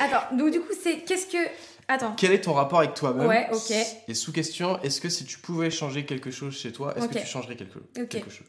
Attends, 0.00 0.36
donc 0.36 0.50
du 0.50 0.60
coup, 0.60 0.72
c'est. 0.82 0.98
Qu'est-ce 1.06 1.26
que. 1.28 1.38
Attends. 1.88 2.12
Quel 2.16 2.32
est 2.32 2.42
ton 2.42 2.52
rapport 2.52 2.80
avec 2.80 2.94
toi-même 2.94 3.26
Ouais, 3.26 3.48
ok. 3.52 3.72
Et 4.08 4.14
sous 4.14 4.30
question, 4.32 4.78
est-ce 4.82 5.00
que 5.00 5.08
si 5.08 5.24
tu 5.24 5.38
pouvais 5.38 5.70
changer 5.70 6.04
quelque 6.04 6.30
chose 6.30 6.54
chez 6.56 6.70
toi, 6.72 6.94
est-ce 6.96 7.08
que 7.08 7.18
tu 7.18 7.26
changerais 7.26 7.56
quelque, 7.56 7.78
Ok. 7.98 8.08
quelque 8.08 8.30
chose? 8.30 8.46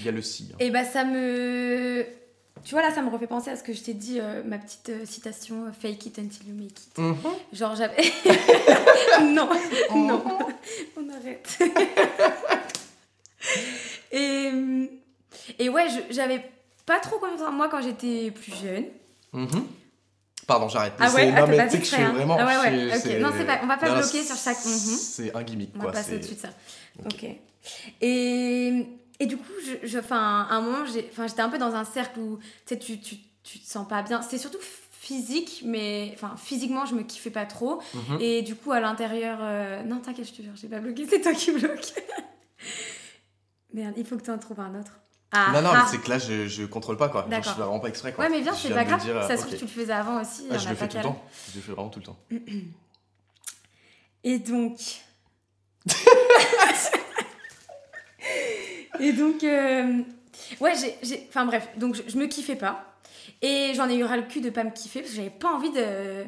Il 0.00 0.04
y 0.04 0.08
a 0.08 0.12
le 0.12 0.22
si. 0.22 0.48
hein. 0.52 0.56
Et 0.58 0.70
bah, 0.70 0.84
ça 0.84 1.04
me. 1.04 2.04
Tu 2.64 2.74
vois, 2.74 2.82
là, 2.82 2.92
ça 2.92 3.00
me 3.00 3.08
refait 3.08 3.26
penser 3.28 3.48
à 3.50 3.56
ce 3.56 3.62
que 3.62 3.72
je 3.72 3.80
t'ai 3.80 3.94
dit, 3.94 4.18
euh, 4.20 4.42
ma 4.44 4.58
petite 4.58 4.90
euh, 4.90 5.06
citation 5.06 5.64
euh, 5.66 5.70
Fake 5.72 6.04
it 6.04 6.18
until 6.18 6.48
you 6.48 6.54
make 6.54 6.72
it. 6.78 6.98
Mhm. 6.98 7.16
Genre, 7.52 7.74
j'avais. 7.76 7.96
non, 9.22 9.48
non, 9.94 10.22
on 10.98 11.08
arrête. 11.10 11.58
et, 14.12 14.50
et 15.58 15.68
ouais, 15.68 15.86
j'avais 16.10 16.44
pas 16.86 16.98
trop 17.00 17.18
confiance 17.18 17.40
en 17.40 17.52
moi 17.52 17.68
quand 17.68 17.80
j'étais 17.82 18.30
plus 18.30 18.52
jeune. 18.54 18.84
Mhm. 19.32 19.64
Pardon, 20.50 20.68
j'arrête. 20.68 20.94
Ah 20.98 21.08
C'est- 21.08 21.14
ouais, 21.16 21.26
non, 21.26 21.32
ah, 21.36 21.40
t'as 21.42 21.46
mais 21.46 21.56
pas 21.58 21.64
tu 21.68 21.70
sais 21.70 21.76
fait 21.76 21.78
que 21.78 21.84
je 21.84 21.94
exprès, 21.94 21.96
suis 21.96 22.04
hein. 22.04 22.12
vraiment. 22.12 22.36
Ah 22.40 22.46
ouais, 22.46 22.58
ouais, 22.90 22.98
c'est- 22.98 23.16
ok. 23.16 23.22
Non, 23.22 23.28
c'est 23.36 23.44
pas- 23.44 23.60
on 23.62 23.66
va 23.68 23.76
pas 23.76 23.88
Non, 23.88 23.98
bloquer 23.98 24.22
sur 24.24 24.36
chaque- 24.36 24.64
Mhm. 24.64 24.70
C'est 24.98 25.36
un 25.36 25.42
gimmick, 25.44 25.70
On 25.74 25.78
va 25.78 25.84
quoi. 25.84 25.92
passer 25.92 26.10
c'est- 26.10 26.16
au-dessus 26.16 26.34
de 26.34 26.40
ça. 26.40 26.48
Ok. 27.04 27.26
Et, 28.00 28.86
et 29.20 29.26
du 29.26 29.36
coup, 29.36 29.52
je, 29.64 29.86
je, 29.86 29.98
enfin, 29.98 30.46
à 30.50 30.54
un 30.54 30.60
moment, 30.60 30.84
j'ai- 30.92 31.08
enfin, 31.12 31.26
j'étais 31.28 31.42
un 31.42 31.48
peu 31.50 31.58
dans 31.58 31.74
un 31.74 31.84
cercle 31.84 32.18
où 32.18 32.38
tu 32.38 32.74
sais, 32.74 32.78
tu, 32.78 32.98
tu, 33.00 33.16
tu 33.44 33.58
te 33.60 33.66
sens 33.70 33.86
pas 33.88 34.02
bien. 34.02 34.22
C'était 34.22 34.38
surtout 34.38 34.58
physique, 34.90 35.62
mais 35.64 36.10
enfin, 36.14 36.34
physiquement, 36.36 36.84
je 36.84 36.94
me 36.94 37.02
kiffais 37.02 37.30
pas 37.30 37.46
trop. 37.46 37.80
Mhm. 37.94 38.18
Et 38.20 38.42
du 38.42 38.54
coup, 38.56 38.72
à 38.72 38.80
l'intérieur. 38.80 39.38
euh, 39.40 39.82
Non, 39.84 39.98
t'inquiète, 40.00 40.26
je 40.26 40.32
te 40.32 40.42
jure, 40.42 40.52
j'ai 40.60 40.68
pas 40.68 40.80
bloqué, 40.80 41.06
c'est 41.10 41.20
toi 41.20 41.32
qui 41.32 41.52
bloque. 41.52 41.92
Merde, 43.72 43.94
il 43.96 44.04
faut 44.04 44.16
que 44.16 44.22
tu 44.22 44.30
en 44.30 44.38
trouves 44.38 44.60
un 44.60 44.78
autre. 44.80 44.98
Ah, 45.32 45.52
Non, 45.52 45.62
non, 45.62 45.70
ah. 45.72 45.82
mais 45.84 45.88
c'est 45.90 45.98
que 46.02 46.08
là, 46.10 46.18
je, 46.18 46.48
je 46.48 46.64
contrôle 46.64 46.96
pas, 46.96 47.08
quoi. 47.08 47.26
Genre, 47.30 47.42
je 47.42 47.48
fais 47.50 47.60
vraiment 47.60 47.78
pas 47.80 47.88
exprès, 47.88 48.12
quoi. 48.12 48.24
Ouais, 48.24 48.30
mais 48.30 48.40
bien, 48.40 48.52
c'est 48.52 48.70
pas 48.74 48.84
grave. 48.84 49.00
dire, 49.00 49.16
euh, 49.16 49.28
ça 49.28 49.36
se 49.36 49.42
ok. 49.42 49.46
trouve, 49.48 49.58
tu 49.60 49.64
le 49.64 49.70
faisais 49.70 49.92
avant 49.92 50.20
aussi. 50.20 50.46
Ah, 50.50 50.58
je 50.58 50.68
le 50.68 50.74
fais 50.74 50.88
tout 50.88 50.96
le 50.96 51.02
temps. 51.04 51.24
Je 51.52 51.56
le 51.56 51.62
fais 51.62 51.72
vraiment 51.72 51.88
tout 51.88 52.00
le 52.00 52.04
temps. 52.04 52.18
Et 54.24 54.38
donc. 54.38 54.78
et 59.00 59.12
donc. 59.12 59.44
euh, 59.44 60.02
Ouais, 60.58 60.72
j'ai- 60.74 60.96
j'ai. 61.02 61.26
Enfin 61.28 61.44
bref, 61.44 61.68
donc 61.76 61.94
je, 61.94 62.02
je 62.08 62.16
me 62.18 62.26
kiffais 62.26 62.56
pas. 62.56 62.96
Et 63.42 63.72
j'en 63.74 63.88
ai 63.88 63.96
eu 63.96 64.04
ras 64.04 64.16
le 64.16 64.24
cul 64.24 64.40
de 64.40 64.50
pas 64.50 64.64
me 64.64 64.70
kiffer 64.70 65.00
parce 65.00 65.10
que 65.12 65.16
j'avais 65.16 65.30
pas 65.30 65.52
envie 65.54 65.70
de. 65.70 66.24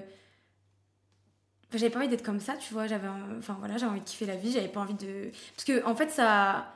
J'avais 1.73 1.91
pas 1.91 1.99
envie 1.99 2.09
d'être 2.09 2.23
comme 2.25 2.41
ça, 2.41 2.55
tu 2.57 2.73
vois. 2.75 2.87
J'avais. 2.87 3.09
Enfin 3.39 3.57
voilà, 3.59 3.79
j'avais 3.79 3.91
envie 3.91 4.01
de 4.01 4.05
kiffer 4.05 4.27
la 4.27 4.37
vie, 4.37 4.53
j'avais 4.53 4.69
pas 4.69 4.81
envie 4.81 4.95
de. 4.95 5.31
Parce 5.57 5.65
que 5.65 5.85
en 5.87 5.95
fait, 5.97 6.11
ça. 6.11 6.73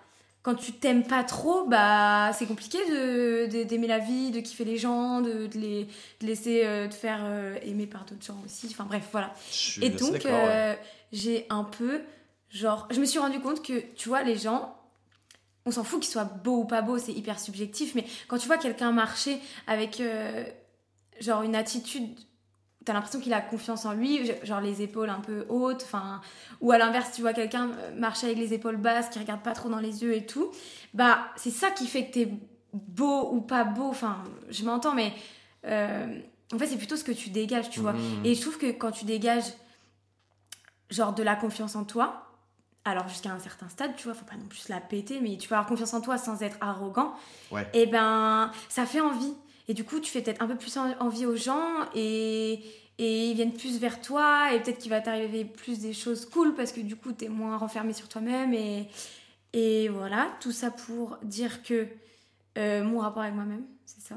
Quand 0.47 0.55
tu 0.55 0.71
t'aimes 0.71 1.03
pas 1.03 1.25
trop, 1.25 1.67
bah 1.67 2.31
c'est 2.33 2.47
compliqué 2.47 2.79
de- 2.89 3.65
d'aimer 3.65 3.89
la 3.89 3.99
vie, 3.99 4.31
de 4.31 4.39
kiffer 4.39 4.65
les 4.65 4.77
gens, 4.77 5.21
de, 5.21 5.49
de 5.49 5.59
les 5.59 5.89
de 6.21 6.27
laisser 6.29 6.63
euh, 6.65 6.87
te 6.87 6.95
faire 6.95 7.19
euh, 7.25 7.59
aimer 7.63 7.89
par 7.89 8.05
d'autres 8.05 8.25
gens 8.25 8.41
aussi. 8.45 8.69
Enfin 8.71 8.85
bref, 8.85 9.09
voilà. 9.11 9.35
Et 9.83 9.91
donc, 9.91 10.13
ouais. 10.25 10.31
euh, 10.31 10.75
j'ai 11.11 11.47
un 11.51 11.65
peu, 11.65 12.01
genre, 12.49 12.87
je 12.93 13.01
me 13.01 13.07
suis 13.07 13.19
rendu 13.19 13.41
compte 13.41 13.61
que, 13.61 13.81
tu 13.97 14.09
vois, 14.09 14.23
les 14.23 14.37
gens, 14.37 14.77
on 15.65 15.73
s'en 15.73 15.83
fout 15.83 15.99
qu'ils 16.01 16.13
soient 16.13 16.23
beaux 16.45 16.59
ou 16.59 16.65
pas 16.65 16.81
beaux, 16.81 16.99
c'est 16.99 17.13
hyper 17.13 17.41
subjectif, 17.41 17.97
mais 17.97 18.05
quand 18.29 18.39
tu 18.39 18.47
vois 18.47 18.59
quelqu'un 18.59 18.93
marcher 18.93 19.41
avec, 19.67 19.99
euh, 19.99 20.45
genre, 21.19 21.43
une 21.43 21.57
attitude, 21.57 22.21
t'as 22.87 22.93
l'impression 22.95 23.21
qu'il 23.21 23.35
a 23.35 23.41
confiance 23.43 23.85
en 23.85 23.93
lui, 23.93 24.31
genre 24.45 24.61
les 24.61 24.81
épaules 24.81 25.11
un 25.11 25.21
peu 25.21 25.45
hautes, 25.51 25.83
enfin, 25.85 26.21
ou 26.61 26.71
à 26.73 26.79
l'inverse, 26.79 27.11
tu 27.13 27.21
vois 27.21 27.33
quelqu'un 27.35 27.71
marcher 27.97 28.27
avec 28.29 28.39
les 28.39 28.55
épaules 28.55 28.77
basses, 28.79 29.09
qui 29.11 29.19
regarde 29.19 29.43
pas 29.43 29.53
trop 29.53 29.69
dans 29.69 29.81
les 29.81 30.03
yeux 30.05 30.15
et 30.15 30.25
tout, 30.25 30.51
bah, 30.95 31.19
c'est 31.37 31.51
ça 31.51 31.71
qui 31.71 31.87
fait 31.89 32.07
que 32.07 32.13
t'es 32.13 32.29
beau 32.73 33.31
ou 33.33 33.41
pas 33.41 33.65
beau, 33.65 33.89
enfin, 33.89 34.23
je 34.51 34.65
m'entends, 34.65 34.95
mais 34.95 35.13
euh, 35.67 36.21
en 36.55 36.59
fait, 36.59 36.67
c'est 36.69 36.77
plutôt 36.79 36.97
ce 36.97 37.03
que 37.03 37.11
tu 37.13 37.31
dégages, 37.31 37.71
tu 37.71 37.81
vois. 37.81 37.93
Mhm. 37.93 38.25
Et 38.25 38.35
je 38.37 38.41
trouve 38.41 38.57
que 38.57 38.71
quand 38.71 38.93
tu 38.93 39.05
dégages 39.05 39.53
genre 40.91 41.13
de 41.13 41.25
la 41.25 41.35
confiance 41.35 41.75
en 41.75 41.85
toi, 41.85 42.23
alors 42.85 43.09
jusqu'à 43.09 43.33
un 43.33 43.41
certain 43.41 43.69
stade, 43.69 43.97
tu 43.97 44.05
vois, 44.05 44.15
faut 44.15 44.25
pas 44.25 44.37
non 44.37 44.47
plus 44.47 44.69
la 44.69 44.79
péter, 44.81 45.19
mais 45.21 45.37
tu 45.39 45.49
peux 45.49 45.57
avoir 45.57 45.69
confiance 45.69 45.93
en 45.93 46.01
toi 46.01 46.19
sans 46.19 46.41
être 46.43 46.57
arrogant, 46.61 47.15
Ouais. 47.51 47.67
et 47.73 47.87
ben 47.87 48.53
ça 48.69 48.87
fait 48.87 49.01
envie. 49.01 49.35
Et 49.69 49.75
du 49.75 49.85
coup, 49.85 49.99
tu 50.01 50.11
fais 50.11 50.23
peut-être 50.23 50.43
un 50.43 50.47
peu 50.47 50.57
plus 50.57 50.77
en- 50.77 50.95
envie 51.01 51.27
aux 51.27 51.37
gens 51.37 51.65
et, 51.95 52.61
et 52.99 53.31
ils 53.31 53.35
viennent 53.35 53.53
plus 53.55 53.79
vers 53.79 54.01
toi 54.01 54.53
et 54.55 54.61
peut-être 54.61 54.79
qu'il 54.79 54.91
va 54.91 55.01
t'arriver 55.01 55.45
plus 55.45 55.81
des 55.81 55.93
choses 55.93 56.25
cool 56.27 56.55
parce 56.55 56.73
que 56.73 56.81
du 56.81 56.97
coup 56.97 57.13
t'es 57.13 57.29
moins 57.29 57.57
renfermé 57.57 57.93
sur 57.93 58.09
toi-même 58.09 58.55
et, 58.55 58.89
et 59.53 59.89
voilà. 59.89 60.29
Tout 60.41 60.53
ça 60.53 60.71
pour 60.71 61.19
dire 61.23 61.63
que 61.63 61.87
euh, 62.59 62.85
mon 62.85 63.01
rapport 63.01 63.23
avec 63.23 63.35
moi-même 63.35 63.65
c'est 63.85 64.01
ça. 64.01 64.15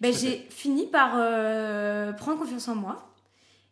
Ben, 0.00 0.12
j'ai 0.12 0.46
fini 0.50 0.86
par 0.86 1.14
euh, 1.16 2.12
prendre 2.12 2.38
confiance 2.38 2.68
en 2.68 2.74
moi. 2.74 3.10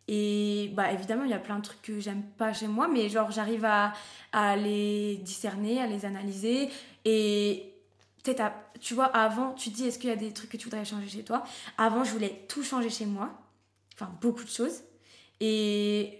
Et 0.08 0.70
bah 0.74 0.90
évidemment 0.92 1.22
il 1.24 1.30
y 1.30 1.34
a 1.34 1.38
plein 1.38 1.58
de 1.58 1.62
trucs 1.62 1.80
que 1.82 2.00
j'aime 2.00 2.22
pas 2.36 2.52
chez 2.52 2.66
moi 2.66 2.88
mais 2.88 3.08
genre 3.08 3.30
j'arrive 3.30 3.64
à, 3.64 3.92
à 4.32 4.56
les 4.56 5.16
discerner 5.18 5.80
à 5.80 5.86
les 5.86 6.04
analyser 6.04 6.68
et 7.04 7.71
peut-être 8.22 8.52
tu 8.80 8.94
vois 8.94 9.06
avant 9.06 9.52
tu 9.54 9.70
te 9.70 9.76
dis 9.76 9.86
est-ce 9.86 9.98
qu'il 9.98 10.10
y 10.10 10.12
a 10.12 10.16
des 10.16 10.32
trucs 10.32 10.50
que 10.50 10.56
tu 10.56 10.64
voudrais 10.64 10.84
changer 10.84 11.08
chez 11.08 11.24
toi? 11.24 11.42
Avant 11.78 12.04
je 12.04 12.12
voulais 12.12 12.44
tout 12.48 12.62
changer 12.62 12.90
chez 12.90 13.06
moi 13.06 13.30
enfin 13.94 14.10
beaucoup 14.20 14.44
de 14.44 14.48
choses 14.48 14.82
et 15.40 16.18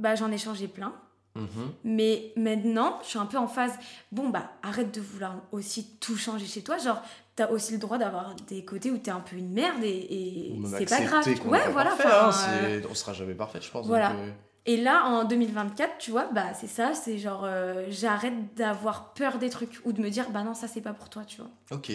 bah 0.00 0.14
j'en 0.14 0.30
ai 0.30 0.38
changé 0.38 0.68
plein 0.68 0.92
Mhm. 1.34 1.72
mais 1.84 2.32
maintenant 2.36 2.98
je 3.02 3.08
suis 3.10 3.18
un 3.18 3.26
peu 3.26 3.36
en 3.36 3.46
phase 3.46 3.72
bon 4.10 4.28
bah 4.30 4.50
arrête 4.62 4.92
de 4.92 5.00
vouloir 5.00 5.36
aussi 5.52 5.96
tout 6.00 6.16
changer 6.16 6.46
chez 6.46 6.62
toi 6.62 6.78
genre 6.78 7.00
t'as 7.36 7.48
aussi 7.50 7.72
le 7.72 7.78
droit 7.78 7.96
d'avoir 7.96 8.34
des 8.48 8.64
côtés 8.64 8.90
où 8.90 8.98
t'es 8.98 9.12
un 9.12 9.20
peu 9.20 9.36
une 9.36 9.52
merde 9.52 9.84
et, 9.84 10.58
c'est 10.78 10.86
pas 10.88 11.00
grave 11.02 11.24
ouais 11.46 11.60
voilà 11.70 11.90
parfait, 11.90 12.04
enfin, 12.06 12.28
hein, 12.30 12.48
euh, 12.48 12.80
c'est- 12.82 12.88
on 12.90 12.94
sera 12.94 13.12
jamais 13.12 13.34
parfait, 13.34 13.60
je 13.62 13.70
pense. 13.70 13.86
voilà. 13.86 14.08
donc, 14.08 14.18
euh, 14.18 14.32
et 14.68 14.76
là, 14.76 15.04
en 15.06 15.24
2024, 15.24 15.98
tu 15.98 16.10
vois, 16.12 16.28
bah 16.32 16.54
c'est 16.54 16.66
ça, 16.68 16.92
c'est 16.94 17.18
genre 17.18 17.42
euh, 17.44 17.86
j'arrête 17.88 18.54
d'avoir 18.54 19.12
peur 19.14 19.38
des 19.38 19.50
trucs 19.50 19.80
ou 19.84 19.92
de 19.92 20.00
me 20.00 20.10
dire 20.10 20.30
bah 20.30 20.42
non, 20.44 20.54
ça 20.54 20.68
c'est 20.68 20.80
pas 20.82 20.92
pour 20.92 21.08
toi, 21.08 21.24
tu 21.26 21.38
vois. 21.38 21.50
Ok. 21.72 21.90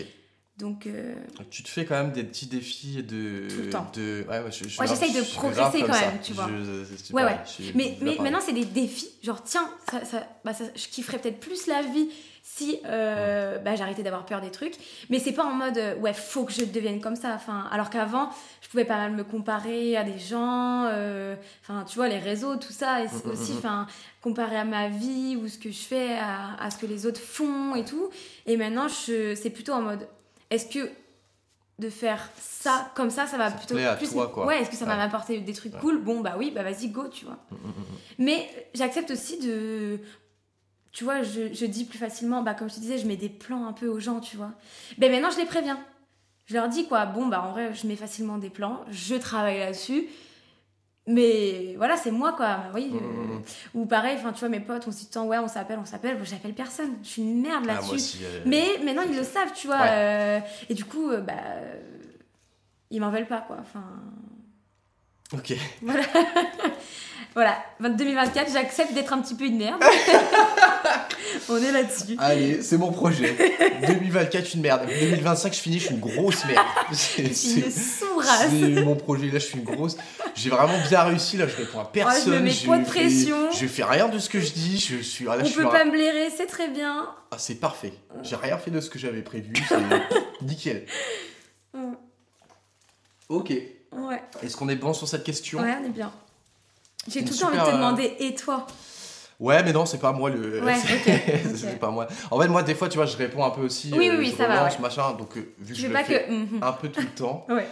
Donc 0.57 0.85
euh, 0.85 1.15
Donc, 1.37 1.49
tu 1.49 1.63
te 1.63 1.67
fais 1.69 1.83
quand 1.83 1.95
même 1.95 2.11
des 2.11 2.23
petits 2.23 2.45
défis 2.45 3.01
de. 3.01 3.47
Tout 3.49 3.61
le 3.63 3.69
temps. 3.71 3.89
De... 3.95 4.23
Ouais, 4.29 4.39
ouais, 4.39 4.51
je, 4.51 4.67
je- 4.67 4.79
Ouais, 4.79 4.85
j'essaye 4.87 5.11
de 5.11 5.21
progresser 5.35 5.81
quand 5.81 5.93
ça. 5.93 6.01
même, 6.11 6.19
tu 6.21 6.33
vois. 6.33 6.47
Je- 6.47 7.13
Ouais, 7.13 7.23
ouais. 7.23 7.37
mais, 7.73 7.97
mais 8.01 8.17
maintenant 8.19 8.39
c'est 8.39 8.53
des 8.53 8.65
défis, 8.65 9.09
genre 9.23 9.41
tiens, 9.43 9.67
ça, 9.89 10.05
ça, 10.05 10.27
bah, 10.45 10.53
ça- 10.53 10.65
je 10.75 10.87
kifferais 10.89 11.17
peut-être 11.17 11.39
plus 11.39 11.65
la 11.67 11.81
vie 11.81 12.07
si 12.45 12.79
euh, 12.85 13.57
bah, 13.59 13.75
j'arrêtais 13.75 14.03
d'avoir 14.03 14.25
peur 14.25 14.41
des 14.41 14.51
trucs. 14.51 14.75
Mais 15.09 15.17
c'est 15.17 15.31
pas 15.31 15.45
en 15.45 15.53
mode 15.53 15.77
euh, 15.77 15.95
ouais, 15.95 16.13
faut 16.13 16.43
que 16.43 16.51
je 16.51 16.65
devienne 16.65 16.99
comme 16.99 17.15
ça. 17.15 17.31
Enfin, 17.33 17.67
alors 17.71 17.89
qu'avant, 17.89 18.29
je 18.61 18.67
pouvais 18.67 18.83
pas 18.83 18.97
mal 18.97 19.13
me 19.13 19.23
comparer 19.23 19.95
à 19.95 20.03
des 20.03 20.19
gens, 20.19 20.83
euh, 20.91 21.35
enfin 21.61 21.85
tu 21.87 21.95
vois, 21.95 22.09
les 22.09 22.19
réseaux, 22.19 22.57
tout 22.57 22.73
ça, 22.73 23.01
et 23.01 23.05
Mm, 23.07 23.21
mm, 23.27 23.31
aussi, 23.31 23.53
mm. 23.53 23.57
enfin, 23.59 23.87
comparer 24.21 24.57
à 24.57 24.65
ma 24.65 24.89
vie 24.89 25.37
ou 25.41 25.47
ce 25.47 25.57
que 25.57 25.71
je 25.71 25.79
fais 25.81 26.17
à, 26.19 26.55
à 26.61 26.69
ce 26.69 26.77
que 26.77 26.85
les 26.85 27.05
autres 27.05 27.21
font 27.21 27.75
et 27.75 27.85
tout. 27.85 28.09
Et 28.45 28.57
maintenant, 28.57 28.87
c'est 28.89 29.49
plutôt 29.49 29.71
en 29.73 29.81
mode 29.81 30.05
est-ce 30.49 30.65
que 30.67 30.89
de 31.79 31.89
faire 31.89 32.29
ça 32.37 32.91
comme 32.93 33.09
ça, 33.09 33.25
ça 33.25 33.37
va 33.37 33.49
Ça 33.49 33.55
plutôt 33.57 33.77
à 33.77 33.95
plus. 33.95 34.11
toi, 34.11 34.27
quoi. 34.33 34.45
Ouais, 34.45 34.61
est-ce 34.61 34.69
que 34.69 34.75
ça 34.75 34.85
va 34.85 34.95
m'apporter 34.95 35.39
des 35.39 35.53
trucs 35.53 35.73
Ouais. 35.73 35.79
cool? 35.79 35.97
Bon, 36.03 36.19
bah 36.21 36.35
oui, 36.37 36.51
bah 36.53 36.61
vas-y, 36.61 36.89
go, 36.89 37.07
tu 37.07 37.23
vois. 37.25 37.37
Mais 38.19 38.47
j'accepte 38.75 39.09
aussi 39.11 39.39
de. 39.39 39.99
Tu 40.93 41.03
vois, 41.03 41.23
je, 41.23 41.51
je 41.53 41.65
dis 41.65 41.85
plus 41.85 41.97
facilement, 41.97 42.41
bah 42.43 42.53
comme 42.53 42.69
je 42.69 42.75
te 42.75 42.79
disais, 42.79 42.97
je 42.99 43.07
mets 43.07 43.17
des 43.17 43.27
plans 43.29 43.65
un 43.67 43.73
peu 43.73 43.87
aux 43.87 43.99
gens, 43.99 44.19
tu 44.19 44.37
vois. 44.37 44.51
Ben 44.99 45.11
maintenant, 45.11 45.31
je 45.31 45.37
les 45.39 45.45
préviens. 45.45 45.79
Je 46.45 46.53
leur 46.53 46.69
dis 46.69 46.87
quoi, 46.87 47.05
bon, 47.05 47.25
bah 47.27 47.43
en 47.47 47.51
vrai, 47.51 47.73
je 47.73 47.87
mets 47.87 47.95
facilement 47.95 48.37
des 48.37 48.49
plans, 48.51 48.81
je 48.91 49.15
travaille 49.15 49.59
là-dessus. 49.59 50.07
Mais 51.07 51.73
voilà, 51.77 51.97
c'est 51.97 52.11
moi 52.11 52.31
quoi. 52.33 52.59
Oui. 52.73 52.91
Mm, 52.91 52.95
euh, 52.95 52.99
mm, 52.99 53.33
mm. 53.33 53.41
Ou 53.73 53.85
pareil, 53.85 54.15
enfin, 54.17 54.31
tu 54.31 54.39
vois, 54.39 54.49
mes 54.49 54.59
potes, 54.61 54.87
on 54.87 54.91
se 54.91 54.99
dit, 54.99 55.07
tant, 55.09 55.25
ouais, 55.25 55.37
on 55.39 55.47
s'appelle, 55.49 55.79
on 55.81 55.85
s'appelle. 55.85 56.17
Bon, 56.17 56.23
j'appelle 56.23 56.53
personne. 56.53 56.91
Je 57.03 57.07
suis 57.09 57.21
une 57.23 57.41
merde 57.41 57.65
Ah, 57.67 57.73
là-dessus. 57.81 58.19
euh, 58.23 58.39
Mais 58.45 58.77
maintenant, 58.85 59.01
ils 59.09 59.15
le 59.15 59.23
savent, 59.23 59.51
tu 59.53 59.67
vois. 59.67 59.81
Ouais. 59.81 59.89
euh, 59.89 60.39
et 60.69 60.73
du 60.75 60.85
coup, 60.85 61.09
euh, 61.09 61.19
bah. 61.21 61.33
ils 62.89 63.01
m'en 63.01 63.09
veulent 63.09 63.27
pas, 63.27 63.41
quoi. 63.41 63.57
Enfin. 63.59 63.83
Ok. 65.33 65.53
Voilà. 65.81 66.03
voilà. 67.33 67.57
2024, 67.79 68.51
j'accepte 68.53 68.93
d'être 68.93 69.11
un 69.13 69.21
petit 69.21 69.35
peu 69.35 69.45
une 69.45 69.57
merde. 69.57 69.81
On 71.49 71.57
est 71.57 71.71
là-dessus. 71.71 72.15
Allez, 72.19 72.61
c'est 72.61 72.77
mon 72.77 72.91
projet. 72.91 73.35
2024, 73.87 74.53
une 74.53 74.61
merde. 74.61 74.85
2025, 74.87 75.53
je 75.53 75.59
finis, 75.59 75.79
je 75.79 75.85
suis 75.87 75.95
une 75.95 75.99
grosse 75.99 76.45
merde. 76.45 76.65
C'est 76.91 77.25
Je 77.27 77.33
suis 77.33 77.63
c'est- 77.71 78.81
mon 78.83 78.95
projet. 78.95 79.25
Là, 79.27 79.39
je 79.39 79.45
suis 79.45 79.57
une 79.57 79.63
grosse. 79.65 79.97
J'ai 80.35 80.49
vraiment 80.49 80.77
bien 80.87 81.01
réussi. 81.03 81.37
Là, 81.37 81.47
je 81.47 81.55
réponds 81.55 81.79
à 81.79 81.85
personne. 81.85 82.21
Oh, 82.27 82.29
me 82.37 82.39
mets 82.39 82.51
je 82.51 82.67
pas 82.67 82.77
de 82.77 82.83
fais- 82.85 82.89
pression. 83.01 83.51
Je 83.51 83.65
fais 83.67 83.83
rien 83.83 84.07
de 84.09 84.19
ce 84.19 84.29
que 84.29 84.39
je 84.39 84.51
dis. 84.53 84.77
Je 84.79 84.97
suis. 85.01 85.25
Là, 85.25 85.37
On 85.39 85.43
je 85.43 85.45
suis 85.45 85.55
peut 85.55 85.65
un- 85.67 85.71
pas 85.71 85.85
me 85.85 85.91
blairer, 85.91 86.29
c'est 86.35 86.45
très 86.45 86.67
bien. 86.69 87.09
Ah, 87.31 87.37
c'est 87.39 87.55
parfait. 87.55 87.93
J'ai 88.21 88.35
rien 88.35 88.57
fait 88.57 88.71
de 88.71 88.79
ce 88.79 88.89
que 88.89 88.99
j'avais 88.99 89.21
prévu. 89.23 89.53
C'est 89.67 90.45
nickel. 90.45 90.85
Mm. 91.73 91.93
Ok. 93.29 93.51
Ouais, 93.97 94.21
Est-ce 94.41 94.55
qu'on 94.57 94.69
est 94.69 94.75
bon 94.75 94.93
sur 94.93 95.07
cette 95.07 95.23
question? 95.23 95.59
Ouais, 95.61 95.75
on 95.81 95.85
est 95.85 95.89
bien. 95.89 96.11
J'ai 97.07 97.23
tout 97.25 97.33
le 97.33 97.39
temps 97.39 97.47
envie 97.47 97.57
de 97.59 97.63
te 97.63 97.69
euh, 97.69 97.73
demander, 97.73 98.15
et 98.19 98.33
toi? 98.35 98.65
Ouais, 99.39 99.61
mais 99.63 99.73
non, 99.73 99.85
c'est 99.85 99.97
pas 99.99 100.11
moi 100.13 100.29
le. 100.29 100.63
Ouais, 100.63 100.75
c'est 101.55 101.79
pas 101.79 101.89
moi. 101.89 102.07
En 102.31 102.39
fait, 102.39 102.47
moi, 102.47 102.63
des 102.63 102.75
fois, 102.75 102.87
tu 102.87 102.97
vois, 102.97 103.05
je 103.05 103.17
réponds 103.17 103.43
un 103.43 103.49
peu 103.49 103.61
aussi. 103.61 103.91
Oui, 103.93 104.09
euh, 104.09 104.17
oui, 104.17 104.29
je 104.31 104.37
ça 104.37 104.47
va, 104.47 104.63
ouais. 104.65 104.77
machin. 104.79 105.11
Donc, 105.13 105.35
euh, 105.37 105.53
vu 105.59 105.73
que 105.73 105.79
Je 105.79 105.83
je 105.83 105.87
le 105.87 105.93
pas 105.93 106.03
fais 106.03 106.25
que. 106.25 106.31
Mhm. 106.31 106.63
un 106.63 106.71
peu 106.71 106.89
tout 106.89 107.01
le 107.01 107.07
temps, 107.07 107.45
Ouais. 107.49 107.67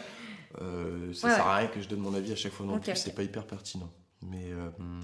euh, 0.62 1.14
ça 1.14 1.28
Ouais, 1.28 1.34
sert 1.36 1.46
ouais. 1.46 1.52
à 1.52 1.56
rien 1.58 1.68
que 1.68 1.82
je 1.82 1.88
donne 1.88 2.00
mon 2.00 2.14
avis 2.14 2.34
à 2.34 2.36
chaque 2.36 2.52
fois 2.52 2.66
non 2.66 2.76
Ok, 2.76 2.84
plus. 2.84 2.96
C'est 2.96 3.16
pas 3.16 3.24
hyper 3.24 3.46
pertinent. 3.46 3.90
Mais. 4.22 4.52
euh, 4.52 4.70
hmm. 4.80 5.02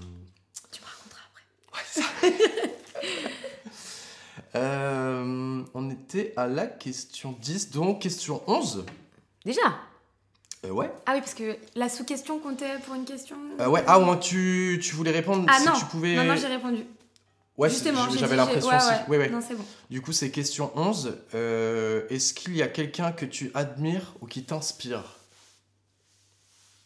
Tu 0.70 0.80
me 0.82 0.86
raconteras 0.86 1.22
après. 1.72 2.68
Euh, 4.54 5.62
on 5.74 5.90
était 5.90 6.32
à 6.36 6.46
la 6.46 6.66
question 6.66 7.36
10, 7.38 7.70
donc 7.70 8.00
question 8.00 8.42
11. 8.46 8.86
Déjà? 9.44 9.60
Euh, 10.64 10.70
ouais. 10.70 10.90
Ah 11.06 11.12
oui, 11.14 11.20
parce 11.20 11.34
que 11.34 11.56
la 11.76 11.88
sous-question 11.88 12.38
comptait 12.40 12.78
pour 12.84 12.94
une 12.94 13.04
question 13.04 13.36
Euh, 13.60 13.68
ouais. 13.68 13.84
Ah, 13.86 14.00
ouais, 14.00 14.18
tu, 14.20 14.80
tu 14.82 14.94
voulais 14.96 15.12
répondre 15.12 15.46
Ah 15.48 15.58
si 15.60 15.66
non 15.66 15.72
tu 15.78 15.84
pouvais. 15.86 16.16
Non, 16.16 16.24
non, 16.24 16.34
j'ai 16.36 16.48
répondu. 16.48 16.84
ouais, 17.56 17.70
Justement, 17.70 18.08
j'avais 18.10 18.34
l'impression 18.36 18.70
j'ai- 18.70 18.76
aussi. 18.76 18.86
ouais, 18.88 19.06
Ouais, 19.08 19.18
ouais. 19.18 19.30
Non, 19.30 19.40
c'est 19.40 19.54
bon. 19.54 19.64
Du 19.88 20.00
coup, 20.02 20.12
c'est 20.12 20.30
question 20.30 20.72
11. 20.74 21.16
Euh, 21.34 22.06
Est-ce 22.10 22.34
qu'il 22.34 22.56
y 22.56 22.62
a 22.62 22.68
quelqu'un 22.68 23.12
que 23.12 23.24
tu 23.24 23.52
admires 23.54 24.14
ou 24.20 24.26
qui 24.26 24.42
t'inspire? 24.42 25.16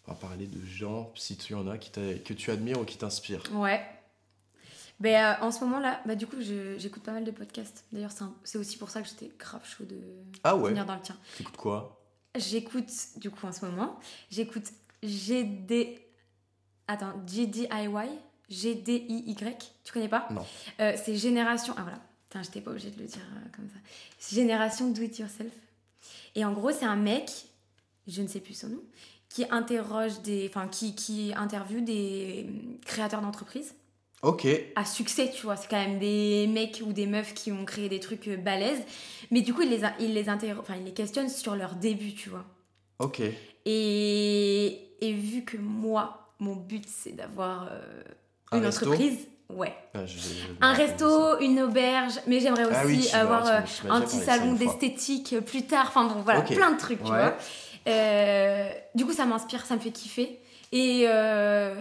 On 0.06 0.12
va 0.12 0.18
parler 0.18 0.46
de 0.46 0.66
gens, 0.66 1.10
si 1.14 1.36
tu 1.36 1.54
en 1.54 1.66
as, 1.68 1.78
qui 1.78 1.90
que 1.90 2.32
tu 2.34 2.50
admires 2.50 2.80
ou 2.80 2.84
qui 2.84 2.98
t'inspirent. 2.98 3.44
Ouais. 3.52 3.80
Ben, 5.00 5.36
euh, 5.40 5.44
en 5.46 5.50
ce 5.50 5.60
moment 5.60 5.80
là, 5.80 6.00
bah, 6.06 6.14
du 6.14 6.26
coup, 6.26 6.36
j'écoute 6.76 7.02
pas 7.02 7.12
mal 7.12 7.24
de 7.24 7.30
podcasts. 7.30 7.84
D'ailleurs, 7.92 8.10
c'est 8.44 8.58
aussi 8.58 8.76
pour 8.76 8.90
ça 8.90 9.00
que 9.00 9.08
j'étais 9.08 9.30
grave 9.38 9.62
chaud 9.64 9.84
de 9.84 9.96
Ah 10.44 10.54
ouais 10.56 10.70
venir 10.70 10.84
dans 10.84 10.94
le 10.94 11.00
tien. 11.00 11.16
T'écoutes 11.38 11.56
quoi? 11.56 11.98
J'écoute, 12.34 12.90
du 13.16 13.30
coup, 13.30 13.46
en 13.46 13.52
ce 13.52 13.64
moment, 13.64 13.98
j'écoute 14.30 14.64
GD. 15.02 15.98
Attends, 16.88 17.14
GDIY 17.26 17.68
GDIY 18.48 19.36
Tu 19.84 19.92
connais 19.92 20.08
pas? 20.08 20.28
Non. 20.30 20.44
Euh, 20.80 20.96
c'est 21.02 21.16
Génération. 21.16 21.74
Ah 21.76 21.82
voilà. 21.82 21.98
Putain, 22.28 22.42
j'étais 22.42 22.60
pas 22.60 22.70
obligée 22.70 22.90
de 22.90 22.98
le 22.98 23.06
dire 23.06 23.22
euh, 23.34 23.48
comme 23.54 23.68
ça. 23.68 23.76
C'est 24.18 24.36
Génération 24.36 24.90
Do 24.90 25.02
It 25.02 25.18
Yourself. 25.18 25.52
Et 26.34 26.44
en 26.44 26.52
gros, 26.52 26.70
c'est 26.70 26.84
un 26.84 26.96
mec, 26.96 27.30
je 28.06 28.22
ne 28.22 28.28
sais 28.28 28.40
plus 28.40 28.54
son 28.54 28.68
nom, 28.68 28.82
qui 29.28 29.44
interroge 29.50 30.20
des. 30.22 30.48
Enfin, 30.48 30.68
qui, 30.68 30.94
qui 30.94 31.32
interviewe 31.34 31.82
des 31.82 32.46
euh, 32.48 32.78
créateurs 32.84 33.20
d'entreprises 33.20 33.74
Ok. 34.22 34.46
à 34.76 34.84
succès, 34.84 35.30
tu 35.34 35.42
vois. 35.46 35.56
C'est 35.56 35.68
quand 35.68 35.80
même 35.82 35.98
des 35.98 36.46
mecs 36.48 36.80
ou 36.86 36.92
des 36.92 37.06
meufs 37.06 37.34
qui 37.34 37.50
ont 37.52 37.64
créé 37.64 37.88
des 37.88 37.98
trucs 38.00 38.28
euh, 38.28 38.36
balèzes. 38.36 38.82
Mais 39.32 39.40
du 39.40 39.52
coup, 39.52 39.62
il 39.62 39.70
les, 39.70 39.84
a- 39.84 39.94
il 39.98 40.14
les, 40.14 40.28
enfin, 40.30 40.74
il 40.78 40.84
les 40.84 40.92
questionne 40.92 41.28
sur 41.28 41.56
leur 41.56 41.74
début, 41.74 42.14
tu 42.14 42.28
vois. 42.30 42.44
Ok. 43.00 43.20
Et, 43.64 44.80
et 45.00 45.12
vu 45.12 45.42
que 45.44 45.56
moi, 45.56 46.28
mon 46.38 46.54
but, 46.56 46.84
c'est 46.86 47.12
d'avoir 47.16 47.68
euh, 47.70 48.02
Un 48.52 48.58
une 48.58 48.64
resto 48.66 48.86
entreprise, 48.86 49.18
ouais. 49.50 49.74
Ah, 49.94 50.06
je- 50.06 50.18
je- 50.18 50.22
je 50.22 50.48
me 50.52 50.56
Un 50.60 50.72
resto, 50.72 51.40
une 51.40 51.60
auberge, 51.62 52.14
mais 52.26 52.38
j'aimerais 52.40 52.64
aussi 52.64 52.74
Ah 52.76 52.86
oui, 52.86 53.06
tu 53.10 53.16
avoir 53.16 53.44
m'as- 53.44 53.58
euh, 53.58 53.62
tu 53.62 53.90
un 53.90 54.00
petit 54.02 54.18
salon 54.18 54.52
d'esthétique 54.54 55.40
plus 55.40 55.62
tard. 55.66 55.86
Enfin 55.88 56.06
bon, 56.06 56.20
voilà, 56.22 56.42
plein 56.42 56.70
de 56.72 56.78
trucs, 56.78 57.00
tu 57.02 57.08
vois. 57.08 57.36
Euh, 57.88 58.68
du 58.94 59.04
coup, 59.04 59.12
ça 59.12 59.24
m'inspire, 59.26 59.64
ça 59.66 59.74
me 59.74 59.80
fait 59.80 59.90
kiffer. 59.90 60.38
Et 60.70 61.04
euh, 61.08 61.74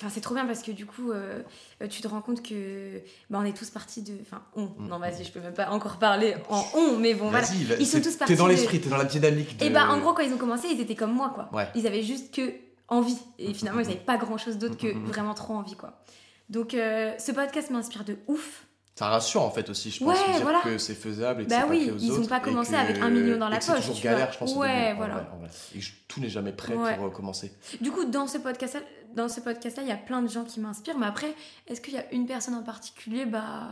enfin, 0.00 0.08
c'est 0.10 0.20
trop 0.20 0.34
bien 0.34 0.46
parce 0.46 0.62
que 0.62 0.70
du 0.72 0.86
coup, 0.86 1.12
euh, 1.12 1.42
tu 1.90 2.00
te 2.00 2.08
rends 2.08 2.20
compte 2.22 2.42
que 2.42 3.00
bah, 3.30 3.38
on 3.40 3.44
est 3.44 3.56
tous 3.56 3.70
partis 3.70 4.02
de. 4.02 4.12
Enfin, 4.22 4.42
on. 4.56 4.64
Mm. 4.64 4.88
Non, 4.88 4.98
vas-y, 4.98 5.24
je 5.24 5.32
peux 5.32 5.40
même 5.40 5.54
pas 5.54 5.70
encore 5.70 5.98
parler 5.98 6.34
en 6.48 6.64
on, 6.74 6.96
mais 6.96 7.14
bon, 7.14 7.30
voilà. 7.30 7.46
Ils 7.78 7.86
sont 7.86 8.00
tous 8.00 8.12
T'es 8.12 8.18
partis 8.18 8.36
dans 8.36 8.44
de- 8.46 8.50
l'esprit, 8.50 8.80
t'es 8.80 8.88
dans 8.88 8.96
la 8.96 9.04
dynamique. 9.04 9.56
De... 9.58 9.64
Et 9.64 9.70
bah, 9.70 9.88
en 9.90 9.98
gros, 10.00 10.12
quand 10.14 10.22
ils 10.22 10.32
ont 10.32 10.38
commencé, 10.38 10.68
ils 10.68 10.80
étaient 10.80 10.94
comme 10.96 11.12
moi, 11.12 11.30
quoi. 11.34 11.48
Ouais. 11.52 11.68
Ils 11.74 11.86
avaient 11.86 12.02
juste 12.02 12.32
que 12.34 12.52
envie. 12.88 13.18
Et 13.38 13.50
Mm, 13.50 13.54
finalement, 13.54 13.80
mm, 13.80 13.84
ils 13.84 13.88
n'avaient 13.88 14.00
pas 14.00 14.16
grand 14.16 14.38
chose 14.38 14.56
d'autre 14.58 14.76
que 14.76 14.86
Mm, 14.86 14.98
mm, 14.98 15.02
mm. 15.04 15.06
vraiment 15.08 15.34
trop 15.34 15.54
envie, 15.54 15.76
quoi. 15.76 16.00
Donc, 16.48 16.72
euh, 16.74 17.12
ce 17.18 17.32
podcast 17.32 17.70
m'inspire 17.70 18.04
de 18.04 18.16
ouf. 18.26 18.64
Ça 18.98 19.06
rassure 19.08 19.42
en 19.42 19.50
fait 19.50 19.70
aussi, 19.70 19.92
je 19.92 20.02
pense, 20.04 20.08
Ouais, 20.18 20.26
de 20.26 20.32
dire 20.32 20.42
voilà. 20.42 20.60
que 20.64 20.76
c'est 20.76 20.94
faisable 20.96 21.42
et 21.42 21.44
que 21.44 21.50
Bah 21.50 21.56
c'est 21.60 21.62
pas 21.66 21.70
oui, 21.70 21.84
fait 21.84 21.90
aux 21.92 21.98
ils 21.98 22.10
ont 22.10 22.14
autres 22.16 22.28
pas 22.28 22.40
commencé 22.40 22.74
avec 22.74 22.98
un 22.98 23.08
million 23.10 23.38
dans 23.38 23.46
et 23.46 23.50
la 23.52 23.58
que 23.58 23.64
c'est 23.64 23.72
poche, 23.74 23.86
toujours 23.86 24.00
galère, 24.02 24.32
je 24.32 24.38
pense. 24.38 24.56
Ouais, 24.56 24.90
en 24.92 24.96
voilà. 24.96 25.14
vrai, 25.14 25.26
en 25.32 25.36
vrai. 25.38 25.48
Et 25.76 25.78
que 25.78 25.84
tout 26.08 26.20
n'est 26.20 26.28
jamais 26.28 26.50
prêt 26.52 26.74
Ouais. 26.74 26.96
pour 26.96 27.06
euh, 27.06 27.10
commencer. 27.10 27.52
Du 27.80 27.92
coup, 27.92 28.04
dans 28.06 28.26
ce 28.26 28.38
podcast-là, 28.38 28.80
dans 29.14 29.28
ce 29.28 29.40
podcast-là, 29.40 29.84
il 29.84 29.88
y 29.88 29.92
a 29.92 29.96
plein 29.96 30.20
de 30.20 30.28
gens 30.28 30.42
qui 30.44 30.58
m'inspirent. 30.58 30.98
Mais 30.98 31.06
après, 31.06 31.32
est-ce 31.68 31.80
qu'il 31.80 31.94
y 31.94 31.98
a 31.98 32.12
une 32.12 32.26
personne 32.26 32.54
en 32.54 32.62
particulier? 32.64 33.24
Bah. 33.24 33.68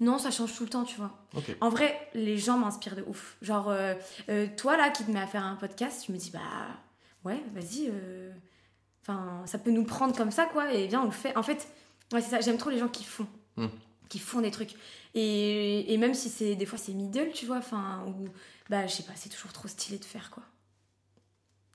Non, 0.00 0.16
ça 0.18 0.30
change 0.30 0.54
tout 0.54 0.62
le 0.62 0.70
temps, 0.70 0.84
tu 0.84 0.96
vois. 0.96 1.10
En 1.60 1.68
vrai, 1.68 2.08
les 2.14 2.38
gens 2.38 2.56
m'inspirent 2.56 2.96
de 2.96 3.04
ouf. 3.06 3.36
Genre, 3.42 3.68
euh, 3.68 3.92
euh, 4.30 4.46
toi 4.56 4.76
là 4.78 4.88
qui 4.88 5.04
te 5.04 5.10
mets 5.10 5.20
à 5.20 5.26
faire 5.26 5.44
un 5.44 5.56
podcast, 5.56 6.02
tu 6.06 6.12
me 6.12 6.16
dis, 6.16 6.30
bah 6.30 6.40
ouais, 7.24 7.42
vas-y, 7.54 7.88
euh, 7.90 8.30
Enfin, 9.02 9.42
ça 9.44 9.58
peut 9.58 9.70
nous 9.70 9.84
prendre 9.84 10.16
comme 10.16 10.30
ça, 10.32 10.46
quoi, 10.46 10.72
et 10.72 10.88
bien 10.88 11.00
on 11.02 11.04
le 11.04 11.10
fait. 11.12 11.36
En 11.36 11.42
fait, 11.42 11.68
ouais, 12.12 12.20
c'est 12.20 12.30
ça, 12.30 12.40
j'aime 12.40 12.56
trop 12.56 12.70
les 12.70 12.78
gens 12.78 12.88
qui 12.88 13.04
font. 13.04 13.26
Hmm. 13.56 13.68
Qui 14.08 14.18
font 14.18 14.40
des 14.40 14.50
trucs. 14.50 14.74
Et, 15.14 15.92
et 15.92 15.96
même 15.98 16.14
si 16.14 16.28
c'est 16.28 16.54
des 16.56 16.66
fois 16.66 16.78
c'est 16.78 16.92
middle, 16.92 17.30
tu 17.32 17.46
vois, 17.46 17.56
enfin, 17.58 18.04
ou 18.06 18.28
bah, 18.70 18.86
je 18.86 18.92
sais 18.92 19.02
pas, 19.02 19.12
c'est 19.16 19.28
toujours 19.30 19.52
trop 19.52 19.66
stylé 19.68 19.98
de 19.98 20.04
faire, 20.04 20.30
quoi. 20.30 20.42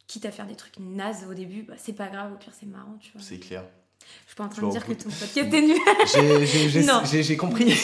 Quitte 0.07 0.25
à 0.25 0.32
faire 0.32 0.45
des 0.45 0.55
trucs 0.55 0.77
nazes 0.79 1.25
au 1.29 1.34
début, 1.34 1.63
bah, 1.63 1.73
c'est 1.77 1.93
pas 1.93 2.07
grave, 2.07 2.34
au 2.34 2.36
pire 2.38 2.51
c'est 2.57 2.65
marrant, 2.67 2.97
tu 3.01 3.11
vois. 3.13 3.21
C'est 3.21 3.39
clair. 3.39 3.63
Je 4.25 4.29
suis 4.32 4.36
pas 4.36 4.43
en 4.45 4.49
train 4.49 4.61
Je 4.61 4.65
de 4.67 4.71
dire 4.71 4.86
que 4.86 4.93
ton 4.93 5.09
podcast 5.09 5.53
est 5.53 5.61
nul. 7.05 7.23
J'ai- 7.23 7.38
compris. 7.38 7.73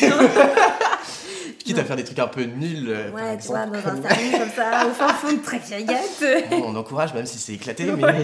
Quitte 1.60 1.78
à 1.80 1.84
faire 1.84 1.96
des 1.98 2.04
trucs 2.06 2.20
un 2.20 2.28
peu 2.28 2.44
nuls. 2.44 2.88
euh, 2.90 3.12
par 3.12 3.22
Ouais, 3.22 3.38
tu 3.38 3.48
vois, 3.48 3.66
dans 3.66 3.74
un 3.74 3.82
comme- 3.82 4.02
salon 4.04 4.32
comme 4.40 4.50
ça, 4.52 4.88
au 4.88 4.92
fin 4.94 5.10
fond 5.14 5.34
de 5.34 5.40
Tréfiaillette. 5.42 6.50
Bon, 6.50 6.64
on 6.68 6.76
encourage, 6.76 7.14
même 7.14 7.26
si 7.26 7.38
c'est 7.40 7.54
éclaté. 7.54 7.92
Ouais. 7.92 7.96
Mais... 7.98 8.24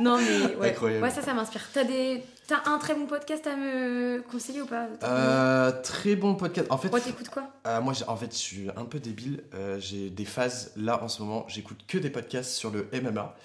Non, 0.00 0.16
mais 0.18 0.56
ouais. 0.56 0.70
Incroyable. 0.70 1.04
Ouais, 1.04 1.10
ça, 1.10 1.22
ça 1.22 1.34
m'inspire. 1.34 1.62
T'as 1.72 1.84
des... 1.84 2.22
T'as 2.48 2.68
un 2.68 2.78
très 2.78 2.94
bon 2.94 3.06
podcast 3.06 3.46
à 3.46 3.54
me 3.54 4.24
conseiller 4.28 4.60
ou 4.62 4.66
pas? 4.66 4.88
Euh, 5.04 5.70
très 5.82 6.16
bon 6.16 6.34
podcast. 6.34 6.66
En 6.70 6.78
fait, 6.78 6.92
Ouais, 6.92 7.00
t'écoutes 7.00 7.28
quoi? 7.28 7.44
euh, 7.68 7.80
moi, 7.80 7.92
en 8.08 8.16
fait, 8.16 8.32
je 8.32 8.38
suis 8.38 8.68
un 8.76 8.84
peu 8.86 8.98
débile. 8.98 9.44
Euh, 9.54 9.78
j'ai 9.78 10.10
des 10.10 10.24
phases 10.24 10.72
là 10.76 11.00
en 11.00 11.06
ce 11.06 11.22
moment. 11.22 11.44
J'écoute 11.46 11.78
que 11.86 11.96
des 11.98 12.10
podcasts 12.10 12.50
sur 12.50 12.70
le 12.72 12.88
MMA. 12.92 13.36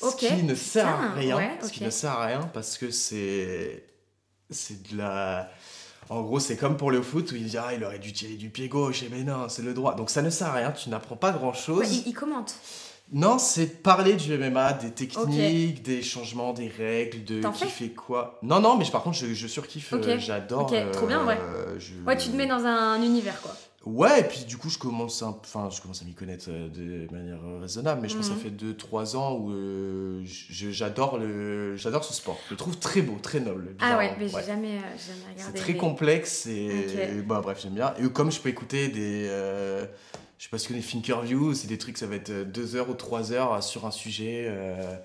Ok. 0.00 0.20
Ce 0.22 0.26
qui 0.34 0.42
ne 0.42 0.56
sert 0.56 0.88
à 0.88 1.12
rien. 1.12 1.36
ouais, 1.36 1.50
Ce 1.62 1.70
qui 1.70 1.84
ne 1.84 1.90
sert 1.90 2.10
à 2.10 2.26
rien 2.26 2.50
parce 2.52 2.78
que 2.78 2.90
c'est 2.90 3.84
c'est 4.50 4.90
de 4.90 4.96
la. 4.98 5.48
En 6.10 6.22
gros, 6.22 6.40
c'est 6.40 6.56
comme 6.56 6.76
pour 6.76 6.90
le 6.90 7.00
foot 7.02 7.30
où 7.30 7.36
il 7.36 7.44
dit 7.46 7.58
ah 7.58 7.72
il 7.74 7.84
aurait 7.84 7.98
dû 8.00 8.12
tirer 8.12 8.34
du 8.34 8.48
pied 8.50 8.68
gauche, 8.68 9.02
et 9.04 9.08
mais 9.10 9.22
non, 9.22 9.48
c'est 9.48 9.62
le 9.62 9.72
droit. 9.74 9.94
Donc 9.94 10.10
ça 10.10 10.20
ne 10.22 10.30
sert 10.30 10.48
à 10.48 10.52
rien. 10.54 10.72
Tu 10.72 10.88
n'apprends 10.90 11.16
pas 11.16 11.30
grand 11.30 11.52
chose. 11.52 11.78
Ouais, 11.80 11.88
il, 11.88 12.08
il 12.08 12.14
commente. 12.14 12.54
Non, 13.10 13.38
c'est 13.38 13.82
parler 13.82 14.14
du 14.14 14.36
MMA, 14.36 14.74
des 14.74 14.90
techniques, 14.90 15.82
des 15.82 16.02
changements, 16.02 16.52
des 16.52 16.68
règles, 16.68 17.24
de 17.24 17.40
qui 17.56 17.64
fait 17.66 17.88
quoi. 17.90 18.38
Non, 18.42 18.60
non, 18.60 18.76
mais 18.76 18.84
par 18.90 19.02
contre, 19.02 19.16
je, 19.16 19.32
je 19.32 19.46
surkiffe, 19.46 19.94
euh, 19.94 20.18
j'adore. 20.18 20.70
Ok, 20.70 20.90
trop 20.92 21.06
bien, 21.06 21.26
ouais. 21.26 21.38
euh, 21.40 21.78
je- 21.78 21.94
Ouais, 22.06 22.16
tu 22.18 22.28
te 22.30 22.36
mets 22.36 22.46
dans 22.46 22.64
un 22.66 23.02
univers, 23.02 23.40
quoi. 23.40 23.52
Ouais, 23.86 24.20
et 24.20 24.24
puis 24.24 24.44
du 24.44 24.58
coup, 24.58 24.68
je 24.68 24.76
commence, 24.76 25.22
un- 25.22 25.34
enfin, 25.40 25.70
je 25.70 25.80
commence 25.80 26.02
à 26.02 26.04
m'y 26.04 26.12
connaître 26.12 26.46
euh, 26.50 26.68
de 26.68 27.10
manière 27.10 27.38
raisonnable, 27.62 28.00
mais 28.02 28.08
je 28.10 28.16
pense 28.16 28.26
que 28.28 28.32
Mhm. 28.32 28.38
ça 28.38 28.44
fait 28.44 28.50
2-3 28.50 29.16
ans 29.16 29.32
où 29.36 29.52
euh, 29.52 30.22
j'adore 30.24 31.16
le, 31.16 31.76
j'adore 31.76 32.04
ce 32.04 32.12
sport. 32.12 32.38
Je 32.46 32.50
le 32.50 32.56
trouve 32.58 32.76
très 32.78 33.00
beau, 33.00 33.16
très 33.22 33.40
noble. 33.40 33.74
Ah 33.80 33.96
ouais, 33.96 34.14
mais 34.18 34.28
j'ai 34.28 34.44
jamais, 34.44 34.76
euh, 34.76 34.80
jamais 34.82 34.98
C'est 35.36 35.42
regardé. 35.44 35.58
très 35.60 35.72
mais- 35.72 35.78
complexe 35.78 36.46
et 36.46 36.68
Ok. 37.20 37.26
bah, 37.26 37.40
bref, 37.42 37.60
j'aime 37.62 37.72
bien. 37.74 37.94
Et 37.98 38.06
comme 38.10 38.30
je 38.30 38.38
peux 38.40 38.50
écouter 38.50 38.88
des. 38.88 39.26
euh, 39.30 39.86
je 40.38 40.44
sais 40.44 40.48
pas 40.50 40.58
si 40.58 40.66
tu 40.68 40.72
connais 40.72 40.84
Thinkerview, 40.84 41.52
c'est 41.54 41.66
des 41.66 41.78
trucs, 41.78 41.98
ça 41.98 42.06
va 42.06 42.14
être 42.16 42.30
2 42.30 42.76
heures 42.76 42.88
ou 42.88 42.94
3 42.94 43.32
heures 43.32 43.62
sur 43.62 43.84
un 43.86 43.90
sujet 43.90 44.46
euh, 44.48 44.96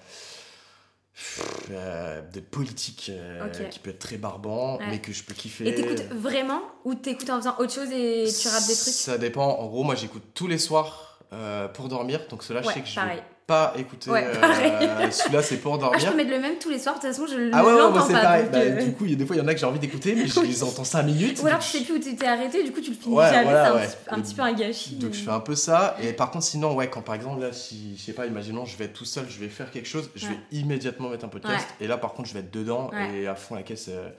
euh, 1.71 2.21
de 2.21 2.39
politique 2.39 3.11
euh, 3.13 3.47
qui 3.69 3.79
peut 3.79 3.91
être 3.91 3.99
très 3.99 4.17
barbant, 4.17 4.77
Ouais. 4.77 4.87
mais 4.89 4.99
que 5.01 5.11
je 5.13 5.23
peux 5.23 5.33
kiffer. 5.33 5.67
Et 5.67 5.75
t'écoutes 5.75 6.03
vraiment 6.11 6.61
ou 6.85 6.95
t'écoutes 6.95 7.29
en 7.29 7.37
faisant 7.37 7.55
autre 7.59 7.73
chose 7.73 7.91
et 7.91 8.25
tu 8.39 8.47
rates 8.47 8.67
des 8.67 8.75
trucs? 8.75 8.93
Ça 8.93 9.17
dépend. 9.17 9.59
En 9.59 9.67
gros, 9.67 9.83
moi 9.83 9.95
j'écoute 9.95 10.23
tous 10.33 10.47
les 10.47 10.57
soirs 10.57 11.19
euh, 11.33 11.67
pour 11.67 11.87
dormir, 11.87 12.21
donc 12.29 12.43
cela, 12.43 12.61
je 12.61 12.67
sais 12.69 12.81
que 12.81 12.87
je 12.87 12.95
pareil. 12.95 13.17
vais 13.17 13.23
pas 13.45 13.73
écouter. 13.77 14.09
Ouais, 14.09 14.25
euh. 14.25 15.09
Celui-là, 15.11 15.41
c'est 15.43 15.57
pour 15.57 15.73
Ah, 15.73 15.77
je 15.77 15.81
dormir. 16.05 16.11
peux 16.11 16.17
mettre 16.17 16.29
le 16.31 16.39
même 16.39 16.57
tous 16.59 16.69
les 16.69 16.79
soirs, 16.79 16.95
de 16.95 17.01
toute 17.01 17.09
façon, 17.09 17.25
je 17.27 17.49
Ah 17.51 17.63
ouais, 17.65 17.73
ouais, 17.73 17.79
l'entends 17.79 18.05
c'est 18.07 18.13
pas. 18.13 18.21
pareil. 18.21 18.45
Bah, 18.51 18.57
euh, 18.59 18.83
Du 18.83 18.93
coup, 18.93 19.05
il 19.05 19.11
y 19.11 19.13
a 19.13 19.17
des 19.17 19.25
fois, 19.25 19.35
il 19.35 19.39
y 19.39 19.41
en 19.41 19.47
a 19.47 19.53
que 19.53 19.59
j'ai 19.59 19.65
envie 19.65 19.79
d'écouter, 19.79 20.15
mais 20.15 20.27
je 20.27 20.39
les 20.39 20.63
entends 20.63 20.83
5 20.83 21.03
minutes. 21.03 21.41
Ou 21.43 21.47
alors 21.47 21.59
tu 21.59 21.77
sais 21.77 21.83
plus 21.83 21.95
où 21.95 21.99
tu 21.99 22.15
t'es 22.15 22.25
arrêté, 22.25 22.63
du 22.63 22.71
coup 22.71 22.81
tu 22.81 22.91
le 22.91 22.95
finis 22.95 23.15
Ouais, 23.15 23.29
jamais, 23.29 23.43
voilà, 23.43 23.65
c'est 23.65 23.69
un, 23.71 23.75
ouais. 23.75 23.87
petit- 23.87 23.97
un 24.09 24.21
petit 24.21 24.33
peu 24.35 24.41
un 24.43 24.53
gâchis. 24.53 24.95
Donc 24.95 25.13
je 25.13 25.19
fais 25.19 25.31
un 25.31 25.39
peu 25.39 25.55
ça. 25.55 25.97
Et 26.01 26.13
par 26.13 26.31
contre, 26.31 26.45
sinon, 26.45 26.73
ouais, 26.75 26.89
quand 26.89 27.01
par 27.01 27.15
exemple, 27.15 27.41
là, 27.41 27.51
si, 27.51 27.95
je 27.97 28.01
sais 28.03 28.13
pas, 28.13 28.25
imaginons, 28.27 28.65
je 28.65 28.77
vais 28.77 28.85
être 28.85 28.93
tout 28.93 29.05
seul, 29.05 29.25
je 29.29 29.39
vais 29.39 29.49
faire 29.49 29.71
quelque 29.71 29.87
chose, 29.87 30.09
je 30.15 30.27
vais 30.27 30.33
Ouais. 30.33 30.39
immédiatement 30.51 31.09
mettre 31.09 31.25
un 31.25 31.29
podcast. 31.29 31.67
Et 31.81 31.87
là, 31.87 31.97
par 31.97 32.13
contre, 32.13 32.29
je 32.29 32.33
vais 32.33 32.39
être 32.41 32.51
dedans 32.53 32.89
Ouais. 32.91 33.21
et 33.21 33.27
à 33.27 33.35
fond 33.35 33.55
la 33.55 33.63
caisse. 33.63 33.87
euh. 33.89 34.09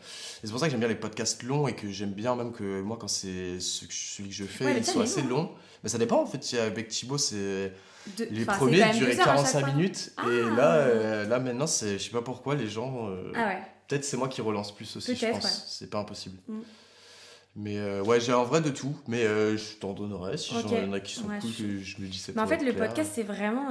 C'est 0.43 0.51
pour 0.51 0.61
ça 0.61 0.67
que 0.67 0.71
j'aime 0.73 0.81
bien 0.81 0.89
les 0.89 0.95
podcasts 0.95 1.43
longs 1.45 1.67
et 1.67 1.75
que 1.75 1.89
j'aime 1.91 2.11
bien 2.13 2.37
même 2.37 2.53
que 2.53 2.81
moi, 2.83 2.99
quand 3.01 3.09
c'est 3.09 3.59
celui 3.61 4.29
que 4.29 4.35
je 4.35 4.45
fais, 4.45 4.65
Ouais, 4.67 4.73
le 4.75 4.79
il 4.81 4.85
soit 4.85 5.05
assez 5.05 5.23
long. 5.23 5.51
Mais 5.83 5.89
ça 5.89 5.99
dépend 5.99 6.21
en 6.23 6.27
fait. 6.27 6.43
Avec 6.59 6.89
Thibaut, 6.89 7.19
c'est. 7.19 7.73
De- 8.19 8.25
Les 8.31 8.43
enfin, 8.43 8.53
c'est 8.53 8.59
premiers 8.59 8.77
duraient 8.93 9.15
deux 9.15 9.21
heures 9.21 9.29
à 9.29 9.37
chaque 9.37 9.53
45 9.53 9.61
fois, 9.61 9.69
non 9.71 9.75
minutes. 9.77 10.13
Ah. 10.17 10.23
Et 10.29 10.43
là, 10.57 10.75
euh, 10.77 11.27
là 11.29 11.39
maintenant, 11.39 11.67
c'est, 11.67 11.99
je 11.99 12.05
sais 12.05 12.11
pas 12.11 12.23
pourquoi, 12.23 12.55
les 12.55 12.69
gens. 12.69 13.09
euh, 13.09 13.33
Ah 13.35 13.47
ouais. 13.47 13.63
Peut-être 13.89 14.05
c'est 14.05 14.17
moi 14.17 14.29
qui 14.29 14.41
relance 14.41 14.75
plus 14.75 14.97
aussi, 14.97 15.15
je 15.17 15.27
pense. 15.27 15.45
ouais. 15.45 15.51
C'est 15.67 15.91
pas 15.91 15.99
impossible. 15.99 16.39
Mm. 16.49 16.61
Mais 17.57 17.79
euh, 17.79 18.03
ouais, 18.03 18.19
j'ai 18.21 18.33
en 18.33 18.45
vrai 18.45 18.61
de 18.61 18.71
tout. 18.71 18.97
Mais 19.09 19.23
je 19.25 19.77
t'en 19.79 19.93
donnerai 19.93 20.37
si 20.37 20.53
j'en 20.55 20.69
y 20.69 20.85
en 20.89 20.93
a 20.93 21.01
qui 21.01 21.15
sont 21.15 21.29
Ouais, 21.29 21.39
cool 21.41 21.51
je- 21.51 21.63
que 21.65 21.79
je 21.79 22.01
me 22.01 22.07
dis 22.07 22.19
ça 22.19 22.33
Mais 22.35 22.43
en 22.43 22.47
fait, 22.47 22.63
le 22.65 22.73
podcast, 22.75 23.13
c'est 23.15 23.23
vraiment 23.23 23.69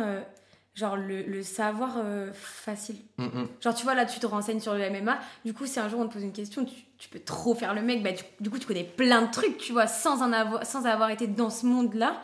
genre 0.76 0.96
le, 0.98 1.22
le 1.22 1.44
savoir 1.44 1.98
euh, 2.04 2.32
facile. 2.34 2.96
Mm, 3.18 3.26
mm. 3.26 3.48
Genre, 3.62 3.76
tu 3.76 3.84
vois, 3.84 3.94
là, 3.94 4.06
tu 4.06 4.20
te 4.20 4.26
renseignes 4.26 4.60
sur 4.60 4.74
le 4.74 4.90
MMA. 4.90 5.20
Du 5.46 5.54
coup, 5.54 5.66
si 5.68 5.80
un 5.80 5.88
jour 5.90 6.00
on 6.00 6.08
te 6.08 6.14
pose 6.14 6.24
une 6.24 6.32
question, 6.32 6.66
tu, 6.66 6.74
tu 6.98 7.10
peux 7.10 7.20
trop 7.20 7.54
faire 7.54 7.74
le 7.76 7.82
mec. 7.84 8.02
Bah, 8.02 8.12
du, 8.12 8.24
du 8.40 8.50
coup, 8.50 8.58
tu 8.58 8.66
connais 8.66 8.84
plein 8.84 9.22
de 9.24 9.32
trucs, 9.32 9.58
tu 9.58 9.72
vois, 9.74 9.86
sans, 9.88 10.22
en 10.24 10.32
avoir, 10.34 10.66
sans 10.66 10.86
avoir 10.88 11.10
été 11.12 11.28
dans 11.28 11.50
ce 11.52 11.66
monde-là. 11.68 12.22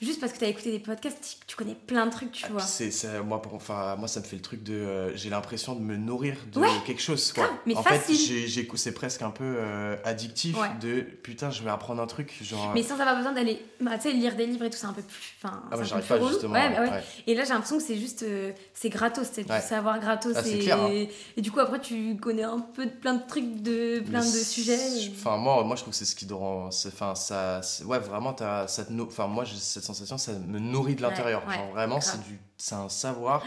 Juste 0.00 0.18
parce 0.18 0.32
que 0.32 0.38
tu 0.38 0.44
as 0.46 0.48
écouté 0.48 0.70
des 0.70 0.78
podcasts, 0.78 1.38
tu, 1.46 1.56
connais 1.56 1.74
plein 1.74 2.06
de 2.06 2.10
trucs, 2.10 2.32
tu 2.32 2.44
Ah, 2.48 2.52
vois. 2.52 2.62
c'est, 2.62 2.90
moi, 3.22 3.42
pour, 3.42 3.52
enfin, 3.54 3.96
moi, 3.96 4.08
ça 4.08 4.20
me 4.20 4.24
fait 4.24 4.36
le 4.36 4.40
truc 4.42 4.62
de. 4.62 4.72
euh, 4.72 5.14
j'ai 5.14 5.28
l'impression 5.28 5.74
de 5.74 5.80
me 5.80 5.96
nourrir 5.96 6.36
de 6.50 6.58
Ouais, 6.58 6.68
quelque 6.86 7.02
chose. 7.02 7.32
Quoi. 7.32 7.44
grave, 7.44 7.56
mais 7.66 7.76
en 7.76 7.82
facile. 7.82 8.16
fait, 8.16 8.76
c'est 8.76 8.92
presque 8.92 9.20
un 9.20 9.30
peu 9.30 9.44
euh, 9.44 9.96
addictif 10.04 10.58
Ouais. 10.58 10.70
de 10.80 11.00
putain, 11.02 11.50
je 11.50 11.62
vais 11.62 11.68
apprendre 11.68 12.00
un 12.00 12.06
truc. 12.06 12.34
Genre, 12.42 12.72
Mais 12.74 12.82
sans 12.82 12.94
avoir 12.98 13.14
besoin 13.16 13.32
d'aller, 13.32 13.60
bah, 13.80 13.96
lire 14.04 14.36
des 14.36 14.46
livres 14.46 14.64
et 14.64 14.70
tout, 14.70 14.78
c'est 14.78 14.86
un 14.86 14.94
peu 14.94 15.02
plus. 15.02 15.34
Enfin, 15.42 15.62
ah, 15.70 15.76
un 15.76 15.84
j'arrive 15.84 16.06
pas 16.06 16.14
relou. 16.14 16.28
justement. 16.28 16.54
Ouais, 16.54 16.70
bah. 16.74 17.00
Et 17.26 17.34
là, 17.34 17.44
j'ai 17.44 17.50
l'impression 17.52 17.76
que 17.76 17.82
c'est 17.84 17.98
juste. 17.98 18.22
euh, 18.22 18.52
c'est 18.72 18.88
gratos, 18.88 19.28
c'est 19.30 19.42
du 19.44 19.52
savoir 19.60 20.00
gratos. 20.00 20.32
Ah, 20.34 20.48
et, 20.48 20.58
clair, 20.60 20.80
hein. 20.80 20.88
et 21.36 21.42
du 21.42 21.52
coup, 21.52 21.60
après, 21.60 21.78
tu 21.78 22.16
connais 22.16 22.44
un 22.44 22.60
peu 22.60 22.88
plein 22.88 23.12
de 23.14 23.26
trucs, 23.28 23.60
de 23.62 24.00
plein 24.00 24.20
Mais 24.20 24.32
de 24.32 24.44
sujets. 24.44 24.78
et- 25.04 25.12
Enfin, 25.14 25.36
moi, 25.36 25.62
moi, 25.62 25.76
je 25.76 25.82
trouve 25.82 25.92
que 25.92 25.98
c'est 25.98 26.06
ce 26.06 26.16
qui 26.16 26.26
te 26.26 26.32
rend. 26.32 26.68
Enfin, 26.86 27.14
ça. 27.14 27.60
Ouais, 27.84 27.98
vraiment, 27.98 28.32
t'as- 28.32 28.66
ça 28.66 28.82
te 28.84 28.92
Enfin, 29.00 29.26
moi, 29.26 29.44
j'ai 29.44 29.56
cette 29.56 29.89
sensation, 29.94 30.18
ça 30.18 30.32
me 30.32 30.58
nourrit 30.58 30.94
de 30.94 31.02
l'intérieur. 31.02 31.46
ouais, 31.46 31.70
vraiment, 31.72 32.00
c'est 32.00 32.22
du... 32.22 32.38
c'est 32.56 32.74
un 32.74 32.88
savoir. 32.88 33.44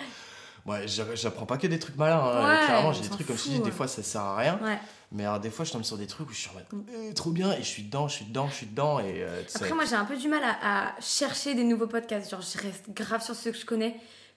Ouais, 0.65 0.87
j'a- 0.87 1.13
j'apprends 1.15 1.45
pas 1.45 1.57
que 1.57 1.67
des 1.67 1.77
trucs 1.79 1.97
malins. 1.97 2.19
hein. 2.23 2.47
Ouais, 2.59 2.65
Clairement, 2.65 2.93
j'ai 2.93 3.01
des 3.01 3.09
trucs 3.09 3.27
comme 3.27 3.35
dis, 3.35 3.57
des 3.59 3.65
ouais. 3.65 3.71
fois, 3.71 3.87
ça 3.87 4.01
sert 4.01 4.21
à 4.21 4.37
rien. 4.37 4.59
Ouais. 4.63 4.77
Mais 5.11 5.25
alors, 5.25 5.39
des 5.41 5.49
fois, 5.49 5.65
je 5.65 5.71
tombe 5.73 5.83
sur 5.83 5.97
des 5.97 6.07
trucs 6.07 6.29
où 6.29 6.33
je 6.33 6.39
suis 6.39 6.49
en 6.49 6.53
mode, 6.53 6.65
Mm. 6.71 6.83
Eh, 7.09 7.13
trop 7.13 7.31
bien, 7.31 7.51
et 7.51 7.57
je 7.57 7.67
suis 7.67 7.83
dedans, 7.83 8.07
je 8.07 8.15
suis 8.15 8.25
dedans, 8.25 8.47
je 8.47 8.53
suis 8.55 8.65
dedans. 8.67 8.99
Et, 8.99 9.23
euh, 9.23 9.43
ça- 9.47 9.59
Après, 9.59 9.73
moi, 9.73 9.83
j'ai 9.85 9.95
un 9.95 10.05
peu 10.05 10.15
du 10.15 10.27
mal 10.29 10.41
à, 10.43 10.87
à 10.95 11.01
chercher 11.01 11.53
des 11.53 11.63
nouveaux 11.65 11.87
podcasts. 11.87 12.31
Genre, 12.31 12.41
je 12.41 12.57
reste 12.59 12.89
grave 12.91 13.21
sur 13.21 13.35
ceux 13.35 13.51
que 13.51 13.57
je 13.57 13.65
connais 13.65 13.95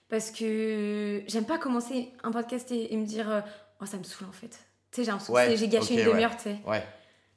parce 0.09 0.29
que 0.31 1.23
j'aime 1.27 1.45
pas 1.45 1.57
commencer 1.57 2.11
un 2.23 2.31
podcast 2.31 2.71
et, 2.71 2.93
et 2.93 2.97
me 2.97 3.05
dire 3.05 3.29
euh, 3.31 3.41
Oh, 3.81 3.85
ça 3.85 3.97
me 3.97 4.03
saoule 4.03 4.27
en 4.27 4.31
fait. 4.33 4.49
Tu 4.49 4.97
sais, 4.97 5.03
j'ai 5.05 5.11
l'impression 5.11 5.33
Ouais, 5.33 5.47
que 5.49 5.55
j'ai 5.55 5.67
gâché 5.69 5.93
ok, 5.93 5.99
une 6.01 6.05
demi-heure, 6.11 6.35
tu 6.35 6.43
sais. 6.43 6.57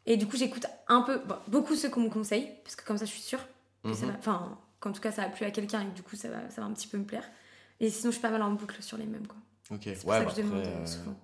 Et 0.06 0.16
du 0.16 0.26
coup, 0.26 0.36
j'écoute 0.36 0.66
un 0.88 1.02
peu, 1.02 1.18
bon, 1.26 1.36
beaucoup 1.46 1.76
ceux 1.76 1.90
qu'on 1.90 2.00
me 2.00 2.10
conseille 2.10 2.48
parce 2.64 2.74
que 2.74 2.84
comme 2.84 2.98
ça, 2.98 3.04
je 3.04 3.10
suis 3.10 3.20
sûre 3.20 3.40
que 3.82 3.94
ça 3.94 4.06
va. 4.06 4.12
Enfin, 4.18 4.58
qu'en 4.80 4.92
tout 4.92 5.00
cas, 5.00 5.12
ça 5.12 5.22
a 5.22 5.28
plu 5.28 5.44
à 5.46 5.50
quelqu'un 5.50 5.80
et 5.82 5.86
que 5.86 5.94
du 5.94 6.02
coup, 6.02 6.16
ça 6.16 6.28
va, 6.28 6.48
ça 6.50 6.60
va 6.60 6.66
un 6.66 6.72
petit 6.72 6.86
peu 6.88 6.98
me 6.98 7.04
plaire. 7.04 7.24
Et 7.80 7.90
sinon, 7.90 8.10
je 8.10 8.16
suis 8.16 8.22
pas 8.22 8.30
mal 8.30 8.42
en 8.42 8.50
boucle 8.52 8.82
sur 8.82 8.96
les 8.98 9.06
mêmes, 9.06 9.26
quoi. 9.26 9.36
Ok, 9.72 9.82
ouais, 9.86 9.94
ça 9.94 10.06
bah 10.06 10.24
que 10.24 10.30
je 10.32 10.36
demande 10.42 10.58
après, 10.58 10.70
euh, 10.72 10.82
euh, 10.82 10.86
souvent. 10.86 11.14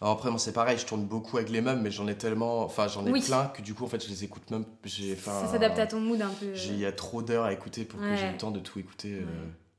alors 0.00 0.14
après, 0.14 0.30
moi, 0.30 0.38
c'est 0.38 0.52
pareil, 0.52 0.76
je 0.78 0.84
tourne 0.84 1.06
beaucoup 1.06 1.36
avec 1.38 1.48
les 1.48 1.60
mêmes, 1.60 1.80
mais 1.80 1.90
j'en 1.90 2.06
ai 2.08 2.16
tellement. 2.18 2.60
Enfin, 2.64 2.88
j'en 2.88 3.06
ai 3.06 3.10
Oui. 3.10 3.22
plein 3.22 3.46
que 3.46 3.62
du 3.62 3.72
coup, 3.74 3.84
en 3.84 3.88
fait, 3.88 4.02
je 4.04 4.08
les 4.10 4.24
écoute 4.24 4.50
même. 4.50 4.64
j'ai- 4.84 5.16
Ça 5.16 5.46
s'adapte 5.46 5.78
à 5.78 5.86
ton 5.86 6.00
mood 6.00 6.20
un 6.20 6.28
peu. 6.30 6.46
euh. 6.46 6.54
j'ai- 6.54 6.72
Il 6.74 6.78
y 6.80 6.86
a 6.86 6.92
trop 6.92 7.22
d'heures 7.22 7.44
à 7.44 7.52
écouter 7.52 7.84
pour 7.84 8.00
que 8.00 8.04
Ouais. 8.04 8.16
j'ai 8.16 8.30
le 8.30 8.36
temps 8.36 8.50
de 8.50 8.60
tout 8.60 8.78
écouter. 8.78 9.14
euh, 9.22 9.24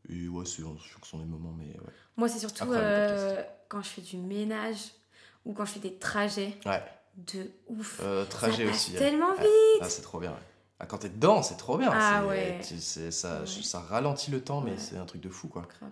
Et 0.09 0.27
ouais, 0.27 0.45
c'est 0.45 0.63
en 0.63 0.75
fonction 0.75 1.17
des 1.19 1.25
moments, 1.25 1.53
mais 1.57 1.65
ouais. 1.79 1.93
Moi, 2.17 2.27
c'est 2.27 2.39
surtout 2.39 2.63
Après, 2.63 2.77
euh, 2.77 3.41
quand 3.69 3.81
je 3.81 3.87
fais 3.89 4.01
du 4.01 4.17
ménage 4.17 4.79
ou 5.45 5.53
quand 5.53 5.63
je 5.65 5.71
fais 5.71 5.79
des 5.79 5.95
trajets 5.95 6.57
Ouais. 6.65 6.83
de 7.15 7.49
ouf. 7.67 8.01
Euh, 8.03 8.25
trajet 8.25 8.65
ça 8.65 8.71
aussi. 8.71 8.91
ouais. 8.93 8.97
tellement 8.97 9.29
Ouais. 9.31 9.41
vite. 9.43 9.79
Ah, 9.81 9.89
c'est 9.89 10.01
trop 10.01 10.19
bien. 10.19 10.31
ouais. 10.31 10.37
Ah, 10.83 10.85
quand 10.85 10.97
t'es 10.97 11.07
dedans, 11.09 11.41
c'est 11.41 11.55
trop 11.55 11.77
bien. 11.77 11.89
Ah 11.93 12.25
ouais. 12.25 12.59
c'est- 12.61 13.09
ça, 13.11 13.39
Ouais. 13.39 13.47
ça 13.47 13.79
ralentit 13.79 14.31
le 14.31 14.41
temps, 14.43 14.59
mais 14.59 14.71
Ouais. 14.71 14.77
c'est 14.77 14.97
un 14.97 15.05
truc 15.05 15.21
de 15.21 15.29
fou, 15.29 15.47
quoi. 15.47 15.61
Grave. 15.79 15.91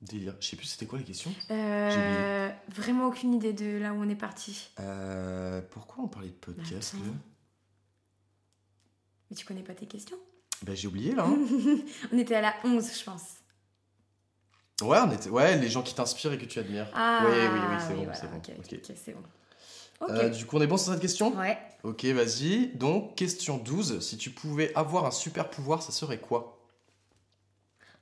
Délire. 0.00 0.34
Je 0.40 0.46
sais 0.48 0.56
plus, 0.56 0.64
c'était 0.66 0.86
quoi 0.86 0.98
les 0.98 1.04
questions? 1.04 1.32
Euh, 1.50 2.50
vraiment 2.68 3.06
aucune 3.06 3.34
idée 3.34 3.52
de 3.52 3.76
là 3.78 3.92
où 3.92 3.96
on 4.02 4.08
est 4.08 4.14
parti. 4.16 4.70
Euh, 4.80 5.60
Pourquoi 5.72 6.04
on 6.04 6.08
parlait 6.08 6.28
de 6.28 6.32
podcast 6.34 6.94
là 6.94 7.00
Mais 9.30 9.36
tu 9.36 9.44
connais 9.44 9.62
pas 9.62 9.74
tes 9.74 9.86
questions? 9.86 10.16
Ben, 10.62 10.74
J'ai 10.74 10.88
oublié 10.88 11.14
là. 11.14 11.24
hein. 11.26 11.36
On 12.12 12.18
était 12.18 12.36
à 12.36 12.40
la 12.40 12.54
11, 12.64 12.98
je 12.98 13.04
pense. 13.04 13.22
ouais, 14.82 14.98
on 15.00 15.10
était... 15.10 15.28
ouais, 15.30 15.56
les 15.58 15.68
gens 15.68 15.82
qui 15.82 15.94
t'inspirent 15.94 16.32
et 16.32 16.38
que 16.38 16.44
tu 16.46 16.58
admires. 16.58 16.88
Ah, 16.94 17.24
oui, 17.26 17.32
oui, 17.36 17.58
oui, 17.70 17.76
c'est 17.80 17.94
bon, 17.94 18.04
voilà, 18.04 18.14
c'est 18.14 18.30
bon. 18.30 18.36
Ok, 18.38 18.50
ok. 18.58 18.74
ok, 18.88 18.96
c'est 18.96 19.12
bon. 19.12 19.22
Euh, 20.02 20.28
du 20.28 20.44
coup, 20.46 20.56
on 20.58 20.60
est 20.60 20.66
bon 20.66 20.76
sur 20.76 20.92
cette 20.92 21.00
question? 21.00 21.34
Ouais. 21.38 21.58
Ok, 21.82 22.04
vas-y. 22.06 22.68
Donc, 22.74 23.14
question 23.14 23.56
12. 23.58 24.00
Si 24.00 24.16
tu 24.18 24.30
pouvais 24.30 24.74
avoir 24.74 25.06
un 25.06 25.10
super 25.10 25.48
pouvoir, 25.48 25.82
ça 25.82 25.92
serait 25.92 26.18
quoi? 26.18 26.58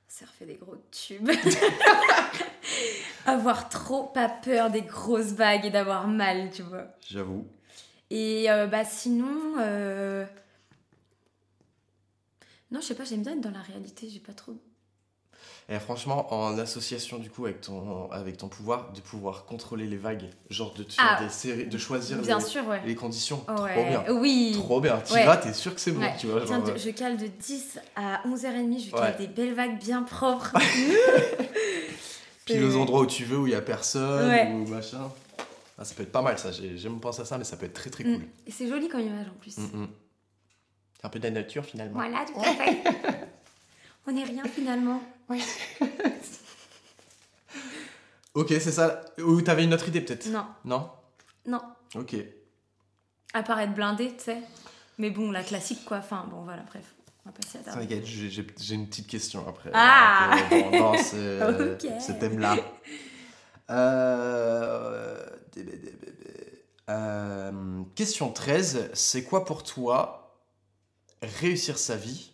Surfer 0.07 0.45
des 0.45 0.55
gros 0.55 0.75
tubes. 0.91 1.29
Avoir 3.25 3.69
trop 3.69 4.03
pas 4.03 4.27
peur 4.29 4.69
des 4.69 4.81
grosses 4.81 5.31
vagues 5.31 5.65
et 5.65 5.69
d'avoir 5.69 6.07
mal, 6.07 6.51
tu 6.51 6.61
vois. 6.61 6.87
J'avoue. 7.09 7.47
Et 8.09 8.51
euh, 8.51 8.67
bah 8.67 8.83
sinon. 8.83 9.55
euh, 9.59 10.25
Non, 12.69 12.81
je 12.81 12.87
sais 12.87 12.95
pas, 12.95 13.05
j'aime 13.05 13.23
bien 13.23 13.31
être 13.33 13.41
dans 13.41 13.49
la 13.51 13.61
réalité, 13.61 14.09
j'ai 14.09 14.19
pas 14.19 14.33
trop. 14.33 14.55
Et 15.69 15.79
franchement, 15.79 16.27
en 16.33 16.57
association 16.57 17.17
du 17.19 17.29
coup 17.29 17.45
avec 17.45 17.61
ton, 17.61 18.11
avec 18.11 18.35
ton 18.37 18.49
pouvoir, 18.49 18.91
de 18.91 18.99
pouvoir 18.99 19.45
contrôler 19.45 19.85
les 19.87 19.95
vagues, 19.95 20.25
genre 20.49 20.73
de, 20.73 20.85
Ah. 20.97 21.17
des 21.23 21.29
séries, 21.29 21.67
de 21.67 21.77
choisir 21.77 22.17
Bien 22.17 22.37
les, 22.37 22.43
sûr, 22.43 22.67
ouais. 22.67 22.81
les 22.85 22.95
conditions. 22.95 23.43
Ouais. 23.47 23.73
Trop 23.73 23.85
bien. 23.85 24.03
Oui. 24.09 24.51
Trop 24.55 24.81
bien. 24.81 25.01
Tu 25.05 25.13
Ouais. 25.13 25.25
vas, 25.25 25.37
t'es 25.37 25.53
sûr 25.53 25.73
que 25.73 25.79
c'est 25.79 25.91
bon. 25.91 26.01
Tu 26.19 26.27
vois, 26.27 26.41
Tiens, 26.45 26.59
genre, 26.59 26.69
euh, 26.69 26.77
je 26.77 26.89
cale 26.89 27.15
de 27.17 27.27
10 27.27 27.79
à 27.95 28.21
11h30, 28.27 28.85
je 28.87 28.91
cale 28.91 29.15
des 29.17 29.27
belles 29.27 29.53
vagues 29.53 29.79
bien 29.79 30.03
propres. 30.03 30.53
pile 32.45 32.63
aux 32.63 32.75
endroits 32.75 33.01
où 33.01 33.05
tu 33.05 33.23
veux, 33.23 33.37
où 33.39 33.47
il 33.47 33.53
y 33.53 33.55
a 33.55 33.61
personne, 33.61 34.61
ou 34.61 34.67
machin. 34.67 35.09
Ah, 35.77 35.85
ça 35.85 35.95
peut 35.95 36.03
être 36.03 36.11
pas 36.11 36.21
mal 36.21 36.37
ça, 36.37 36.51
j'ai- 36.51 36.77
j'aime 36.77 36.99
penser 36.99 37.21
à 37.21 37.25
ça, 37.25 37.37
mais 37.37 37.43
ça 37.45 37.57
peut 37.57 37.65
être 37.65 37.73
très 37.73 37.89
très 37.89 38.03
Mm. 38.03 38.15
cool. 38.15 38.25
Et 38.47 38.51
c'est 38.51 38.67
joli 38.67 38.89
comme 38.89 39.01
image 39.01 39.27
en 39.27 39.39
plus. 39.39 39.57
Mm, 39.57 39.63
mm. 39.83 39.87
C'est 40.99 41.05
un 41.05 41.09
peu 41.09 41.19
de 41.19 41.23
la 41.23 41.31
nature 41.31 41.63
finalement. 41.65 41.93
Voilà, 41.95 42.25
tout 42.25 42.39
à 42.39 42.43
fait. 42.53 42.83
On 44.07 44.11
n'est 44.11 44.23
rien 44.23 44.43
finalement. 44.45 45.01
Ok, 48.35 48.47
c'est 48.49 48.71
ça. 48.71 49.01
Ou 49.19 49.41
t'avais 49.43 49.63
une 49.63 49.75
autre 49.75 49.87
idée 49.87 50.01
peut-être? 50.01 50.25
Non, 50.27 50.45
Non? 50.65 50.89
Non. 51.45 51.61
Ok. 51.93 52.15
À 53.33 53.43
part 53.43 53.59
être 53.59 53.75
blindé, 53.75 54.11
tu 54.17 54.23
sais. 54.23 54.37
Mais 54.97 55.11
bon, 55.11 55.31
la 55.31 55.43
classique 55.43 55.85
quoi. 55.85 55.97
Enfin, 55.97 56.25
bon, 56.31 56.41
voilà, 56.41 56.63
bref. 56.63 56.95
On 57.25 57.29
va 57.29 57.33
passer 57.33 57.59
à 57.59 57.63
ça. 57.63 57.73
T'inquiète, 57.73 58.05
j'ai 58.05 58.73
une 58.75 58.87
petite 58.87 59.07
question 59.07 59.47
après. 59.47 59.69
Ah 59.73 60.35
dans, 60.49 60.71
dans 60.71 60.97
ce, 60.97 62.11
thème-là. 62.19 62.57
Euh. 63.69 65.25
Euh, 66.89 67.83
question 67.95 68.31
13. 68.31 68.89
C'est 68.93 69.23
quoi 69.23 69.45
pour 69.45 69.63
toi 69.63 70.39
réussir 71.21 71.77
sa 71.77 71.95
vie 71.95 72.32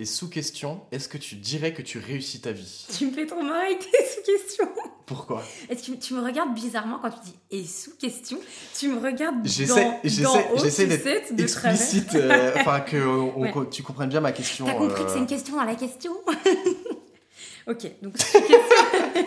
Et 0.00 0.04
sous 0.04 0.30
question, 0.30 0.80
est-ce 0.92 1.08
que 1.08 1.18
tu 1.18 1.34
dirais 1.34 1.74
que 1.74 1.82
tu 1.82 1.98
réussis 1.98 2.40
ta 2.40 2.52
vie? 2.52 2.86
Tu 2.96 3.06
me 3.06 3.10
fais 3.12 3.26
trop 3.26 3.42
marrer 3.42 3.66
avec 3.66 3.80
tes 3.80 4.04
sous-questions. 4.06 4.68
Pourquoi? 5.06 5.42
Est-ce 5.68 5.90
que 5.90 5.96
tu 5.96 6.14
me 6.14 6.20
regardes 6.22 6.54
bizarrement 6.54 7.00
quand 7.02 7.10
tu 7.10 7.18
dis 7.24 7.34
et 7.50 7.64
sous-question 7.64 8.38
Tu 8.78 8.88
me 8.90 9.00
regardes 9.00 9.44
J'essaie 9.44 9.98
dans, 10.22 10.56
j'essaie- 10.56 10.86
d'être 10.86 11.34
de 11.34 11.42
explicite, 11.42 12.14
euh, 12.14 12.52
enfin 12.60 12.78
que 12.80 12.96
on- 12.96 13.40
Ouais. 13.40 13.52
tu 13.72 13.82
comprennes 13.82 14.08
bien 14.10 14.20
ma 14.20 14.30
question. 14.30 14.66
T'as 14.66 14.74
compris 14.74 15.02
que 15.02 15.08
euh, 15.08 15.12
c'est 15.12 15.18
une 15.18 15.26
question 15.26 15.56
dans 15.56 15.64
la 15.64 15.74
question? 15.74 16.12
Ok, 17.66 17.86
donc 18.00 18.16
sous-question. 18.16 19.26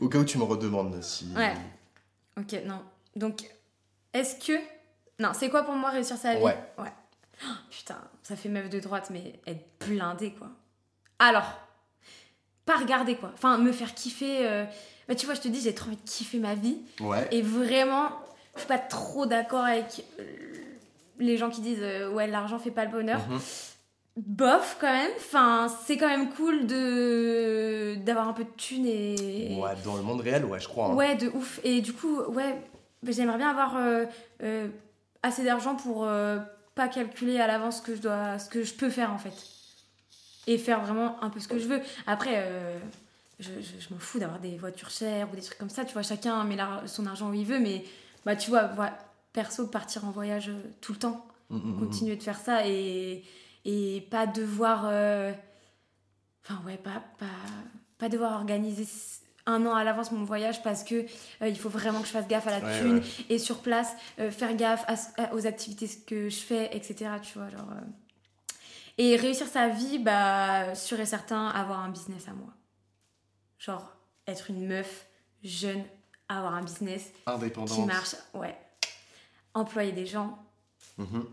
Au 0.00 0.08
cas 0.08 0.18
où 0.20 0.24
tu 0.24 0.36
me 0.38 0.42
redemandes 0.44 1.00
si. 1.02 1.26
Ouais. 1.36 1.54
Ok, 2.36 2.56
non. 2.66 2.80
Donc, 3.14 3.42
est-ce 4.12 4.34
que. 4.44 4.58
Non, 5.20 5.30
c'est 5.32 5.48
quoi 5.48 5.62
pour 5.62 5.74
moi 5.74 5.90
réussir 5.90 6.16
sa 6.16 6.34
vie? 6.34 6.42
Ouais. 6.42 6.56
Oh, 7.44 7.52
putain, 7.70 7.98
ça 8.22 8.36
fait 8.36 8.48
meuf 8.48 8.68
de 8.68 8.80
droite, 8.80 9.08
mais 9.10 9.38
être 9.46 9.64
blindée, 9.86 10.32
quoi. 10.32 10.48
Alors, 11.18 11.58
pas 12.66 12.76
regarder, 12.76 13.14
quoi. 13.16 13.30
Enfin, 13.34 13.58
me 13.58 13.72
faire 13.72 13.94
kiffer. 13.94 14.46
euh, 14.46 14.64
Bah, 15.08 15.14
tu 15.14 15.26
vois, 15.26 15.34
je 15.34 15.40
te 15.40 15.48
dis, 15.48 15.60
j'ai 15.60 15.74
trop 15.74 15.86
envie 15.88 15.96
de 15.96 16.02
kiffer 16.08 16.38
ma 16.38 16.54
vie. 16.54 16.78
Ouais. 17.00 17.28
Et 17.30 17.42
vraiment, 17.42 18.10
je 18.54 18.60
suis 18.60 18.68
pas 18.68 18.78
trop 18.78 19.24
d'accord 19.26 19.64
avec 19.64 20.04
euh, 20.18 20.24
les 21.18 21.36
gens 21.36 21.48
qui 21.50 21.60
disent 21.60 21.78
euh, 21.82 22.10
ouais, 22.10 22.26
l'argent 22.26 22.58
fait 22.58 22.70
pas 22.70 22.84
le 22.84 22.90
bonheur. 22.90 23.20
Mhm. 23.28 23.40
Bof, 24.16 24.78
quand 24.80 24.92
même. 24.92 25.10
Enfin, 25.16 25.68
c'est 25.86 25.96
quand 25.96 26.08
même 26.08 26.30
cool 26.30 26.66
de 26.66 27.94
d'avoir 28.04 28.26
un 28.28 28.32
peu 28.32 28.42
de 28.44 28.50
thunes 28.56 28.84
et. 28.86 29.56
Ouais, 29.60 29.70
dans 29.84 29.96
le 29.96 30.02
monde 30.02 30.20
réel, 30.22 30.44
ouais, 30.44 30.58
je 30.58 30.66
crois. 30.66 30.86
hein. 30.88 30.94
Ouais, 30.94 31.14
de 31.14 31.28
ouf. 31.28 31.60
Et 31.62 31.80
du 31.80 31.92
coup, 31.92 32.20
ouais, 32.22 32.60
bah, 33.04 33.12
j'aimerais 33.12 33.38
bien 33.38 33.48
avoir 33.50 33.76
euh, 33.76 34.68
assez 35.22 35.44
d'argent 35.44 35.76
pour 35.76 36.04
pas 36.78 36.88
calculer 36.88 37.40
à 37.40 37.46
l'avance 37.46 37.78
ce 37.78 37.82
que 37.82 37.94
je 37.96 38.00
dois, 38.00 38.38
ce 38.38 38.48
que 38.48 38.62
je 38.62 38.72
peux 38.74 38.88
faire 38.90 39.12
en 39.12 39.18
fait, 39.18 39.34
et 40.46 40.56
faire 40.58 40.80
vraiment 40.82 41.22
un 41.22 41.28
peu 41.30 41.40
ce 41.40 41.48
que 41.48 41.58
je 41.58 41.66
veux. 41.66 41.80
Après, 42.06 42.34
euh, 42.36 42.78
je, 43.40 43.50
je- 43.60 43.80
je 43.80 43.92
m'en 43.92 43.98
fous 43.98 44.18
d'avoir 44.20 44.38
des 44.38 44.56
voitures 44.56 44.90
chères 44.90 45.28
ou 45.32 45.34
des 45.36 45.42
trucs 45.42 45.58
comme 45.58 45.70
ça. 45.70 45.84
Tu 45.84 45.92
vois, 45.92 46.02
chacun 46.02 46.42
met 46.44 46.56
la- 46.56 46.82
son 46.86 47.04
argent 47.06 47.28
où 47.30 47.34
il 47.34 47.44
veut, 47.44 47.58
mais 47.58 47.84
bah 48.24 48.36
tu 48.36 48.50
vois, 48.50 48.64
voilà, 48.78 48.96
perso, 49.32 49.66
partir 49.66 50.04
en 50.04 50.10
voyage 50.12 50.48
euh, 50.50 50.60
tout 50.80 50.92
le 50.92 50.98
temps 50.98 51.24
Mm, 51.50 51.56
mm, 51.56 51.60
mm. 51.76 51.78
continuer 51.78 52.16
de 52.16 52.22
faire 52.22 52.38
ça 52.38 52.66
et, 52.66 53.24
et 53.64 54.06
pas 54.10 54.26
devoir 54.26 54.82
euh, 54.86 55.32
enfin 56.44 56.60
ouais 56.66 56.76
pas, 56.76 57.02
pas, 57.18 57.26
pas 57.98 58.08
devoir 58.10 58.32
organiser 58.34 58.86
un 59.48 59.66
an 59.66 59.74
à 59.74 59.82
l'avance 59.82 60.12
mon 60.12 60.24
voyage 60.24 60.62
parce 60.62 60.84
que 60.84 60.94
euh, 61.42 61.48
il 61.48 61.58
faut 61.58 61.68
vraiment 61.68 62.00
que 62.00 62.06
je 62.06 62.12
fasse 62.12 62.28
gaffe 62.28 62.46
à 62.46 62.58
la 62.60 62.64
Ouais, 62.64 62.80
thune 62.80 62.98
ouais. 62.98 63.04
et 63.30 63.38
sur 63.38 63.58
place 63.62 63.90
euh, 64.20 64.30
faire 64.30 64.54
gaffe 64.54 64.84
à 65.16 65.34
aux 65.34 65.46
activités 65.46 65.88
que 66.06 66.28
je 66.28 66.36
fais 66.38 66.70
etc 66.76 67.10
tu 67.22 67.38
vois 67.38 67.48
genre 67.48 67.68
euh. 67.72 67.80
et 68.98 69.16
réussir 69.16 69.46
sa 69.46 69.68
vie 69.68 69.98
bah 69.98 70.74
sûr 70.74 71.00
et 71.00 71.06
certain 71.06 71.48
avoir 71.48 71.80
un 71.80 71.88
business 71.88 72.28
à 72.28 72.32
moi 72.32 72.52
genre 73.58 73.92
être 74.26 74.50
une 74.50 74.66
meuf 74.66 75.06
jeune 75.42 75.82
avoir 76.28 76.54
un 76.54 76.62
business 76.62 77.10
qui 77.66 77.80
marche 77.86 78.14
ouais 78.34 78.56
employer 79.54 79.92
des 79.92 80.06
gens 80.06 80.38
Mhm. 80.98 81.24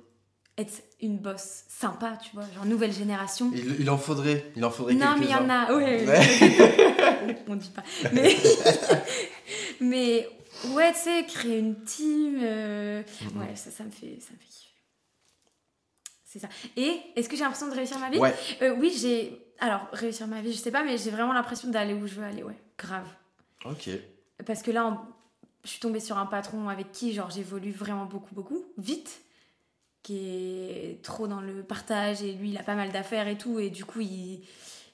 Être 0.57 0.83
une 1.01 1.17
boss 1.17 1.63
sympa, 1.67 2.17
tu 2.23 2.29
vois, 2.33 2.45
genre 2.55 2.65
nouvelle 2.65 2.93
génération. 2.93 3.51
Il, 3.53 3.81
il 3.81 3.89
en 3.89 3.97
faudrait, 3.97 4.51
il 4.55 4.63
en 4.63 4.71
faudrait 4.71 4.93
non, 4.93 5.15
mais 5.19 5.25
il 5.25 5.31
y 5.31 5.35
en 5.35 5.49
a, 5.49 5.73
ouais, 5.73 6.07
Ouais. 6.07 7.37
on 7.47 7.55
dit 7.55 7.69
pas. 7.69 7.83
Mais, 8.13 8.35
mais 9.81 10.27
ouais, 10.69 10.93
tu 10.93 10.99
sais, 10.99 11.25
créer 11.27 11.59
une 11.59 11.83
team, 11.83 12.39
euh, 12.41 13.03
ouais, 13.35 13.55
ça, 13.55 13.71
ça 13.71 13.83
me 13.83 13.91
fait, 13.91 14.17
ça 14.21 14.31
me 14.33 14.37
fait 14.39 14.45
kiffer. 14.49 14.71
C'est 16.23 16.39
ça. 16.39 16.47
Et 16.75 16.99
est-ce 17.15 17.29
que 17.29 17.35
j'ai 17.35 17.43
l'impression 17.43 17.67
de 17.67 17.73
réussir 17.75 17.99
ma 17.99 18.09
vie? 18.09 18.17
Ouais. 18.19 18.33
Euh, 18.61 18.75
Oui, 18.77 18.93
j'ai. 18.97 19.41
Alors, 19.59 19.87
réussir 19.93 20.27
ma 20.27 20.41
vie, 20.41 20.51
je 20.51 20.57
sais 20.57 20.71
pas, 20.71 20.83
mais 20.83 20.97
j'ai 20.97 21.09
vraiment 21.11 21.31
l'impression 21.33 21.69
d'aller 21.69 21.93
où 21.93 22.07
je 22.07 22.15
veux 22.15 22.23
aller, 22.25 22.43
ouais, 22.43 22.57
grave. 22.77 23.07
Ok. 23.63 23.89
Parce 24.45 24.61
que 24.61 24.71
là, 24.71 24.85
on- 24.87 24.99
je 25.63 25.69
suis 25.69 25.79
tombée 25.79 26.01
sur 26.01 26.17
un 26.17 26.25
patron 26.25 26.67
avec 26.67 26.91
qui, 26.91 27.13
genre, 27.13 27.29
j'évolue 27.31 27.71
vraiment 27.71 28.05
beaucoup, 28.05 28.35
beaucoup, 28.35 28.65
vite, 28.77 29.21
qui 30.05 30.19
est 30.29 31.01
trop 31.01 31.27
dans 31.27 31.41
le 31.41 31.63
partage, 31.63 32.21
et 32.21 32.33
lui, 32.33 32.51
il 32.51 32.57
a 32.59 32.63
pas 32.63 32.75
mal 32.75 32.91
d'affaires 32.91 33.27
et 33.27 33.39
tout, 33.39 33.57
et 33.57 33.71
du 33.71 33.85
coup, 33.85 34.01
il, 34.01 34.43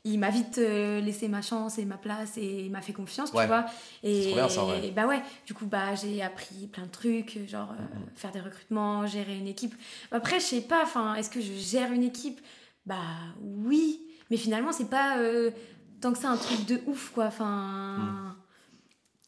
il 0.05 0.17
m'a 0.17 0.29
vite 0.29 0.57
euh, 0.57 1.01
laissé 1.01 1.27
ma 1.27 1.41
chance 1.41 1.77
et 1.77 1.83
ma 1.83 1.97
place, 1.97 2.37
et 2.37 2.61
il 2.65 2.71
m'a 2.71 2.79
fait 2.81 2.93
confiance, 2.93 3.33
Ouais. 3.33 3.41
tu 3.43 3.47
vois. 3.47 3.65
Et, 4.03 4.27
trop 4.27 4.35
bien, 4.35 4.47
ça, 4.47 4.65
ouais. 4.65 4.87
et 4.87 4.91
bah 4.91 5.07
ouais, 5.07 5.21
du 5.45 5.53
coup, 5.53 5.65
bah, 5.65 5.95
j'ai 5.95 6.21
appris 6.21 6.65
plein 6.67 6.85
de 6.85 6.91
trucs, 6.91 7.45
genre, 7.45 7.71
euh, 7.73 7.81
Mhm. 7.83 8.05
faire 8.15 8.31
des 8.31 8.39
recrutements, 8.39 9.05
gérer 9.05 9.37
une 9.37 9.47
équipe. 9.47 9.75
Après, 10.13 10.39
je 10.39 10.45
sais 10.45 10.61
pas, 10.61 10.81
enfin, 10.83 11.15
est-ce 11.15 11.29
que 11.29 11.41
je 11.41 11.51
gère 11.53 11.91
une 11.91 12.03
équipe? 12.03 12.39
Bah 12.85 12.95
oui, 13.41 13.99
mais 14.29 14.37
finalement, 14.37 14.71
c'est 14.71 14.89
pas 14.89 15.17
euh, 15.17 15.51
tant 15.99 16.13
que 16.13 16.19
ça 16.19 16.29
un 16.29 16.37
truc 16.37 16.65
de 16.67 16.79
ouf, 16.87 17.09
quoi, 17.13 17.25
enfin... 17.25 17.97
Mhm. 17.97 18.35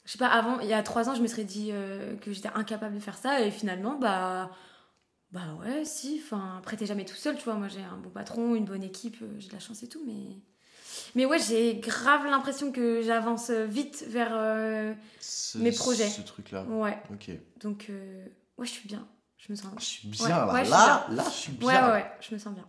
Je 0.05 0.11
sais 0.13 0.17
pas, 0.17 0.27
avant, 0.27 0.59
il 0.61 0.67
y 0.69 0.73
a 0.73 0.81
trois 0.81 1.09
ans, 1.09 1.15
je 1.15 1.21
me 1.21 1.27
serais 1.27 1.43
dit 1.45 1.71
euh, 1.71 2.15
que 2.17 2.31
j'étais 2.31 2.49
incapable 2.55 2.95
de 2.95 2.99
faire 3.01 3.17
ça, 3.17 3.41
et 3.41 3.51
finalement, 3.51 3.95
bah. 3.99 4.49
Bah 5.34 5.41
ouais, 5.61 5.84
si. 5.84 6.21
Enfin, 6.23 6.55
après, 6.59 6.77
t'es 6.77 6.86
jamais 6.86 7.05
tout 7.05 7.15
seul, 7.15 7.36
tu 7.38 7.43
vois. 7.43 7.55
Moi, 7.55 7.67
j'ai 7.67 7.81
un 7.81 7.97
bon 7.97 8.09
patron, 8.09 8.55
une 8.55 8.65
bonne 8.65 8.84
équipe, 8.84 9.17
euh, 9.21 9.27
j'ai 9.39 9.47
de 9.49 9.53
la 9.53 9.59
chance 9.59 9.81
et 9.84 9.88
tout, 9.88 10.01
mais. 10.05 10.38
Mais 11.15 11.25
ouais, 11.25 11.39
j'ai 11.39 11.75
grave 11.75 12.25
l'impression 12.25 12.71
que 12.71 13.01
j'avance 13.01 13.49
vite 13.49 14.05
vers. 14.07 14.29
euh, 14.31 14.93
Ce- 15.19 15.57
Mes 15.57 15.71
projets. 15.71 16.07
Ce 16.09 16.21
truc-là. 16.21 16.63
Ouais, 16.65 16.97
Ok. 17.11 17.31
donc. 17.61 17.88
euh, 17.89 18.25
Ouais, 18.59 18.67
je 18.67 18.71
suis 18.71 18.88
bien. 18.88 19.07
Je 19.39 19.51
me 19.51 19.55
sens. 19.57 19.71
Je 19.79 19.84
suis 19.84 20.07
Ouais, 20.21 20.27
bien 20.27 20.29
là. 20.45 20.53
ouais, 20.53 20.59
je 20.59 20.65
suis 20.65 20.71
là, 20.71 21.07
là, 21.09 21.23
je 21.25 21.29
suis 21.31 21.51
bien. 21.53 21.67
Ouais, 21.67 21.81
ouais, 21.88 21.91
ouais, 21.93 22.05
je 22.21 22.34
me 22.36 22.39
sens 22.39 22.53
bien. 22.53 22.65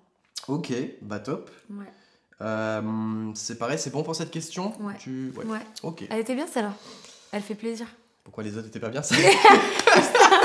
Ok, 0.49 0.73
bah 1.03 1.21
top. 1.21 1.51
Ouais. 1.71 1.87
Euh, 2.41 3.31
c'est 3.35 3.59
pareil, 3.59 3.79
c'est 3.79 3.91
bon 3.91 4.03
pour 4.03 4.17
cette 4.17 4.31
question? 4.31 4.73
Ouais. 4.83 4.95
Tu... 4.99 5.33
ouais. 5.37 5.45
Ouais. 5.45 5.61
Ok. 5.83 6.05
Elle 6.11 6.19
était 6.21 6.35
bien, 6.35 6.47
celle-là. 6.47 6.73
Elle 7.33 7.43
fait 7.43 7.55
plaisir. 7.55 7.87
Pourquoi 8.25 8.43
les 8.43 8.57
autres 8.57 8.69
étaient 8.69 8.81
pas 8.81 8.89
bien 8.89 9.03
ça? 9.03 9.15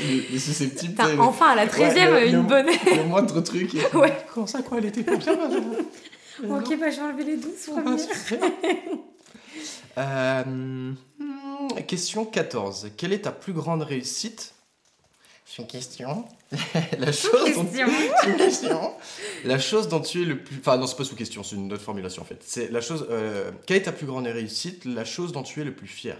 Le- 0.00 1.20
enfin, 1.20 1.50
à 1.50 1.54
la 1.56 1.66
13 1.66 1.94
e 1.94 1.96
Ouais, 1.98 2.20
le- 2.22 2.28
une 2.28 2.36
le- 2.36 2.42
bonne. 2.42 2.66
Le 2.66 3.04
moindre 3.04 3.40
truc. 3.40 3.72
Ouais. 3.94 4.16
Comment 4.32 4.46
ça, 4.46 4.62
quoi 4.62 4.78
Elle 4.78 4.86
était 4.86 5.02
pas 5.02 5.16
bien 5.16 5.36
Benjamin 6.40 6.58
ok, 6.58 6.78
bah, 6.78 6.90
je 6.90 6.96
vais 6.96 7.02
enlever 7.02 7.24
les 7.24 7.36
12 7.36 7.52
On 7.70 7.74
va 7.74 7.82
premières. 7.82 8.06
Euh, 9.98 10.44
hmm, 10.44 10.94
question 11.86 12.24
14. 12.24 12.92
Quelle 12.96 13.12
est 13.12 13.22
ta 13.22 13.32
plus 13.32 13.52
grande 13.52 13.82
réussite? 13.82 14.54
C'est 15.44 15.62
une 15.62 15.68
question. 15.68 16.24
La 16.98 17.10
chose 17.10 17.54
dont... 17.54 17.64
Question. 17.64 18.36
Question. 18.36 18.92
La 19.44 19.58
chose 19.58 19.88
dont 19.88 20.00
tu 20.00 20.22
es 20.22 20.24
le 20.24 20.38
plus... 20.42 20.58
Enfin 20.60 20.76
non, 20.76 20.86
c'est 20.86 20.96
pas 20.96 21.04
sous 21.04 21.16
question, 21.16 21.42
c'est 21.42 21.56
une 21.56 21.72
autre 21.72 21.82
formulation 21.82 22.22
en 22.22 22.24
fait. 22.24 22.40
C'est 22.46 22.70
la 22.70 22.80
chose... 22.80 23.06
euh, 23.10 23.50
Quelle 23.66 23.78
est 23.78 23.82
ta 23.82 23.92
plus 23.92 24.06
grande 24.06 24.26
réussite? 24.28 24.84
La 24.84 25.04
chose 25.04 25.32
dont 25.32 25.42
tu 25.42 25.60
es 25.60 25.64
le 25.64 25.74
plus 25.74 25.88
fier? 25.88 26.16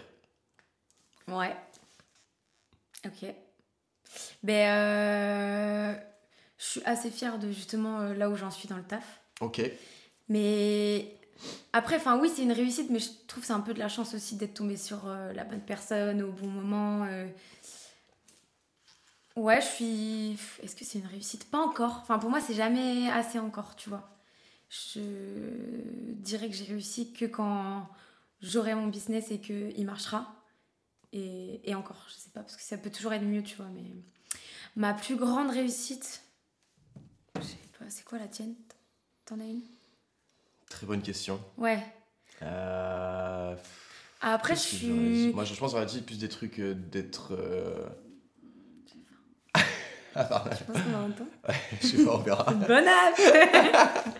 Ouais. 1.29 1.55
Ok. 3.07 3.33
Ben, 4.43 4.69
euh, 4.69 5.95
je 6.59 6.65
suis 6.65 6.83
assez 6.85 7.11
fière 7.11 7.39
de 7.39 7.51
justement 7.51 8.01
euh, 8.01 8.15
là 8.15 8.31
où 8.31 8.37
j'en 8.37 8.51
suis 8.51 8.69
dans 8.69 8.77
le 8.77 8.83
taf. 8.83 9.21
Ok. 9.41 9.63
Mais 10.29 11.15
après, 11.73 11.97
enfin 11.97 12.19
oui, 12.19 12.31
c'est 12.35 12.43
une 12.43 12.53
réussite, 12.53 12.91
mais 12.91 12.99
je 12.99 13.09
trouve 13.27 13.43
que 13.43 13.47
c'est 13.47 13.53
un 13.53 13.61
peu 13.61 13.75
de 13.75 13.79
la 13.79 13.89
chance 13.89 14.15
aussi 14.15 14.37
d'être 14.37 14.55
tombée 14.55 14.77
sur 14.77 15.07
euh, 15.07 15.33
la 15.33 15.45
bonne 15.45 15.61
personne 15.61 16.23
au 16.23 16.33
bon 16.33 16.49
moment. 16.49 17.07
Ouais, 19.37 19.61
je 19.61 19.67
suis. 19.67 20.39
Est-ce 20.63 20.77
que 20.77 20.85
c'est 20.85 20.99
une 20.99 21.07
réussite? 21.07 21.51
Pas 21.51 21.59
encore. 21.59 22.01
Enfin, 22.03 22.19
pour 22.19 22.31
moi, 22.31 22.41
c'est 22.41 22.55
jamais 22.55 23.09
assez 23.11 23.39
encore, 23.39 23.77
tu 23.77 23.89
vois. 23.89 24.09
je 24.69 25.01
dirais 26.15 26.49
que 26.49 26.55
j'ai 26.55 26.65
réussi 26.65 27.13
que 27.13 27.25
quand 27.25 27.89
j'aurai 28.43 28.75
mon 28.75 28.89
business 28.89 29.31
et 29.31 29.41
qu'il 29.41 29.85
marchera. 29.87 30.40
Et, 31.13 31.61
et 31.69 31.75
encore, 31.75 32.05
je 32.09 32.15
sais 32.15 32.31
pas, 32.31 32.41
parce 32.41 32.57
que 32.57 32.63
ça 32.63 32.77
peut 32.79 32.91
toujours 32.91 33.13
être 33.13 33.25
mieux, 33.25 33.43
tu 33.43 33.57
vois. 33.57 33.67
Mais 33.75 33.83
ma 34.77 34.95
plus 34.95 35.17
grande 35.17 35.51
réussite, 35.51 36.23
je 37.37 37.43
sais 37.43 37.57
pas, 37.79 37.85
c'est 37.89 38.05
quoi 38.05 38.19
la 38.19 38.29
tienne? 38.29 38.55
T'en 39.25 39.41
as 39.41 39.45
une? 39.45 39.63
Très 40.69 40.87
bonne 40.87 41.03
question. 41.03 41.41
Ouais. 41.59 41.83
Euh, 42.43 43.57
Après, 44.21 44.55
je 44.55 44.61
suis. 44.61 45.33
Moi, 45.35 45.45
je 45.45 45.55
pense 45.55 45.73
qu'on 45.73 45.79
aurait 45.79 45.87
dit 45.87 46.01
plus 46.01 46.19
des 46.19 46.29
trucs 46.29 46.61
euh, 46.61 46.75
d'être. 46.75 47.35
euh, 47.35 47.89
ah. 50.15 50.45
Je 50.53 50.65
pense 50.73 50.83
qu'on 50.83 50.95
entend. 50.95 51.27
Je 51.81 51.87
sais 51.87 52.05
pas, 52.05 52.15
on 52.15 52.19
verra. 52.19 52.53
Bonne 52.55 52.87
app 52.87 53.19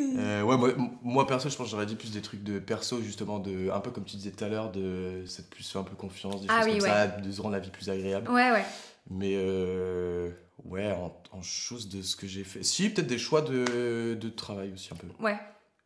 Euh, 0.00 0.42
ouais, 0.42 0.56
moi, 0.56 0.72
moi, 1.02 1.26
perso, 1.26 1.48
je 1.48 1.56
pense 1.56 1.66
que 1.66 1.70
j'aurais 1.70 1.86
dit 1.86 1.96
plus 1.96 2.12
des 2.12 2.22
trucs 2.22 2.42
de 2.42 2.58
perso, 2.58 3.00
justement, 3.02 3.38
de, 3.38 3.70
un 3.70 3.80
peu 3.80 3.90
comme 3.90 4.04
tu 4.04 4.16
disais 4.16 4.30
tout 4.30 4.44
à 4.44 4.48
l'heure, 4.48 4.70
de 4.72 5.24
cette 5.26 5.50
plus 5.50 5.76
un 5.76 5.82
peu 5.82 5.94
confiance, 5.94 6.40
des 6.40 6.46
Ah 6.48 6.62
choses 6.62 6.72
oui, 6.72 6.78
comme 6.78 6.88
ouais. 6.88 6.94
ça, 6.94 7.06
de 7.08 7.30
se 7.30 7.40
rendre 7.40 7.54
la 7.54 7.60
vie 7.60 7.70
plus 7.70 7.88
agréable. 7.90 8.30
Ouais, 8.30 8.50
ouais. 8.50 8.64
Mais 9.10 9.34
euh, 9.36 10.30
ouais, 10.64 10.90
en, 10.92 11.14
en 11.32 11.42
chose 11.42 11.88
de 11.88 12.02
ce 12.02 12.16
que 12.16 12.26
j'ai 12.26 12.44
fait. 12.44 12.62
Si, 12.62 12.88
peut-être 12.90 13.06
des 13.06 13.18
choix 13.18 13.42
de, 13.42 14.14
de 14.14 14.28
travail 14.28 14.72
aussi, 14.72 14.90
un 14.92 14.96
peu. 14.96 15.06
Ouais. 15.22 15.38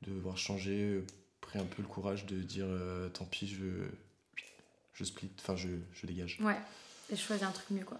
De 0.07 0.13
voir 0.13 0.37
changer, 0.37 0.83
euh, 0.83 1.07
pris 1.41 1.59
un 1.59 1.65
peu 1.65 1.83
le 1.83 1.89
courage 1.89 2.27
de 2.27 2.37
dire 2.37 2.67
euh, 2.69 3.09
tant 3.09 3.25
pis, 3.25 3.47
je, 3.49 3.65
je 4.93 5.05
split, 5.05 5.31
enfin, 5.41 5.57
je, 5.57 5.69
je 5.93 6.07
dégage. 6.07 6.39
Ouais. 6.41 6.57
Et 7.11 7.17
je 7.17 7.21
choisis 7.21 7.45
un 7.47 7.51
truc 7.53 7.71
mieux, 7.71 7.85
quoi. 7.85 7.99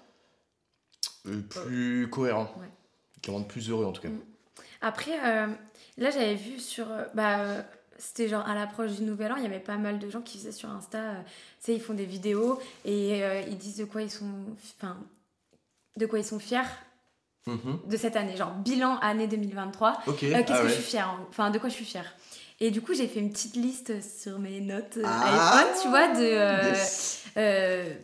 Euh, 1.27 1.41
plus 1.41 2.09
cohérent. 2.11 2.53
Ouais. 2.59 2.69
Qui 3.23 3.31
rend 3.31 3.43
plus 3.43 3.71
heureux, 3.71 3.87
en 3.87 3.93
tout 3.93 4.03
cas. 4.03 4.09
Mm. 4.09 4.21
Après, 4.85 5.19
euh, 5.25 5.47
là, 5.99 6.11
j'avais 6.11 6.35
vu 6.35 6.59
sur. 6.59 6.91
euh, 6.91 7.05
bah, 7.15 7.41
euh, 7.41 7.63
c'était 7.99 8.29
genre 8.29 8.47
à 8.49 8.55
l'approche 8.55 8.93
du 8.93 9.03
nouvel 9.03 9.33
an, 9.33 9.37
il 9.37 9.43
y 9.43 9.47
avait 9.47 9.61
pas 9.61 9.77
mal 9.77 9.99
de 9.99 10.11
gens 10.11 10.21
qui 10.21 10.39
faisaient 10.39 10.53
sur 10.53 10.69
Insta. 10.71 10.99
euh, 10.99 11.15
tu 11.23 11.31
sais, 11.67 11.75
ils 11.75 11.81
font 11.81 11.95
des 11.95 12.05
vidéos 12.07 12.61
et 12.85 13.21
ils 13.49 13.57
disent 13.57 13.77
de 13.79 13.85
quoi 13.85 14.03
ils 14.03 14.11
sont. 14.11 14.31
Enfin, 14.79 14.97
de 15.97 16.07
quoi 16.07 16.19
ils 16.19 16.25
sont 16.25 16.39
fiers 16.39 16.61
Mhm. 17.47 17.79
de 17.87 17.97
cette 17.97 18.17
année. 18.17 18.37
Genre, 18.37 18.53
bilan 18.55 18.97
année 18.99 19.27
2023. 19.29 20.01
Ok. 20.07 20.23
Euh, 20.25 20.31
Qu'est-ce 20.33 20.53
ah 20.53 20.59
que 20.59 20.63
ouais. 20.65 20.69
je 20.69 20.75
suis 20.75 20.83
fière 20.83 21.15
Enfin, 21.29 21.51
de 21.51 21.59
quoi 21.59 21.69
je 21.69 21.75
suis 21.75 21.85
fière? 21.85 22.15
Et 22.61 22.71
du 22.71 22.81
coup, 22.81 22.95
j'ai 22.95 23.07
fait 23.07 23.21
une 23.21 23.31
petite 23.31 23.57
liste 23.57 23.93
sur 24.03 24.39
mes 24.39 24.61
notes 24.61 24.99
Ah. 25.05 25.59
iPhone, 25.61 25.83
tu 25.83 25.89
vois, 25.89 26.09
de. 26.09 26.23
euh, 26.23 26.69
Yes. 26.71 27.25
euh, 27.37 27.95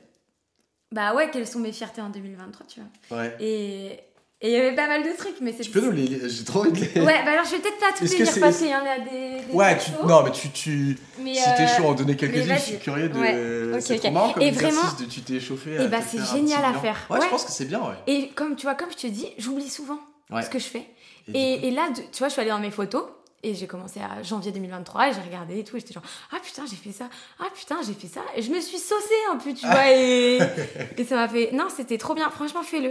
bah 0.93 1.15
ouais, 1.15 1.31
quelles 1.31 1.47
sont 1.47 1.59
mes 1.61 1.73
fiertés 1.73 2.01
en 2.03 2.11
2023, 2.11 2.67
tu 2.67 2.81
vois? 2.81 3.19
Ouais. 3.19 3.37
Et 3.41 4.01
et 4.43 4.49
il 4.49 4.53
y 4.53 4.57
avait 4.57 4.75
pas 4.75 4.87
mal 4.89 5.03
de 5.03 5.17
trucs, 5.17 5.41
mais 5.41 5.53
c'est. 5.55 5.65
Tu 5.65 5.71
peux 5.71 5.81
nous 5.81 5.91
les 5.91 6.03
lire 6.03 6.21
J'ai 6.29 6.45
trop 6.45 6.61
envie 6.61 6.73
de 6.73 6.79
les. 6.95 7.01
Ouais, 7.01 7.23
bah 7.25 7.33
alors 7.33 7.45
je 7.45 7.51
vais 7.53 7.59
peut-être 7.59 7.79
pas 7.79 7.93
tous 7.97 8.05
les 8.11 8.25
lire 8.25 8.33
parce 8.41 8.59
qu'il 8.59 8.69
y 8.69 8.75
en 8.75 8.79
a 8.87 8.99
des. 8.99 9.45
des 9.47 9.53
Ouais, 9.53 9.77
tu... 9.79 9.91
non, 10.07 10.23
mais 10.23 10.31
tu. 10.33 10.49
tu... 10.51 10.99
mais, 11.19 11.35
Si 11.35 11.43
t'es 11.57 11.63
euh, 11.65 11.67
chaud 11.77 11.85
en 11.87 11.93
donner 11.95 12.13
mais 12.13 12.17
quelques-unes, 12.17 12.55
je 12.55 12.61
suis 12.61 12.79
curieux 12.79 13.09
de. 13.09 13.19
Ouais, 13.19 13.75
ok, 13.77 13.83
c'est 13.83 13.95
ok. 13.97 14.01
trop 14.01 14.11
marrant 14.13 14.33
comme 14.33 14.43
Et 14.43 14.47
exercice 14.49 14.79
vraiment- 14.79 14.99
de 15.01 15.05
tu 15.05 15.21
t'es 15.23 15.35
échauffé. 15.35 15.77
Eh 15.79 15.83
à 15.83 15.87
bah, 15.89 15.99
c'est 16.07 16.25
génial 16.25 16.65
à 16.65 16.73
faire. 16.75 16.97
Ouais, 17.11 17.19
Ouais. 17.19 17.25
je 17.25 17.31
pense 17.31 17.45
que 17.45 17.53
c'est 17.53 17.67
bien, 17.67 17.81
ouais. 17.81 17.97
Et 18.07 18.29
comme 18.31 18.57
tu 18.57 18.65
vois, 18.67 18.75
comme 18.75 18.91
je 18.91 18.97
te 18.97 19.07
dis, 19.07 19.27
j'oublie 19.39 19.69
souvent 19.69 19.99
Ouais. 20.31 20.43
ce 20.43 20.49
que 20.51 20.59
je 20.59 20.65
fais. 20.67 20.87
Et 21.35 21.39
Et, 21.55 21.69
et 21.69 21.71
là, 21.71 21.89
tu 21.95 22.19
vois, 22.19 22.29
je 22.29 22.33
suis 22.33 22.41
allée 22.41 22.51
dans 22.51 22.59
mes 22.61 22.71
photos 22.71 23.05
et 23.43 23.55
j'ai 23.55 23.67
commencé 23.67 24.01
à 24.01 24.23
janvier 24.23 24.53
2023 24.53 25.09
et 25.09 25.13
j'ai 25.15 25.21
regardé 25.23 25.59
et 25.59 25.65
tout 25.65 25.75
et 25.77 25.81
j'étais 25.81 25.95
genre 25.95 26.03
ah 26.31 26.37
putain 26.45 26.63
j'ai 26.69 26.77
fait 26.77 26.93
ça 26.93 27.09
ah 27.39 27.47
putain 27.55 27.77
j'ai 27.87 27.95
fait 27.95 28.07
ça 28.07 28.21
et 28.37 28.43
je 28.43 28.51
me 28.51 28.61
suis 28.61 28.77
saucée 28.77 29.15
un 29.33 29.39
peu 29.39 29.55
tu 29.55 29.65
vois 29.67 29.91
et, 29.91 30.39
et 30.99 31.05
ça 31.05 31.15
m'a 31.17 31.27
fait 31.27 31.49
non 31.55 31.69
c'était 31.75 31.97
trop 31.97 32.13
bien 32.13 32.29
franchement 32.29 32.63
fais-le 32.63 32.91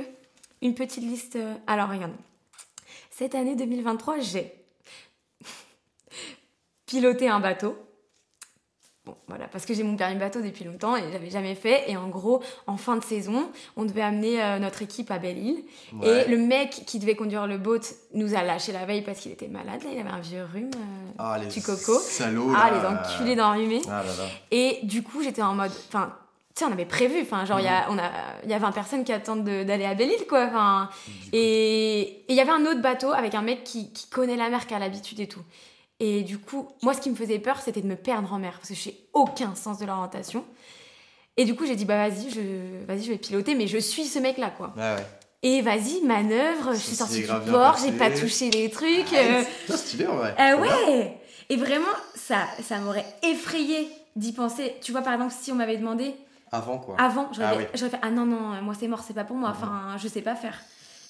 une 0.61 0.73
petite 0.75 1.03
liste 1.03 1.35
euh, 1.35 1.53
alors 1.67 1.89
regarde 1.89 2.13
cette 3.11 3.35
année 3.35 3.55
2023 3.55 4.19
j'ai 4.19 4.53
piloté 6.85 7.27
un 7.29 7.39
bateau 7.39 7.77
Bon, 9.05 9.15
voilà, 9.29 9.47
parce 9.47 9.65
que 9.65 9.73
j'ai 9.73 9.81
mon 9.81 9.95
permis 9.95 10.17
bateau 10.19 10.41
depuis 10.41 10.65
longtemps 10.65 10.95
et 10.95 11.01
j'avais 11.11 11.29
jamais 11.31 11.55
fait. 11.55 11.89
Et 11.89 11.95
en 11.97 12.09
gros, 12.09 12.43
en 12.67 12.75
fin 12.77 12.95
de 12.97 13.03
saison, 13.03 13.49
on 13.77 13.85
devait 13.85 14.01
amener 14.03 14.43
euh, 14.43 14.59
notre 14.59 14.81
équipe 14.83 15.09
à 15.09 15.17
Belle-Île. 15.17 15.63
Ouais. 15.93 16.25
Et 16.25 16.29
le 16.29 16.37
mec 16.37 16.83
qui 16.85 16.99
devait 16.99 17.15
conduire 17.15 17.47
le 17.47 17.57
boat 17.57 17.79
nous 18.13 18.35
a 18.35 18.43
lâché 18.43 18.71
la 18.73 18.85
veille 18.85 19.01
parce 19.01 19.21
qu'il 19.21 19.31
était 19.31 19.47
malade. 19.47 19.81
Là, 19.83 19.89
il 19.93 19.99
avait 19.99 20.09
un 20.09 20.19
vieux 20.19 20.43
rhume. 20.53 20.69
euh, 20.75 21.11
Ah, 21.17 21.37
les 21.39 21.47
petit 21.47 21.61
coco. 21.61 21.97
salauds, 21.97 22.51
Ah, 22.55 22.69
là. 22.69 22.77
les 22.77 22.85
enculés 23.15 23.35
d'enrhumés. 23.35 23.81
Ah 23.87 24.03
là 24.03 24.15
là. 24.15 24.29
Et 24.51 24.79
du 24.83 25.01
coup, 25.01 25.23
j'étais 25.23 25.41
en 25.41 25.55
mode. 25.55 25.71
Enfin, 25.87 26.13
tu 26.55 26.59
sais, 26.63 26.65
on 26.65 26.71
avait 26.73 26.85
prévu. 26.85 27.21
Enfin, 27.21 27.45
genre, 27.45 27.59
il 27.59 27.65
y, 27.65 27.67
a, 27.69 27.87
il 28.43 28.49
y 28.49 28.53
a 28.53 28.59
20 28.59 28.71
personnes 28.71 29.03
qui 29.03 29.11
attendent 29.13 29.43
de- 29.43 29.63
d'aller 29.63 29.85
à 29.85 29.93
Belle-Île, 29.95 30.25
quoi. 30.27 30.45
Enfin, 30.47 30.89
et 31.31 32.23
il 32.27 32.35
y 32.35 32.41
avait 32.41 32.51
un 32.51 32.65
autre 32.65 32.81
bateau 32.81 33.11
avec 33.13 33.35
un 33.35 33.41
mec 33.41 33.63
qui, 33.63 33.91
qui 33.93 34.07
connaît 34.09 34.35
la 34.35 34.49
mer, 34.49 34.67
qui 34.67 34.73
a 34.73 34.79
l'habitude 34.79 35.19
et 35.19 35.27
tout. 35.27 35.41
Et 35.99 36.21
du 36.23 36.37
coup, 36.37 36.67
moi, 36.81 36.93
ce 36.93 37.01
qui 37.01 37.09
me 37.09 37.15
faisait 37.15 37.39
peur, 37.39 37.59
c'était 37.61 37.81
de 37.81 37.87
me 37.87 37.95
perdre 37.95 38.31
en 38.33 38.39
mer, 38.39 38.53
parce 38.57 38.69
que 38.69 38.75
je 38.75 38.89
n'ai 38.89 38.95
aucun 39.13 39.53
sens 39.55 39.79
de 39.79 39.85
l'orientation. 39.85 40.45
Et 41.37 41.45
du 41.45 41.55
coup, 41.55 41.65
j'ai 41.65 41.75
dit, 41.75 41.85
bah 41.85 42.07
vas-y, 42.09 42.29
je, 42.29 42.85
vas-y, 42.85 43.03
je 43.03 43.11
vais 43.11 43.17
piloter, 43.17 43.55
mais 43.55 43.67
je 43.67 43.77
suis 43.77 44.05
ce 44.05 44.19
mec-là, 44.19 44.49
quoi. 44.49 44.73
Ouais, 44.75 44.95
ouais. 44.95 45.05
Et 45.41 45.61
vas-y, 45.61 46.01
manœuvre, 46.03 46.73
je 46.73 46.79
suis 46.79 46.95
sortie 46.95 47.21
du 47.21 47.27
port, 47.51 47.77
j'ai 47.83 47.93
pas 47.93 48.11
touché 48.11 48.49
les 48.49 48.69
trucs. 48.69 49.13
euh, 49.13 49.43
C'est 49.67 49.77
stylé, 49.77 50.07
en 50.07 50.15
vrai. 50.17 50.35
ah 50.37 50.57
ouais 50.57 51.17
Et 51.49 51.55
vraiment, 51.55 51.85
ça, 52.15 52.39
ça 52.61 52.79
m'aurait 52.79 53.05
effrayé 53.23 53.87
d'y 54.17 54.33
penser. 54.33 54.75
Tu 54.81 54.91
vois, 54.91 55.01
par 55.01 55.13
exemple, 55.13 55.33
si 55.39 55.51
on 55.53 55.55
m'avait 55.55 55.77
demandé 55.77 56.13
Avant, 56.51 56.77
quoi. 56.79 56.95
avant, 56.99 57.29
j'aurais 57.31 57.47
Ah 57.47 57.51
fait- 57.51 57.57
oui. 57.57 57.63
Mhm. 57.65 57.69
j'aurais 57.75 57.91
fait 57.91 57.99
Ah 58.01 58.09
non, 58.11 58.25
non, 58.25 58.61
moi 58.61 58.73
c'est 58.77 58.87
mort, 58.87 59.01
c'est 59.05 59.13
pas 59.13 59.23
pour 59.23 59.35
moi, 59.37 59.49
enfin, 59.49 59.95
je 59.97 60.07
sais 60.07 60.21
pas 60.21 60.35
faire. 60.35 60.59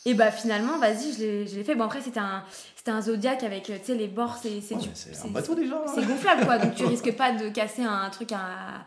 Et 0.06 0.14
bah 0.14 0.32
finalement, 0.32 0.78
vas-y, 0.78 1.14
je 1.14 1.20
l'ai- 1.20 1.48
je 1.48 1.56
l'ai 1.58 1.64
fait. 1.64 1.76
Bon, 1.76 1.84
après, 1.84 2.02
c'était 2.02 2.20
un, 2.22 2.44
c'était 2.76 2.92
un 2.92 3.02
Zodiac 3.02 3.44
avec, 3.44 3.70
euh, 3.70 3.78
tu 3.80 3.86
sais, 3.88 3.96
les 3.96 4.08
bords, 4.08 4.38
c'est 4.42 4.62
c'est 4.62 4.76
Ouais, 4.76 4.82
du- 4.82 4.88
mais 4.90 4.96
C'est 4.96 5.14
c'est- 5.14 5.28
un 5.28 5.32
bateau 5.32 5.56
déjà. 5.56 5.76
hein. 5.76 5.92
c'est 5.94 6.06
gonflable 6.06 6.46
quoi, 6.46 6.58
donc 6.58 6.76
tu 6.76 6.86
risques 6.86 7.16
pas 7.18 7.34
de 7.34 7.50
casser 7.50 7.84
un 7.84 8.10
truc, 8.10 8.32
à, 8.32 8.86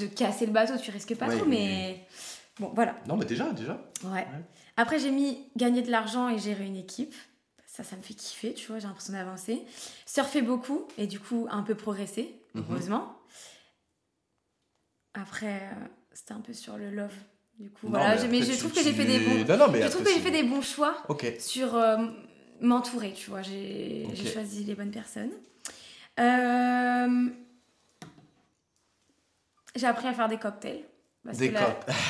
de 0.00 0.06
casser 0.06 0.46
le 0.46 0.52
bateau, 0.52 0.74
tu 0.76 0.90
risques 0.90 1.14
pas 1.16 1.26
Ouais, 1.28 1.36
trop, 1.36 1.44
oui, 1.46 1.50
mais 1.50 2.06
bon, 2.58 2.72
voilà. 2.74 2.94
Non, 3.06 3.16
mais 3.16 3.24
déjà, 3.24 3.50
déjà. 3.52 3.80
Ouais. 4.04 4.26
Après, 4.76 4.98
j'ai 4.98 5.10
mis 5.12 5.38
gagner 5.56 5.82
de 5.82 5.90
l'argent 5.90 6.28
et 6.28 6.38
gérer 6.38 6.64
une 6.66 6.76
équipe. 6.76 7.14
Ça, 7.66 7.84
ça 7.84 7.94
me 7.96 8.02
fait 8.02 8.14
kiffer, 8.14 8.54
tu 8.54 8.66
vois, 8.66 8.80
j'ai 8.80 8.88
l'impression 8.88 9.12
d'avancer. 9.12 9.64
Surfer 10.06 10.42
beaucoup 10.42 10.88
et 10.98 11.06
du 11.06 11.20
coup, 11.20 11.46
un 11.50 11.62
peu 11.62 11.76
progresser, 11.76 12.34
Mhm. 12.54 12.64
heureusement. 12.68 13.12
Après, 15.20 15.46
euh, 15.62 15.86
c'était 16.12 16.32
un 16.32 16.40
peu 16.40 16.52
sur 16.52 16.76
le 16.76 16.90
love. 16.90 17.12
Du 17.58 17.70
coup, 17.70 17.86
Non, 17.88 17.98
voilà, 17.98 18.26
mais 18.28 18.40
je 18.42 18.52
tu- 18.52 18.58
trouve 18.58 18.72
que 18.72 18.80
j'ai 18.82 18.90
tu- 18.90 18.96
fait 18.96 19.04
des 19.04 19.18
bons. 19.18 19.44
Non, 19.48 19.56
non, 19.66 19.72
mais 19.72 19.82
Je 19.82 19.88
trouve 19.88 20.04
que 20.04 20.10
j'ai 20.12 20.20
fait 20.20 20.30
des 20.30 20.44
bons 20.44 20.62
choix 20.62 21.02
sur 21.40 21.74
euh, 21.74 21.96
m'entourer, 22.60 23.12
tu 23.12 23.30
vois. 23.30 23.42
J'ai 23.42 24.06
choisi 24.32 24.62
les 24.64 24.74
bonnes 24.76 24.92
personnes. 24.92 25.32
Euh, 26.20 27.28
J'ai 29.76 29.86
appris 29.86 30.06
à 30.08 30.12
faire 30.12 30.28
des 30.28 30.38
cocktails. 30.38 30.84
Parce 31.28 31.38
Des 31.40 31.48
que 31.50 31.54
la- 31.54 31.60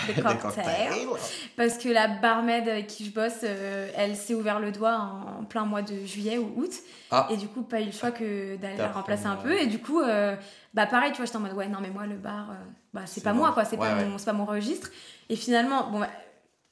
des 0.07 0.15
Des 0.15 0.23
cocktails. 0.23 0.39
cocktails. 0.39 1.09
Parce 1.57 1.77
que 1.79 1.89
la 1.89 2.07
barmaid 2.07 2.69
avec 2.69 2.87
qui 2.87 3.05
je 3.05 3.11
bosse, 3.11 3.41
euh, 3.43 3.91
elle 3.97 4.15
s'est 4.15 4.35
ouvert 4.35 4.61
le 4.61 4.71
doigt 4.71 4.97
en 5.41 5.45
plein 5.45 5.65
mois 5.65 5.83
de 5.83 6.05
juillet 6.05 6.39
ou 6.39 6.53
août. 6.57 6.71
Ah. 7.11 7.27
Et 7.31 7.37
du 7.37 7.49
coup, 7.49 7.63
pas 7.63 7.81
eu 7.81 7.87
le 7.87 7.91
choix 7.93 8.13
que 8.13 8.55
d'aller 8.57 8.77
la 8.77 8.93
remplacer 8.93 9.27
un 9.27 9.35
peu. 9.35 9.59
Et 9.59 9.67
du 9.67 9.81
coup, 9.81 10.01
euh, 10.01 10.37
bah 10.73 10.87
pareil, 10.87 11.11
tu 11.11 11.17
vois, 11.17 11.27
j'étais 11.27 11.37
en 11.39 11.41
mode, 11.41 11.55
ouais, 11.55 11.67
non, 11.69 11.79
mais 11.83 11.91
moi, 11.91 12.07
le 12.07 12.15
bar, 12.15 12.51
euh, 12.51 12.55
bah, 12.95 13.03
c'est 13.07 13.23
pas 13.25 13.33
bon. 13.33 13.41
moi, 13.41 13.53
quoi. 13.53 13.65
C'est 13.65 13.77
Ouais, 13.77 13.89
pas, 13.89 13.97
ouais. 13.97 14.05
mon- 14.05 14.19
c'est 14.19 14.27
pas 14.27 14.33
mon 14.33 14.45
registre. 14.45 14.89
Et 15.29 15.35
finalement, 15.35 15.91
bon, 15.91 15.99
bah, 16.01 16.11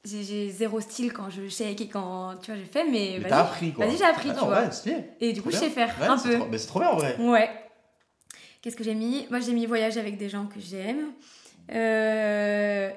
j'ai- 0.05 0.49
zéro 0.49 0.79
style 0.79 1.11
quand 1.11 1.29
je 1.29 1.49
shake 1.49 1.81
et 1.81 1.89
quand, 1.89 2.35
tu 2.41 2.49
vois, 2.51 2.59
j'ai 2.59 2.65
fait, 2.65 2.85
mais, 2.85 3.15
Mais 3.15 3.19
vas-y. 3.19 3.29
t'as 3.29 3.39
appris, 3.41 3.73
quoi. 3.73 3.85
Vas-y, 3.87 3.97
j'ai 3.97 4.05
appris, 4.05 4.29
Ah 4.31 4.33
tu 4.35 4.39
non, 4.39 4.45
vois. 4.45 4.61
Ouais. 4.61 5.15
Et 5.19 5.33
du 5.33 5.41
coup, 5.41 5.51
je 5.51 5.57
sais 5.57 5.69
faire 5.69 5.93
un 6.09 6.17
c'est 6.17 6.29
peu. 6.29 6.35
trop- 6.37 6.47
Mais 6.49 6.57
c'est 6.57 6.67
trop 6.67 6.79
bien, 6.79 6.89
en 6.91 6.95
vrai. 6.95 7.17
Ouais. 7.19 7.49
Qu'est-ce 8.61 8.75
que 8.75 8.83
j'ai 8.83 8.95
mis? 8.95 9.27
Moi, 9.29 9.39
j'ai 9.39 9.53
mis 9.53 9.65
voyager 9.65 9.99
avec 9.99 10.17
des 10.17 10.29
gens 10.29 10.45
que 10.45 10.59
j'aime. 10.59 11.11
Euh, 11.71 12.89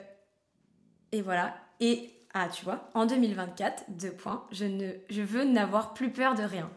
Et 1.13 1.23
voilà. 1.23 1.55
Et, 1.81 2.11
ah, 2.35 2.49
tu 2.49 2.65
vois, 2.65 2.89
en 2.95 3.07
2024, 3.07 3.85
deux 3.89 4.13
points, 4.13 4.45
je, 4.53 4.65
ne... 4.65 4.93
je 5.09 5.23
veux 5.23 5.45
n'avoir 5.45 5.95
plus 5.95 6.11
peur 6.11 6.35
de 6.35 6.43
rien. 6.43 6.71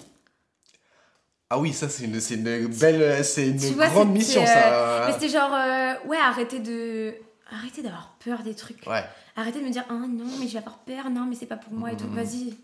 Ah 1.49 1.59
oui, 1.59 1.71
ça, 1.73 1.87
c'est 1.89 2.05
une, 2.05 2.19
c'est 2.19 2.35
une 2.35 2.67
belle. 2.67 3.23
C'est 3.23 3.49
une 3.49 3.59
Tu 3.59 3.73
grande 3.75 4.11
mission, 4.11 4.41
euh, 4.41 4.45
ça. 4.45 5.05
Mais 5.05 5.13
c'était 5.13 5.29
genre, 5.29 5.53
euh, 5.53 5.93
ouais, 6.07 6.17
arrêtez 6.17 6.59
de. 6.59 7.13
Arrêtez 7.51 7.83
d'avoir 7.83 8.15
peur 8.23 8.41
des 8.41 8.55
trucs. 8.55 8.87
Ouais, 8.87 9.03
Arrêtez 9.35 9.59
de 9.59 9.65
me 9.65 9.69
dire, 9.69 9.83
ah 9.89 9.93
non, 9.93 10.25
mais 10.39 10.47
je 10.47 10.53
vais 10.53 10.59
avoir 10.59 10.79
peur, 10.79 11.09
non, 11.11 11.25
mais 11.25 11.35
c'est 11.35 11.45
pas 11.45 11.57
pour 11.57 11.73
moi 11.73 11.91
et 11.91 11.97
tout. 11.97 12.07
Mhm. 12.07 12.15
Vas-y, 12.15 12.57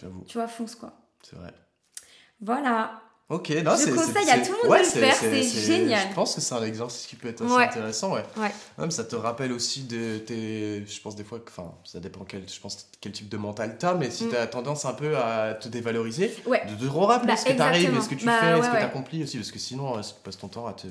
j'avoue. 0.00 0.22
tu 0.28 0.38
vois, 0.38 0.46
fonce 0.46 0.76
quoi. 0.76 0.92
C'est 1.22 1.34
vrai. 1.36 1.52
Voilà. 2.40 3.00
Ok, 3.30 3.50
non, 3.62 3.72
Je 3.76 3.90
conseille 3.90 4.30
à 4.30 4.38
tout 4.38 4.52
le 4.52 4.62
monde 4.62 4.70
ouais, 4.70 4.80
de 4.80 4.84
le 4.86 4.90
faire, 5.06 5.14
c'est 5.14 5.42
génial. 5.42 6.08
Je 6.08 6.14
pense 6.14 6.34
que 6.34 6.40
c'est 6.40 6.54
un 6.54 6.62
exercice 6.64 7.06
qui 7.06 7.14
peut 7.14 7.28
être 7.28 7.44
assez 7.44 7.52
Ouais. 7.54 7.64
intéressant, 7.64 8.14
ouais. 8.14 8.22
Ouais. 8.38 8.50
Même 8.78 8.90
ça 8.90 9.04
te 9.04 9.14
rappelle 9.16 9.52
aussi 9.52 9.82
de 9.82 10.16
tes. 10.16 10.82
Je 10.86 11.00
pense 11.02 11.14
des 11.14 11.24
fois 11.24 11.38
que. 11.38 11.50
Enfin, 11.50 11.72
ça 11.84 12.00
dépend 12.00 12.24
quel, 12.24 12.44
je 12.48 12.58
pense, 12.58 12.88
quel 13.02 13.12
type 13.12 13.28
de 13.28 13.36
mental 13.36 13.76
t'as, 13.78 13.92
mais 13.92 14.10
si 14.10 14.24
Mm. 14.24 14.30
t'as 14.30 14.46
tendance 14.46 14.86
un 14.86 14.94
peu 14.94 15.14
à 15.14 15.52
te 15.60 15.68
dévaloriser, 15.68 16.28
de 16.46 16.86
te 16.86 16.90
rappeler 16.90 17.26
Bah, 17.26 17.36
ce 17.36 17.44
que 17.44 17.52
t'arrives 17.52 17.82
et 17.82 17.96
exactement. 17.96 18.02
ce 18.02 18.08
que 18.08 18.14
tu 18.14 18.24
Bah, 18.24 18.40
fais, 18.40 18.62
ce 18.62 18.68
que 18.68 18.80
t'accomplis 18.80 19.22
aussi, 19.24 19.36
parce 19.36 19.52
que 19.52 19.58
sinon, 19.58 19.98
euh, 19.98 20.02
si 20.02 20.14
tu 20.14 20.20
passes 20.24 20.38
ton 20.38 20.48
temps 20.48 20.66
à 20.66 20.72
te. 20.72 20.86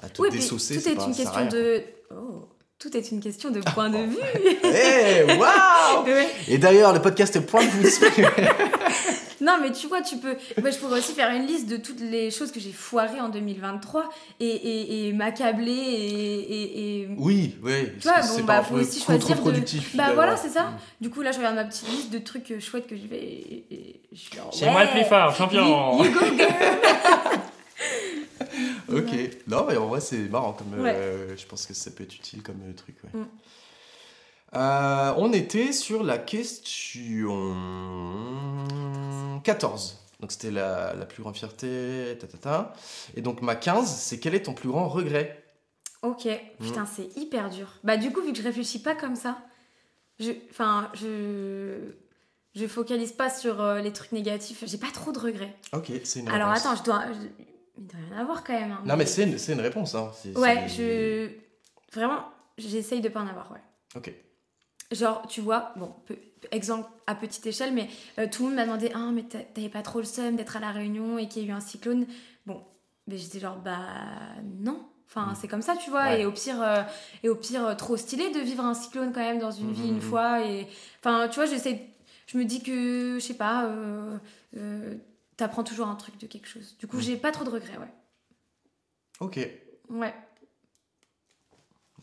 à 0.00 0.08
te 0.08 0.22
Oui, 0.22 0.30
désaucer, 0.30 0.80
tout 0.80 0.88
est 0.90 0.94
pas 0.94 1.04
une 1.06 1.14
question 1.16 1.34
rien. 1.34 1.46
de. 1.46 1.82
Oh, 2.12 2.48
tout 2.78 2.96
est 2.96 3.10
une 3.10 3.20
question 3.20 3.50
de 3.50 3.58
point 3.74 3.90
de 3.90 3.98
vue. 3.98 4.16
Eh, 4.62 5.24
waouh 5.38 6.04
Ouais. 6.06 6.28
Et 6.46 6.58
d'ailleurs, 6.58 6.92
le 6.92 7.02
podcast 7.02 7.40
Point 7.40 7.64
de 7.64 7.70
vue. 7.70 7.90
Non, 9.42 9.58
mais 9.60 9.72
tu 9.72 9.88
vois, 9.88 10.00
tu 10.02 10.16
peux. 10.18 10.36
Moi, 10.60 10.70
je 10.70 10.78
pourrais 10.78 10.98
aussi 11.00 11.12
faire 11.12 11.30
une 11.34 11.46
liste 11.46 11.68
de 11.68 11.76
toutes 11.76 12.00
les 12.00 12.30
choses 12.30 12.52
que 12.52 12.60
j'ai 12.60 12.70
foirées 12.72 13.20
en 13.20 13.28
2023 13.28 14.08
et, 14.40 14.46
et, 14.46 15.08
et 15.08 15.12
m'accabler 15.12 15.72
et, 15.72 16.38
et, 16.40 17.00
et- 17.02 17.08
Oui, 17.18 17.56
oui. 17.62 17.72
Tu 18.00 18.06
vois, 18.08 18.20
bon, 18.20 18.22
c'est 18.22 18.42
bah, 18.44 18.58
pas 18.58 18.62
faut 18.62 18.74
un 18.76 18.78
peu 18.78 18.84
aussi 18.84 19.00
choisir 19.00 19.18
de- 19.20 19.32
contre-productif, 19.34 19.96
Bah 19.96 20.12
voilà, 20.14 20.36
c'est 20.36 20.48
ça. 20.48 20.72
Du 21.00 21.10
coup, 21.10 21.22
là, 21.22 21.32
je 21.32 21.38
regarde 21.38 21.56
ma 21.56 21.64
petite 21.64 21.88
liste 21.88 22.10
de 22.12 22.18
trucs 22.18 22.50
euh, 22.52 22.60
chouettes 22.60 22.86
que 22.86 22.96
je 22.96 23.06
vais. 23.08 23.18
Et, 23.20 23.64
et 23.70 24.00
je 24.12 24.18
suis 24.18 24.36
genre, 24.36 24.50
C'est 24.54 24.70
moi 24.70 24.84
le 24.84 24.90
plus 24.90 25.04
fort, 25.04 25.34
champion. 25.34 25.98
You, 25.98 26.04
you 26.04 26.12
go, 26.12 26.20
girl 26.36 26.52
Ok. 28.92 29.10
Non, 29.46 29.64
mais 29.68 29.76
en 29.76 29.86
vrai, 29.86 30.00
c'est 30.00 30.28
marrant. 30.28 30.52
Comme, 30.52 30.80
Ouais. 30.80 30.94
euh, 30.96 31.36
je 31.36 31.46
pense 31.46 31.66
que 31.66 31.74
ça 31.74 31.90
peut 31.90 32.04
être 32.04 32.14
utile 32.14 32.42
comme 32.42 32.60
euh, 32.68 32.72
truc. 32.74 32.96
ouais. 33.04 33.20
Mm. 33.20 33.26
Euh, 34.54 35.14
on 35.16 35.32
était 35.32 35.72
sur 35.72 36.02
la 36.02 36.18
question 36.18 37.56
14. 39.44 39.98
Donc, 40.20 40.30
c'était 40.32 40.50
la, 40.50 40.94
la 40.94 41.06
plus 41.06 41.22
grande 41.22 41.36
fierté. 41.36 42.16
Ta, 42.20 42.26
ta, 42.26 42.38
ta. 42.38 42.72
Et 43.16 43.22
donc, 43.22 43.42
ma 43.42 43.56
15, 43.56 43.88
c'est 43.88 44.18
quel 44.20 44.34
est 44.34 44.42
ton 44.42 44.54
plus 44.54 44.68
grand 44.68 44.88
regret? 44.88 45.42
Ok, 46.02 46.28
putain, 46.60 46.84
c'est 46.86 47.16
hyper 47.16 47.48
dur. 47.50 47.68
Bah, 47.84 47.96
du 47.96 48.12
coup, 48.12 48.20
vu 48.22 48.32
que 48.32 48.38
je 48.38 48.42
réfléchis 48.42 48.80
pas 48.80 48.94
comme 48.94 49.16
ça, 49.16 49.38
je. 50.20 50.32
Enfin, 50.50 50.90
je. 50.94 51.94
Je 52.54 52.66
focalise 52.66 53.12
pas 53.12 53.30
sur 53.30 53.62
euh, 53.62 53.80
les 53.80 53.94
trucs 53.94 54.12
négatifs. 54.12 54.62
J'ai 54.66 54.76
pas 54.76 54.90
trop 54.92 55.10
de 55.10 55.18
regrets. 55.18 55.56
Ok, 55.72 55.90
c'est 56.04 56.20
une 56.20 56.28
Alors 56.28 56.48
réponse. 56.50 56.66
attends, 56.66 56.76
je 56.76 56.82
dois. 56.84 57.04
je- 57.10 57.44
Il 57.78 57.86
doit 57.86 57.98
y 58.10 58.14
en 58.14 58.18
avoir 58.20 58.44
quand 58.44 58.52
même. 58.52 58.72
hein, 58.72 58.82
Non, 58.84 58.96
mais 58.98 59.06
c'est 59.06 59.22
une, 59.22 59.38
c'est 59.38 59.54
une 59.54 59.60
réponse. 59.62 59.94
Hein. 59.94 60.10
Ouais, 60.36 60.68
je. 60.68 61.30
Vraiment, 61.94 62.24
j'essaye 62.58 63.00
de 63.00 63.08
pas 63.08 63.20
en 63.20 63.26
avoir, 63.26 63.50
ouais. 63.52 63.62
Ok. 63.96 64.12
Genre, 64.92 65.26
tu 65.26 65.40
vois, 65.40 65.72
bon, 65.76 65.92
peu- 66.06 66.18
exemple 66.50 66.88
à 67.06 67.14
petite 67.14 67.46
échelle, 67.46 67.72
mais 67.72 67.88
euh, 68.18 68.26
tout 68.30 68.42
le 68.42 68.48
monde 68.48 68.56
m'a 68.56 68.64
demandé 68.64 68.90
Ah, 68.94 69.10
mais 69.12 69.22
t'a- 69.22 69.38
t'avais 69.42 69.68
pas 69.68 69.82
trop 69.82 69.98
le 70.00 70.04
seum 70.04 70.36
d'être 70.36 70.56
à 70.56 70.60
La 70.60 70.70
Réunion 70.70 71.18
et 71.18 71.28
qu'il 71.28 71.42
y 71.42 71.46
a 71.46 71.48
eu 71.48 71.52
un 71.52 71.60
cyclone 71.60 72.06
Bon, 72.46 72.62
mais 73.06 73.16
j'étais 73.16 73.40
genre 73.40 73.56
Bah 73.56 73.78
non. 74.60 74.84
Enfin, 75.08 75.32
Mm. 75.32 75.34
c'est 75.40 75.48
comme 75.48 75.62
ça, 75.62 75.76
tu 75.76 75.90
vois. 75.90 76.04
Ouais. 76.04 76.22
Et 76.22 76.26
au 76.26 76.32
pire, 76.32 76.60
euh, 76.62 76.82
et 77.22 77.28
au 77.28 77.34
pire 77.36 77.66
euh, 77.66 77.74
trop 77.74 77.96
stylé 77.96 78.30
de 78.30 78.40
vivre 78.40 78.64
un 78.64 78.72
cyclone 78.74 79.12
quand 79.12 79.20
même 79.20 79.38
dans 79.38 79.50
une 79.50 79.72
vie 79.72 79.82
Mhm. 79.88 79.96
une 79.96 80.00
fois. 80.00 80.44
Et 80.44 80.66
enfin, 81.00 81.28
tu 81.28 81.34
vois, 81.36 81.46
j'essaie. 81.46 81.86
Je 82.26 82.38
me 82.38 82.44
dis 82.44 82.62
que, 82.62 83.18
je 83.20 83.24
sais 83.24 83.34
pas, 83.34 83.66
euh, 83.66 84.16
euh, 84.56 84.94
t'apprends 85.36 85.64
toujours 85.64 85.88
un 85.88 85.96
truc 85.96 86.18
de 86.18 86.26
quelque 86.26 86.48
chose. 86.48 86.76
Du 86.78 86.86
coup, 86.86 86.96
Mm. 86.96 87.00
j'ai 87.02 87.16
pas 87.16 87.30
trop 87.30 87.44
de 87.44 87.50
regrets, 87.50 87.76
ouais. 87.76 87.92
Ok. 89.20 89.38
Ouais. 89.90 90.14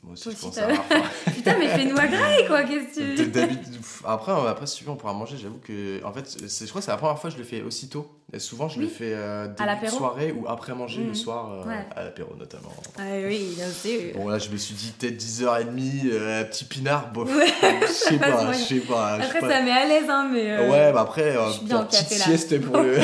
Moi 0.01 0.13
aussi, 0.13 0.23
Toi 0.23 0.31
je 0.31 0.37
aussi, 0.37 0.45
pense 0.47 0.57
à. 0.59 1.31
Putain, 1.31 1.57
mais 1.59 1.67
fais-nous 1.67 1.97
agréer, 1.97 2.45
quoi, 2.47 2.63
qu'est-ce 2.63 2.99
que 2.99 3.23
tu. 3.31 3.39
Après, 4.05 4.31
euh, 4.31 4.47
après, 4.47 4.65
si 4.65 4.77
tu 4.77 4.83
veux, 4.85 4.91
on 4.91 4.95
pourra 4.95 5.11
manger. 5.13 5.35
J'avoue 5.37 5.59
que, 5.59 6.01
en 6.05 6.13
fait, 6.13 6.37
je 6.39 6.65
crois 6.69 6.79
que 6.79 6.85
c'est 6.85 6.91
la 6.91 6.97
première 6.97 7.19
fois 7.19 7.29
que 7.29 7.35
je 7.35 7.39
le 7.41 7.45
fais 7.45 7.61
aussitôt. 7.61 8.09
Et 8.31 8.39
souvent, 8.39 8.69
je 8.69 8.79
le 8.79 8.87
fais 8.87 9.11
euh, 9.13 9.47
début 9.47 9.85
de 9.85 9.89
soirée 9.91 10.31
ou 10.31 10.47
après 10.47 10.73
manger 10.73 11.01
le 11.01 11.07
Mhm. 11.09 11.15
soir, 11.15 11.51
euh, 11.51 11.63
Ouais. 11.67 11.85
à 11.95 12.03
l'apéro 12.05 12.33
notamment. 12.39 12.71
Ah 12.97 13.01
oui, 13.25 13.53
bien 13.55 13.69
sûr. 13.69 14.13
Bon, 14.15 14.29
là, 14.29 14.39
je 14.39 14.49
me 14.49 14.55
suis 14.57 14.73
dit 14.73 14.93
peut-être 14.97 15.17
10h30, 15.17 16.05
euh, 16.11 16.43
petit 16.45 16.63
pinard, 16.65 17.11
bof. 17.11 17.27
Ouais, 17.35 17.47
je 17.81 17.91
sais 17.91 18.17
pas, 18.17 18.53
je 18.53 18.57
sais 18.57 18.75
pas. 18.79 19.13
Après, 19.15 19.39
pas. 19.41 19.49
ça 19.49 19.61
met 19.61 19.71
à 19.71 19.85
l'aise, 19.85 20.09
hein, 20.09 20.29
mais. 20.31 20.49
euh, 20.51 20.69
Ouais, 20.71 20.93
bah 20.93 21.01
après, 21.01 21.35
bien 21.63 21.83
petite 21.83 22.07
café, 22.07 22.15
sieste 22.15 22.61
pour 22.61 22.77
le 22.77 22.97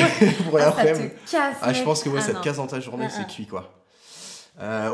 pour 0.48 0.58
ah, 0.58 0.64
l'après-midi. 0.66 1.10
Ah, 1.60 1.72
je 1.74 1.82
pense 1.82 2.02
que 2.02 2.08
ouais, 2.08 2.20
Ah, 2.22 2.26
ça 2.26 2.34
te 2.34 2.42
casse 2.42 2.56
dans 2.56 2.66
ta 2.66 2.80
journée, 2.80 3.06
Ah, 3.08 3.12
c'est 3.14 3.22
ah. 3.26 3.30
cuit 3.30 3.46
quoi. 3.46 3.70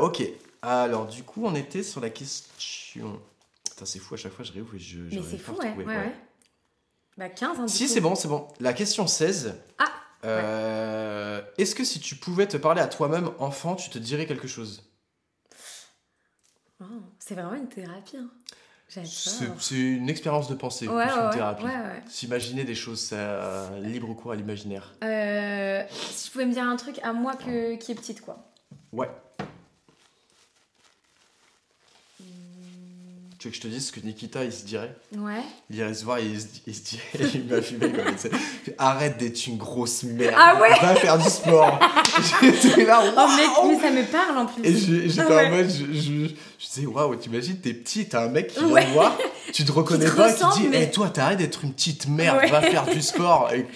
Ok, 0.01 0.21
alors 0.69 1.07
du 1.07 1.23
coup, 1.23 1.45
on 1.45 1.55
était 1.55 1.83
sur 1.83 2.01
la 2.01 2.09
question. 2.09 3.19
Putain, 3.69 3.85
c'est 3.85 3.99
fou, 3.99 4.13
à 4.13 4.17
chaque 4.17 4.33
fois 4.33 4.45
je 4.45 4.51
réouvre 4.53 4.75
et 4.75 4.79
je. 4.79 4.99
Mais 4.99 5.21
c'est 5.21 5.37
fou, 5.37 5.53
ouais. 5.55 5.73
ouais, 5.73 5.85
ouais. 5.85 6.15
Bah, 7.17 7.29
15, 7.29 7.59
hein, 7.59 7.67
Si, 7.67 7.87
c'est 7.87 8.01
bon, 8.01 8.15
c'est 8.15 8.27
bon. 8.27 8.47
La 8.59 8.73
question 8.73 9.05
16. 9.07 9.55
Ah, 9.77 9.85
Euh, 10.25 11.41
Est-ce 11.57 11.75
que 11.75 11.83
si 11.83 11.99
tu 11.99 12.15
pouvais 12.15 12.47
te 12.47 12.57
parler 12.57 12.81
à 12.81 12.87
toi-même 12.87 13.29
enfant, 13.39 13.75
tu 13.75 13.89
te 13.89 13.99
dirais 13.99 14.25
quelque 14.25 14.47
chose? 14.47 14.89
Oh, 16.81 16.85
c'est 17.19 17.35
vraiment 17.35 17.53
une 17.53 17.67
thérapie. 17.67 18.17
Hein. 18.17 18.29
C'est 18.87 19.75
une 19.75 20.09
expérience 20.09 20.47
de 20.47 20.55
pensée, 20.55 20.87
Ouais, 20.87 21.07
plus 21.07 21.15
ouais, 21.15 21.25
une 21.25 21.31
thérapie. 21.31 21.65
S'imaginer 22.07 22.63
des 22.63 22.75
choses, 22.75 22.99
ça 22.99 23.71
libre 23.79 24.13
cours 24.13 24.31
à 24.31 24.35
l'imaginaire. 24.35 24.93
Euh, 25.03 25.83
si 25.89 26.27
je 26.27 26.31
pouvais 26.31 26.45
me 26.45 26.53
dire 26.53 26.63
un 26.63 26.75
truc 26.75 26.99
à 27.03 27.11
moi 27.13 27.35
que, 27.35 27.75
qui 27.75 27.91
est 27.91 27.95
petite, 27.95 28.21
quoi. 28.21 28.51
Ouais. 28.91 29.09
Tu 33.43 33.49
veux 33.49 33.51
que 33.51 33.57
je 33.57 33.61
te 33.63 33.67
dise 33.67 33.87
ce 33.87 33.91
que 33.91 33.99
Nikita 33.99 34.45
il 34.45 34.53
se 34.53 34.63
dirait 34.63 34.95
Ouais. 35.17 35.41
Il 35.69 35.75
irait 35.75 35.93
se 35.93 36.05
voir 36.05 36.19
et 36.19 36.25
il 36.27 36.39
se, 36.39 36.45
il 36.65 36.73
se 36.73 36.81
dirait, 36.81 37.03
il 37.33 37.43
m'a 37.43 37.61
fumé 37.61 37.91
comme 37.91 38.05
il 38.07 38.15
disait, 38.15 38.31
Arrête 38.77 39.17
d'être 39.17 39.45
une 39.47 39.57
grosse 39.57 40.03
merde. 40.03 40.33
Ah 40.37 40.61
ouais 40.61 40.69
Va 40.81 40.95
faire 40.95 41.17
du 41.17 41.29
sport. 41.29 41.77
J'étais 42.41 42.85
là, 42.85 43.03
Oh, 43.03 43.27
mec, 43.35 43.49
waouh 43.57 43.67
mais 43.75 43.79
ça 43.81 43.91
me 43.91 44.09
parle 44.09 44.37
en 44.37 44.45
plus. 44.45 44.63
Et 44.65 45.09
j'étais 45.09 45.21
Ah 45.27 45.35
ouais. 45.35 45.47
en 45.47 45.49
mode, 45.57 45.69
je, 45.69 45.85
je, 45.87 46.27
je 46.57 46.67
disais, 46.73 46.85
waouh, 46.85 47.17
t'imagines, 47.17 47.57
t'es 47.59 47.73
petit, 47.73 48.07
t'as 48.07 48.23
un 48.23 48.29
mec 48.29 48.47
qui 48.53 48.63
Ouais. 48.63 48.85
te 48.85 48.91
voir, 48.91 49.17
tu 49.51 49.65
te 49.65 49.71
reconnais 49.73 50.05
te 50.05 50.11
pas, 50.15 50.31
qui 50.31 50.41
ressemble, 50.41 50.61
dit, 50.63 50.67
mais- 50.69 50.83
Eh, 50.83 50.91
toi, 50.91 51.09
t'arrêtes 51.09 51.39
d'être 51.39 51.65
une 51.65 51.73
petite 51.73 52.07
merde, 52.07 52.37
Ouais. 52.37 52.49
va 52.49 52.61
faire 52.61 52.85
du 52.85 53.01
sport. 53.01 53.51
Et 53.53 53.67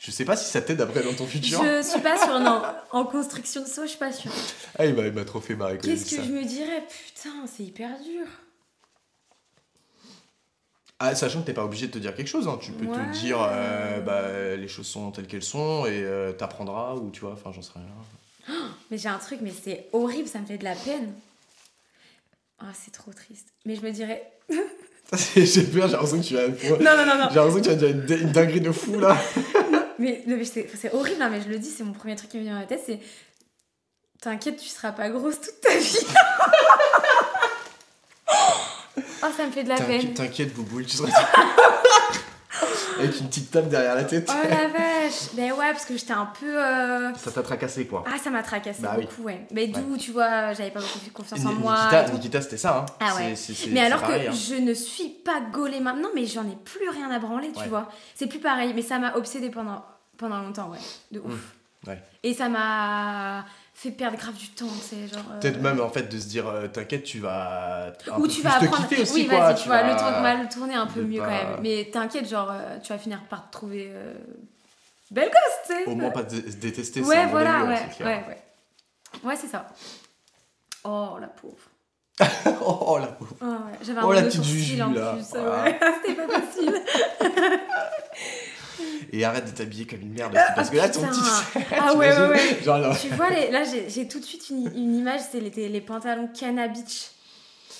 je 0.00 0.10
sais 0.10 0.26
pas 0.26 0.36
si 0.36 0.50
ça 0.50 0.60
t'aide 0.60 0.82
après 0.82 1.02
dans 1.02 1.14
ton 1.14 1.26
futur. 1.26 1.64
Je 1.64 1.80
suis 1.82 2.00
pas 2.02 2.22
sûre, 2.22 2.40
non. 2.40 2.60
En 2.92 3.04
construction 3.06 3.62
de 3.62 3.68
soi, 3.68 3.84
je 3.84 3.88
suis 3.88 3.98
pas 3.98 4.12
sûre. 4.12 4.32
Ah, 4.78 4.84
il 4.84 4.92
m'a, 4.94 5.24
trop 5.24 5.40
fait 5.40 5.54
marrer 5.54 5.78
Qu'est-ce 5.78 6.10
que 6.10 6.16
ça. 6.16 6.22
je 6.26 6.30
me 6.30 6.44
dirais? 6.44 6.84
Putain, 7.16 7.30
c'est 7.46 7.62
hyper 7.62 7.88
dur. 8.04 8.26
Ah, 11.06 11.14
sachant 11.14 11.40
que 11.42 11.46
t'es 11.46 11.52
pas 11.52 11.64
obligé 11.64 11.86
de 11.88 11.92
te 11.92 11.98
dire 11.98 12.14
quelque 12.14 12.28
chose, 12.28 12.48
hein. 12.48 12.58
tu 12.60 12.72
peux 12.72 12.86
Ouais. 12.86 12.96
te 12.96 13.12
dire, 13.18 13.38
euh, 13.40 14.00
bah, 14.00 14.56
les 14.56 14.68
choses 14.68 14.86
sont 14.86 15.10
telles 15.10 15.26
qu'elles 15.26 15.42
sont 15.42 15.84
et 15.86 16.02
euh, 16.02 16.32
t'apprendras, 16.32 16.94
ou 16.94 17.10
tu 17.10 17.20
vois, 17.20 17.32
enfin, 17.32 17.50
j'en 17.52 17.62
sais 17.62 17.72
rien. 17.74 18.56
Mais 18.90 18.98
j'ai 18.98 19.08
un 19.08 19.18
truc, 19.18 19.40
mais 19.42 19.52
c'est 19.52 19.86
horrible, 19.92 20.28
ça 20.28 20.38
me 20.38 20.46
fait 20.46 20.58
de 20.58 20.64
la 20.64 20.74
peine. 20.74 21.12
Ah, 22.60 22.66
c'est 22.74 22.90
trop 22.92 23.12
triste. 23.12 23.48
Mais 23.64 23.74
je 23.76 23.80
me 23.82 23.90
dirais. 23.90 24.30
J'ai 25.36 25.62
peur, 25.64 25.86
j'ai 25.86 25.92
l'impression 25.92 26.18
que 26.20 26.24
tu 26.24 26.34
vas. 26.34 26.46
J'ai 26.60 26.70
Non, 26.84 26.96
non, 26.96 27.06
non, 27.06 27.14
non. 27.18 27.28
l'impression 27.34 27.56
que 27.56 27.60
tu 27.60 27.68
vas 27.68 27.74
dire 27.76 27.88
une, 27.90 28.26
une 28.26 28.32
dinguerie 28.32 28.60
de 28.60 28.72
fou 28.72 28.98
là. 28.98 29.16
Mais, 29.98 30.22
mais 30.26 30.44
c'est 30.44 30.68
c'est 30.74 30.92
horrible, 30.92 31.22
hein, 31.22 31.28
mais 31.30 31.40
je 31.40 31.48
le 31.48 31.56
dis, 31.58 31.70
c'est 31.70 31.84
mon 31.84 31.92
premier 31.92 32.16
truc 32.16 32.28
qui 32.30 32.38
me 32.38 32.42
vient 32.42 32.54
dans 32.54 32.60
la 32.60 32.66
tête, 32.66 32.82
c'est... 32.84 32.98
T'inquiète, 34.20 34.56
tu 34.56 34.68
seras 34.68 34.90
pas 34.90 35.08
grosse 35.08 35.40
toute 35.40 35.60
ta 35.60 35.76
vie. 35.76 35.98
Oh, 38.96 39.26
ça 39.36 39.46
me 39.46 39.50
fait 39.50 39.64
de 39.64 39.68
la 39.68 39.76
T'inquiète, 39.78 40.02
peine. 40.02 40.14
t'inquiète, 40.14 40.54
Bouboule, 40.54 40.86
tu 40.86 40.96
seras. 40.96 41.08
Avec 42.98 43.18
une 43.20 43.26
petite 43.26 43.50
tape 43.50 43.68
derrière 43.68 43.96
la 43.96 44.04
tête. 44.04 44.30
Oh 44.32 44.48
la 44.48 44.68
vache 44.68 45.34
Ben 45.34 45.50
ouais, 45.52 45.72
parce 45.72 45.84
que 45.84 45.96
j'étais 45.96 46.12
un 46.12 46.26
peu... 46.38 46.46
euh, 46.62 47.12
Ça 47.14 47.32
t'a 47.32 47.42
tracassé 47.42 47.86
quoi. 47.86 48.04
Ah, 48.06 48.16
ça 48.22 48.30
m'a 48.30 48.42
tracassé 48.44 48.80
Bah 48.82 48.94
oui. 48.96 49.06
beaucoup, 49.06 49.22
ouais. 49.24 49.46
Mais 49.50 49.66
d'où, 49.66 49.96
tu 49.98 50.12
vois, 50.12 50.52
j'avais 50.52 50.70
pas 50.70 50.78
beaucoup 50.80 50.98
confiance 51.12 51.44
en 51.44 51.52
moi. 51.54 51.74
Nikita. 51.90 52.08
Nikita, 52.12 52.40
c'était 52.40 52.56
ça, 52.56 52.78
hein. 52.78 52.86
Ah 53.00 53.16
ouais. 53.16 53.34
Mais 53.70 53.80
alors 53.80 54.00
pareil, 54.00 54.26
que 54.26 54.30
hein. 54.30 54.32
je 54.32 54.54
ne 54.54 54.72
suis 54.72 55.08
pas 55.08 55.40
gaulée 55.52 55.80
maintenant, 55.80 56.08
mais 56.14 56.24
j'en 56.26 56.44
ai 56.44 56.56
plus 56.64 56.88
rien 56.88 57.10
à 57.10 57.18
branler, 57.18 57.50
tu 57.52 57.58
Ouais. 57.62 57.66
vois. 57.68 57.88
C'est 58.14 58.28
plus 58.28 58.38
pareil, 58.38 58.72
mais 58.74 58.82
ça 58.82 59.00
m'a 59.00 59.16
obsédée 59.16 59.50
pendant, 59.50 59.84
pendant 60.16 60.38
longtemps, 60.40 60.70
ouais. 60.70 60.78
De 61.10 61.18
ouf. 61.18 61.32
Mmh, 61.86 61.88
ouais. 61.90 62.02
Et 62.22 62.32
ça 62.34 62.48
m'a 62.48 63.44
fait 63.74 63.90
perdre 63.90 64.16
grave 64.16 64.34
du 64.34 64.48
temps, 64.50 64.66
tu 64.68 64.96
sais, 64.96 65.08
genre... 65.08 65.24
euh, 65.32 65.40
Peut-être 65.40 65.60
même 65.60 65.80
en 65.80 65.88
fait 65.90 66.04
de 66.04 66.18
se 66.18 66.26
dire, 66.26 66.46
euh, 66.48 66.68
t'inquiète, 66.68 67.02
tu 67.04 67.18
vas. 67.18 67.92
un 68.10 68.18
Ou 68.18 68.28
tu 68.28 68.40
vas 68.40 68.54
apprendre... 68.56 68.86
aussi, 69.02 69.12
oui, 69.14 69.26
vas-y, 69.26 69.62
tu, 69.62 69.68
vas- 69.68 69.82
le 69.82 70.48
tourner 70.48 70.74
un 70.74 70.86
peu 70.86 71.02
mieux 71.02 71.18
pas- 71.20 71.26
quand 71.26 71.32
même. 71.50 71.60
Mais 71.60 71.88
t'inquiète, 71.92 72.28
genre, 72.28 72.50
euh, 72.52 72.78
tu 72.78 72.92
vas 72.92 72.98
finir 72.98 73.20
par 73.28 73.46
te 73.48 73.52
trouver... 73.52 73.90
euh, 73.92 74.14
Belle 75.10 75.28
gosse, 75.28 75.66
tu 75.66 75.74
sais 75.74 75.84
Au 75.90 75.94
moins 75.94 76.10
pas 76.10 76.28
se 76.28 76.36
détester. 76.56 77.02
c'est 77.02 77.08
Ouais, 77.08 77.24
bon 77.26 77.30
voilà, 77.32 77.58
début, 77.60 77.64
hein, 77.64 77.68
ouais, 77.74 77.88
c'est 77.98 78.04
ouais, 78.04 78.24
ouais. 78.28 78.42
Ouais, 79.24 79.36
c'est 79.36 79.48
ça. 79.48 79.66
Oh, 80.84 81.18
la 81.20 81.26
pauvre. 81.28 81.56
oh 82.64 82.98
la 83.00 83.08
pauvre. 83.08 83.34
Ah 83.40 83.44
ouais, 83.66 83.78
J'avais 83.82 84.00
un 84.00 84.04
Oh, 84.04 84.12
la 84.12 84.22
petite 84.22 84.42
sourcil 84.44 84.82
en 84.82 84.90
plus. 84.92 84.98
Ouais, 85.00 85.78
c'était 86.06 86.14
pas 86.14 86.40
facile. 86.40 86.82
Et 89.12 89.24
arrête 89.24 89.46
de 89.46 89.50
t'habiller 89.56 89.86
comme 89.86 90.00
une 90.00 90.12
merde. 90.12 90.36
Parce 90.56 90.70
que 90.70 90.76
là, 90.76 90.88
ton 90.88 91.02
petit. 91.06 91.20
Ah 91.78 91.94
ouais, 91.94 92.08
ouais, 92.12 92.28
ouais. 92.28 92.58
Genre 92.64 92.78
là. 92.78 92.94
tu 93.00 93.08
vois, 93.08 93.30
les- 93.30 93.50
là, 93.50 93.62
j'ai 93.88 94.08
tout 94.08 94.18
de 94.20 94.24
suite 94.24 94.50
une, 94.50 94.66
une 94.74 94.94
image, 94.96 95.20
c'est 95.30 95.40
les, 95.40 95.68
les 95.68 95.80
pantalons 95.80 96.28
Cana 96.38 96.68
Beach. 96.68 97.10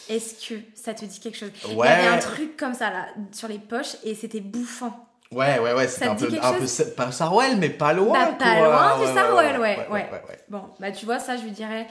Est-ce 0.09 0.49
que 0.49 0.61
ça 0.75 0.93
te 0.95 1.05
dit 1.05 1.19
quelque 1.19 1.39
chose? 1.39 1.51
Il 1.67 1.73
y 1.73 1.77
Ouais. 1.77 1.89
avait 1.89 2.09
un 2.09 2.19
truc 2.19 2.57
comme 2.57 2.75
ça, 2.75 2.91
là, 2.91 3.07
sur 3.33 3.49
les 3.49 3.59
poches, 3.59 3.97
et 4.05 4.15
c'était 4.15 4.41
bouffant. 4.41 5.07
Ouais, 5.33 5.59
ouais, 5.59 5.73
ouais, 5.73 5.89
c'était 5.89 6.07
un 6.07 6.15
peu, 6.15 6.29
un 6.41 6.53
peu, 6.53 6.67
pas 6.97 7.11
Sarwell, 7.11 7.57
mais 7.57 7.71
pas 7.71 7.93
loin. 7.93 8.13
Bah, 8.13 8.33
pas 8.39 8.57
quoi. 8.57 8.69
loin 8.69 8.99
du 8.99 9.05
Ouais, 9.07 9.15
Sarwell, 9.15 9.59
ouais, 9.61 9.77
ouais, 9.79 9.87
ouais. 9.91 10.11
ouais. 10.13 10.39
Bon, 10.49 10.63
bah 10.79 10.93
tu 10.93 11.07
vois, 11.07 11.19
ça, 11.19 11.37
je 11.37 11.43
lui 11.43 11.51
dirais, 11.51 11.87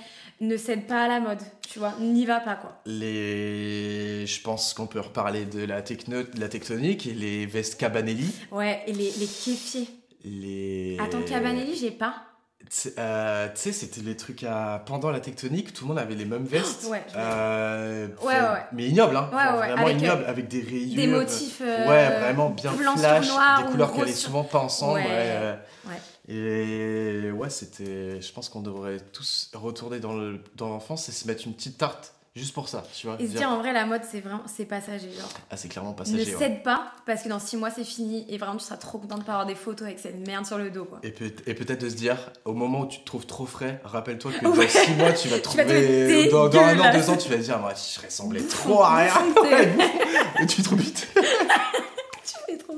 ne 0.47 0.57
cède 0.57 0.85
pas 0.87 1.03
à 1.03 1.07
la 1.07 1.19
mode, 1.19 1.39
tu 1.69 1.79
vois, 1.79 1.93
n'y 1.99 2.25
va 2.25 2.39
pas, 2.39 2.55
quoi. 2.55 2.79
Les... 2.85 4.25
Je 4.25 4.41
pense 4.41 4.73
qu'on 4.73 4.87
peut 4.87 4.99
reparler 4.99 5.45
de 5.45 5.65
la, 5.65 5.81
techno... 5.81 6.23
de 6.23 6.39
la 6.39 6.47
tectonique 6.49 7.07
et 7.07 7.13
les 7.13 7.45
vestes 7.45 7.79
Cabanelli. 7.79 8.31
Ouais, 8.51 8.81
et 8.87 8.93
les, 8.93 9.11
les 9.11 9.25
kéfiers. 9.27 9.87
Les... 10.23 10.97
Attends, 11.01 11.21
Cabanelli, 11.21 11.75
j'ai 11.75 11.91
pas. 11.91 12.15
Tu 12.61 12.67
sais, 12.69 12.93
euh, 12.97 13.49
tu 13.53 13.59
sais, 13.61 13.71
c'était 13.73 14.01
les 14.01 14.15
trucs 14.15 14.43
à... 14.43 14.81
Pendant 14.85 15.11
la 15.11 15.19
tectonique, 15.19 15.73
tout 15.73 15.83
le 15.83 15.89
monde 15.89 15.99
avait 15.99 16.15
les 16.15 16.23
mêmes 16.25 16.45
vestes. 16.45 16.85
Ouais, 16.89 17.03
je 17.09 17.13
Euh, 17.17 18.07
Ouais, 18.21 18.33
ouais, 18.33 18.39
ouais. 18.39 18.63
mais 18.71 18.85
ignoble, 18.87 19.17
hein. 19.17 19.29
Ouais, 19.31 19.37
ouais, 19.59 19.67
vraiment 19.67 19.85
avec, 19.85 19.95
euh, 19.95 19.99
ignoble, 19.99 20.25
avec 20.25 20.47
des 20.47 20.61
rayures. 20.61 20.95
Des 20.95 21.07
euh, 21.07 21.19
motifs. 21.19 21.61
euh, 21.61 21.89
Ouais, 21.89 22.19
vraiment 22.21 22.49
bien 22.51 22.71
blanc 22.71 22.93
sur 22.93 23.01
flash, 23.01 23.27
noir 23.27 23.61
des 23.63 23.67
ou 23.67 23.71
couleurs 23.71 23.93
allaient 23.93 24.11
sur- 24.13 24.27
souvent 24.29 24.43
pas 24.45 24.59
ensemble. 24.59 24.93
Ouais, 24.99 25.05
euh, 25.09 25.55
ouais. 25.87 25.95
Et 26.27 27.31
ouais, 27.31 27.49
c'était. 27.49 28.21
Je 28.21 28.31
pense 28.33 28.49
qu'on 28.49 28.61
devrait 28.61 28.99
tous 29.11 29.49
retourner 29.53 29.99
dans 29.99 30.13
le- 30.13 30.39
dans 30.55 30.69
l'enfance 30.69 31.09
et 31.09 31.11
se 31.11 31.27
mettre 31.27 31.45
une 31.45 31.53
petite 31.53 31.77
tarte 31.77 32.13
juste 32.35 32.53
pour 32.53 32.69
ça, 32.69 32.83
tu 32.95 33.07
vois. 33.07 33.17
Et 33.19 33.25
se 33.25 33.31
Dire, 33.31 33.39
dire 33.41 33.49
en 33.49 33.57
vrai, 33.59 33.73
la 33.73 33.85
mode, 33.85 34.01
c'est 34.09 34.21
vraiment. 34.21 34.41
C'est 34.47 34.63
passager. 34.65 35.11
Genre. 35.11 35.27
Ah, 35.51 35.57
c'est 35.57 35.67
clairement 35.67 35.91
Ne 35.91 35.95
passager. 35.97 36.33
ouais. 36.33 36.39
cède 36.39 36.63
pas, 36.63 36.93
parce 37.05 37.23
que 37.23 37.29
dans 37.29 37.39
6 37.39 37.57
mois, 37.57 37.71
c'est 37.71 37.83
fini. 37.83 38.25
Et 38.29 38.37
vraiment, 38.37 38.55
tu 38.55 38.63
seras 38.63 38.77
trop 38.77 38.99
content 38.99 39.17
de 39.17 39.23
pas 39.25 39.33
avoir 39.33 39.45
des 39.45 39.53
photos 39.55 39.85
avec 39.85 39.99
cette 39.99 40.25
merde 40.25 40.45
sur 40.45 40.57
le 40.57 40.71
dos, 40.71 40.85
quoi. 40.85 40.99
Et, 41.03 41.11
peut- 41.11 41.33
et 41.45 41.53
peut-être 41.55 41.81
de 41.81 41.89
se 41.89 41.95
dire, 41.95 42.17
au 42.45 42.53
moment 42.53 42.81
où 42.81 42.87
tu 42.87 43.01
te 43.01 43.05
trouves 43.05 43.25
trop 43.25 43.45
frais, 43.45 43.81
rappelle-toi 43.83 44.31
que 44.31 44.45
Ouais. 44.47 44.65
dans 44.65 44.71
6 44.71 44.91
mois, 44.93 45.11
tu 45.11 45.27
vas 45.27 45.39
te 45.39 45.49
Tu 45.49 45.57
vas 45.57 45.63
te 45.65 45.69
trouver. 45.69 46.07
mettre 46.23 46.31
dans, 46.31 46.47
dans 46.47 46.59
un 46.59 46.79
an, 46.79 46.93
deux 46.93 47.09
ans, 47.09 47.17
tu 47.17 47.27
vas 47.29 47.35
te 47.35 47.41
dire, 47.41 47.59
moi, 47.59 47.73
je 47.75 48.05
ressemblais 48.05 48.41
trop 48.43 48.81
à 48.81 48.95
rien. 48.95 49.13
Et 50.41 50.45
tu 50.47 50.61
es 50.61 50.63
trop 50.63 50.77
vite. 50.77 51.05
tu 51.13 52.33
fais 52.47 52.57
trop. 52.57 52.77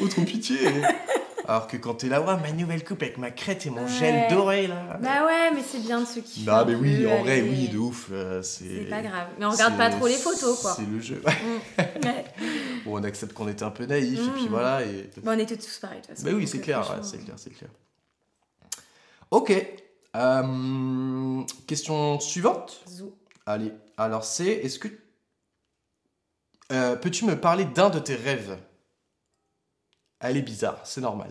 Oh, 0.00 0.08
trop 0.08 0.22
pitié. 0.24 0.58
Alors 1.48 1.66
que 1.66 1.76
quand 1.76 1.94
t'es 1.94 2.08
là, 2.08 2.20
ouais, 2.20 2.36
ma 2.40 2.52
nouvelle 2.52 2.84
coupe 2.84 3.02
avec 3.02 3.18
ma 3.18 3.30
crête 3.30 3.66
et 3.66 3.70
mon 3.70 3.82
Ouais. 3.82 3.88
gel 3.88 4.30
doré, 4.30 4.66
là. 4.68 4.98
Bah 5.02 5.26
ouais, 5.26 5.50
mais 5.54 5.62
c'est 5.62 5.80
bien 5.80 6.00
de 6.00 6.06
ceux 6.06 6.20
qui. 6.20 6.44
Bah, 6.44 6.64
mais 6.66 6.74
oui, 6.76 7.04
en 7.06 7.22
vrai, 7.22 7.42
oui, 7.42 7.68
de 7.68 7.78
ouf. 7.78 8.08
euh, 8.12 8.42
C'est 8.42 8.88
pas 8.88 9.02
grave. 9.02 9.26
Mais 9.38 9.44
on 9.46 9.50
regarde 9.50 9.76
pas 9.76 9.90
trop 9.90 10.06
les 10.06 10.14
photos, 10.16 10.60
quoi. 10.60 10.74
C'est 10.76 10.86
le 10.86 11.00
jeu. 11.00 11.20
Mm. 11.22 11.82
Ouais. 12.04 12.24
Bon, 12.84 12.98
on 13.00 13.04
accepte 13.04 13.32
qu'on 13.32 13.48
était 13.48 13.64
un 13.64 13.70
peu 13.70 13.86
naïf, 13.86 14.18
et 14.20 14.30
puis 14.30 14.44
Mm. 14.44 14.48
voilà. 14.48 14.82
Et... 14.84 15.10
On 15.24 15.38
était 15.38 15.56
tous 15.56 15.78
pareils, 15.78 16.00
de 16.00 16.06
toute 16.06 16.16
façon. 16.16 16.26
Bah 16.28 16.32
oui, 16.36 16.46
c'est 16.46 16.58
euh, 16.58 16.62
clair, 16.62 16.80
ouais, 16.90 16.96
c'est 17.02 17.18
clair, 17.24 17.34
c'est 17.36 17.50
clair. 17.50 17.70
Ok. 19.30 19.52
euh, 20.16 21.42
question 21.66 22.20
suivante. 22.20 22.82
zou. 22.88 23.14
Allez, 23.46 23.72
alors 23.96 24.24
c'est, 24.24 24.46
est-ce 24.48 24.78
que... 24.78 24.88
Euh, 26.70 26.96
Peux-tu 26.96 27.24
me 27.24 27.38
parler 27.38 27.64
d'un 27.64 27.90
de 27.90 27.98
tes 27.98 28.14
rêves? 28.14 28.56
Elle 30.22 30.36
est 30.38 30.42
bizarre, 30.42 30.78
c'est 30.84 31.00
normal. 31.02 31.28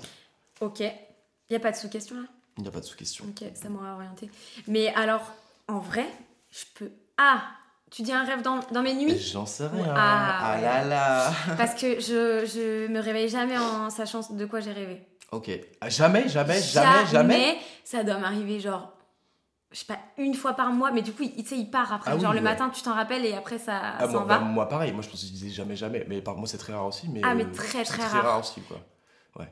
Ok. 0.59 0.81
Y 1.49 1.55
a 1.55 1.59
pas 1.59 1.71
de 1.71 1.75
sous-question 1.77 2.15
là? 2.17 2.27
Il 2.57 2.63
n'y 2.63 2.67
a 2.69 2.71
pas 2.71 2.79
de 2.81 2.85
sous-question. 2.85 3.25
Ok, 3.29 3.47
ça 3.55 3.69
m'aura 3.69 3.95
orienté. 3.95 4.29
Mais 4.67 4.93
alors, 4.93 5.21
en 5.67 5.79
vrai, 5.79 6.05
je 6.51 6.65
peux. 6.75 6.91
Ah 7.17 7.41
Tu 7.89 8.01
dis 8.03 8.11
un 8.13 8.23
rêve 8.23 8.41
dans, 8.41 8.59
dans 8.71 8.81
mes 8.83 8.93
nuits? 8.93 9.17
J'en 9.17 9.45
sais 9.45 9.67
rien. 9.67 9.93
Ah, 9.95 10.39
Ah, 10.41 10.55
ouais. 10.55 10.61
là 10.61 10.83
là. 10.85 11.33
Parce 11.57 11.73
que 11.73 11.99
je, 11.99 12.45
je 12.45 12.87
me 12.87 12.99
réveille 12.99 13.29
jamais 13.29 13.57
en 13.57 13.89
sachant 13.89 14.21
de 14.31 14.45
quoi 14.45 14.59
j'ai 14.59 14.71
rêvé. 14.73 15.01
Ok. 15.31 15.49
Ah, 15.79 15.89
Jamais, 15.89 16.27
jamais, 16.29 16.61
jamais, 16.61 17.05
jamais. 17.11 17.57
Ça 17.85 18.03
doit 18.03 18.17
m'arriver 18.17 18.59
genre, 18.59 18.93
je 19.71 19.79
sais 19.79 19.85
pas, 19.85 19.99
une 20.17 20.33
fois 20.33 20.53
par 20.53 20.71
mois, 20.71 20.91
mais 20.91 21.01
du 21.01 21.11
coup, 21.13 21.23
il, 21.23 21.33
tu 21.43 21.49
sais, 21.49 21.57
il 21.57 21.69
part 21.69 21.93
après. 21.93 22.11
Ah 22.11 22.15
oui, 22.15 22.21
genre 22.21 22.31
le 22.33 22.39
ouais. 22.39 22.43
matin, 22.43 22.69
tu 22.69 22.81
t'en 22.81 22.93
rappelles 22.93 23.25
et 23.25 23.33
après, 23.33 23.57
ça 23.57 23.79
Ah, 23.99 24.05
s'en 24.07 24.25
va. 24.25 24.37
bah, 24.37 24.39
moi, 24.39 24.67
pareil, 24.67 24.91
moi 24.91 25.01
je 25.01 25.09
pense 25.09 25.21
que 25.21 25.27
je 25.27 25.31
disais 25.31 25.49
jamais, 25.49 25.75
jamais. 25.75 26.05
Mais 26.09 26.21
par 26.21 26.35
moi 26.35 26.47
c'est 26.47 26.57
très 26.57 26.73
rare 26.73 26.85
aussi. 26.87 27.07
Mais, 27.09 27.21
Ah, 27.23 27.33
mais 27.35 27.45
euh, 27.45 27.51
très, 27.53 27.83
très 27.83 27.97
très 27.99 28.03
rare. 28.07 28.23
rare 28.25 28.39
aussi, 28.41 28.61
quoi. 28.61 28.77
Ouais. 29.39 29.47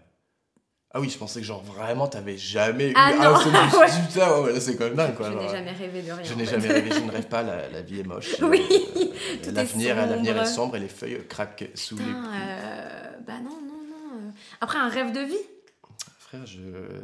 Ah 0.94 1.00
oui, 1.00 1.10
je 1.10 1.18
pensais 1.18 1.40
que 1.40 1.46
genre 1.46 1.62
vraiment 1.64 2.08
t'avais 2.08 2.36
jamais 2.38 2.92
Ah, 2.96 3.12
eu 3.14 3.18
non. 3.20 3.24
un 3.36 3.40
seul 3.40 3.54
Ouais. 3.80 3.88
putain, 4.08 4.32
ouais, 4.34 4.40
ouais, 4.46 4.54
là 4.54 4.60
c'est 4.60 4.76
quand 4.76 4.86
même 4.86 4.96
dingue, 4.96 5.16
quoi. 5.16 5.32
je 5.32 5.38
n'ai 5.38 5.48
jamais 5.50 5.72
rêvé 5.72 6.02
de 6.02 6.12
rien. 6.12 6.24
Je 6.24 6.34
n'ai 6.34 6.46
jamais 6.46 6.68
rêvé, 6.68 6.92
je 6.92 7.00
ne 7.00 7.12
rêve 7.14 7.28
pas, 7.28 7.44
la, 7.44 7.70
la 7.70 7.82
vie 7.82 8.00
est 8.00 8.04
moche. 8.04 8.36
Oui, 8.42 8.62
Euh, 8.72 9.52
l'avenir, 9.54 9.96
l'avenir 9.96 10.42
est 10.42 10.46
sombre. 10.46 10.76
et 10.76 10.80
les 10.80 10.88
feuilles 10.90 11.26
craquent 11.30 11.70
sous 11.76 11.96
les 11.98 12.04
Putain, 12.04 12.24
euh, 12.34 13.10
bah 13.26 13.34
non, 13.44 13.52
non, 13.52 13.84
non. 13.88 14.28
euh. 14.28 14.32
Après, 14.62 14.80
un 14.80 14.90
rêve 14.90 15.12
de 15.14 15.22
vie? 15.22 15.38
Frère, 16.18 16.46
je... 16.46 16.60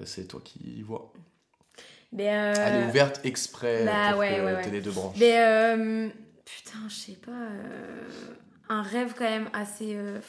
c'est 0.06 0.28
toi 0.28 0.42
qui 0.44 0.82
vois. 0.82 1.14
Euh, 2.24 2.54
Elle 2.58 2.84
est 2.84 2.88
ouverte 2.88 3.20
exprès 3.26 3.84
bah, 3.86 4.12
pour 4.12 4.20
ouais, 4.20 4.36
que 4.38 4.42
ouais, 4.46 4.54
ouais. 4.56 4.70
les 4.70 4.82
deux 4.82 4.92
branches. 4.92 5.18
Mais 5.20 5.40
euh, 5.40 6.10
putain, 6.46 6.80
je 6.88 6.94
sais 6.94 7.14
pas. 7.18 7.32
euh, 7.32 8.08
un 8.70 8.82
rêve 8.82 9.14
quand 9.18 9.26
même 9.30 9.50
assez. 9.54 9.96
euh, 9.96 10.20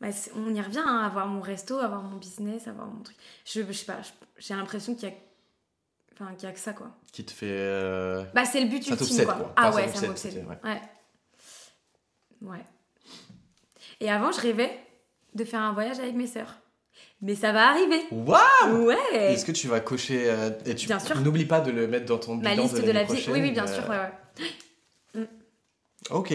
bah, 0.00 0.08
on 0.36 0.54
y 0.54 0.60
revient, 0.60 0.82
hein, 0.84 1.02
avoir 1.04 1.26
mon 1.28 1.40
resto, 1.40 1.78
avoir 1.78 2.02
mon 2.02 2.16
business, 2.18 2.66
avoir 2.68 2.88
mon 2.88 3.02
truc. 3.02 3.16
Je, 3.44 3.62
je 3.66 3.72
sais 3.72 3.86
pas, 3.86 4.00
j'ai 4.38 4.54
l'impression 4.54 4.94
qu'il 4.94 5.08
y 5.08 5.12
a. 5.12 5.14
Enfin, 6.12 6.34
qu'il 6.34 6.46
y 6.46 6.50
a 6.50 6.54
que 6.54 6.60
ça, 6.60 6.72
quoi. 6.74 6.90
Qui 7.12 7.24
te 7.24 7.30
fait. 7.32 8.26
Bah, 8.34 8.44
c'est 8.44 8.60
le 8.60 8.68
but 8.68 8.82
Ça 8.84 8.90
ultime, 8.94 9.24
quoi. 9.24 9.34
quoi. 9.34 9.52
Ah 9.56 9.68
Enfin, 9.70 9.76
ouais, 9.76 9.88
ça 9.88 10.06
m'obsède. 10.06 10.44
Ouais. 10.62 10.80
Ouais. 12.42 12.64
Et 14.00 14.10
avant, 14.10 14.30
je 14.32 14.40
rêvais 14.40 14.78
de 15.34 15.44
faire 15.44 15.60
un 15.60 15.72
voyage 15.72 15.98
avec 16.00 16.14
mes 16.14 16.26
sœurs. 16.26 16.58
Mais 17.20 17.34
ça 17.34 17.52
va 17.52 17.70
arriver. 17.70 18.02
Waouh 18.10 18.86
Ouais. 18.86 18.96
Est-ce 19.12 19.44
que 19.44 19.52
tu 19.52 19.68
vas 19.68 19.80
cocher. 19.80 20.24
euh, 20.26 20.50
et 20.66 20.74
tu... 20.74 20.86
Bien 20.86 20.98
sûr. 20.98 21.20
N'oublie 21.20 21.44
pas 21.44 21.60
de 21.60 21.70
le 21.70 21.86
mettre 21.86 22.06
dans 22.06 22.18
ton 22.18 22.36
Ma 22.36 22.50
bilan 22.50 22.64
liste 22.64 22.84
de, 22.84 22.90
la 22.90 23.04
vie. 23.04 23.24
Oui, 23.28 23.40
oui, 23.40 23.50
bien 23.52 23.66
euh, 23.66 23.74
sûr. 23.74 23.88
Ouais, 23.88 23.98
ouais. 25.16 25.28
Ok. 26.10 26.34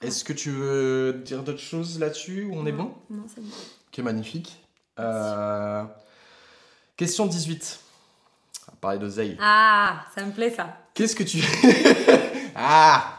Est-ce 0.00 0.24
que 0.24 0.32
tu 0.32 0.50
veux 0.50 1.22
dire 1.24 1.42
d'autres 1.42 1.60
choses 1.60 1.98
là-dessus 1.98 2.44
ou 2.44 2.54
on 2.54 2.66
est 2.66 2.72
bon? 2.72 2.94
Non, 3.10 3.24
c'est 3.32 3.42
bon. 3.42 3.54
Ok, 3.92 3.98
magnifique. 4.04 4.56
Euh, 4.98 5.84
Question 6.96 7.26
18. 7.26 7.80
On 8.68 8.72
va 8.72 8.76
parler 8.80 8.98
d'oseille. 8.98 9.36
Ah, 9.40 10.06
ça 10.14 10.24
me 10.24 10.32
plaît 10.32 10.50
ça. 10.50 10.78
Qu'est-ce 10.94 11.16
que 11.16 11.24
tu. 11.24 11.38
ah. 12.56 13.18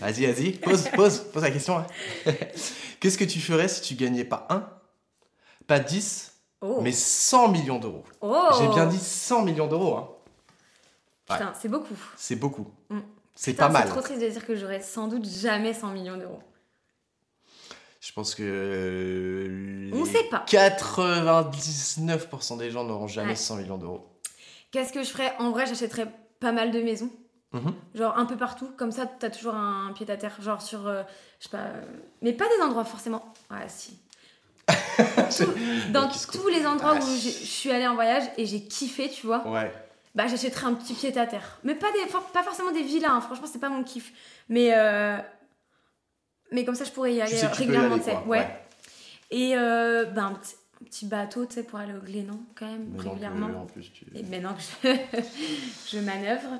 Vas-y, 0.00 0.26
vas-y. 0.26 0.52
Pose, 0.52 0.88
pose, 0.94 1.18
pose 1.32 1.42
la 1.42 1.50
question. 1.50 1.78
hein. 1.78 1.86
Qu'est-ce 3.00 3.18
que 3.18 3.24
tu 3.24 3.40
ferais 3.40 3.68
si 3.68 3.82
tu 3.82 3.94
gagnais 3.94 4.24
pas 4.24 4.46
1, 4.50 4.68
pas 5.70 5.78
10, 5.78 6.26
Oh. 6.62 6.80
mais 6.82 6.90
100 6.92 7.48
millions 7.48 7.78
d'euros 7.78 8.04
Oh. 8.20 8.48
J'ai 8.58 8.68
bien 8.68 8.84
dit 8.86 8.98
100 8.98 9.44
millions 9.44 9.66
d'euros. 9.68 9.96
Hein. 9.96 10.08
Putain, 11.26 11.52
c'est 11.58 11.68
beaucoup. 11.68 11.96
C'est 12.16 12.36
beaucoup. 12.36 12.66
Mm. 12.90 12.98
C'est 13.36 13.54
pas 13.54 13.68
mal. 13.68 13.84
C'est 13.84 13.90
trop 13.90 14.00
triste 14.02 14.20
de 14.20 14.28
dire 14.28 14.44
que 14.44 14.54
j'aurais 14.56 14.82
sans 14.82 15.06
doute 15.08 15.24
jamais 15.26 15.72
100 15.72 15.92
millions 15.92 16.16
d'euros. 16.18 16.42
Je 18.00 18.12
pense 18.12 18.34
que. 18.34 18.42
euh, 18.42 19.90
On 19.94 20.04
sait 20.04 20.24
pas. 20.24 20.44
99% 20.48 22.58
des 22.58 22.70
gens 22.70 22.84
n'auront 22.84 23.06
jamais 23.06 23.30
Ouais. 23.30 23.36
100 23.36 23.56
millions 23.56 23.78
d'euros. 23.78 24.06
Qu'est-ce 24.72 24.92
que 24.92 25.02
je 25.02 25.08
ferais? 25.10 25.34
En 25.38 25.50
vrai, 25.52 25.66
j'achèterais 25.66 26.12
pas 26.40 26.52
mal 26.52 26.70
de 26.72 26.80
maisons. 26.82 27.10
Mhm. 27.52 27.72
Genre 27.94 28.16
un 28.18 28.26
peu 28.26 28.36
partout. 28.36 28.70
Comme 28.76 28.92
ça, 28.92 29.06
t'as 29.06 29.30
toujours 29.30 29.54
un 29.54 29.92
pied 29.94 30.08
à 30.10 30.16
terre. 30.16 30.36
Genre 30.42 30.60
sur. 30.60 30.86
euh, 30.86 31.02
je 31.38 31.44
sais 31.44 31.50
pas. 31.50 31.58
euh, 31.58 31.82
mais 32.22 32.32
pas 32.32 32.46
des 32.56 32.62
endroits 32.62 32.84
forcément. 32.84 33.32
Ouais, 33.50 33.68
si. 33.68 33.98
Dans 35.92 36.08
tous 36.08 36.48
les 36.48 36.66
endroits 36.66 36.94
Ah, 36.96 37.04
où 37.04 37.06
je 37.06 37.28
suis 37.28 37.70
allée 37.70 37.86
en 37.86 37.94
voyage 37.94 38.24
et 38.36 38.46
j'ai 38.46 38.62
kiffé, 38.62 39.08
tu 39.10 39.26
vois, 39.26 39.46
Ouais. 39.48 39.72
bah 40.14 40.26
j'achèterais 40.28 40.66
un 40.66 40.74
petit 40.74 40.94
pied 40.94 41.16
à 41.18 41.26
terre. 41.26 41.58
Mais 41.64 41.74
pas, 41.74 41.90
des, 41.92 42.08
for- 42.10 42.26
pas 42.32 42.42
forcément 42.42 42.70
des 42.72 42.82
villas, 42.82 43.10
hein. 43.12 43.20
franchement, 43.20 43.46
c'est 43.50 43.58
pas 43.60 43.68
mon 43.68 43.82
kiff. 43.84 44.12
Mais, 44.48 44.70
euh, 44.74 45.16
mais 46.52 46.64
comme 46.64 46.74
ça, 46.74 46.84
je 46.84 46.90
pourrais 46.90 47.14
y 47.14 47.20
aller 47.20 47.36
tu 47.38 47.46
régulièrement, 47.46 47.98
tu 47.98 48.04
sais. 48.04 48.16
Ouais. 48.26 48.38
Ouais. 48.38 48.60
Et 49.30 49.56
euh, 49.56 50.04
bah, 50.06 50.24
un, 50.24 50.34
petit, 50.34 50.54
un 50.80 50.84
petit 50.84 51.06
bateau, 51.06 51.46
tu 51.46 51.54
sais, 51.54 51.62
pour 51.62 51.78
aller 51.78 51.94
au 51.94 52.00
Glénan, 52.00 52.40
quand 52.56 52.66
même, 52.66 52.88
Mais 52.92 52.98
non, 53.02 53.10
régulièrement. 53.10 53.46
que, 53.48 53.54
en 53.54 53.66
plus, 53.66 53.92
tu... 53.92 54.06
Et 54.14 54.22
maintenant 54.24 54.54
que 54.54 54.60
je, 54.88 54.96
je 55.96 55.98
manœuvre, 56.00 56.58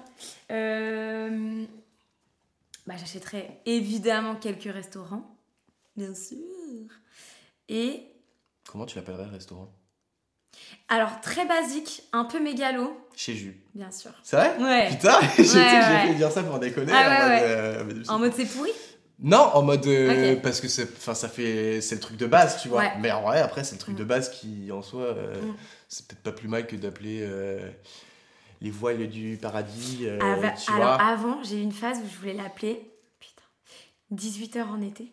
euh, 0.52 1.64
bah, 2.86 2.94
j'achèterais 2.98 3.60
évidemment 3.66 4.36
quelques 4.36 4.72
restaurants, 4.72 5.36
bien 5.96 6.14
sûr. 6.14 6.36
Et 7.70 8.02
Comment 8.68 8.84
tu 8.84 8.96
l'appellerais 8.96 9.24
le 9.26 9.30
restaurant? 9.30 9.72
Alors, 10.88 11.20
très 11.20 11.46
basique, 11.46 12.02
un 12.12 12.24
peu 12.24 12.40
mégalo, 12.40 12.96
Chez 13.16 13.34
Jus. 13.34 13.62
bien 13.74 13.90
sûr. 13.92 14.10
C'est 14.24 14.36
vrai? 14.36 14.56
Ouais. 14.58 14.88
Putain, 14.90 15.18
j'ai 15.36 15.42
Ouais, 15.44 16.06
fait 16.08 16.14
dire 16.14 16.30
ça 16.32 16.42
pour 16.42 16.58
déconner. 16.58 16.92
Ah 16.92 17.06
en 17.06 17.10
ouais, 17.28 17.38
mode, 17.40 17.48
euh, 17.48 18.04
En 18.08 18.18
mode 18.18 18.32
c'est 18.34 18.46
pourri? 18.46 18.70
Non, 19.20 19.38
en 19.54 19.62
mode 19.62 19.86
euh, 19.86 20.34
parce 20.42 20.60
que 20.60 20.66
c'est, 20.68 20.84
enfin, 20.84 21.14
ça 21.14 21.28
fait, 21.28 21.80
c'est 21.80 21.94
le 21.94 22.00
truc 22.00 22.16
de 22.16 22.26
base, 22.26 22.60
tu 22.60 22.68
vois. 22.68 22.80
Ouais. 22.80 22.92
Mais 23.00 23.12
en 23.12 23.22
vrai, 23.22 23.40
après, 23.40 23.62
c'est 23.64 23.76
le 23.76 23.80
truc 23.80 23.94
Mm. 23.94 23.98
de 23.98 24.04
base 24.04 24.30
qui, 24.30 24.72
en 24.72 24.82
soi, 24.82 25.02
euh, 25.02 25.40
Mm. 25.42 25.54
c'est 25.88 26.06
peut-être 26.08 26.22
pas 26.22 26.32
plus 26.32 26.48
mal 26.48 26.66
que 26.66 26.74
d'appeler 26.74 27.20
euh, 27.22 27.70
les 28.60 28.70
voiles 28.70 29.08
du 29.08 29.38
paradis. 29.40 30.06
euh, 30.06 30.18
Ava- 30.20 30.52
tu 30.52 30.72
Alors 30.72 30.84
vois. 30.96 31.00
avant, 31.02 31.42
j'ai 31.44 31.58
eu 31.58 31.62
une 31.62 31.72
phase 31.72 31.98
où 32.00 32.08
je 32.10 32.16
voulais 32.18 32.34
l'appeler 32.34 32.90
putain, 33.20 33.42
18h 34.12 34.66
en 34.68 34.80
été. 34.80 35.12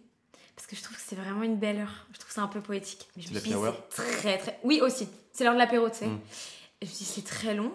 Parce 0.57 0.65
que 0.67 0.75
je 0.75 0.81
trouve 0.81 0.97
que 0.97 1.03
c'est 1.05 1.15
vraiment 1.15 1.43
une 1.43 1.57
belle 1.57 1.77
heure. 1.77 2.07
Je 2.11 2.17
trouve 2.17 2.33
ça 2.33 2.41
un 2.41 2.47
peu 2.47 2.61
poétique. 2.61 3.07
Mais 3.15 3.21
je 3.21 3.29
me 3.29 3.35
la 3.35 3.39
suis 3.39 3.51
dit, 3.51 3.55
très 3.91 4.37
très. 4.39 4.59
Oui, 4.63 4.81
aussi. 4.81 5.07
C'est 5.31 5.43
l'heure 5.43 5.53
de 5.53 5.59
l'apéro, 5.59 5.87
tu 5.89 5.97
sais. 5.97 6.07
Mm. 6.07 6.19
Et 6.81 6.85
je 6.87 6.91
me 6.91 6.95
suis 6.95 7.05
dit, 7.05 7.11
c'est 7.11 7.25
très 7.25 7.53
long. 7.53 7.71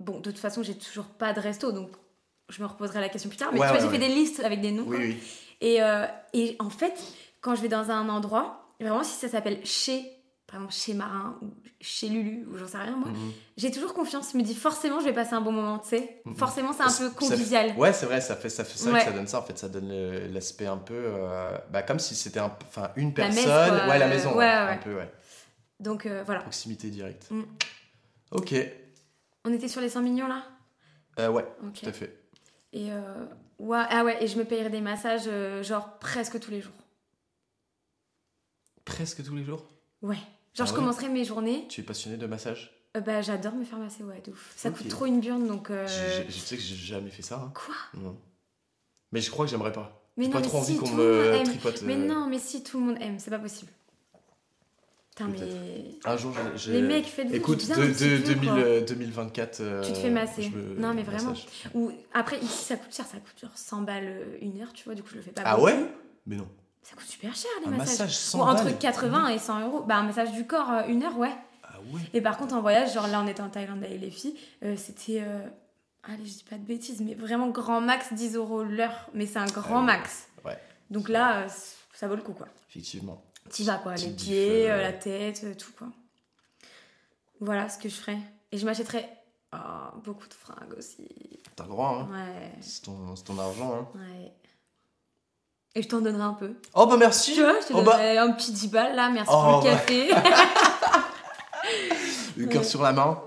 Bon, 0.00 0.18
de 0.18 0.30
toute 0.30 0.40
façon, 0.40 0.64
j'ai 0.64 0.76
toujours 0.76 1.06
pas 1.06 1.32
de 1.32 1.40
resto, 1.40 1.70
donc 1.70 1.90
je 2.48 2.60
me 2.60 2.66
reposerai 2.66 3.00
la 3.00 3.08
question 3.08 3.30
plus 3.30 3.38
tard. 3.38 3.50
Mais 3.52 3.60
Ouais, 3.60 3.66
tu 3.66 3.72
vois, 3.72 3.82
ouais, 3.82 3.86
j'ai 3.92 3.98
fait 4.00 4.08
des 4.08 4.12
listes 4.12 4.40
avec 4.40 4.60
des 4.60 4.72
noms. 4.72 4.84
Oui, 4.88 4.96
oui. 4.98 5.18
Et, 5.60 5.80
euh, 5.80 6.06
et 6.32 6.56
en 6.58 6.70
fait, 6.70 7.00
quand 7.40 7.54
je 7.54 7.62
vais 7.62 7.68
dans 7.68 7.90
un 7.90 8.08
endroit, 8.08 8.74
vraiment, 8.80 9.04
si 9.04 9.12
ça 9.12 9.28
s'appelle 9.28 9.64
chez, 9.64 10.02
par 10.48 10.56
exemple, 10.56 10.72
chez 10.74 10.94
Marin 10.94 11.38
ou 11.42 11.50
chez 11.80 12.08
Lulu, 12.08 12.44
ou 12.50 12.56
j'en 12.56 12.66
sais 12.66 12.78
rien, 12.78 12.96
moi, 12.96 13.08
Mhm. 13.10 13.32
j'ai 13.58 13.70
toujours 13.70 13.92
confiance. 13.94 14.32
Je 14.32 14.38
me 14.38 14.42
dis, 14.42 14.54
forcément, 14.54 14.98
je 14.98 15.04
vais 15.04 15.12
passer 15.12 15.34
un 15.34 15.40
bon 15.42 15.52
moment, 15.52 15.78
tu 15.78 15.90
sais. 15.90 16.22
Mhm. 16.24 16.36
Forcément, 16.36 16.72
c'est 16.72 16.82
un 16.82 16.88
Ça- 16.88 17.04
peu 17.04 17.10
convivial. 17.14 17.76
Ouais, 17.76 17.92
c'est 17.92 18.06
vrai, 18.06 18.20
ça 18.22 18.34
fait 18.34 18.48
ça, 18.48 18.64
fait 18.64 18.78
ça 18.78 18.90
Ouais. 18.90 18.98
que 18.98 19.04
ça 19.04 19.12
donne 19.12 19.26
ça. 19.26 19.38
En 19.38 19.42
fait, 19.42 19.56
ça 19.58 19.68
donne 19.68 19.92
l'aspect 20.32 20.66
un 20.66 20.78
peu, 20.78 20.94
euh, 20.96 21.56
bah, 21.70 21.82
comme 21.82 21.98
si 22.00 22.14
c'était 22.16 22.40
un, 22.40 22.50
enfin, 22.66 22.90
une 22.96 23.10
La 23.10 23.14
personne. 23.14 23.34
messe, 23.44 23.44
quoi. 23.44 23.88
Ouais, 23.88 23.98
la 23.98 24.08
maison. 24.08 24.30
Ouais, 24.30 24.36
ouais. 24.38 24.46
Un 24.48 24.76
peu, 24.78 24.94
ouais. 24.96 25.12
Donc 25.80 26.06
euh, 26.06 26.22
voilà. 26.24 26.40
Proximité 26.40 26.90
directe. 26.90 27.30
Mm. 27.30 27.42
Ok. 28.32 28.54
On 29.44 29.52
était 29.52 29.68
sur 29.68 29.80
les 29.80 29.88
100 29.90 30.00
millions 30.02 30.26
là? 30.28 30.42
Euh, 31.20 31.28
ouais, 31.28 31.44
tout 31.74 31.86
à 31.86 31.92
fait. 31.92 32.18
Et 32.72 32.90
euh, 32.90 33.26
ouais, 33.58 33.84
ah 33.90 34.02
ouais, 34.04 34.22
et 34.22 34.26
je 34.26 34.36
me 34.38 34.44
payerais 34.44 34.70
des 34.70 34.80
massages 34.80 35.24
euh, 35.28 35.62
genre 35.62 35.98
presque 35.98 36.40
tous 36.40 36.50
les 36.50 36.60
jours. 36.60 36.72
Presque 38.84 39.22
tous 39.22 39.34
les 39.36 39.44
jours? 39.44 39.64
Ouais. 40.02 40.16
Genre 40.54 40.60
Ah 40.60 40.64
je 40.66 40.70
ouais 40.72 40.76
commencerais 40.76 41.08
mes 41.08 41.24
journées. 41.24 41.66
Tu 41.68 41.80
es 41.80 41.84
passionné 41.84 42.16
de 42.16 42.26
massage? 42.26 42.74
Euh, 42.96 43.00
bah 43.00 43.20
j'adore 43.22 43.54
me 43.54 43.64
faire 43.64 43.78
masser, 43.78 44.02
ouais, 44.02 44.20
de 44.24 44.32
ouf. 44.32 44.52
Ça 44.56 44.70
coûte 44.70 44.88
trop 44.88 45.06
une 45.06 45.20
burne 45.20 45.46
donc. 45.46 45.70
euh, 45.70 45.86
Je 45.86 46.32
sais 46.32 46.56
que 46.56 46.62
j'ai 46.62 46.74
jamais 46.74 47.10
fait 47.10 47.22
ça. 47.22 47.36
hein. 47.44 47.52
Quoi? 47.54 47.74
Non. 47.94 48.16
Mais 49.12 49.20
je 49.20 49.30
crois 49.30 49.44
que 49.44 49.50
j'aimerais 49.50 49.72
pas. 49.72 50.02
Mais 50.16 50.26
non, 50.26 50.32
pas 50.32 50.40
mais 50.40 50.46
trop 50.48 50.58
envie 50.58 50.72
si, 50.74 50.78
qu'on 50.78 50.96
le 50.96 51.32
monde 51.32 51.40
me 51.40 51.44
tripote. 51.44 51.82
Mais 51.82 51.94
euh, 51.94 52.06
non, 52.06 52.26
mais 52.28 52.38
si 52.38 52.62
tout 52.64 52.78
le 52.80 52.86
monde 52.86 52.96
aime, 53.00 53.18
c'est 53.18 53.30
pas 53.30 53.38
possible. 53.38 53.70
Putain, 55.10 55.28
mais. 55.28 55.98
Un 56.04 56.16
jour, 56.16 56.32
j'ai-. 56.56 56.72
Les 56.72 56.82
mecs, 56.82 57.06
faites-vous 57.06 57.34
Écoute, 57.34 57.58
de, 57.68 57.74
petit 57.74 58.04
de- 58.04 58.16
peu, 58.18 58.22
2000, 58.34 58.48
quoi. 58.50 58.58
euh, 58.58 58.80
2024. 58.84 59.60
euh, 59.60 59.82
Tu 59.84 59.92
te 59.92 59.98
fais 59.98 60.10
masser. 60.10 60.50
me- 60.50 60.80
Non, 60.80 60.94
mais 60.94 61.02
vraiment. 61.02 61.30
massage. 61.30 61.46
Ou 61.74 61.92
après, 62.14 62.38
ici 62.40 62.64
ça 62.64 62.76
coûte 62.76 62.92
cher, 62.94 63.06
ça 63.06 63.18
coûte 63.18 63.38
genre 63.40 63.56
100 63.56 63.82
balles 63.82 64.38
une 64.40 64.60
heure, 64.60 64.72
tu 64.72 64.84
vois, 64.84 64.94
du 64.94 65.02
coup 65.02 65.10
je 65.10 65.16
le 65.16 65.22
fais 65.22 65.30
pas. 65.32 65.42
Ah 65.44 65.54
beaucoup. 65.56 65.66
ouais? 65.66 65.88
Mais 66.26 66.36
non. 66.36 66.48
Ça 66.82 66.94
coûte 66.96 67.06
super 67.06 67.34
cher 67.34 67.50
les 67.60 67.66
Un 67.68 67.70
massages. 67.76 67.98
massage 67.98 68.16
sans 68.16 68.38
Ou 68.38 68.42
entre 68.42 68.64
balles. 68.64 68.78
80 68.78 69.28
et 69.28 69.38
100 69.38 69.60
euros. 69.66 69.82
Bah, 69.82 69.96
un 69.96 70.04
massage 70.04 70.32
du 70.32 70.46
corps, 70.46 70.70
euh, 70.70 70.82
une 70.88 71.02
heure, 71.02 71.16
ouais. 71.18 71.34
Ah 71.64 71.74
ouais 71.92 72.00
Et 72.14 72.20
par 72.20 72.36
contre, 72.38 72.54
en 72.54 72.60
voyage, 72.62 72.94
genre 72.94 73.06
là, 73.08 73.20
on 73.22 73.26
était 73.26 73.42
en 73.42 73.50
Thaïlande 73.50 73.84
avec 73.84 74.00
les 74.00 74.10
filles, 74.10 74.36
euh, 74.62 74.76
c'était. 74.76 75.20
euh, 75.22 75.46
Allez, 76.04 76.24
je 76.24 76.32
dis 76.32 76.44
pas 76.48 76.56
de 76.56 76.62
bêtises, 76.62 77.00
mais 77.02 77.14
vraiment 77.14 77.48
grand 77.48 77.80
max 77.82 78.12
10 78.14 78.36
euros 78.36 78.62
l'heure. 78.62 79.10
Mais 79.12 79.26
c'est 79.26 79.38
un 79.40 79.46
grand 79.46 79.80
Ah 79.80 79.82
max. 79.82 80.28
Ouais. 80.44 80.58
Donc 80.90 81.08
là, 81.10 81.46
ça 81.92 82.08
vaut 82.08 82.16
le 82.16 82.22
coup, 82.22 82.32
quoi. 82.32 82.46
Effectivement. 82.70 83.22
T'y 83.50 83.64
vas, 83.64 83.76
quoi. 83.78 83.94
Les 83.96 84.10
pieds, 84.10 84.68
la 84.68 84.92
tête, 84.92 85.58
tout, 85.58 85.72
quoi. 85.76 85.88
Voilà 87.40 87.68
ce 87.68 87.78
que 87.78 87.88
je 87.88 87.94
ferais. 87.94 88.18
Et 88.52 88.58
je 88.58 88.64
m'achèterais 88.64 89.08
ah, 89.52 89.92
beaucoup 90.04 90.26
de 90.28 90.34
fringues 90.34 90.74
aussi. 90.78 91.06
T'as 91.56 91.64
le 91.64 91.70
droit, 91.70 92.08
hein. 92.10 92.12
Ouais, 92.12 92.52
C'est 92.60 92.82
ton, 92.82 93.14
c'est 93.16 93.24
ton 93.24 93.38
argent, 93.38 93.74
hein. 93.74 93.88
ouais. 93.96 94.32
Et 95.74 95.82
je 95.82 95.88
t'en 95.88 96.00
donnerai 96.00 96.22
un 96.22 96.32
peu. 96.34 96.54
Oh 96.74 96.86
bah 96.86 96.96
merci 96.96 97.34
Tu 97.34 97.42
vois, 97.42 97.60
je 97.60 97.66
te 97.68 97.72
Oh 97.72 97.82
bah- 97.82 97.92
donnerai 97.92 98.18
un 98.18 98.32
petit 98.32 98.52
10 98.52 98.68
balles 98.68 98.96
là, 98.96 99.10
merci 99.10 99.30
Oh, 99.32 99.42
pour 99.42 99.58
le 99.58 99.64
bah. 99.64 99.70
café. 99.76 100.10
Le 102.36 102.46
cœur 102.46 102.62
Ouais. 102.62 102.68
sur 102.68 102.82
la 102.82 102.92
main. 102.92 103.20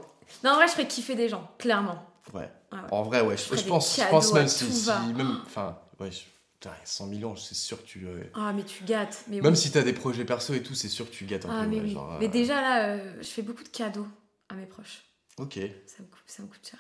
non, 0.43 0.51
en 0.51 0.55
vrai, 0.55 0.67
je 0.67 0.71
ferais 0.73 0.87
kiffer 0.87 1.15
des 1.15 1.27
gens, 1.29 1.49
clairement. 1.59 2.03
Ouais. 2.33 2.49
Ah 2.71 2.75
ouais. 2.77 2.81
En 2.91 3.03
vrai, 3.03 3.21
ouais. 3.21 3.35
Je, 3.37 3.43
pense, 3.67 3.97
je 3.99 4.07
pense 4.09 4.33
même 4.33 4.47
si, 4.47 4.65
même, 5.13 5.41
enfin, 5.45 5.77
ouais, 5.99 6.09
je- 6.11 6.21
putain, 6.53 6.71
100 6.85 7.07
millions, 7.07 7.35
c'est 7.35 7.53
sûr 7.55 7.77
que 7.81 7.87
tu. 7.87 8.05
euh, 8.07 8.23
Ah, 8.33 8.53
mais 8.53 8.63
tu 8.63 8.83
gâtes. 8.85 9.23
Mais 9.27 9.41
Même 9.41 9.51
oui. 9.53 9.57
si 9.59 9.71
t'as 9.71 9.83
des 9.83 9.93
projets 9.93 10.23
perso 10.25 10.53
et 10.53 10.63
tout, 10.63 10.73
c'est 10.75 10.87
sûr 10.87 11.05
que 11.09 11.13
tu 11.13 11.25
gâtes 11.25 11.45
un 11.45 11.49
Ah, 11.59 11.63
peu. 11.63 11.67
mais 11.69 11.75
ouais, 11.77 11.81
oui. 11.83 11.91
genre, 11.93 12.17
Mais 12.19 12.27
euh, 12.27 12.29
déjà 12.29 12.61
là, 12.61 12.85
euh, 12.85 13.13
je 13.21 13.27
fais 13.27 13.41
beaucoup 13.41 13.63
de 13.63 13.69
cadeaux 13.69 14.07
à 14.49 14.53
mes 14.55 14.65
proches. 14.65 15.03
Ok, 15.37 15.55
Ça 15.85 16.01
me 16.03 16.07
coûte, 16.07 16.23
ça 16.25 16.41
me 16.43 16.47
coûte 16.47 16.67
cher. 16.69 16.79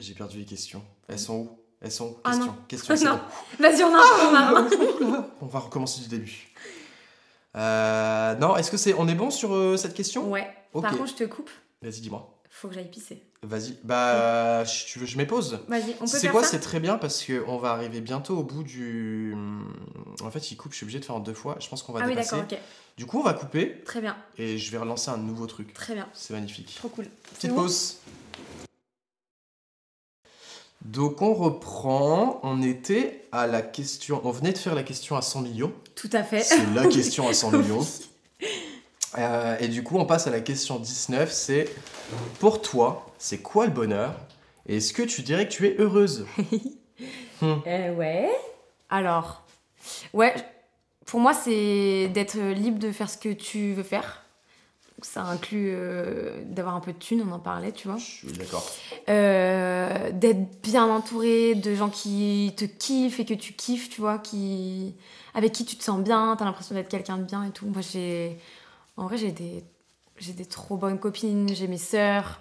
j'ai 0.00 0.14
perdu 0.14 0.38
les 0.38 0.44
questions. 0.46 0.82
Elles 1.08 1.18
sont 1.18 1.34
où? 1.36 1.60
Elles 1.82 1.92
sont 1.92 2.08
où 2.08 2.16
Ah, 2.24 2.36
non. 2.36 2.46
Non. 2.46 2.52
bon. 2.76 3.20
Vas-y, 3.58 3.82
on 3.84 3.94
a 3.94 4.00
un 4.00 4.30
marin. 4.32 4.68
On 5.40 5.46
va 5.46 5.58
recommencer 5.60 6.00
du 6.02 6.08
début. 6.08 6.48
Euh, 7.56 8.34
non, 8.36 8.56
est-ce 8.56 8.70
que 8.70 8.76
c'est. 8.76 8.94
On 8.94 9.08
est 9.08 9.14
bon 9.14 9.30
sur 9.30 9.54
euh, 9.54 9.76
cette 9.76 9.94
question? 9.94 10.30
Ouais. 10.30 10.48
Par 10.72 10.92
contre, 10.96 11.06
je 11.08 11.14
te 11.14 11.24
coupe. 11.24 11.50
Vas-y, 11.82 12.00
dis-moi. 12.00 12.36
Faut 12.50 12.68
que 12.68 12.74
j'aille 12.74 12.90
pisser. 12.90 13.22
Vas-y. 13.42 13.78
Bah, 13.84 14.64
tu 14.86 14.98
veux, 14.98 15.06
je 15.06 15.16
m'épose? 15.16 15.60
Vas-y, 15.68 15.94
on 15.96 16.00
peut 16.00 16.06
C'est 16.06 16.20
faire 16.20 16.32
quoi 16.32 16.42
ça 16.42 16.50
C'est 16.50 16.60
très 16.60 16.78
bien 16.78 16.98
parce 16.98 17.24
qu'on 17.24 17.56
va 17.56 17.70
arriver 17.70 18.00
bientôt 18.02 18.36
au 18.36 18.42
bout 18.42 18.62
du. 18.62 19.34
En 20.22 20.30
fait, 20.30 20.50
il 20.50 20.56
coupe, 20.56 20.72
je 20.72 20.76
suis 20.76 20.84
obligé 20.84 21.00
de 21.00 21.04
faire 21.04 21.16
en 21.16 21.20
deux 21.20 21.32
fois. 21.34 21.56
Je 21.58 21.68
pense 21.68 21.82
qu'on 21.82 21.92
va 21.92 22.00
Ah 22.02 22.06
oui, 22.06 22.10
dépasser. 22.10 22.36
d'accord, 22.36 22.52
ok. 22.52 22.58
Du 22.98 23.06
coup, 23.06 23.18
on 23.20 23.22
va 23.22 23.32
couper 23.32 23.80
Très 23.86 24.02
bien, 24.02 24.14
et 24.36 24.58
je 24.58 24.70
vais 24.70 24.76
relancer 24.76 25.10
un 25.10 25.16
nouveau 25.16 25.46
truc. 25.46 25.72
très 25.72 25.94
bien. 25.94 26.06
C'est 26.12 26.34
magnifique. 26.34 26.74
Trop 26.76 26.88
cool. 26.90 27.06
Petite 27.34 27.50
bon 27.50 27.62
pause. 27.62 27.96
Donc 30.84 31.22
on 31.22 31.34
reprend. 31.34 32.40
On 32.42 32.62
était 32.62 33.22
à 33.32 33.46
la 33.46 33.62
question. 33.62 34.20
On 34.24 34.30
venait 34.30 34.52
de 34.52 34.58
faire 34.58 34.74
la 34.74 34.82
question 34.82 35.16
à 35.16 35.22
100 35.22 35.42
millions. 35.42 35.72
Tout 35.94 36.10
à 36.12 36.22
fait. 36.22 36.40
C'est 36.40 36.74
la 36.74 36.86
question 36.86 37.28
à 37.28 37.34
100 37.34 37.50
millions. 37.58 37.86
Euh, 39.18 39.56
et 39.58 39.68
du 39.68 39.82
coup, 39.82 39.98
on 39.98 40.06
passe 40.06 40.26
à 40.26 40.30
la 40.30 40.40
question 40.40 40.78
19. 40.78 41.30
C'est 41.32 41.68
pour 42.38 42.62
toi, 42.62 43.06
c'est 43.18 43.38
quoi 43.38 43.66
le 43.66 43.72
bonheur? 43.72 44.14
Et 44.66 44.76
est-ce 44.76 44.92
que 44.92 45.02
tu 45.02 45.22
dirais 45.22 45.48
que 45.48 45.52
tu 45.52 45.66
es 45.66 45.76
heureuse? 45.78 46.26
Euh, 47.42 47.94
ouais. 47.94 48.28
Alors, 48.90 49.46
ouais, 50.12 50.34
pour 51.06 51.20
moi, 51.20 51.32
c'est 51.32 52.08
d'être 52.08 52.36
libre 52.36 52.78
de 52.78 52.92
faire 52.92 53.08
ce 53.08 53.16
que 53.16 53.32
tu 53.32 53.72
veux 53.72 53.82
faire. 53.82 54.26
Ça 55.02 55.22
inclut 55.24 55.70
euh, 55.72 56.42
d'avoir 56.44 56.74
un 56.74 56.80
peu 56.80 56.92
de 56.92 56.98
thunes, 56.98 57.24
on 57.28 57.32
en 57.32 57.38
parlait, 57.38 57.72
tu 57.72 57.88
vois. 57.88 57.96
Je 57.96 58.04
suis 58.04 58.32
d'accord. 58.32 58.64
Euh, 59.08 60.10
d'être 60.12 60.62
bien 60.62 60.86
entouré 60.86 61.54
de 61.54 61.74
gens 61.74 61.88
qui 61.88 62.52
te 62.56 62.64
kiffent 62.64 63.20
et 63.20 63.24
que 63.24 63.34
tu 63.34 63.52
kiffes, 63.52 63.88
tu 63.88 64.00
vois, 64.00 64.18
qui... 64.18 64.94
avec 65.34 65.52
qui 65.52 65.64
tu 65.64 65.76
te 65.76 65.82
sens 65.84 66.00
bien, 66.00 66.36
t'as 66.38 66.44
l'impression 66.44 66.74
d'être 66.74 66.88
quelqu'un 66.88 67.18
de 67.18 67.24
bien 67.24 67.44
et 67.44 67.50
tout. 67.50 67.66
Moi, 67.66 67.82
j'ai. 67.82 68.38
En 68.96 69.04
vrai, 69.04 69.16
j'ai 69.16 69.32
des... 69.32 69.64
j'ai 70.18 70.32
des 70.32 70.46
trop 70.46 70.76
bonnes 70.76 70.98
copines, 70.98 71.48
j'ai 71.54 71.66
mes 71.66 71.78
sœurs, 71.78 72.40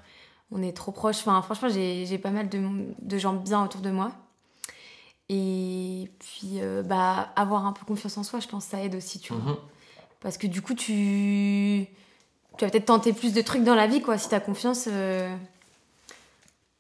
on 0.52 0.62
est 0.62 0.76
trop 0.76 0.92
proches. 0.92 1.20
Enfin, 1.20 1.42
franchement, 1.42 1.70
j'ai 1.70 2.18
pas 2.18 2.32
mal 2.32 2.50
de, 2.50 2.62
de 3.02 3.18
gens 3.18 3.34
bien 3.34 3.64
autour 3.64 3.82
de 3.82 3.92
moi. 3.92 4.12
Et 5.30 6.10
puis, 6.18 6.60
euh, 6.60 6.82
bah, 6.82 7.32
avoir 7.36 7.68
un 7.68 7.72
peu 7.72 7.86
confiance 7.86 8.18
en 8.18 8.24
soi, 8.24 8.40
je 8.40 8.48
pense 8.48 8.66
que 8.66 8.72
ça 8.72 8.84
aide 8.84 8.96
aussi, 8.96 9.20
tu 9.20 9.32
vois. 9.34 9.52
Mhm. 9.52 9.58
Parce 10.22 10.38
que 10.40 10.48
du 10.48 10.62
coup, 10.64 10.74
tu, 10.74 11.88
tu 12.60 12.66
vas 12.66 12.72
peut-être 12.72 12.86
tenter 12.86 13.14
plus 13.14 13.34
de 13.34 13.42
trucs 13.42 13.64
dans 13.64 13.74
la 13.76 13.88
vie, 13.88 14.02
quoi, 14.02 14.18
si 14.18 14.28
t'as 14.30 14.40
confiance. 14.42 14.86
euh. 14.92 15.34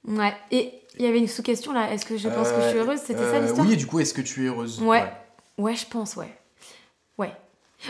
Ouais. 0.07 0.34
Et 0.51 0.73
il 0.97 1.05
y 1.05 1.07
avait 1.07 1.19
une 1.19 1.27
sous-question 1.27 1.71
là. 1.71 1.91
Est-ce 1.93 2.05
que 2.05 2.17
je 2.17 2.27
pense 2.30 2.49
que 2.51 2.61
je 2.61 2.67
suis 2.69 2.77
Euh, 2.77 2.84
heureuse? 2.84 2.99
C'était 2.99 3.23
ça 3.23 3.36
euh, 3.38 3.41
l'histoire? 3.41 3.65
Oui, 3.65 3.73
et 3.73 3.77
du 3.77 3.88
coup, 3.88 3.99
est-ce 3.99 4.13
que 4.13 4.21
tu 4.21 4.43
es 4.45 4.47
heureuse? 4.49 4.82
Ouais. 4.82 5.03
Ouais, 5.57 5.75
je 5.75 5.86
pense, 5.86 6.15
ouais. 6.15 6.34
Ouais. 7.17 7.32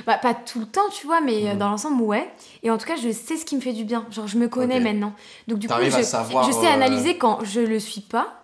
Bah, 0.05 0.17
pas 0.19 0.35
tout 0.35 0.59
le 0.59 0.65
temps, 0.67 0.87
tu 0.91 1.07
vois, 1.07 1.19
mais 1.21 1.51
Mhm. 1.53 1.57
dans 1.57 1.69
l'ensemble, 1.69 2.01
ouais. 2.03 2.31
Et 2.61 2.69
en 2.69 2.77
tout 2.77 2.85
cas, 2.85 2.95
je 2.95 3.11
sais 3.11 3.37
ce 3.37 3.45
qui 3.45 3.55
me 3.55 3.61
fait 3.61 3.73
du 3.73 3.85
bien. 3.85 4.05
Genre, 4.11 4.27
je 4.27 4.37
me 4.37 4.47
connais 4.47 4.79
maintenant. 4.79 5.13
Donc, 5.47 5.57
du 5.59 5.67
coup, 5.67 5.73
je, 5.81 5.95
à 5.95 6.03
savoir, 6.03 6.43
je 6.45 6.51
sais 6.51 6.67
euh, 6.67 6.73
analyser 6.73 7.17
quand 7.17 7.43
je 7.43 7.59
le 7.59 7.79
suis 7.79 8.01
pas. 8.01 8.35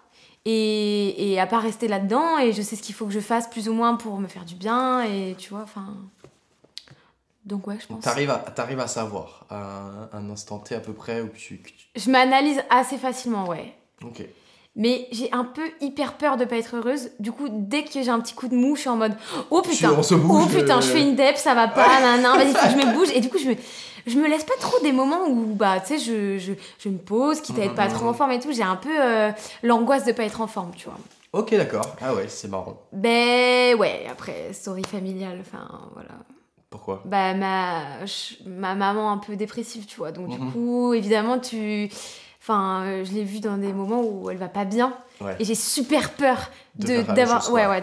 Et, 0.47 1.33
et 1.33 1.39
à 1.39 1.47
pas 1.47 1.59
rester 1.59 1.87
là-dedans. 1.87 2.37
Et 2.39 2.51
je 2.53 2.61
sais 2.63 2.75
ce 2.75 2.81
qu'il 2.83 2.93
faut 2.95 3.05
que 3.05 3.11
je 3.13 3.19
fasse 3.19 3.47
plus 3.47 3.67
ou 3.69 3.73
moins 3.73 3.95
pour 3.95 4.19
me 4.19 4.27
faire 4.27 4.45
du 4.45 4.55
bien. 4.55 5.03
Et 5.03 5.35
tu 5.37 5.49
vois, 5.51 5.61
enfin. 5.63 5.87
Donc, 7.45 7.67
ouais, 7.67 7.77
je 7.79 7.85
pense. 7.87 8.03
T'arrives 8.03 8.31
à, 8.31 8.37
t'arrives 8.39 8.79
à 8.79 8.87
savoir 8.87 9.45
à 9.49 10.07
un, 10.13 10.29
instant 10.29 10.59
T 10.59 10.73
à 10.75 10.79
peu 10.79 10.93
près 10.93 11.21
où 11.21 11.29
tu. 11.29 11.61
Je 11.95 12.09
m'analyse 12.09 12.59
assez 12.69 12.97
facilement, 12.97 13.47
ouais. 13.47 13.73
Ok. 14.03 14.23
Mais 14.77 15.07
j'ai 15.11 15.31
un 15.31 15.45
peu 15.45 15.61
hyper 15.79 16.13
peur 16.17 16.35
de 16.37 16.43
pas 16.43 16.57
être 16.57 16.75
heureuse. 16.75 17.11
Du 17.19 17.31
coup, 17.31 17.47
dès 17.49 17.83
que 17.85 17.91
j'ai 18.03 18.09
un 18.09 18.19
petit 18.19 18.33
coup 18.33 18.49
de 18.49 18.55
mou, 18.55 18.75
je 18.75 18.81
suis 18.81 18.89
en 18.89 18.97
mode 18.97 19.13
Oh 19.49 19.61
putain, 19.61 19.93
on 19.97 20.03
se 20.03 20.15
bouge, 20.15 20.43
oh 20.47 20.59
putain, 20.59 20.79
euh. 20.79 20.81
je 20.81 20.87
fais 20.87 21.01
une 21.01 21.15
dep, 21.15 21.37
ça 21.37 21.53
va 21.53 21.69
pas, 21.69 22.01
nan, 22.01 22.21
vas-y, 22.23 22.53
faut 22.53 22.65
que 22.75 22.81
je 22.81 22.85
me 22.87 22.93
bouge. 22.97 23.07
Et 23.15 23.21
du 23.21 23.29
coup, 23.29 23.37
je 23.37 23.47
me, 23.51 23.55
je 24.05 24.17
me 24.19 24.27
laisse 24.27 24.43
pas 24.43 24.57
trop 24.59 24.77
des 24.81 24.91
moments 24.91 25.27
où, 25.29 25.53
bah, 25.55 25.79
tu 25.79 25.97
sais, 25.97 25.99
je, 25.99 26.37
je, 26.39 26.53
je 26.79 26.89
me 26.89 26.97
pose, 26.97 27.39
quitte 27.39 27.57
à 27.59 27.63
être 27.63 27.75
pas 27.75 27.87
Mhm. 27.87 27.93
trop 27.93 28.07
en 28.07 28.13
forme 28.13 28.31
et 28.31 28.39
tout. 28.41 28.51
J'ai 28.51 28.63
un 28.63 28.75
peu 28.75 28.89
euh, 28.91 29.31
l'angoisse 29.63 30.03
de 30.03 30.11
pas 30.11 30.23
être 30.25 30.41
en 30.41 30.47
forme, 30.47 30.71
tu 30.75 30.85
vois. 30.89 30.97
Ok, 31.31 31.51
d'accord. 31.55 31.95
Ah 32.01 32.13
ouais, 32.13 32.25
c'est 32.27 32.49
marrant. 32.49 32.81
Ben 32.91 33.75
ouais, 33.77 34.05
après, 34.11 34.51
story 34.51 34.83
familiale, 34.83 35.37
enfin 35.39 35.69
voilà. 35.93 36.09
Pourquoi? 36.76 37.01
Bah, 37.05 37.34
ma, 37.34 38.05
je- 38.05 38.36
ma 38.49 38.76
maman 38.76 39.09
un 39.11 39.17
peu 39.17 39.38
dépressive, 39.38 39.86
tu 39.86 39.95
vois. 39.95 40.11
Donc, 40.11 40.28
du 40.30 40.38
Mhm. 40.38 40.51
coup, 40.51 40.93
évidemment, 40.93 41.39
tu. 41.39 41.89
Enfin, 42.41 43.01
je 43.03 43.11
l'ai 43.13 43.23
vue 43.23 43.39
dans 43.39 43.57
des 43.57 43.71
moments 43.73 44.01
où 44.03 44.30
elle 44.30 44.36
va 44.38 44.49
pas 44.49 44.65
bien. 44.65 44.93
Ouais. 45.21 45.36
Et 45.39 45.45
j'ai 45.45 45.55
super 45.55 46.11
peur 46.11 46.51
De 46.76 47.01
d'avoir. 47.13 47.49
ouais, 47.51 47.65
ouais. 47.65 47.82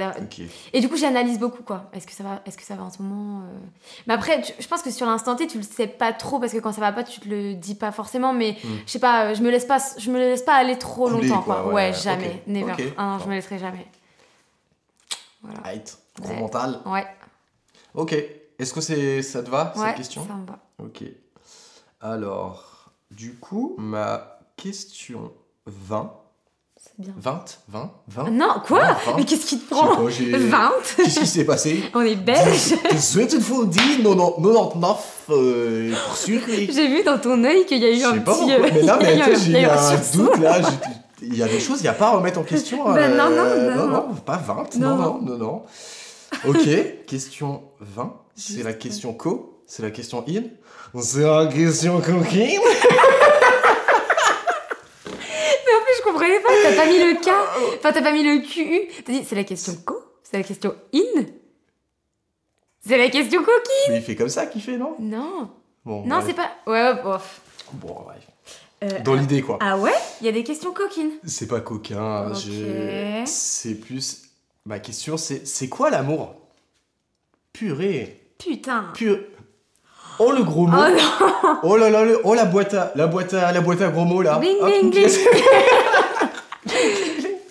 Et 0.74 0.80
du 0.80 0.88
coup, 0.90 0.97
j'analyse 0.99 1.38
beaucoup, 1.40 1.62
quoi. 1.62 1.90
Est-ce 1.95 2.07
que 2.07 2.12
ça 2.12 2.22
va, 2.22 2.43
est-ce 2.47 2.57
que 2.59 2.62
ça 2.62 2.74
va 2.76 2.84
en 2.84 2.90
ce 2.90 3.01
moment 3.03 3.40
euh? 3.47 3.59
Mais 4.07 4.12
après, 4.14 4.43
tu- 4.43 4.53
je 4.61 4.68
pense 4.68 4.82
que 4.82 4.90
sur 4.90 5.07
l'instant 5.07 5.34
T, 5.34 5.47
tu 5.47 5.57
le 5.57 5.64
sais 5.64 5.86
pas 5.86 6.12
trop 6.12 6.38
parce 6.38 6.53
que 6.53 6.59
quand 6.59 6.70
ça 6.72 6.80
va 6.82 6.93
pas, 6.93 7.03
tu 7.03 7.18
te 7.18 7.28
le 7.28 7.55
dis 7.55 7.74
pas 7.74 7.90
forcément. 7.93 8.32
Mais 8.34 8.53
Mm. 8.62 8.68
je 8.86 8.90
sais 8.93 8.99
pas, 9.01 9.24
euh, 9.30 9.34
je 9.34 9.43
me 9.43 9.51
laisse 9.51 9.64
pas, 9.64 9.78
je 9.99 10.11
me 10.11 10.18
laisse 10.18 10.43
pas 10.43 10.55
aller 10.55 10.76
trop 10.78 11.09
Couler, 11.09 11.26
longtemps, 11.28 11.43
quoi, 11.43 11.62
quoi. 11.62 11.72
ouais, 11.72 11.93
jamais, 11.95 12.43
Ok. 12.47 12.53
never. 12.53 12.95
Ah 12.99 13.05
non, 13.07 13.18
je 13.18 13.28
me 13.28 13.34
laisserai 13.34 13.59
jamais. 13.59 13.86
Voilà. 15.43 15.61
Right. 15.64 15.99
Gros 16.20 16.34
mental. 16.34 16.78
Ouais, 16.86 17.07
Ok. 17.95 18.14
Est-ce 18.62 18.72
que 18.72 18.80
c'est, 18.80 19.22
ça 19.22 19.42
te 19.42 19.50
va, 19.50 19.72
ouais, 19.76 19.86
cette 19.88 19.96
question 19.96 20.26
ça 20.26 20.34
me 20.34 20.46
va. 20.46 20.58
Ok. 20.82 21.02
Alors, 22.00 22.92
du 23.10 23.34
coup, 23.34 23.74
ma 23.78 24.38
question 24.56 25.32
20. 25.66 26.12
C'est 26.76 26.98
bien. 26.98 27.12
20 27.16 27.58
20 27.68 27.90
20 28.08 28.24
Ah 28.26 28.30
Non, 28.30 28.46
quoi 28.66 28.80
Non, 28.80 28.86
vingt. 29.06 29.14
Mais 29.16 29.24
qu'est-ce 29.24 29.46
qui 29.46 29.58
te 29.60 29.70
prend 29.72 29.94
pas, 29.96 30.08
j'ai- 30.10 30.30
20 30.36 30.70
Qu'est-ce 30.96 31.20
qui 31.20 31.26
s'est 31.28 31.44
passé 31.44 31.82
On 31.94 32.00
est 32.00 32.16
belge 32.16 32.74
18 32.90 33.40
fois 33.40 33.64
10, 33.66 33.78
99 34.02 35.26
euh, 35.30 35.92
pour 36.06 36.16
sûr. 36.16 36.40
J'ai 36.48 36.88
vu 36.88 37.02
dans 37.04 37.18
ton 37.18 37.42
œil 37.44 37.64
qu'il 37.66 37.78
y 37.78 37.84
a 37.84 37.90
eu 37.92 38.02
un 38.02 38.14
sais 38.14 38.20
pas 38.20 38.32
petit. 38.32 38.40
pourquoi. 38.40 38.66
euh, 38.66 38.70
Mais 38.74 38.82
non, 38.82 38.92
a 38.94 38.98
mais 38.98 39.16
tu 39.18 39.24
sais, 39.36 39.36
j'ai 39.52 39.60
eu 39.60 39.64
un 39.64 39.78
un 39.78 39.96
doute 40.16 40.38
là. 40.38 40.60
Il 41.24 41.36
y 41.36 41.42
a 41.44 41.46
des 41.46 41.60
choses, 41.60 41.78
il 41.78 41.82
n'y 41.84 41.88
a 41.88 41.92
pas 41.92 42.08
à 42.08 42.10
remettre 42.16 42.40
en 42.40 42.42
question. 42.42 42.82
Bah, 42.92 43.08
non, 43.08 43.30
non, 43.30 43.36
euh, 43.36 43.76
non, 43.76 43.86
non, 43.86 44.08
non. 44.08 44.14
pas 44.14 44.38
20. 44.38 44.74
Non, 44.80 44.88
Non, 44.88 44.96
non, 44.96 45.20
non, 45.22 45.38
non. 45.38 45.62
Ok, 46.47 47.05
question 47.07 47.62
20. 47.80 48.20
C'est 48.35 48.62
la 48.62 48.72
question 48.72 49.12
co. 49.14 49.62
C'est 49.66 49.83
la 49.83 49.91
question 49.91 50.24
in. 50.28 50.43
C'est 51.01 51.20
la 51.22 51.47
question 51.47 52.01
coquine. 52.01 52.61
Mais 55.07 55.74
en 55.74 55.83
plus, 55.85 55.97
je 55.99 56.03
comprenais 56.05 56.41
pas, 56.41 56.49
t'as 56.62 56.76
pas 56.76 56.87
mis 56.87 56.99
le 56.99 57.14
K, 57.20 57.28
enfin 57.78 57.93
t'as 57.93 58.03
pas 58.03 58.12
mis 58.12 58.22
le 58.22 58.41
QU. 58.47 58.89
T'as 59.05 59.12
dit, 59.12 59.24
c'est 59.26 59.35
la 59.37 59.45
question 59.45 59.74
co, 59.85 59.97
c'est 60.22 60.37
la 60.37 60.43
question 60.43 60.74
in, 60.95 61.24
c'est 62.87 62.99
la 62.99 63.09
question 63.09 63.41
coquine. 63.43 63.91
Mais 63.91 63.97
il 63.99 64.03
fait 64.03 64.16
comme 64.16 64.28
ça 64.28 64.47
qu'il 64.47 64.62
fait, 64.62 64.76
non? 64.76 64.97
Non, 64.99 65.51
Bon, 65.85 66.05
non, 66.07 66.16
ouais. 66.16 66.22
c'est 66.26 66.35
pas. 66.35 66.51
Ouais, 66.66 66.83
ouais, 66.83 67.03
bof. 67.03 67.41
Bon, 67.74 68.05
ouais. 68.09 68.14
Euh, 68.85 69.01
Dans 69.05 69.14
l'idée, 69.14 69.43
quoi. 69.43 69.59
ah 69.61 69.78
ouais? 69.78 69.93
Il 70.20 70.26
y 70.26 70.28
a 70.28 70.33
des 70.33 70.43
questions 70.45 70.72
coquines. 70.72 71.12
C'est 71.24 71.47
pas 71.47 71.61
coquin. 71.61 72.28
Ok. 72.30 72.37
je- 72.47 73.22
C'est 73.26 73.74
plus. 73.76 74.22
Ma 74.66 74.78
question, 74.78 75.16
c'est 75.16 75.46
c'est 75.46 75.68
quoi 75.68 75.90
l'amour? 75.90 76.34
Purée. 77.52 78.20
Putain. 78.38 78.86
Pur. 78.94 79.18
Oh 80.18 80.30
le 80.32 80.42
gros 80.44 80.66
mot. 80.66 80.76
Oh 80.78 80.88
non 80.90 81.58
Oh 81.62 81.76
là 81.76 81.90
là, 81.90 82.04
le- 82.04 82.20
oh 82.24 82.34
la 82.34 82.44
boîte 82.44 82.74
à 82.74 82.92
la 82.94 83.06
boîte 83.06 83.34
à 83.34 83.50
la 83.52 83.60
boîte 83.60 83.80
à 83.80 83.88
gros 83.90 84.04
mots 84.04 84.22
là. 84.22 84.38
Bling, 84.38 84.56
Hop, 84.60 84.68
bling, 84.68 84.90
bling. 84.90 85.08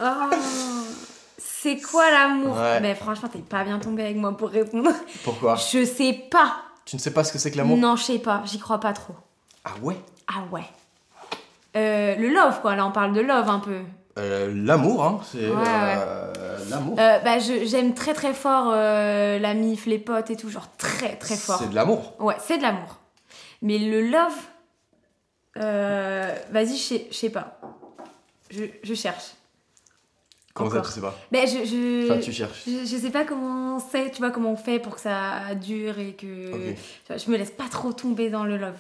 Oh. 0.04 0.30
C'est 1.38 1.80
quoi 1.80 2.10
l'amour? 2.10 2.58
Ouais. 2.58 2.80
Mais 2.80 2.96
franchement, 2.96 3.30
t'es 3.32 3.38
pas 3.40 3.64
bien 3.64 3.78
tombé 3.78 4.02
avec 4.04 4.18
moi 4.18 4.36
pour 4.36 4.50
répondre. 4.50 4.90
Pourquoi? 5.24 5.56
Je 5.56 5.86
sais 5.86 6.14
pas. 6.32 6.56
Tu 6.86 6.96
ne 6.96 7.02
sais 7.02 7.12
pas 7.14 7.24
ce 7.24 7.32
que 7.32 7.38
c'est 7.38 7.52
que 7.52 7.58
l'amour? 7.58 7.78
Non, 7.78 7.96
je 7.96 8.04
sais 8.04 8.18
pas. 8.20 8.42
J'y 8.46 8.58
crois 8.58 8.80
pas 8.80 8.94
trop. 8.94 9.14
Ah 9.64 9.74
ouais? 9.84 9.96
Ah 10.28 10.42
ouais. 10.52 10.64
Euh, 11.78 12.16
le 12.16 12.30
love, 12.30 12.62
quoi. 12.62 12.76
Là, 12.76 12.86
on 12.88 12.92
parle 12.92 13.14
de 13.14 13.22
love 13.22 13.48
un 13.48 13.60
peu. 13.60 13.78
Euh, 14.18 14.52
l'amour, 14.54 15.04
hein. 15.04 15.22
C'est 15.32 15.50
Ouais, 15.50 15.64
euh, 15.68 16.58
l'amour. 16.70 16.98
Euh, 17.00 17.20
bah, 17.20 17.40
j'aime 17.40 17.94
très 17.94 18.14
très 18.14 18.34
fort 18.34 18.72
euh, 18.74 19.40
la 19.40 19.54
mif, 19.54 19.86
les 19.86 20.00
potes 20.00 20.30
et 20.30 20.36
tout. 20.36 20.50
Genre 20.50 20.68
très 20.78 21.16
très 21.16 21.36
fort. 21.36 21.60
C'est 21.60 21.70
de 21.70 21.76
l'amour. 21.76 22.14
Ouais, 22.20 22.36
c'est 22.46 22.58
de 22.58 22.64
l'amour. 22.64 22.98
Mais 23.62 23.78
le 23.78 24.02
love, 24.10 24.34
vas-y, 25.56 26.78
je 26.78 27.14
sais- 27.16 27.30
pas. 27.30 27.60
Je, 28.50 28.66
je 28.84 28.94
cherche. 28.94 29.32
Comment 30.54 30.70
Encore. 30.70 30.84
ça, 30.86 30.92
tu 30.92 30.96
sais 30.96 31.02
pas 31.02 31.16
Ben, 31.32 31.48
je, 31.48 31.64
je, 31.64 32.12
Enfin, 32.12 32.20
tu 32.20 32.34
cherches. 32.34 32.64
je, 32.68 32.80
je 32.86 32.98
sais 32.98 33.10
pas 33.12 33.24
comment 33.24 33.80
c'est, 33.80 34.12
tu 34.12 34.18
vois, 34.18 34.32
comment 34.32 34.52
on 34.52 34.58
fait 34.58 34.80
pour 34.80 34.96
que 34.96 35.02
ça 35.02 35.56
dure 35.56 35.98
et 36.00 36.14
que. 36.14 36.52
Ok. 36.52 36.76
tu 36.76 37.08
vois, 37.08 37.18
je 37.18 37.32
me 37.32 37.38
laisse 37.38 37.52
pas 37.52 37.70
trop 37.72 37.94
tomber 37.94 38.30
dans 38.30 38.44
le 38.44 38.58
love. 38.58 38.76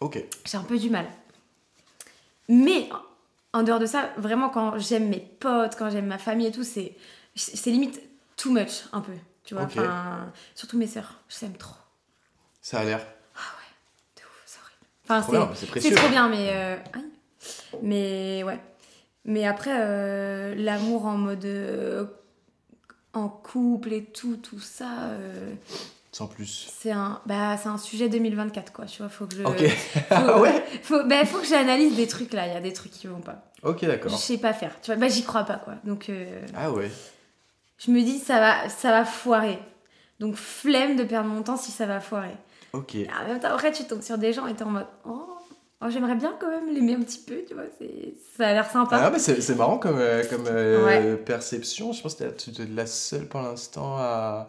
Ok. 0.00 0.22
J'ai 0.44 0.56
un 0.58 0.62
peu 0.62 0.78
du 0.78 0.90
mal. 0.90 1.06
Mais, 2.48 2.88
en 3.52 3.62
dehors 3.62 3.78
de 3.78 3.86
ça, 3.86 4.10
vraiment, 4.16 4.48
quand 4.50 4.78
j'aime 4.78 5.08
mes 5.08 5.20
potes, 5.20 5.74
quand 5.76 5.90
j'aime 5.90 6.06
ma 6.06 6.18
famille 6.18 6.46
et 6.46 6.52
tout, 6.52 6.64
c'est 6.64 6.96
c'est 7.34 7.70
limite 7.70 8.00
too 8.36 8.50
much, 8.52 8.84
un 8.92 9.00
peu. 9.00 9.12
Tu 9.44 9.54
vois, 9.54 9.64
enfin, 9.82 10.32
surtout 10.54 10.76
mes 10.76 10.86
sœurs, 10.86 11.20
je 11.28 11.36
les 11.40 11.46
aime 11.46 11.56
trop. 11.56 11.74
Ça 12.60 12.80
a 12.80 12.84
l'air. 12.84 12.98
De 12.98 14.22
ouf, 14.22 14.42
c'est 14.44 14.58
horrible. 14.60 14.86
Enfin, 15.04 15.20
Trop 15.22 15.32
bien, 15.32 15.54
c'est- 15.54 15.80
c'est 15.80 15.94
trop 15.94 16.08
bien, 16.08 16.28
mais. 16.28 16.48
euh, 16.50 16.76
aïe. 16.94 17.04
Mais 17.82 18.42
ouais. 18.44 18.60
Mais 19.24 19.46
après, 19.46 19.74
euh, 19.74 20.54
l'amour 20.56 21.06
en 21.06 21.16
mode. 21.16 21.44
euh, 21.44 22.06
en 23.14 23.28
couple 23.28 23.92
et 23.94 24.04
tout, 24.04 24.36
tout 24.36 24.60
ça. 24.60 25.10
Sans 26.18 26.26
plus. 26.26 26.68
c'est 26.80 26.90
un, 26.90 27.20
bah, 27.26 27.56
c'est 27.56 27.68
un 27.68 27.78
sujet 27.78 28.08
2024, 28.08 28.72
quoi. 28.72 28.86
Tu 28.86 29.02
vois, 29.02 29.08
faut 29.08 29.26
que 29.26 29.36
je. 29.36 29.42
Ok. 29.44 29.64
Faut, 29.92 30.00
Ah 30.10 30.40
ouais 30.40 30.64
faut, 30.82 31.04
bah, 31.04 31.24
faut 31.24 31.38
que 31.38 31.46
j'analyse 31.46 31.94
des 31.94 32.08
trucs 32.08 32.32
là. 32.32 32.46
Il 32.48 32.52
y 32.52 32.56
a 32.56 32.60
des 32.60 32.72
trucs 32.72 32.90
qui 32.90 33.06
vont 33.06 33.20
pas. 33.20 33.44
Ok, 33.62 33.78
Je 33.82 33.86
d'accord. 33.86 34.18
sais 34.18 34.38
pas 34.38 34.52
faire. 34.52 34.72
Tu 34.82 34.90
vois, 34.90 34.98
bah, 35.00 35.06
j'y 35.08 35.22
crois 35.22 35.44
pas, 35.44 35.56
quoi. 35.56 35.74
Donc, 35.84 36.08
euh, 36.08 36.40
Ah 36.56 36.72
ouais. 36.72 36.90
je 37.78 37.90
me 37.92 38.00
dis, 38.02 38.18
ça 38.18 38.40
va, 38.40 38.68
ça 38.68 38.90
va 38.90 39.04
foirer. 39.04 39.58
Donc, 40.18 40.34
flemme 40.34 40.96
de 40.96 41.04
perdre 41.04 41.28
mon 41.28 41.42
temps 41.42 41.56
si 41.56 41.70
ça 41.70 41.86
va 41.86 42.00
foirer. 42.00 42.34
Ok. 42.72 42.96
Et 42.96 43.08
en 43.24 43.28
même 43.28 43.38
temps, 43.38 43.52
après, 43.54 43.70
tu 43.70 43.84
tombes 43.84 44.02
sur 44.02 44.18
des 44.18 44.32
gens 44.32 44.46
et 44.48 44.54
t'es 44.54 44.64
en 44.64 44.70
mode 44.70 44.86
Oh, 45.06 45.22
oh, 45.80 45.86
j'aimerais 45.88 46.16
bien 46.16 46.34
quand 46.40 46.50
même 46.50 46.68
l'aimer 46.74 46.94
un 46.94 47.02
petit 47.02 47.20
peu, 47.20 47.36
tu 47.46 47.54
vois. 47.54 47.62
Ça 48.36 48.48
a 48.48 48.52
l'air 48.54 48.68
sympa. 48.68 48.98
Ah, 49.00 49.10
mais 49.12 49.20
c'est 49.20 49.54
marrant 49.54 49.78
comme, 49.78 49.98
euh, 49.98 50.24
comme 50.28 50.46
euh, 50.48 51.16
perception. 51.16 51.92
Je 51.92 52.02
pense 52.02 52.16
que 52.16 52.24
tu 52.24 52.50
es 52.60 52.66
la 52.66 52.86
seule 52.86 53.26
pour 53.28 53.40
l'instant 53.42 53.96
à. 53.98 54.48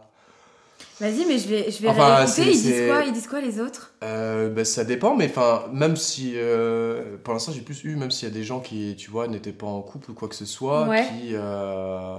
Vas-y, 1.00 1.26
mais 1.26 1.38
je 1.38 1.48
vais, 1.48 1.72
je 1.72 1.82
vais 1.82 1.88
Enfin, 1.90 2.16
réécouter. 2.16 2.42
Ils 2.52 2.62
disent 2.62 2.88
quoi 2.88 3.04
Ils 3.06 3.14
disent 3.14 3.28
quoi 3.28 3.42
les 3.42 3.60
autres? 3.60 3.94
Euh, 4.04 4.50
bah, 4.50 4.66
ça 4.66 4.84
dépend, 4.84 5.16
mais 5.16 5.28
enfin, 5.30 5.64
même 5.72 5.96
si. 5.96 6.34
euh, 6.36 7.16
pour 7.24 7.34
l'instant, 7.34 7.52
j'ai 7.54 7.62
plus 7.62 7.84
eu, 7.86 7.96
même 7.96 8.12
s'il 8.12 8.28
y 8.28 8.32
a 8.32 8.34
des 8.34 8.44
gens 8.44 8.60
qui, 8.60 8.96
tu 8.98 9.10
vois, 9.10 9.28
n'étaient 9.28 9.54
pas 9.54 9.68
en 9.68 9.82
couple 9.82 10.12
ou 10.12 10.14
quoi 10.14 10.28
que 10.28 10.36
ce 10.36 10.46
soit, 10.46 10.88
Ouais. 10.90 11.06
qui. 11.08 11.30
euh, 11.34 12.18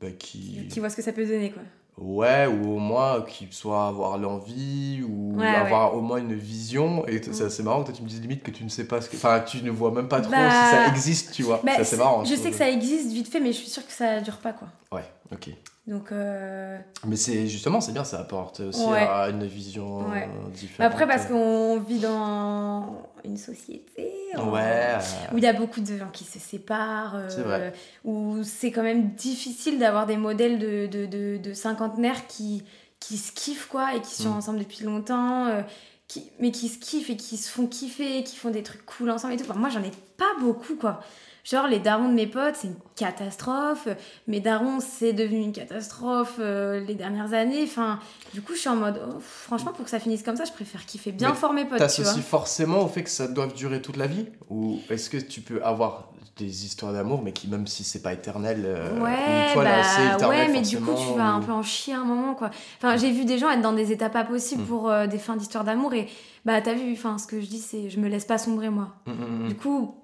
bah, 0.00 0.10
qui. 0.18 0.68
Qui 0.70 0.80
voient 0.80 0.88
ce 0.90 0.96
que 0.96 1.02
ça 1.02 1.12
peut 1.12 1.26
donner, 1.26 1.50
quoi. 1.50 1.62
Ouais, 1.96 2.46
ou 2.48 2.72
au 2.74 2.78
moins 2.80 3.22
qui 3.22 3.46
soit 3.52 3.86
avoir 3.86 4.18
l'envie 4.18 5.00
ou 5.08 5.38
Ouais, 5.38 5.54
avoir 5.54 5.94
au 5.94 6.00
moins 6.00 6.16
une 6.18 6.34
vision. 6.34 7.06
Et 7.06 7.20
t- 7.20 7.32
c'est 7.32 7.44
assez 7.44 7.62
marrant 7.62 7.82
que 7.82 7.86
toi 7.86 7.94
tu 7.94 8.02
me 8.02 8.08
dises 8.08 8.20
limite 8.20 8.42
que 8.42 8.50
tu 8.50 8.64
ne 8.64 8.68
sais 8.68 8.84
pas 8.88 9.00
ce 9.00 9.08
que. 9.08 9.14
Enfin, 9.16 9.40
tu 9.46 9.62
ne 9.62 9.70
vois 9.70 9.92
même 9.92 10.08
pas 10.08 10.20
trop 10.20 10.32
Bah, 10.32 10.50
si 10.50 10.70
ça 10.70 10.86
existe, 10.88 11.32
tu 11.32 11.44
vois. 11.44 11.60
Bah, 11.62 11.84
c'est 11.84 11.96
marrant. 11.96 12.24
Je 12.24 12.34
sais 12.34 12.50
que 12.50 12.56
ça 12.56 12.68
existe 12.68 13.12
vite 13.12 13.28
fait, 13.30 13.38
mais 13.38 13.52
je 13.52 13.58
suis 13.58 13.68
sûre 13.68 13.86
que 13.86 13.92
ça 13.92 14.20
dure 14.20 14.38
pas, 14.38 14.52
quoi. 14.52 14.66
Ouais, 14.90 15.04
ok. 15.32 15.50
Donc, 15.86 16.12
euh, 16.12 16.78
Mais 17.06 17.16
c'est 17.16 17.46
justement, 17.46 17.80
c'est 17.82 17.92
bien, 17.92 18.04
ça 18.04 18.18
apporte 18.20 18.60
aussi 18.60 18.86
Ouais. 18.88 19.06
à 19.06 19.28
une 19.28 19.44
vision 19.44 20.08
Ouais. 20.10 20.28
différente. 20.54 20.90
Après, 20.92 21.06
parce 21.06 21.26
qu'on 21.26 21.78
vit 21.80 21.98
dans 21.98 23.02
une 23.22 23.36
société 23.36 24.10
Ouais. 24.38 24.96
où 25.32 25.36
il 25.38 25.44
y 25.44 25.46
a 25.46 25.52
beaucoup 25.52 25.80
de 25.80 25.96
gens 25.98 26.08
qui 26.10 26.24
se 26.24 26.38
séparent, 26.38 27.16
euh, 27.16 27.70
où 28.04 28.42
c'est 28.42 28.70
quand 28.72 28.82
même 28.82 29.10
difficile 29.10 29.78
d'avoir 29.78 30.06
des 30.06 30.16
modèles 30.16 30.58
de, 30.58 30.86
de, 30.86 31.04
de, 31.04 31.36
de 31.36 31.52
cinquantenaires 31.52 32.26
qui, 32.28 32.64
qui 32.98 33.18
se 33.18 33.30
kiffent, 33.32 33.68
quoi, 33.68 33.94
et 33.94 34.00
qui 34.00 34.14
sont 34.14 34.30
Mm. 34.30 34.36
ensemble 34.38 34.58
depuis 34.60 34.84
longtemps, 34.84 35.46
euh, 35.48 35.60
qui, 36.08 36.30
mais 36.40 36.50
qui 36.50 36.68
se 36.68 36.78
kiffent 36.78 37.10
et 37.10 37.16
qui 37.16 37.36
se 37.36 37.50
font 37.50 37.66
kiffer, 37.66 38.24
qui 38.24 38.36
font 38.36 38.50
des 38.50 38.62
trucs 38.62 38.86
cool 38.86 39.10
ensemble 39.10 39.34
et 39.34 39.36
tout. 39.36 39.44
Enfin, 39.50 39.58
moi, 39.60 39.68
j'en 39.68 39.82
ai 39.82 39.92
pas 40.16 40.32
beaucoup, 40.40 40.76
quoi. 40.76 41.00
Genre, 41.44 41.66
les 41.66 41.78
darons 41.78 42.08
de 42.08 42.14
mes 42.14 42.26
potes, 42.26 42.56
c'est 42.56 42.68
une 42.68 42.76
catastrophe. 42.96 43.86
Mes 44.26 44.40
darons, 44.40 44.80
c'est 44.80 45.12
devenu 45.12 45.42
une 45.42 45.52
catastrophe 45.52 46.36
euh, 46.38 46.80
les 46.80 46.94
dernières 46.94 47.34
années. 47.34 47.62
Enfin, 47.64 47.98
du 48.32 48.40
coup, 48.40 48.54
je 48.54 48.60
suis 48.60 48.68
en 48.70 48.76
mode, 48.76 49.00
oh, 49.06 49.18
franchement, 49.20 49.72
pour 49.72 49.84
que 49.84 49.90
ça 49.90 50.00
finisse 50.00 50.22
comme 50.22 50.36
ça, 50.36 50.44
je 50.44 50.52
préfère 50.52 50.86
kiffer 50.86 51.12
bien 51.12 51.28
Mais 51.30 51.34
fort 51.34 51.52
mes 51.52 51.66
potes. 51.66 51.78
T'associes 51.78 52.22
forcément 52.22 52.80
au 52.82 52.88
fait 52.88 53.02
que 53.04 53.10
ça 53.10 53.28
doit 53.28 53.46
durer 53.46 53.82
toute 53.82 53.96
la 53.98 54.06
vie? 54.06 54.26
Ou 54.48 54.80
est-ce 54.88 55.10
que 55.10 55.18
tu 55.18 55.42
peux 55.42 55.62
avoir 55.62 56.10
des 56.36 56.64
histoires 56.64 56.92
d'amour, 56.92 57.22
mais 57.22 57.32
qui, 57.32 57.46
même 57.46 57.66
si 57.66 57.84
c'est 57.84 58.02
pas 58.02 58.12
éternel, 58.12 58.62
euh, 58.64 58.98
Ouais, 58.98 59.54
là, 59.54 59.82
bah, 59.82 60.14
éternel 60.16 60.46
ouais, 60.46 60.52
mais 60.52 60.62
du 60.62 60.80
coup, 60.80 60.92
tu 60.96 61.16
vas 61.16 61.26
un 61.28 61.40
peu 61.40 61.52
en 61.52 61.62
chier 61.62 61.94
un 61.94 62.04
moment, 62.04 62.34
quoi. 62.34 62.50
Enfin, 62.78 62.96
j'ai 62.96 63.12
vu 63.12 63.24
des 63.24 63.38
gens 63.38 63.50
être 63.50 63.60
dans 63.60 63.72
des 63.72 63.92
états 63.92 64.10
pas 64.10 64.24
possibles 64.24 64.62
Mm. 64.62 64.66
pour 64.66 64.90
euh, 64.90 65.06
des 65.06 65.18
fins 65.18 65.36
d'histoire 65.36 65.62
d'amour 65.62 65.94
et 65.94 66.08
bah, 66.44 66.60
t'as 66.60 66.74
vu, 66.74 66.92
enfin, 66.92 67.18
ce 67.18 67.26
que 67.26 67.40
je 67.40 67.46
dis, 67.46 67.58
c'est 67.60 67.88
je 67.88 68.00
me 68.00 68.08
laisse 68.08 68.24
pas 68.24 68.38
sombrer, 68.38 68.68
moi. 68.70 68.94
Mm, 69.06 69.44
mm. 69.44 69.48
Du 69.48 69.54
coup, 69.54 69.94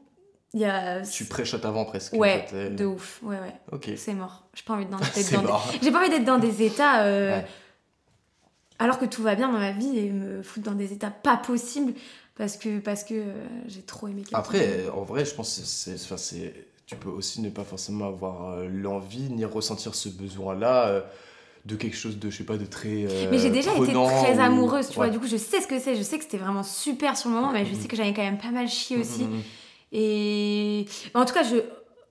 y 0.55 0.65
a. 0.65 1.03
Tu 1.03 1.25
préchotes 1.27 1.65
avant 1.65 1.85
presque. 1.85 2.13
Ouais, 2.15 2.45
en 2.45 2.49
fait, 2.49 2.55
euh, 2.57 2.71
de 2.71 2.85
ouf, 2.85 3.21
ouais, 3.23 3.39
ouais. 3.39 3.55
Ok. 3.73 3.91
C'est 3.97 4.15
mort. 4.15 4.45
J'ai 4.55 4.63
pas 4.65 4.75
envie 4.75 4.85
d'être 4.87 4.91
dans, 4.91 4.99
des... 4.99 5.79
J'ai 5.83 5.91
pas 5.91 6.01
envie 6.01 6.11
d'être 6.11 6.25
dans 6.25 6.39
des 6.39 6.63
états. 6.63 7.05
euh, 7.05 7.37
Ouais. 7.39 7.47
Alors 8.79 8.99
que 8.99 9.05
tout 9.05 9.23
va 9.23 9.35
bien 9.35 9.53
dans 9.53 9.59
ma 9.59 9.73
vie 9.73 9.99
et 9.99 10.11
me 10.11 10.43
foutre 10.43 10.71
dans 10.71 10.75
des 10.77 10.93
états 10.95 11.11
pas 11.11 11.37
possibles 11.37 11.93
parce 12.37 12.57
que, 12.57 12.79
parce 12.79 13.05
que 13.05 13.13
euh, 13.15 13.33
j'ai 13.67 13.83
trop 13.83 14.09
aimé 14.09 14.23
quelqu'un. 14.23 14.39
Après, 14.39 14.89
en 14.89 15.03
vrai, 15.03 15.27
je 15.27 15.35
pense 15.35 15.59
que 15.59 15.67
c'est, 15.67 15.95
enfin, 16.03 16.17
c'est, 16.17 16.55
tu 16.87 16.97
peux 16.97 17.11
aussi 17.11 17.43
ne 17.43 17.51
pas 17.51 17.65
forcément 17.65 18.07
avoir 18.07 18.53
euh, 18.53 18.69
l'envie 18.73 19.29
ni 19.31 19.45
ressentir 19.45 19.95
ce 19.95 20.09
besoin-là 20.09 21.03
de 21.67 21.77
quelque 21.77 21.95
chose 21.97 22.19
de, 22.19 22.31
je 22.31 22.39
sais 22.39 22.45
pas, 22.45 22.57
de 22.57 22.65
très. 22.65 23.05
euh, 23.07 23.29
Mais 23.31 23.39
j'ai 23.39 23.51
déjà 23.51 23.71
été 23.75 23.93
très 23.93 24.37
ou- 24.39 24.41
amoureuse, 24.41 24.89
tu 24.89 24.95
vois. 24.95 25.11
Du 25.11 25.19
coup, 25.19 25.27
je 25.27 25.37
sais 25.37 25.61
ce 25.61 25.67
que 25.67 25.79
c'est. 25.79 25.95
Je 25.95 26.03
sais 26.03 26.17
que 26.17 26.25
c'était 26.25 26.39
vraiment 26.39 26.63
super 26.63 27.19
sur 27.19 27.29
le 27.29 27.35
moment, 27.35 27.53
mais 27.53 27.67
je 27.67 27.75
sais 27.75 27.87
que 27.87 27.97
j'avais 27.97 28.15
quand 28.15 28.23
même 28.23 28.39
pas 28.39 28.51
mal 28.51 28.67
chié 28.67 28.97
aussi. 28.97 29.25
Mm, 29.25 29.31
mm, 29.31 29.37
mm. 29.37 29.43
Et 29.93 30.87
en 31.15 31.25
tout 31.25 31.35
cas, 31.35 31.43
je, 31.43 31.57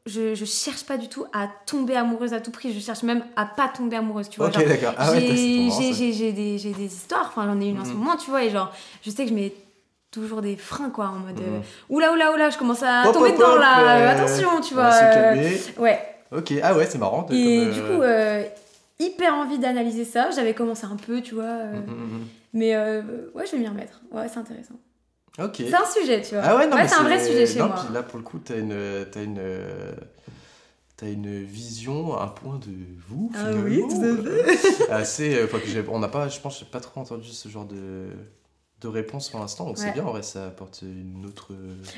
je, 0.05 0.35
je 0.35 0.45
cherche 0.45 0.83
pas 0.85 0.97
du 0.97 1.07
tout 1.07 1.25
à 1.33 1.47
tomber 1.65 1.95
amoureuse 1.95 2.33
à 2.33 2.41
tout 2.41 2.51
prix. 2.51 2.73
Je 2.73 2.79
cherche 2.79 3.03
même 3.03 3.23
à 3.35 3.45
pas 3.45 3.67
tomber 3.67 3.95
amoureuse, 3.95 4.29
tu 4.29 4.39
vois. 4.39 4.49
Ok, 4.49 4.65
d'accord. 4.67 4.93
Ah 4.97 5.11
ouais, 5.11 5.21
j'ai- 5.21 6.31
des, 6.33 6.83
histoires, 6.85 7.27
enfin 7.27 7.45
j'en 7.45 7.59
ai 7.61 7.67
une 7.69 7.79
en 7.79 7.85
ce 7.85 7.91
Mhm. 7.91 7.97
moment, 7.99 8.17
tu 8.17 8.29
vois, 8.29 8.43
et 8.43 8.49
genre, 8.49 8.73
je 9.03 9.09
sais 9.09 9.23
que 9.23 9.29
je 9.29 9.35
mets 9.35 9.53
toujours 10.11 10.41
des 10.41 10.55
freins, 10.57 10.89
quoi, 10.89 11.07
en 11.07 11.19
mode, 11.19 11.39
euh, 11.39 11.57
Mhm. 11.59 11.63
oula, 11.89 12.11
oula, 12.13 12.33
oula, 12.33 12.49
je 12.49 12.57
commence 12.57 12.81
à 12.83 13.07
Hop, 13.07 13.13
tomber 13.13 13.29
hop, 13.29 13.35
dedans, 13.35 13.53
hop, 13.53 13.59
là, 13.59 13.95
euh, 13.97 13.99
euh, 14.07 14.09
attention, 14.09 14.61
tu 14.61 14.73
vois. 14.73 14.91
se 14.91 15.03
euh, 15.05 15.81
ouais, 15.81 15.99
Ok, 16.31 16.53
ah 16.61 16.75
ouais, 16.75 16.85
c'est 16.85 16.97
marrant. 16.97 17.25
et 17.29 17.43
comme, 17.43 17.71
du 17.73 17.79
euh, 17.79 17.95
coup, 17.97 18.01
euh, 18.03 18.43
hyper 18.99 19.33
envie 19.35 19.57
d'analyser 19.59 20.05
ça, 20.05 20.31
j'avais 20.31 20.53
commencé 20.53 20.85
un 20.85 20.95
peu, 20.95 21.21
tu 21.21 21.35
vois, 21.35 21.43
euh, 21.43 21.73
mm, 21.81 21.91
mm. 21.91 22.25
mais 22.53 22.75
euh, 22.75 23.01
ouais, 23.35 23.45
je 23.45 23.51
vais 23.53 23.57
m'y 23.59 23.67
remettre, 23.67 24.01
ouais, 24.11 24.27
c'est 24.27 24.39
intéressant. 24.39 24.75
Ok. 25.37 25.55
C'est 25.57 25.75
un 25.75 25.85
sujet, 25.85 26.21
tu 26.21 26.35
vois. 26.35 26.43
Ah 26.43 26.55
ouais, 26.57 26.67
non, 26.67 26.77
c'est 26.87 26.95
un 26.95 27.03
vrai 27.03 27.23
sujet 27.23 27.45
chez 27.45 27.59
non, 27.59 27.67
moi. 27.67 27.75
puis 27.83 27.93
là, 27.93 28.03
pour 28.03 28.17
le 28.17 28.23
coup, 28.23 28.39
t'as 28.39 28.57
une, 28.57 29.05
t'as 29.11 29.23
une, 29.23 29.39
t'as 30.99 31.07
une 31.07 31.43
vision, 31.43 32.19
un 32.19 32.27
point 32.27 32.59
de 32.59 32.73
vous. 33.07 33.31
Ah 33.35 33.51
oui, 33.63 33.81
tout 33.89 34.01
à 34.01 34.05
euh, 34.05 34.45
Assez, 34.89 35.35
euh, 35.35 35.45
enfin, 35.45 35.59
que 35.59 35.89
on 35.89 35.99
n'a 35.99 36.09
pas, 36.09 36.27
je 36.27 36.39
pense, 36.39 36.59
j'ai 36.59 36.65
pas 36.65 36.81
trop 36.81 36.99
entendu 36.99 37.29
ce 37.29 37.47
genre 37.47 37.65
de, 37.65 38.09
de 38.81 38.87
réponse 38.87 39.29
pour 39.29 39.41
l'instant, 39.41 39.65
donc 39.65 39.77
c'est 39.77 39.91
bien. 39.91 40.05
En 40.05 40.11
vrai, 40.11 40.23
ça 40.23 40.45
apporte 40.47 40.83
une 40.83 41.25
autre. 41.25 41.49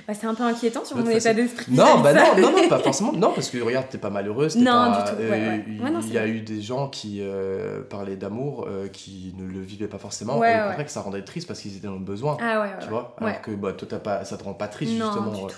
Bah, 0.08 0.14
c'est 0.16 0.26
un 0.26 0.34
peu 0.34 0.42
inquiétant 0.44 0.84
sur 0.84 0.98
mon 0.98 1.08
état 1.10 1.32
d'esprit. 1.34 1.72
Non, 1.72 2.00
bah 2.02 2.12
non, 2.14 2.42
non, 2.42 2.52
non, 2.52 2.68
pas 2.70 2.80
forcément. 2.84 3.12
Non, 3.14 3.34
parce 3.34 3.50
que 3.50 3.60
regarde, 3.60 3.88
t'es 3.90 4.00
pas 4.00 4.10
malheureuse. 4.10 4.56
Non, 4.56 4.66
pas- 4.66 5.04
du 5.04 5.12
tout, 5.12 5.22
euh, 5.22 5.30
ouais. 5.30 5.66
Il 5.68 5.82
Ouais, 5.84 5.92
y 6.08 6.18
a 6.18 6.22
vrai. 6.22 6.30
eu 6.32 6.42
des 6.42 6.60
gens 6.62 6.88
qui 6.90 7.20
euh, 7.22 7.84
parlaient 7.84 8.16
d'amour, 8.16 8.66
euh, 8.68 8.88
qui 8.88 9.34
ne 9.38 9.46
le 9.46 9.60
vivaient 9.60 9.88
pas 9.88 10.00
forcément. 10.00 10.44
Et 10.44 10.48
contraire, 10.52 10.86
que 10.86 10.92
ça 10.92 11.02
rendait 11.02 11.22
triste 11.24 11.48
parce 11.48 11.60
qu'ils 11.62 11.78
étaient 11.78 11.86
dans 11.88 11.94
le 11.94 12.00
besoin. 12.00 12.36
Ah 12.42 12.62
ouais, 12.62 12.68
ouais. 12.70 12.74
Tu 12.82 12.90
vois. 12.90 13.16
Alors 13.20 13.42
que 13.42 13.52
bah, 13.52 13.74
toi, 13.74 13.88
t'as 13.88 14.00
pas, 14.00 14.26
ça 14.26 14.38
te 14.38 14.44
rend 14.44 14.56
pas 14.56 14.68
triste, 14.68 14.98
non, 14.98 15.06
justement. 15.06 15.46
euh, 15.46 15.52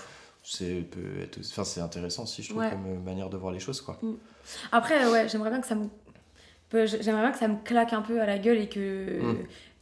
c'est 0.46 0.84
enfin 1.52 1.64
c'est 1.64 1.80
intéressant 1.80 2.24
aussi 2.24 2.44
je 2.44 2.50
trouve 2.50 2.70
comme 2.70 2.86
euh, 2.86 3.00
manière 3.00 3.30
de 3.30 3.38
voir 3.38 3.54
les 3.54 3.60
choses 3.62 3.80
quoi. 3.80 3.98
Après, 4.74 5.06
ouais, 5.10 5.30
j'aimerais 5.30 5.50
bien 5.52 5.62
que 5.62 5.68
ça 5.68 5.76
me. 5.76 5.86
J'aimerais 6.74 7.22
bien 7.22 7.32
que 7.32 7.38
ça 7.38 7.48
me 7.48 7.56
claque 7.64 7.94
un 7.94 8.02
peu 8.02 8.20
à 8.20 8.26
la 8.26 8.38
gueule 8.40 8.58
et 8.58 8.68
que 8.68 9.22
Mm. 9.22 9.38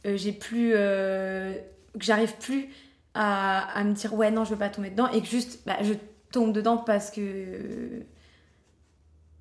Euh, 0.06 0.16
j'ai 0.16 0.32
plus. 0.32 0.72
euh, 0.74 1.54
que 1.98 2.04
j'arrive 2.04 2.34
plus 2.38 2.68
à, 3.14 3.78
à 3.78 3.84
me 3.84 3.92
dire 3.92 4.14
ouais, 4.14 4.30
non, 4.30 4.44
je 4.44 4.50
veux 4.50 4.58
pas 4.58 4.70
tomber 4.70 4.90
dedans 4.90 5.08
et 5.12 5.20
que 5.20 5.26
juste 5.28 5.60
bah, 5.66 5.76
je 5.82 5.92
tombe 6.32 6.52
dedans 6.52 6.78
parce 6.78 7.10
que. 7.10 8.02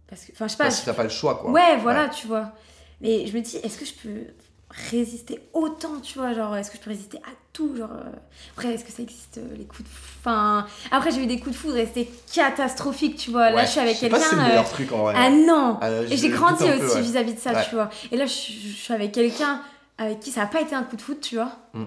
Parce 0.08 0.26
que. 0.26 0.32
Enfin, 0.34 0.48
je 0.48 0.52
sais 0.52 0.58
pas. 0.58 0.64
Parce 0.66 0.80
que 0.82 0.86
t'as 0.86 0.94
pas 0.94 1.04
le 1.04 1.10
choix 1.10 1.36
quoi. 1.40 1.52
Ouais, 1.52 1.78
voilà, 1.78 2.10
tu 2.10 2.28
vois. 2.28 2.52
Mais 3.00 3.26
je 3.26 3.36
me 3.36 3.42
dis, 3.42 3.58
est-ce 3.58 3.78
que 3.78 3.86
je 3.86 3.94
peux 3.94 4.26
résister 4.70 5.40
autant, 5.54 6.00
tu 6.02 6.18
vois 6.20 6.34
Genre, 6.34 6.56
est-ce 6.56 6.70
que 6.72 6.78
je 6.78 6.82
peux 6.84 6.92
résister 6.92 7.18
à 7.20 7.32
tout 7.52 7.76
Genre, 7.76 7.90
euh, 7.92 8.10
après, 8.56 8.74
est-ce 8.74 8.86
que 8.86 8.92
ça 8.92 9.02
existe 9.02 9.38
euh, 9.40 9.56
les 9.58 9.66
coups 9.66 9.84
de 9.84 9.96
Enfin, 10.20 10.68
après, 10.92 11.12
j'ai 11.12 11.24
eu 11.24 11.26
des 11.26 11.40
coups 11.40 11.52
de 11.56 11.58
foudre 11.58 11.78
et 11.78 11.86
c'était 11.88 12.10
catastrophique, 12.34 13.16
tu 13.18 13.32
vois. 13.32 13.50
Là, 13.50 13.66
je 13.66 13.72
suis 13.72 13.80
avec 13.80 13.96
si 13.96 14.02
quelqu'un. 14.02 14.20
le 14.34 14.40
euh, 14.40 14.48
meilleur 14.48 14.70
truc 14.70 14.92
en 14.92 14.98
vrai. 15.00 15.14
Ah 15.18 15.30
non 15.32 15.78
Ah, 15.82 15.90
Et 16.10 16.16
j'ai 16.16 16.30
grandi 16.30 16.64
aussi 16.66 16.96
ouais. 16.96 17.02
vis-à-vis 17.02 17.34
de 17.34 17.40
ça, 17.40 17.54
Ouais. 17.54 17.64
tu 17.68 17.76
vois. 17.76 17.90
Et 18.12 18.18
là, 18.18 18.26
je, 18.26 18.34
je 18.34 18.74
suis 18.76 18.94
avec 18.94 19.12
quelqu'un 19.14 19.62
avec 20.02 20.20
qui 20.20 20.32
ça 20.32 20.42
n'a 20.42 20.48
pas 20.48 20.62
été 20.62 20.76
un 20.76 20.84
coup 20.84 20.96
de 20.96 21.02
foudre, 21.02 21.22
tu 21.22 21.36
vois. 21.36 21.52
Mm. 21.74 21.84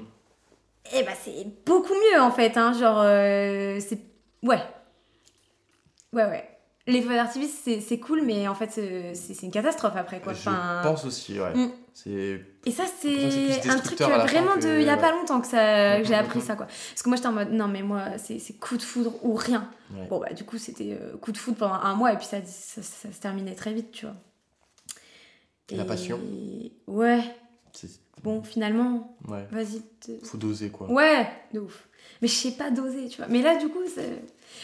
Et 0.94 1.02
bah, 1.02 1.12
c'est 1.22 1.46
beaucoup 1.66 1.94
mieux, 1.94 2.20
en 2.20 2.30
fait. 2.30 2.56
Hein, 2.56 2.72
genre, 2.72 3.00
euh, 3.00 3.78
c'est. 3.80 3.98
Ouais. 4.42 4.62
Ouais, 6.12 6.24
ouais. 6.26 6.48
Les 6.86 7.00
feux 7.00 7.14
d'artifice, 7.14 7.62
c'est 7.80 7.98
cool, 7.98 8.20
mais 8.22 8.46
en 8.46 8.54
fait, 8.54 8.70
c'est 8.70 9.14
c'est 9.14 9.42
une 9.46 9.50
catastrophe 9.50 9.94
après, 9.96 10.20
quoi. 10.20 10.34
Je 10.34 10.50
pense 10.82 11.06
aussi 11.06 11.40
ouais. 11.40 11.54
Mm. 11.54 11.70
Et 12.66 12.70
ça, 12.70 12.84
c'est 13.00 13.68
un 13.70 13.78
truc 13.78 13.98
la 14.00 14.18
vraiment 14.26 14.56
de. 14.56 14.80
Il 14.80 14.84
y 14.84 14.90
a 14.90 14.94
ouais. 14.94 15.00
pas 15.00 15.12
longtemps 15.12 15.40
que, 15.40 15.46
ça, 15.46 15.98
que 15.98 16.04
j'ai 16.04 16.12
Mhm, 16.14 16.20
appris 16.20 16.40
mhm. 16.40 16.44
ça, 16.44 16.56
quoi. 16.56 16.66
Parce 16.66 17.02
que 17.02 17.08
moi, 17.08 17.16
j'étais 17.16 17.28
en 17.28 17.32
mode, 17.32 17.52
non, 17.52 17.68
mais 17.68 17.82
moi, 17.82 18.18
c'est 18.18 18.38
coup 18.58 18.76
de 18.76 18.82
foudre 18.82 19.14
ou 19.24 19.34
rien. 19.34 19.70
Ouais. 19.94 20.06
Bon, 20.08 20.18
bah, 20.20 20.34
du 20.34 20.44
coup, 20.44 20.58
c'était 20.58 20.98
euh, 21.00 21.16
coup 21.16 21.32
de 21.32 21.38
foudre 21.38 21.56
pendant 21.56 21.74
un 21.74 21.94
mois 21.94 22.12
et 22.12 22.16
puis 22.16 22.26
ça, 22.26 22.38
ça, 22.44 22.82
ça 22.82 23.10
se 23.10 23.18
terminait 23.20 23.54
très 23.54 23.72
vite, 23.72 23.90
tu 23.90 24.04
vois. 24.04 24.16
La 25.70 25.84
Et- 25.84 25.86
passion. 25.86 26.20
Ouais, 26.86 27.20
bon, 28.22 28.42
finalement, 28.42 29.16
ouais. 29.28 29.46
vas-y. 29.50 29.82
te- 30.00 30.24
Faut 30.26 30.38
doser 30.38 30.68
quoi. 30.70 30.90
Ouais, 30.90 31.26
de 31.52 31.60
ouf. 31.60 31.88
Mais 32.22 32.28
je 32.28 32.34
sais 32.34 32.52
pas 32.52 32.70
doser, 32.70 33.08
tu 33.08 33.18
vois. 33.18 33.26
Mais 33.28 33.42
là, 33.42 33.56
du 33.56 33.68
coup, 33.68 33.80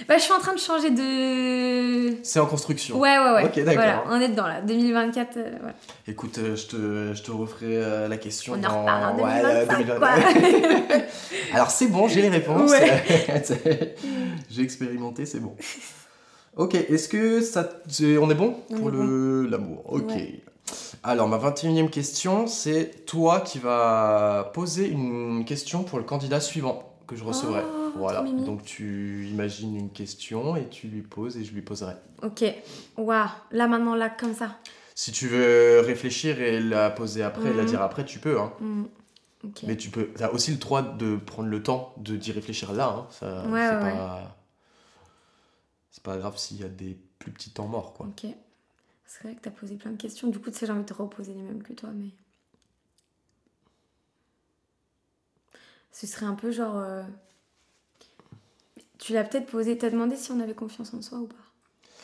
bah, 0.08 0.16
je 0.16 0.22
suis 0.22 0.32
en 0.32 0.38
train 0.38 0.54
de 0.54 0.58
changer 0.60 0.90
de. 0.90 2.16
C'est 2.22 2.38
en 2.38 2.46
construction. 2.46 2.98
Ouais, 2.98 3.18
ouais, 3.18 3.32
ouais. 3.34 3.44
Ok, 3.44 3.56
d'accord. 3.64 3.74
Voilà, 3.74 4.04
on 4.08 4.20
est 4.20 4.28
dedans 4.28 4.46
là. 4.46 4.60
2024, 4.62 5.36
euh, 5.36 5.50
voilà. 5.58 5.74
Écoute, 6.06 6.38
euh, 6.38 6.54
je 6.56 6.66
te, 6.68 7.14
je 7.14 7.22
te 7.22 7.30
referai 7.30 7.76
euh, 7.76 8.08
la 8.08 8.16
question. 8.18 8.52
On 8.54 8.64
en 8.64 8.80
reparle 8.82 9.20
en 9.20 9.24
Ouais, 9.24 9.42
euh, 9.44 9.66
2025, 9.66 9.86
2025. 9.86 10.88
quoi. 10.88 10.96
Alors 11.54 11.70
c'est 11.70 11.88
bon, 11.88 12.08
j'ai 12.08 12.22
les 12.22 12.28
réponses. 12.28 12.70
Ouais. 12.70 13.96
J'ai 14.50 14.62
expérimenté, 14.62 15.26
c'est 15.26 15.40
bon. 15.40 15.56
Ok, 16.56 16.74
est-ce 16.74 17.08
que 17.08 17.40
ça. 17.40 17.68
On 18.20 18.28
est 18.28 18.34
bon 18.34 18.56
On 18.70 18.74
pour 18.76 18.88
est 18.88 18.92
le 18.92 19.46
l'amour? 19.46 19.84
Ok. 19.86 20.10
Ouais. 20.10 20.40
Alors, 21.02 21.28
ma 21.28 21.38
21e 21.38 21.88
question, 21.88 22.46
c'est 22.46 23.06
toi 23.06 23.40
qui 23.40 23.58
vas 23.58 24.50
poser 24.52 24.86
une 24.88 25.44
question 25.46 25.82
pour 25.82 25.98
le 25.98 26.04
candidat 26.04 26.40
suivant 26.40 26.94
que 27.06 27.16
je 27.16 27.24
recevrai. 27.24 27.62
Oh, 27.66 27.92
voilà. 27.96 28.22
Donc, 28.22 28.62
tu 28.64 29.26
imagines 29.30 29.74
une 29.76 29.90
question 29.90 30.56
et 30.56 30.68
tu 30.68 30.88
lui 30.88 31.00
poses 31.02 31.36
et 31.38 31.44
je 31.44 31.52
lui 31.52 31.62
poserai. 31.62 31.94
Ok, 32.22 32.44
waouh, 32.98 33.28
là 33.50 33.66
maintenant, 33.66 33.94
là, 33.94 34.10
comme 34.10 34.34
ça. 34.34 34.58
Si 34.94 35.10
tu 35.10 35.26
veux 35.28 35.80
réfléchir 35.80 36.40
et 36.42 36.60
la 36.60 36.90
poser 36.90 37.22
après 37.22 37.54
la 37.54 37.62
Mhm. 37.62 37.68
dire 37.68 37.80
après, 37.82 38.04
tu 38.04 38.18
peux. 38.18 38.38
Hein. 38.38 38.52
Ok. 39.42 39.62
Mais 39.66 39.76
tu 39.78 39.88
peux. 39.88 40.10
As 40.20 40.30
aussi 40.34 40.50
le 40.50 40.58
droit 40.58 40.82
de 40.82 41.16
prendre 41.16 41.48
le 41.48 41.62
temps 41.62 41.94
de 41.96 42.14
d'y 42.16 42.32
réfléchir 42.32 42.74
là. 42.74 42.88
Hein. 42.98 43.06
Ça, 43.10 43.46
Ouais, 43.48 43.66
c'est 43.66 43.74
ouais, 43.76 43.92
pas. 43.96 44.36
C'est 45.90 46.02
pas 46.02 46.18
grave 46.18 46.36
s'il 46.36 46.60
y 46.60 46.64
a 46.64 46.68
des 46.68 46.98
plus 47.18 47.32
petits 47.32 47.50
temps 47.50 47.66
morts, 47.66 47.94
quoi. 47.94 48.06
Ok. 48.06 48.30
C'est 49.12 49.24
vrai 49.24 49.34
que 49.34 49.40
t'as 49.40 49.50
posé 49.50 49.74
plein 49.74 49.90
de 49.90 49.96
questions. 49.96 50.28
Du 50.28 50.38
coup, 50.38 50.52
tu 50.52 50.58
sais, 50.58 50.66
j'ai 50.66 50.72
envie 50.72 50.82
de 50.82 50.86
te 50.86 50.94
reposer 50.94 51.34
les 51.34 51.42
mêmes 51.42 51.64
que 51.64 51.72
toi, 51.72 51.90
mais. 51.92 52.10
Ce 55.90 56.06
serait 56.06 56.26
un 56.26 56.34
peu 56.36 56.52
genre. 56.52 56.76
euh, 56.78 57.02
Tu 58.98 59.12
l'as 59.12 59.24
peut-être 59.24 59.46
posé, 59.46 59.76
t'as 59.76 59.90
demandé 59.90 60.14
si 60.14 60.30
on 60.30 60.38
avait 60.38 60.54
confiance 60.54 60.94
en 60.94 61.02
soi 61.02 61.18
ou 61.18 61.26
pas? 61.26 61.34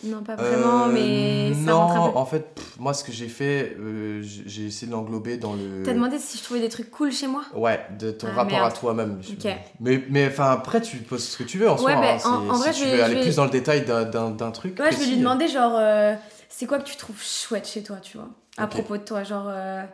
Non, 0.02 0.22
pas 0.24 0.34
vraiment, 0.34 0.88
Euh, 0.88 0.92
mais 0.92 1.54
ça 1.54 1.72
non, 1.72 1.86
rentre 1.86 1.96
un 1.96 2.10
peu. 2.10 2.18
en 2.18 2.26
fait, 2.26 2.54
pff, 2.56 2.76
moi, 2.80 2.92
ce 2.92 3.04
que 3.04 3.12
j'ai 3.12 3.28
fait, 3.28 3.76
euh, 3.78 4.20
j'ai 4.22 4.66
essayé 4.66 4.88
de 4.88 4.92
l'englober 4.92 5.36
dans 5.38 5.54
le. 5.54 5.84
T'as 5.84 5.94
demandé 5.94 6.18
si 6.18 6.36
je 6.38 6.42
trouvais 6.42 6.60
des 6.60 6.68
trucs 6.68 6.90
cool 6.90 7.12
chez 7.12 7.28
moi? 7.28 7.44
Ouais, 7.54 7.80
de 7.98 8.10
ton 8.10 8.26
Ah, 8.26 8.32
rapport 8.32 8.58
merde. 8.58 8.72
à 8.72 8.72
toi-même. 8.72 9.22
Je- 9.22 9.32
Ok. 9.32 9.56
Mais, 9.78 10.04
mais 10.10 10.26
enfin, 10.26 10.50
après, 10.50 10.80
tu 10.82 10.96
poses 10.98 11.24
ce 11.28 11.36
que 11.38 11.44
tu 11.44 11.58
veux 11.58 11.70
en 11.70 11.78
soi. 11.78 11.94
Ouais, 11.94 12.00
bah, 12.00 12.16
hein, 12.24 12.42
en- 12.48 12.50
en 12.50 12.54
si 12.56 12.60
vrai, 12.62 12.72
tu 12.72 12.80
je 12.80 12.84
veux 12.86 12.96
vais- 12.96 13.00
aller 13.02 13.14
je 13.14 13.18
vais- 13.20 13.24
plus 13.26 13.36
dans 13.36 13.44
le 13.44 13.50
détail 13.50 13.84
d'un- 13.86 14.50
truc. 14.50 14.78
Ouais, 14.80 14.90
je 14.92 14.98
vais 14.98 15.06
lui 15.06 15.16
demander, 15.18 15.46
genre, 15.48 15.72
c'est 16.48 16.66
quoi 16.66 16.78
que 16.78 16.88
tu 16.88 16.96
trouves 16.96 17.22
chouette 17.22 17.66
chez 17.66 17.82
toi, 17.82 17.96
tu 17.98 18.16
vois 18.16 18.30
À 18.56 18.66
propos 18.66 18.96
de 18.96 19.02
toi, 19.04 19.24
genre, 19.24 19.48
euh, 19.48 19.84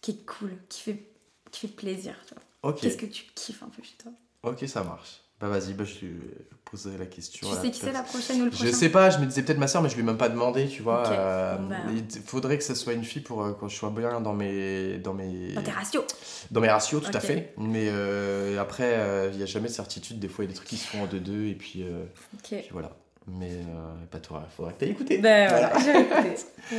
qui 0.00 0.12
est 0.12 0.26
cool, 0.26 0.56
qui 0.68 0.80
fait, 0.82 1.02
qui 1.50 1.66
fait 1.66 1.72
plaisir, 1.74 2.14
tu 2.26 2.34
vois. 2.34 2.72
Qu'est-ce 2.74 2.96
que 2.96 3.06
tu 3.06 3.24
kiffes 3.34 3.62
un 3.62 3.68
peu 3.68 3.82
chez 3.82 3.96
toi? 3.98 4.12
Ok, 4.42 4.64
ça 4.68 4.82
marche. 4.82 5.20
Bah, 5.38 5.48
vas-y, 5.48 5.74
bah, 5.74 5.84
je 5.84 6.06
lui 6.06 6.18
poserai 6.64 6.96
la 6.96 7.04
question. 7.04 7.46
Tu 7.46 7.54
sais 7.60 7.70
qui 7.70 7.80
c'est 7.80 7.92
la 7.92 8.02
prochaine 8.02 8.40
ou 8.40 8.44
le 8.46 8.50
prochain? 8.50 8.64
Je 8.64 8.70
sais 8.70 8.88
pas, 8.88 9.10
je 9.10 9.18
me 9.18 9.26
disais 9.26 9.42
peut-être 9.42 9.58
ma 9.58 9.68
soeur, 9.68 9.82
mais 9.82 9.90
je 9.90 9.94
lui 9.94 10.00
ai 10.00 10.04
même 10.04 10.16
pas 10.16 10.30
demandé, 10.30 10.66
tu 10.66 10.80
vois. 10.82 11.02
Ok, 11.02 11.12
euh, 11.12 11.56
bah. 11.58 11.76
Il 11.90 12.22
faudrait 12.22 12.56
que 12.56 12.64
ce 12.64 12.74
soit 12.74 12.94
une 12.94 13.04
fille 13.04 13.20
pour 13.20 13.42
euh, 13.42 13.52
que 13.52 13.68
je 13.68 13.76
sois 13.76 13.90
bien 13.90 14.22
dans 14.22 14.32
mes, 14.32 14.96
dans 14.98 15.12
mes, 15.12 15.52
Dans 15.52 15.62
tes 15.62 15.70
ratios 15.70 16.04
dans 16.50 16.60
mes 16.60 16.70
ratios, 16.70 17.02
tout 17.02 17.10
à 17.12 17.20
fait. 17.20 17.52
Mais 17.58 17.88
euh, 17.90 18.58
après, 18.60 19.30
il 19.32 19.38
y 19.38 19.42
a 19.42 19.46
jamais 19.46 19.68
de 19.68 19.74
certitude. 19.74 20.18
Des 20.18 20.28
fois, 20.28 20.44
il 20.44 20.48
y 20.48 20.50
a 20.50 20.52
des 20.52 20.56
trucs 20.56 20.68
qui 20.68 20.78
se 20.78 20.86
font 20.86 21.02
en 21.02 21.06
deux-deux, 21.06 21.46
et 21.46 21.54
puis, 21.54 21.82
euh, 21.82 22.04
Ok. 22.34 22.48
puis 22.48 22.68
voilà. 22.70 22.96
Mais 23.28 23.50
euh, 23.50 24.06
pas 24.10 24.18
toi, 24.18 24.44
faudrait 24.56 24.72
que 24.74 24.78
t'aies 24.80 24.88
écouté. 24.90 25.18
Ben 25.18 25.48
voilà, 25.48 25.72
j'ai 25.84 26.00
écouté. 26.00 26.34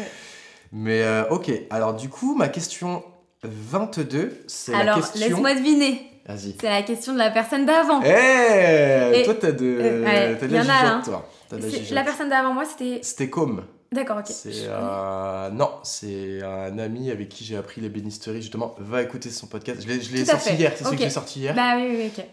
Mais 0.71 1.01
euh, 1.03 1.27
ok, 1.29 1.51
alors 1.69 1.93
du 1.93 2.09
coup, 2.09 2.35
ma 2.35 2.47
question 2.49 3.03
22, 3.43 4.43
c'est 4.47 4.71
la 4.71 4.79
Alors, 4.79 4.95
question. 4.97 5.19
laisse-moi 5.27 5.53
deviner. 5.55 6.11
Vas-y. 6.25 6.55
C'est 6.59 6.69
la 6.69 6.83
question 6.83 7.13
de 7.13 7.17
la 7.19 7.31
personne 7.31 7.65
d'avant. 7.65 8.01
Eh 8.03 9.23
Toi, 9.23 9.33
t'as 9.39 9.51
de, 9.53 9.65
Euh, 9.65 10.03
ouais, 10.03 10.37
t'as 10.37 10.47
de 10.47 10.51
y 10.51 10.55
la 10.55 10.61
en 10.63 10.69
a, 10.69 10.73
jugeote, 10.79 10.93
hein. 10.93 11.01
toi. 11.05 11.29
T'as 11.49 11.55
de 11.57 11.61
la 11.89 11.95
la 11.95 12.03
personne 12.03 12.29
d'avant 12.29 12.53
moi, 12.53 12.65
c'était. 12.65 12.99
C'était 13.01 13.29
comme. 13.29 13.63
D'accord, 13.93 14.17
ok. 14.17 14.25
C'est 14.27 14.51
euh, 14.67 15.49
non, 15.51 15.69
c'est 15.83 16.41
un 16.43 16.77
ami 16.77 17.09
avec 17.11 17.29
qui 17.29 17.45
j'ai 17.45 17.55
appris 17.55 17.79
l'ébénisterie 17.79 18.41
justement. 18.41 18.75
Va 18.79 19.01
écouter 19.01 19.29
son 19.29 19.47
podcast. 19.47 19.81
Je 19.81 19.87
l'ai, 19.87 20.01
je 20.01 20.11
l'ai 20.13 20.25
sorti 20.25 20.49
fait. 20.49 20.55
hier. 20.55 20.73
C'est 20.75 20.83
celui 20.83 20.95
Ok. 20.95 20.99
que 20.99 21.03
j'ai 21.05 21.09
sorti 21.09 21.39
hier. 21.39 21.55
Bah 21.55 21.75
oui, 21.77 21.87
oui, 21.97 22.11
ok. 22.17 22.25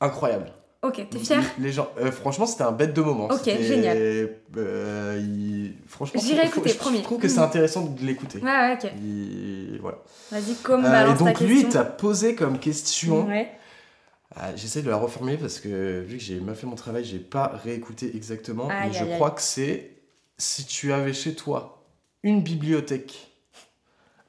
Incroyable. 0.00 0.52
Ok, 0.82 1.06
t'es 1.10 1.18
fière 1.18 1.42
Les 1.58 1.72
gens, 1.72 1.90
euh, 1.98 2.10
franchement, 2.10 2.46
c'était 2.46 2.62
un 2.62 2.72
bête 2.72 2.94
de 2.94 3.02
moment. 3.02 3.26
Ok, 3.30 3.44
génial. 3.44 3.96
euh, 4.56 5.20
il- 5.20 5.74
Franchement, 5.86 6.20
J'irai 6.24 6.46
écouter, 6.46 6.70
je, 6.70 6.78
promis. 6.78 6.98
Je 6.98 7.02
trouve 7.02 7.20
que 7.20 7.28
c'est 7.28 7.36
Mhm. 7.38 7.44
intéressant 7.44 7.82
de 7.84 8.00
l'écouter. 8.06 8.38
Ouais, 8.38 8.44
ouais, 8.50 8.78
ok. 8.82 8.90
Il- 8.96 9.78
Voilà. 9.82 9.98
Vas-y, 10.30 10.54
comme 10.62 10.84
Euh, 10.86 11.12
et 11.12 11.18
donc 11.18 11.34
ta 11.38 11.44
lui, 11.44 11.68
t'as 11.68 11.84
posé 11.84 12.34
comme 12.34 12.58
question. 12.58 13.26
Ouais. 13.26 13.50
Ah, 14.34 14.54
J'essaie 14.56 14.80
de 14.82 14.88
la 14.88 14.96
reformuler 14.96 15.36
parce 15.36 15.58
que 15.60 16.00
vu 16.00 16.16
que 16.16 16.22
j'ai 16.22 16.40
mal 16.40 16.54
fait 16.54 16.66
mon 16.66 16.76
travail, 16.76 17.04
j'ai 17.04 17.18
pas 17.18 17.48
réécouté 17.62 18.16
exactement. 18.16 18.68
Mais 18.68 18.92
je 18.92 19.04
aïe, 19.04 19.10
crois 19.16 19.32
que 19.32 19.42
c'est 19.42 19.90
si 20.38 20.64
tu 20.64 20.92
avais 20.94 21.12
chez 21.12 21.34
toi 21.34 21.84
une 22.22 22.40
bibliothèque 22.42 23.28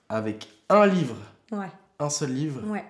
avec 0.09 0.49
un 0.69 0.85
livre, 0.87 1.15
Ouais, 1.51 1.67
un 1.99 2.09
seul 2.09 2.31
livre, 2.33 2.61
ouais, 2.67 2.83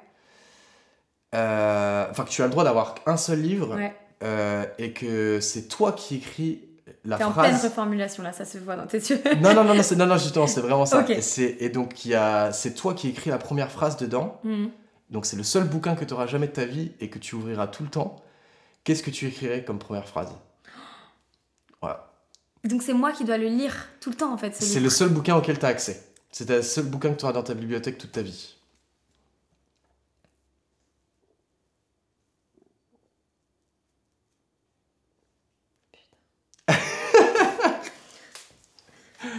enfin 1.34 2.24
que 2.26 2.30
tu 2.30 2.42
as 2.42 2.46
le 2.46 2.52
droit 2.52 2.64
d'avoir 2.64 2.96
un 3.06 3.18
seul 3.18 3.40
livre 3.42 3.76
ouais. 3.76 3.94
euh, 4.24 4.66
et 4.78 4.92
que 4.94 5.40
c'est 5.40 5.68
toi 5.68 5.94
qui 5.94 6.18
écris 6.18 6.62
la 7.06 7.18
T'es 7.18 7.24
en 7.24 7.32
pleine 7.32 7.52
phrase. 7.52 7.64
reformulation 7.64 8.22
là, 8.22 8.34
ça 8.34 8.44
se 8.46 8.58
voit 8.58 8.76
dans 8.76 8.86
tes 8.86 8.98
yeux. 8.98 9.22
non, 9.42 9.54
non, 9.54 9.64
non, 9.64 9.74
non, 9.76 9.84
c'est- 9.84 9.96
non, 9.96 10.06
non, 10.06 10.18
justement, 10.18 10.46
c'est 10.48 10.62
vraiment 10.62 10.86
ça. 10.86 11.06
Et, 11.10 11.22
c'est- 11.22 11.58
et 11.60 11.70
donc, 11.70 12.06
il 12.06 12.12
y 12.12 12.16
a, 12.16 12.52
c'est 12.52 12.74
toi 12.74 12.94
qui 12.94 13.08
écris 13.10 13.30
la 13.30 13.38
première 13.38 13.72
phrase 13.72 13.98
dedans. 13.98 14.40
Mhm. 14.44 14.70
Donc 15.10 15.26
c'est 15.26 15.36
le 15.38 15.44
seul 15.44 15.64
bouquin 15.66 15.96
que 15.96 16.06
tu 16.06 16.14
auras 16.14 16.28
jamais 16.28 16.48
de 16.48 16.54
ta 16.54 16.66
vie 16.66 16.92
et 17.02 17.10
que 17.10 17.20
tu 17.20 17.36
ouvriras 17.36 17.68
tout 17.68 17.84
le 17.84 17.90
temps. 17.90 18.18
Qu'est-ce 18.84 19.04
que 19.04 19.10
tu 19.12 19.28
écrirais 19.28 19.64
comme 19.66 19.78
première 19.80 20.08
phrase? 20.08 20.30
Voilà. 21.82 22.12
Donc 22.64 22.82
c'est 22.84 22.94
moi 22.94 23.12
qui 23.12 23.26
dois 23.26 23.38
le 23.38 23.48
lire 23.48 23.90
tout 24.00 24.10
le 24.10 24.16
temps 24.16 24.32
en 24.34 24.38
fait. 24.38 24.56
ce 24.56 24.64
C'est 24.64 24.80
le 24.80 24.90
seul 24.90 25.10
bouquin 25.10 25.36
auquel 25.36 25.60
tu 25.60 25.66
as 25.66 25.70
accès. 25.70 26.04
C'est 26.32 26.48
le 26.50 26.62
seul 26.62 26.86
bouquin 26.86 27.10
que 27.12 27.18
tu 27.18 27.26
auras 27.26 27.34
dans 27.34 27.44
ta 27.44 27.54
bibliothèque 27.54 27.98
toute 27.98 28.12
ta 28.14 28.22
vie. 28.22 28.56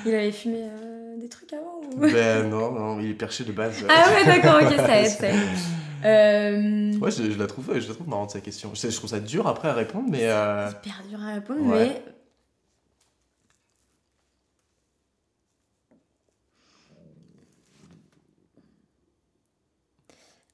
Il 0.05 0.15
avait 0.15 0.33
fumé 0.33 0.59
euh, 0.63 1.17
des 1.19 1.29
trucs 1.29 1.53
avant 1.53 1.81
ou... 1.95 2.01
ben 2.01 2.49
non, 2.49 2.73
non, 2.73 3.01
il 3.01 3.11
est 3.11 3.15
perché 3.15 3.45
de 3.45 3.53
base. 3.53 3.85
Ah 3.89 4.11
ouais, 4.11 4.25
d'accord, 4.25 4.61
ok, 4.63 4.77
ça 4.77 5.01
aide, 5.01 5.07
ça 5.09 5.29
aide. 5.29 5.39
Euh, 6.05 6.99
Ouais, 6.99 7.13
je, 7.13 7.31
je 7.31 7.39
la 7.39 7.47
trouve, 7.47 7.79
je 7.79 7.87
la 7.87 7.95
trouve 7.95 8.09
marrante 8.09 8.33
sa 8.33 8.41
question. 8.41 8.71
Je, 8.75 8.81
sais, 8.81 8.91
je 8.91 8.97
trouve 8.97 9.09
ça 9.11 9.21
dur 9.21 9.47
après 9.47 9.69
à 9.69 9.73
répondre, 9.73 10.09
mais 10.11 10.23
euh, 10.25 10.69
Hyper 10.69 11.01
dur 11.09 11.21
à 11.23 11.35
répondre, 11.35 11.61
Ouais. 11.65 11.95
mais. 11.95 12.03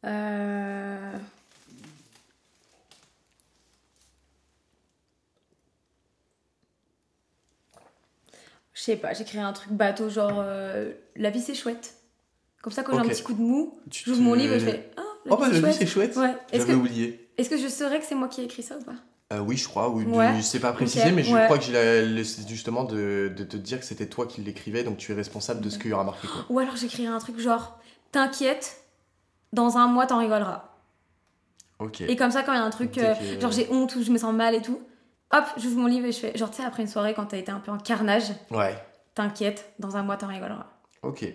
Euh... 0.05 1.19
je 8.79 8.83
sais 8.85 8.97
pas, 8.97 9.13
j'écrirai 9.13 9.43
un 9.43 9.53
truc 9.53 9.73
bateau, 9.73 10.09
genre 10.09 10.35
euh, 10.37 10.93
La 11.17 11.31
vie 11.31 11.41
c'est 11.41 11.55
chouette. 11.55 11.95
Comme 12.63 12.73
ça, 12.73 12.83
quand 12.85 12.93
j'ai 12.95 13.01
un 13.01 13.09
petit 13.09 13.23
coup 13.25 13.33
de 13.35 13.41
mou, 13.41 13.81
j'ouvre 13.91 14.21
mon 14.21 14.35
livre 14.35 14.55
et 14.55 14.61
je 14.61 14.65
fais 14.67 14.91
Ah, 14.97 15.03
la 15.27 15.33
Oh, 15.33 15.37
vie 15.37 15.41
bah, 15.43 15.47
c'est 15.47 15.51
la 15.51 15.53
vie, 15.53 15.61
chouette. 15.61 15.75
c'est 15.79 15.87
chouette. 15.87 16.17
Ouais. 16.17 16.35
Est-ce 16.53 16.61
J'avais 16.67 16.73
que, 16.75 16.79
oublié. 16.79 17.29
est-ce 17.37 17.51
que 17.51 17.57
je 17.57 17.67
saurais 17.69 17.99
que 17.99 18.07
c'est 18.07 18.15
moi 18.15 18.29
qui 18.29 18.41
ai 18.41 18.45
écrit 18.45 18.63
ça 18.63 18.77
ou 18.79 18.83
pas? 18.85 18.95
Euh, 19.33 19.41
oui, 19.41 19.57
je 19.57 19.67
crois. 19.69 19.91
Oui, 19.91 20.05
Ouais. 20.05 20.41
c'est 20.43 20.61
pas 20.61 20.73
précisé, 20.73 21.09
Ok, 21.09 21.13
mais 21.17 21.23
je 21.25 21.35
ouais. 21.35 21.45
crois 21.47 21.59
que 21.59 21.65
j'ai 21.65 22.25
c'est 22.25 22.49
justement 22.49 22.85
de, 22.85 23.33
de 23.37 23.45
te 23.45 23.57
dire 23.57 23.79
que 23.81 23.85
c'était 23.85 24.07
toi 24.07 24.27
qui 24.27 24.41
l'écrivais, 24.43 24.85
donc 24.85 24.97
tu 24.97 25.11
es 25.13 25.15
responsable 25.15 25.61
de 25.61 25.69
ce 25.71 25.79
qu'il 25.79 25.91
y 25.91 25.93
aura 25.93 26.05
marqué. 26.05 26.27
Quoi. 26.29 26.45
Ou 26.49 26.59
alors 26.61 26.77
j'écrirai 26.77 27.09
un 27.09 27.19
truc 27.19 27.39
genre 27.39 27.79
T'inquiète, 28.13 28.79
dans 29.53 29.77
un 29.77 29.87
mois 29.89 30.07
t'en 30.07 30.19
rigoleras. 30.19 30.65
Ok. 31.79 32.01
Et 32.01 32.17
comme 32.17 32.31
ça, 32.31 32.43
quand 32.43 32.53
il 32.53 32.57
y 32.57 32.59
a 32.59 32.65
un 32.65 32.71
truc, 32.71 32.97
euh, 32.99 33.15
genre 33.41 33.53
j'ai 33.53 33.69
honte 33.71 33.95
ou 33.97 34.03
je 34.03 34.11
me 34.11 34.19
sens 34.19 34.35
mal 34.35 34.55
et 34.55 34.63
tout, 34.63 34.81
hop, 35.33 35.45
j'ouvre 35.57 35.77
mon 35.79 35.87
livre 35.87 36.07
et 36.07 36.13
je 36.13 36.19
fais, 36.19 36.37
genre 36.37 36.51
tu 36.51 36.57
sais, 36.59 36.65
après 36.65 36.83
une 36.83 36.89
soirée 36.89 37.15
quand 37.15 37.27
t'as 37.27 37.37
été 37.39 37.51
un 37.53 37.61
peu 37.61 37.71
en 37.71 37.79
carnage, 37.79 38.33
Ouais. 38.51 38.77
t'inquiète, 39.15 39.73
dans 39.79 39.97
un 39.97 40.03
mois 40.03 40.17
t'en 40.17 40.29
rigoleras. 40.29 40.67
Ok. 41.03 41.27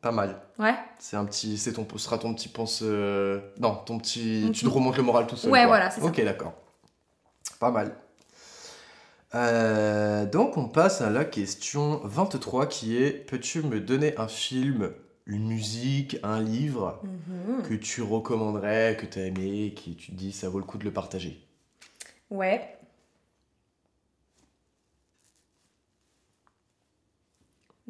Pas 0.00 0.12
mal. 0.12 0.40
Ouais 0.58 0.74
C'est 0.98 1.16
un 1.16 1.26
petit, 1.26 1.58
c'est 1.58 1.74
ton, 1.74 1.86
ce 1.92 1.98
sera 1.98 2.16
ton 2.18 2.32
petit 2.34 2.48
pense, 2.48 2.80
euh, 2.82 3.40
non, 3.58 3.74
ton 3.74 3.98
petit, 3.98 4.42
Mon 4.46 4.52
tu 4.52 4.64
te 4.64 4.70
remontes 4.70 4.96
le 4.96 5.02
moral 5.02 5.26
tout 5.26 5.36
seul. 5.36 5.50
Ouais, 5.50 5.58
quoi. 5.60 5.66
voilà, 5.68 5.90
c'est 5.90 6.00
ça. 6.00 6.06
Ok, 6.06 6.24
d'accord. 6.24 6.54
Pas 7.58 7.70
mal. 7.70 7.94
Euh, 9.34 10.26
donc 10.26 10.56
on 10.56 10.68
passe 10.68 11.00
à 11.02 11.10
la 11.10 11.24
question 11.24 12.00
23 12.02 12.66
qui 12.66 12.96
est 13.00 13.10
peux-tu 13.12 13.62
me 13.62 13.78
donner 13.80 14.16
un 14.18 14.26
film, 14.26 14.90
une 15.26 15.46
musique, 15.46 16.16
un 16.24 16.40
livre 16.40 17.00
Mhm. 17.04 17.62
que 17.62 17.74
tu 17.74 18.02
recommanderais, 18.02 18.96
que 18.98 19.06
tu 19.06 19.20
as 19.20 19.26
aimé, 19.26 19.72
qui 19.76 19.94
tu 19.94 20.10
te 20.10 20.16
dis 20.16 20.32
ça 20.32 20.48
vaut 20.48 20.58
le 20.58 20.64
coup 20.64 20.78
de 20.78 20.84
le 20.84 20.92
partager? 20.92 21.46
Ouais. 22.30 22.76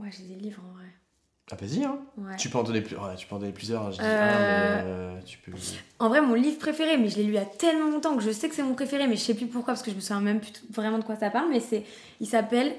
Ouais, 0.00 0.08
j'ai 0.10 0.24
des 0.24 0.40
livres 0.40 0.62
en 0.68 0.74
vrai. 0.74 0.86
Ah 1.52 1.56
vas-y 1.60 1.84
hein. 1.84 1.98
Ouais. 2.16 2.36
Tu 2.36 2.48
peux 2.48 2.58
en 2.58 2.62
donner 2.62 2.80
plus, 2.80 2.96
ouais, 2.96 3.16
tu 3.16 3.26
peux 3.26 3.34
en 3.34 3.38
donner 3.40 3.52
plusieurs. 3.52 3.82
hein, 3.82 3.90
Je 3.90 3.96
dis 3.96 4.02
Euh, 4.04 4.06
mais 4.06 4.82
euh, 4.86 5.20
tu 5.26 5.38
peux. 5.38 5.50
En 5.98 6.08
vrai, 6.08 6.20
mon 6.20 6.34
livre 6.34 6.58
préféré, 6.60 6.96
mais 6.96 7.08
je 7.08 7.16
l'ai 7.16 7.24
lu 7.24 7.30
il 7.32 7.34
y 7.34 7.38
a 7.38 7.44
tellement 7.44 7.90
longtemps 7.90 8.16
que 8.16 8.22
je 8.22 8.30
sais 8.30 8.48
que 8.48 8.54
c'est 8.54 8.62
mon 8.62 8.74
préféré, 8.74 9.08
mais 9.08 9.16
je 9.16 9.20
sais 9.22 9.34
plus 9.34 9.46
pourquoi 9.46 9.74
parce 9.74 9.82
que 9.82 9.90
je 9.90 9.96
me 9.96 10.00
souviens 10.00 10.20
même 10.20 10.38
plus 10.40 10.52
vraiment 10.72 10.98
de 10.98 11.02
quoi 11.04 11.16
ça 11.16 11.28
parle. 11.28 11.48
Mais 11.50 11.58
c'est, 11.58 11.84
il 12.20 12.28
s'appelle 12.28 12.72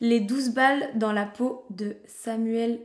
Les 0.00 0.20
12 0.20 0.50
balles 0.50 0.88
dans 0.94 1.10
la 1.12 1.26
peau 1.26 1.64
de 1.70 1.96
Samuel 2.06 2.80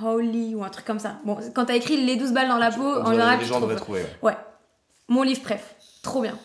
Hawley 0.00 0.54
ou 0.54 0.62
un 0.62 0.70
truc 0.70 0.84
comme 0.86 1.00
ça. 1.00 1.18
Bon, 1.24 1.36
quand 1.52 1.64
t'as 1.64 1.74
écrit 1.74 1.96
Les 2.06 2.14
12 2.16 2.32
balles 2.32 2.48
dans 2.48 2.58
la 2.58 2.70
peau, 2.70 2.84
en 2.84 3.10
général, 3.10 3.40
les 3.40 3.44
gens 3.46 3.60
devraient 3.60 3.74
trouver. 3.76 4.02
ouais. 4.22 4.30
Ouais. 4.30 4.36
Mon 5.08 5.22
livre 5.24 5.42
préf. 5.42 5.74
Trop 6.02 6.22
bien. 6.22 6.38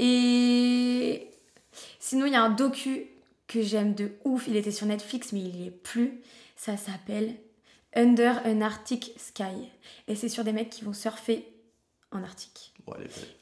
Et 0.00 1.30
sinon, 2.00 2.26
il 2.26 2.32
y 2.32 2.36
a 2.36 2.42
un 2.42 2.50
docu 2.50 3.06
que 3.50 3.62
j'aime 3.62 3.94
de 3.94 4.12
ouf. 4.24 4.46
Il 4.48 4.56
était 4.56 4.70
sur 4.70 4.86
Netflix, 4.86 5.32
mais 5.32 5.40
il 5.40 5.56
y 5.62 5.66
est 5.66 5.70
plus. 5.70 6.20
Ça 6.56 6.76
s'appelle 6.76 7.34
Under 7.96 8.40
an 8.46 8.60
Arctic 8.60 9.12
Sky. 9.18 9.68
Et 10.08 10.14
c'est 10.14 10.28
sur 10.28 10.44
des 10.44 10.52
mecs 10.52 10.70
qui 10.70 10.84
vont 10.84 10.92
surfer 10.92 11.44
en 12.12 12.22
Arctique. 12.22 12.72
Bon. 12.86 12.94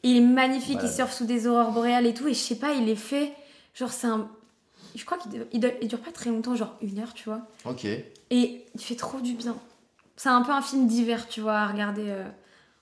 Il 0.03 0.17
est 0.17 0.21
magnifique, 0.21 0.79
il 0.83 0.89
surfe 0.89 1.13
sous 1.15 1.27
des 1.27 1.47
aurores 1.47 1.73
boréales 1.73 2.07
et 2.07 2.15
tout. 2.15 2.27
Et 2.29 2.35
je 2.35 2.39
sais 2.39 2.57
pas, 2.59 2.73
il 2.75 2.89
est 2.89 2.97
fait. 2.97 3.33
Genre, 3.75 3.91
c'est 3.93 4.07
un. 4.07 4.31
Je 4.95 5.05
crois 5.05 5.19
qu'il 5.19 5.47
il 5.53 5.61
dure- 5.89 6.01
pas 6.01 6.11
très 6.13 6.31
longtemps, 6.31 6.57
genre 6.57 6.75
une 6.81 6.99
heure, 6.99 7.13
tu 7.15 7.25
vois. 7.29 7.43
Ok. 7.67 7.85
Et 7.85 8.07
il 8.75 8.81
fait 8.81 8.97
trop 8.97 9.21
du 9.21 9.35
bien. 9.35 9.57
C'est 10.17 10.31
un 10.31 10.43
peu 10.43 10.51
un 10.53 10.63
film 10.63 10.87
d'hiver, 10.89 11.29
tu 11.29 11.41
vois, 11.41 11.59
à 11.59 11.67
regarder. 11.69 12.07
euh, 12.09 12.25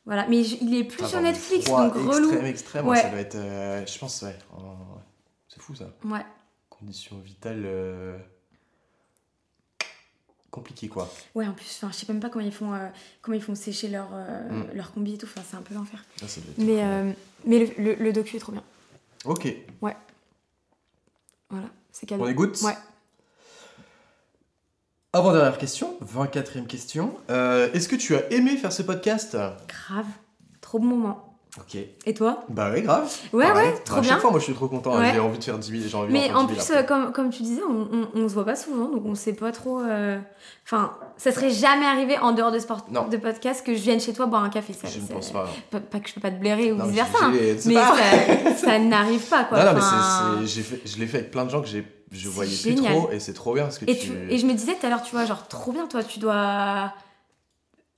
Voilà. 0.07 0.25
Mais 0.29 0.45
je- 0.45 0.57
il 0.61 0.73
est 0.77 0.85
plus 0.85 0.99
Putain, 0.99 1.09
sur 1.09 1.21
Netflix, 1.21 1.67
donc 1.67 1.93
relou. 1.95 2.31
Extrême, 2.31 2.47
extrême, 2.47 2.87
Ouais. 2.87 3.03
ça 3.03 3.09
doit 3.11 3.19
être. 3.19 3.35
euh, 3.35 3.85
je 3.87 3.99
pense, 3.99 4.23
ouais. 4.23 4.37
en- 4.57 4.63
ouais. 4.63 5.03
C'est 5.49 5.61
fou 5.61 5.75
ça. 5.75 5.91
Ouais. 6.05 6.25
Conditions 6.79 7.19
vitales. 7.19 7.63
euh, 7.65 8.19
compliquées 10.51 10.89
quoi. 10.89 11.13
Ouais, 11.35 11.47
en 11.47 11.53
plus, 11.53 11.81
je 11.87 11.93
sais 11.93 12.07
même 12.09 12.21
pas 12.21 12.31
comment 12.31 12.45
ils 12.45 12.53
font, 12.53 12.73
euh, 12.73 12.89
comment 13.21 13.37
ils 13.37 13.43
font 13.43 13.55
sécher 13.55 13.89
leur, 13.89 14.09
euh, 14.15 14.49
Mm. 14.49 14.71
leur 14.75 14.93
combi 14.93 15.15
et 15.15 15.19
tout. 15.19 15.27
Enfin, 15.27 15.43
c'est 15.47 15.57
un 15.57 15.61
peu 15.63 15.75
l'enfer. 15.75 16.03
Être 16.23 16.59
Mais, 16.59 16.83
euh, 16.83 17.13
mais 17.45 17.59
le, 17.67 17.83
le, 17.83 17.95
le 17.95 18.13
docu 18.13 18.37
est 18.37 18.41
trop 18.41 18.53
bien. 18.53 18.63
Ok. 19.27 19.49
Voilà, 21.51 21.69
c'est 21.93 22.07
On 22.11 22.17
cadeau. 22.17 22.29
écoute 22.29 22.59
Ouais. 22.63 22.75
Avant-dernière 25.13 25.59
question, 25.59 25.97
24e 26.03 26.67
question. 26.67 27.17
Euh, 27.31 27.71
Est-ce 27.73 27.89
que 27.89 27.97
tu 27.97 28.17
as 28.17 28.31
aimé 28.33 28.57
faire 28.57 28.73
ce 28.73 28.83
podcast? 28.83 29.37
Grave. 29.69 30.07
Trop 30.61 30.79
bon 30.79 30.87
moment. 30.87 31.26
Ok. 31.59 31.79
Et 32.05 32.13
toi 32.15 32.45
Bah 32.51 32.71
ouais, 32.71 32.83
grave. 32.83 33.11
Ouais, 33.33 33.47
Pareil. 33.47 33.69
ouais, 33.69 33.73
Bah, 33.75 33.81
trop 33.85 33.97
à 33.97 34.01
bien. 34.01 34.11
chaque 34.11 34.21
fois, 34.21 34.31
moi, 34.31 34.39
je 34.41 34.45
suis 34.45 34.53
trop 34.55 34.69
content. 34.69 34.95
hein. 34.95 35.01
Ouais. 35.01 35.13
J'ai 35.15 35.21
envie 35.21 35.39
de 35.39 35.45
faire 35.45 35.59
10 35.59 35.71
000. 35.71 35.83
J'ai 35.89 35.97
envie 35.97 36.13
Mais 36.13 36.31
en 36.33 36.47
faire 36.47 36.49
10 36.49 36.55
000 36.55 36.67
plus, 36.67 36.77
euh, 36.77 36.83
comme, 36.83 37.13
comme 37.13 37.31
tu 37.31 37.43
disais, 37.43 37.63
on, 37.69 37.89
on, 37.93 38.09
on 38.21 38.29
se 38.29 38.35
voit 38.35 38.45
pas 38.45 38.57
souvent, 38.57 38.89
donc 38.91 39.03
on 39.07 39.15
sait 39.15 39.33
pas 39.33 39.53
trop. 39.53 39.81
euh, 39.81 40.19
Enfin, 40.65 40.93
ça 41.17 41.33
serait 41.33 41.51
jamais 41.51 41.87
arrivé 41.87 42.19
en 42.19 42.33
dehors 42.33 42.53
de, 42.53 42.59
sport, 42.59 42.85
Non. 42.91 43.09
de 43.09 43.17
podcast 43.17 43.65
que 43.65 43.75
je 43.75 43.81
vienne 43.81 44.01
chez 44.01 44.13
toi 44.13 44.27
boire 44.27 44.43
un 44.45 44.51
café. 44.51 44.73
Ça, 44.75 44.89
je 44.89 45.01
ne 45.01 45.07
pense 45.07 45.31
pas. 45.31 45.49
Pas, 45.71 45.81
pas 45.81 46.01
que 46.01 46.09
je 46.09 46.15
peux 46.15 46.21
pas 46.21 46.31
te 46.31 46.39
blairer 46.41 46.73
ou 46.73 46.83
vice 46.83 46.93
versa. 46.95 47.19
hein. 47.23 47.33
Mais 47.33 47.57
ça, 47.59 47.95
ça 48.57 48.79
n'arrive 48.79 49.23
pas, 49.29 49.45
quoi. 49.45 49.59
Non, 49.65 49.73
non, 49.73 49.81
mais 50.41 50.47
fait- 50.47 50.81
je 50.85 50.99
l'ai 50.99 51.07
fait 51.07 51.19
avec 51.19 51.31
plein 51.31 51.45
de 51.47 51.51
gens 51.51 51.63
que 51.63 51.69
j'ai- 51.69 51.87
je 52.13 52.29
voyais 52.29 52.55
plus 52.57 52.75
trop 52.75 53.11
et 53.13 53.19
c'est 53.19 53.33
trop 53.33 53.55
bien 53.55 53.65
parce 53.65 53.79
que 53.79 53.85
Et, 53.91 53.97
tu... 53.97 54.09
tu- 54.11 54.31
et 54.31 54.39
je 54.39 54.47
me 54.47 54.53
disais 54.55 54.75
tout 54.79 54.85
à 54.87 54.91
l'heure, 54.91 55.03
tu 55.03 55.11
vois, 55.13 55.25
genre, 55.25 55.49
trop 55.49 55.73
bien, 55.73 55.87
toi, 55.87 56.03
tu 56.05 56.19
dois. 56.19 56.93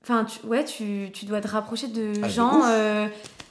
Enfin, 0.03 0.25
tu, 0.25 0.47
ouais, 0.47 0.65
tu, 0.65 1.11
tu 1.13 1.27
dois 1.27 1.41
te 1.41 1.49
rapprocher 1.49 1.89
de 1.89 2.13
Ah, 2.23 2.29
gens. 2.29 2.61
euh, 2.65 3.07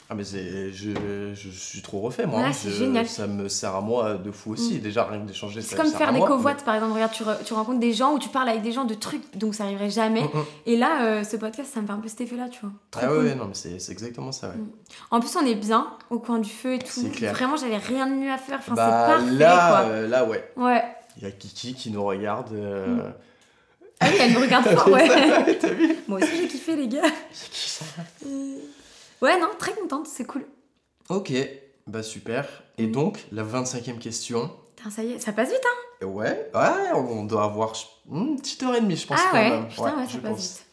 Ah 0.09 0.15
mais 0.15 0.23
c'est, 0.23 0.71
je, 0.71 0.91
je 1.33 1.49
suis 1.49 1.81
trop 1.81 1.99
refait 1.99 2.25
moi. 2.25 2.41
Ouais, 2.41 2.53
c'est 2.53 2.69
Je- 2.69 2.75
génial. 2.75 3.03
Mm. 3.03 3.07
Ça 3.09 3.27
me 3.27 3.49
sert 3.49 3.75
à 3.75 3.81
moi 3.81 4.13
de 4.13 4.31
fou 4.31 4.53
aussi. 4.53 4.79
Déjà 4.79 5.03
rien 5.03 5.19
que 5.19 5.27
d'échanger 5.27 5.61
ça 5.61 5.67
c'est 5.71 5.75
me 5.75 5.81
comme 5.81 5.89
sert 5.89 5.97
faire 5.97 6.07
à 6.09 6.11
des 6.13 6.19
moi, 6.19 6.27
covoites, 6.29 6.63
par 6.63 6.75
exemple. 6.75 6.93
Regarde, 6.93 7.11
tu, 7.11 7.23
re- 7.23 7.43
tu 7.43 7.53
rencontres 7.53 7.79
des 7.81 7.91
gens 7.91 8.13
ou 8.13 8.19
tu 8.19 8.29
parles 8.29 8.47
avec 8.47 8.61
des 8.61 8.71
gens 8.71 8.85
de 8.85 8.93
trucs, 8.93 9.37
donc 9.37 9.53
ça 9.53 9.65
arriverait 9.65 9.89
jamais. 9.89 10.21
mais- 10.21 10.27
Mm, 10.27 10.41
mm. 10.41 10.45
Et 10.65 10.77
là, 10.77 11.01
euh, 11.03 11.23
ce 11.25 11.35
podcast, 11.35 11.71
ça 11.73 11.81
me 11.81 11.87
fait 11.87 11.91
un 11.93 11.97
peu 11.97 12.07
cet 12.07 12.21
effet-là, 12.21 12.47
tu 12.49 12.59
vois. 12.61 12.71
Trop 12.89 13.01
Ah 13.03 13.09
ouais, 13.11 13.17
cool. 13.17 13.25
ouais, 13.25 13.35
non 13.35 13.45
mais 13.47 13.53
c'est, 13.53 13.79
c'est 13.79 13.91
exactement 13.91 14.31
ça. 14.31 14.47
Ouais. 14.47 14.55
Mm. 14.55 14.67
En 15.11 15.19
plus, 15.19 15.35
on 15.35 15.45
est 15.45 15.55
bien 15.55 15.87
au 16.09 16.19
coin 16.19 16.39
du 16.39 16.49
feu 16.49 16.75
et 16.75 16.79
tout. 16.79 16.85
C'est 17.01 17.09
clair. 17.11 17.33
Vraiment, 17.33 17.57
j'avais 17.57 17.75
rien 17.77 18.07
de 18.07 18.13
mieux 18.13 18.31
à 18.31 18.37
faire. 18.37 18.59
Enfin, 18.59 18.75
bah 18.75 19.07
c'est 19.09 19.13
parfait, 19.19 19.35
là, 19.35 19.67
quoi. 19.81 19.89
euh, 19.91 20.07
là 20.07 20.23
ouais. 20.25 20.49
Ouais. 20.55 20.83
Il 21.17 21.23
y 21.23 21.25
a 21.25 21.31
Kiki 21.31 21.73
qui 21.73 21.91
nous 21.91 22.03
regarde. 22.05 22.53
euh, 22.53 22.87
Mm. 22.87 23.13
Ah 23.99 24.05
oui, 24.11 24.17
elle 24.21 24.31
me 24.33 24.39
regarde 24.39 24.65
fort, 24.75 24.87
ouais. 24.89 25.07
Vu 25.75 25.95
Moi 26.07 26.19
aussi, 26.19 26.29
j'ai 26.37 26.47
kiffé, 26.47 26.75
les 26.77 26.87
gars. 26.87 27.01
C'est 27.33 27.49
qui 27.49 27.69
ça 27.69 27.83
Ouais, 29.21 29.39
non, 29.39 29.47
très 29.57 29.73
contente, 29.73 30.07
c'est 30.07 30.25
cool. 30.25 30.45
Ok, 31.09 31.31
bah 31.87 32.03
super. 32.03 32.47
Et 32.77 32.87
Mm. 32.87 32.91
donc 32.91 33.25
la 33.31 33.43
25e 33.43 33.97
question. 33.99 34.51
Putain, 34.75 34.89
ça 34.91 35.03
y 35.03 35.13
est, 35.13 35.19
ça 35.19 35.31
passe 35.33 35.49
vite, 35.49 35.61
hein. 35.65 36.05
Ouais, 36.05 36.49
ouais, 36.53 36.91
on 36.93 37.23
doit 37.23 37.43
avoir 37.45 37.73
je- 37.73 37.85
hmm, 38.07 38.27
une 38.33 38.39
petite 38.39 38.61
heure 38.63 38.75
et 38.75 38.81
demie, 38.81 38.95
je 38.97 39.07
pense. 39.07 39.19
Ah 39.21 39.27
quand 39.31 39.37
ouais, 39.37 39.49
même. 39.49 39.67
putain, 39.67 39.83
ouais, 39.97 40.05
ça 40.05 40.11
je 40.13 40.17
passe 40.19 40.31
pense. 40.31 40.41
vite. 40.59 40.63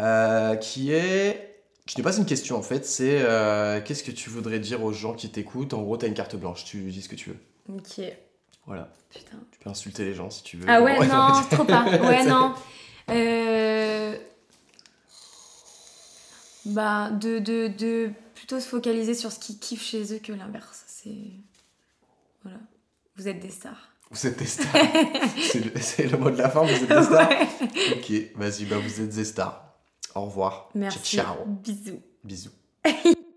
Euh, 0.00 0.56
qui 0.56 0.92
est. 0.92 1.48
Qui 1.86 1.96
n'est 1.98 2.04
pas 2.04 2.16
une 2.16 2.24
question 2.26 2.56
en 2.56 2.62
fait, 2.62 2.86
c'est 2.86 3.20
euh, 3.22 3.80
qu'est-ce 3.84 4.04
que 4.04 4.12
tu 4.12 4.30
voudrais 4.30 4.60
dire 4.60 4.84
aux 4.84 4.92
gens 4.92 5.14
qui 5.14 5.28
t'écoutent? 5.30 5.74
En 5.74 5.82
gros, 5.82 5.96
t'as 5.96 6.06
une 6.06 6.14
carte 6.14 6.36
blanche, 6.36 6.64
tu 6.64 6.78
dis 6.92 7.02
ce 7.02 7.08
que 7.08 7.16
tu 7.16 7.30
veux. 7.30 7.38
Ok, 7.76 8.00
Voilà, 8.66 8.88
putain. 9.10 9.38
tu 9.50 9.58
peux 9.58 9.68
insulter 9.68 10.04
les 10.04 10.14
gens 10.14 10.30
si 10.30 10.44
tu 10.44 10.56
veux. 10.58 10.66
Ah 10.68 10.80
ouais, 10.80 10.96
non, 11.08 11.32
trop 11.50 11.64
pas. 11.64 11.84
Ouais, 11.84 12.24
non. 12.26 12.54
Euh... 13.10 14.16
Bah, 16.66 17.10
de, 17.10 17.38
de, 17.38 17.68
de 17.68 18.10
plutôt 18.34 18.60
se 18.60 18.68
focaliser 18.68 19.14
sur 19.14 19.32
ce 19.32 19.38
qu'ils 19.38 19.58
kiffent 19.58 19.84
chez 19.84 20.14
eux 20.14 20.18
que 20.18 20.32
l'inverse. 20.32 20.84
C'est. 20.86 21.10
Voilà. 22.42 22.58
Vous 23.16 23.28
êtes 23.28 23.40
des 23.40 23.50
stars. 23.50 23.90
Vous 24.10 24.26
êtes 24.26 24.38
des 24.38 24.46
stars. 24.46 24.66
c'est, 25.80 26.10
le, 26.10 26.18
mot 26.18 26.30
de 26.30 26.36
la 26.36 26.50
fin, 26.50 26.62
vous 26.62 26.70
êtes 26.70 26.88
des 26.88 27.02
stars. 27.02 27.28
Ouais. 27.28 27.48
Ok, 27.96 28.12
vas-y, 28.36 28.64
bah 28.66 28.76
vous 28.78 29.00
êtes 29.00 29.08
des 29.08 29.24
stars. 29.24 29.74
Au 30.14 30.26
revoir. 30.26 30.68
Merci. 30.74 31.16
Ciao. 31.16 31.44
Bisous. 31.46 32.02
Bisous. 32.22 32.50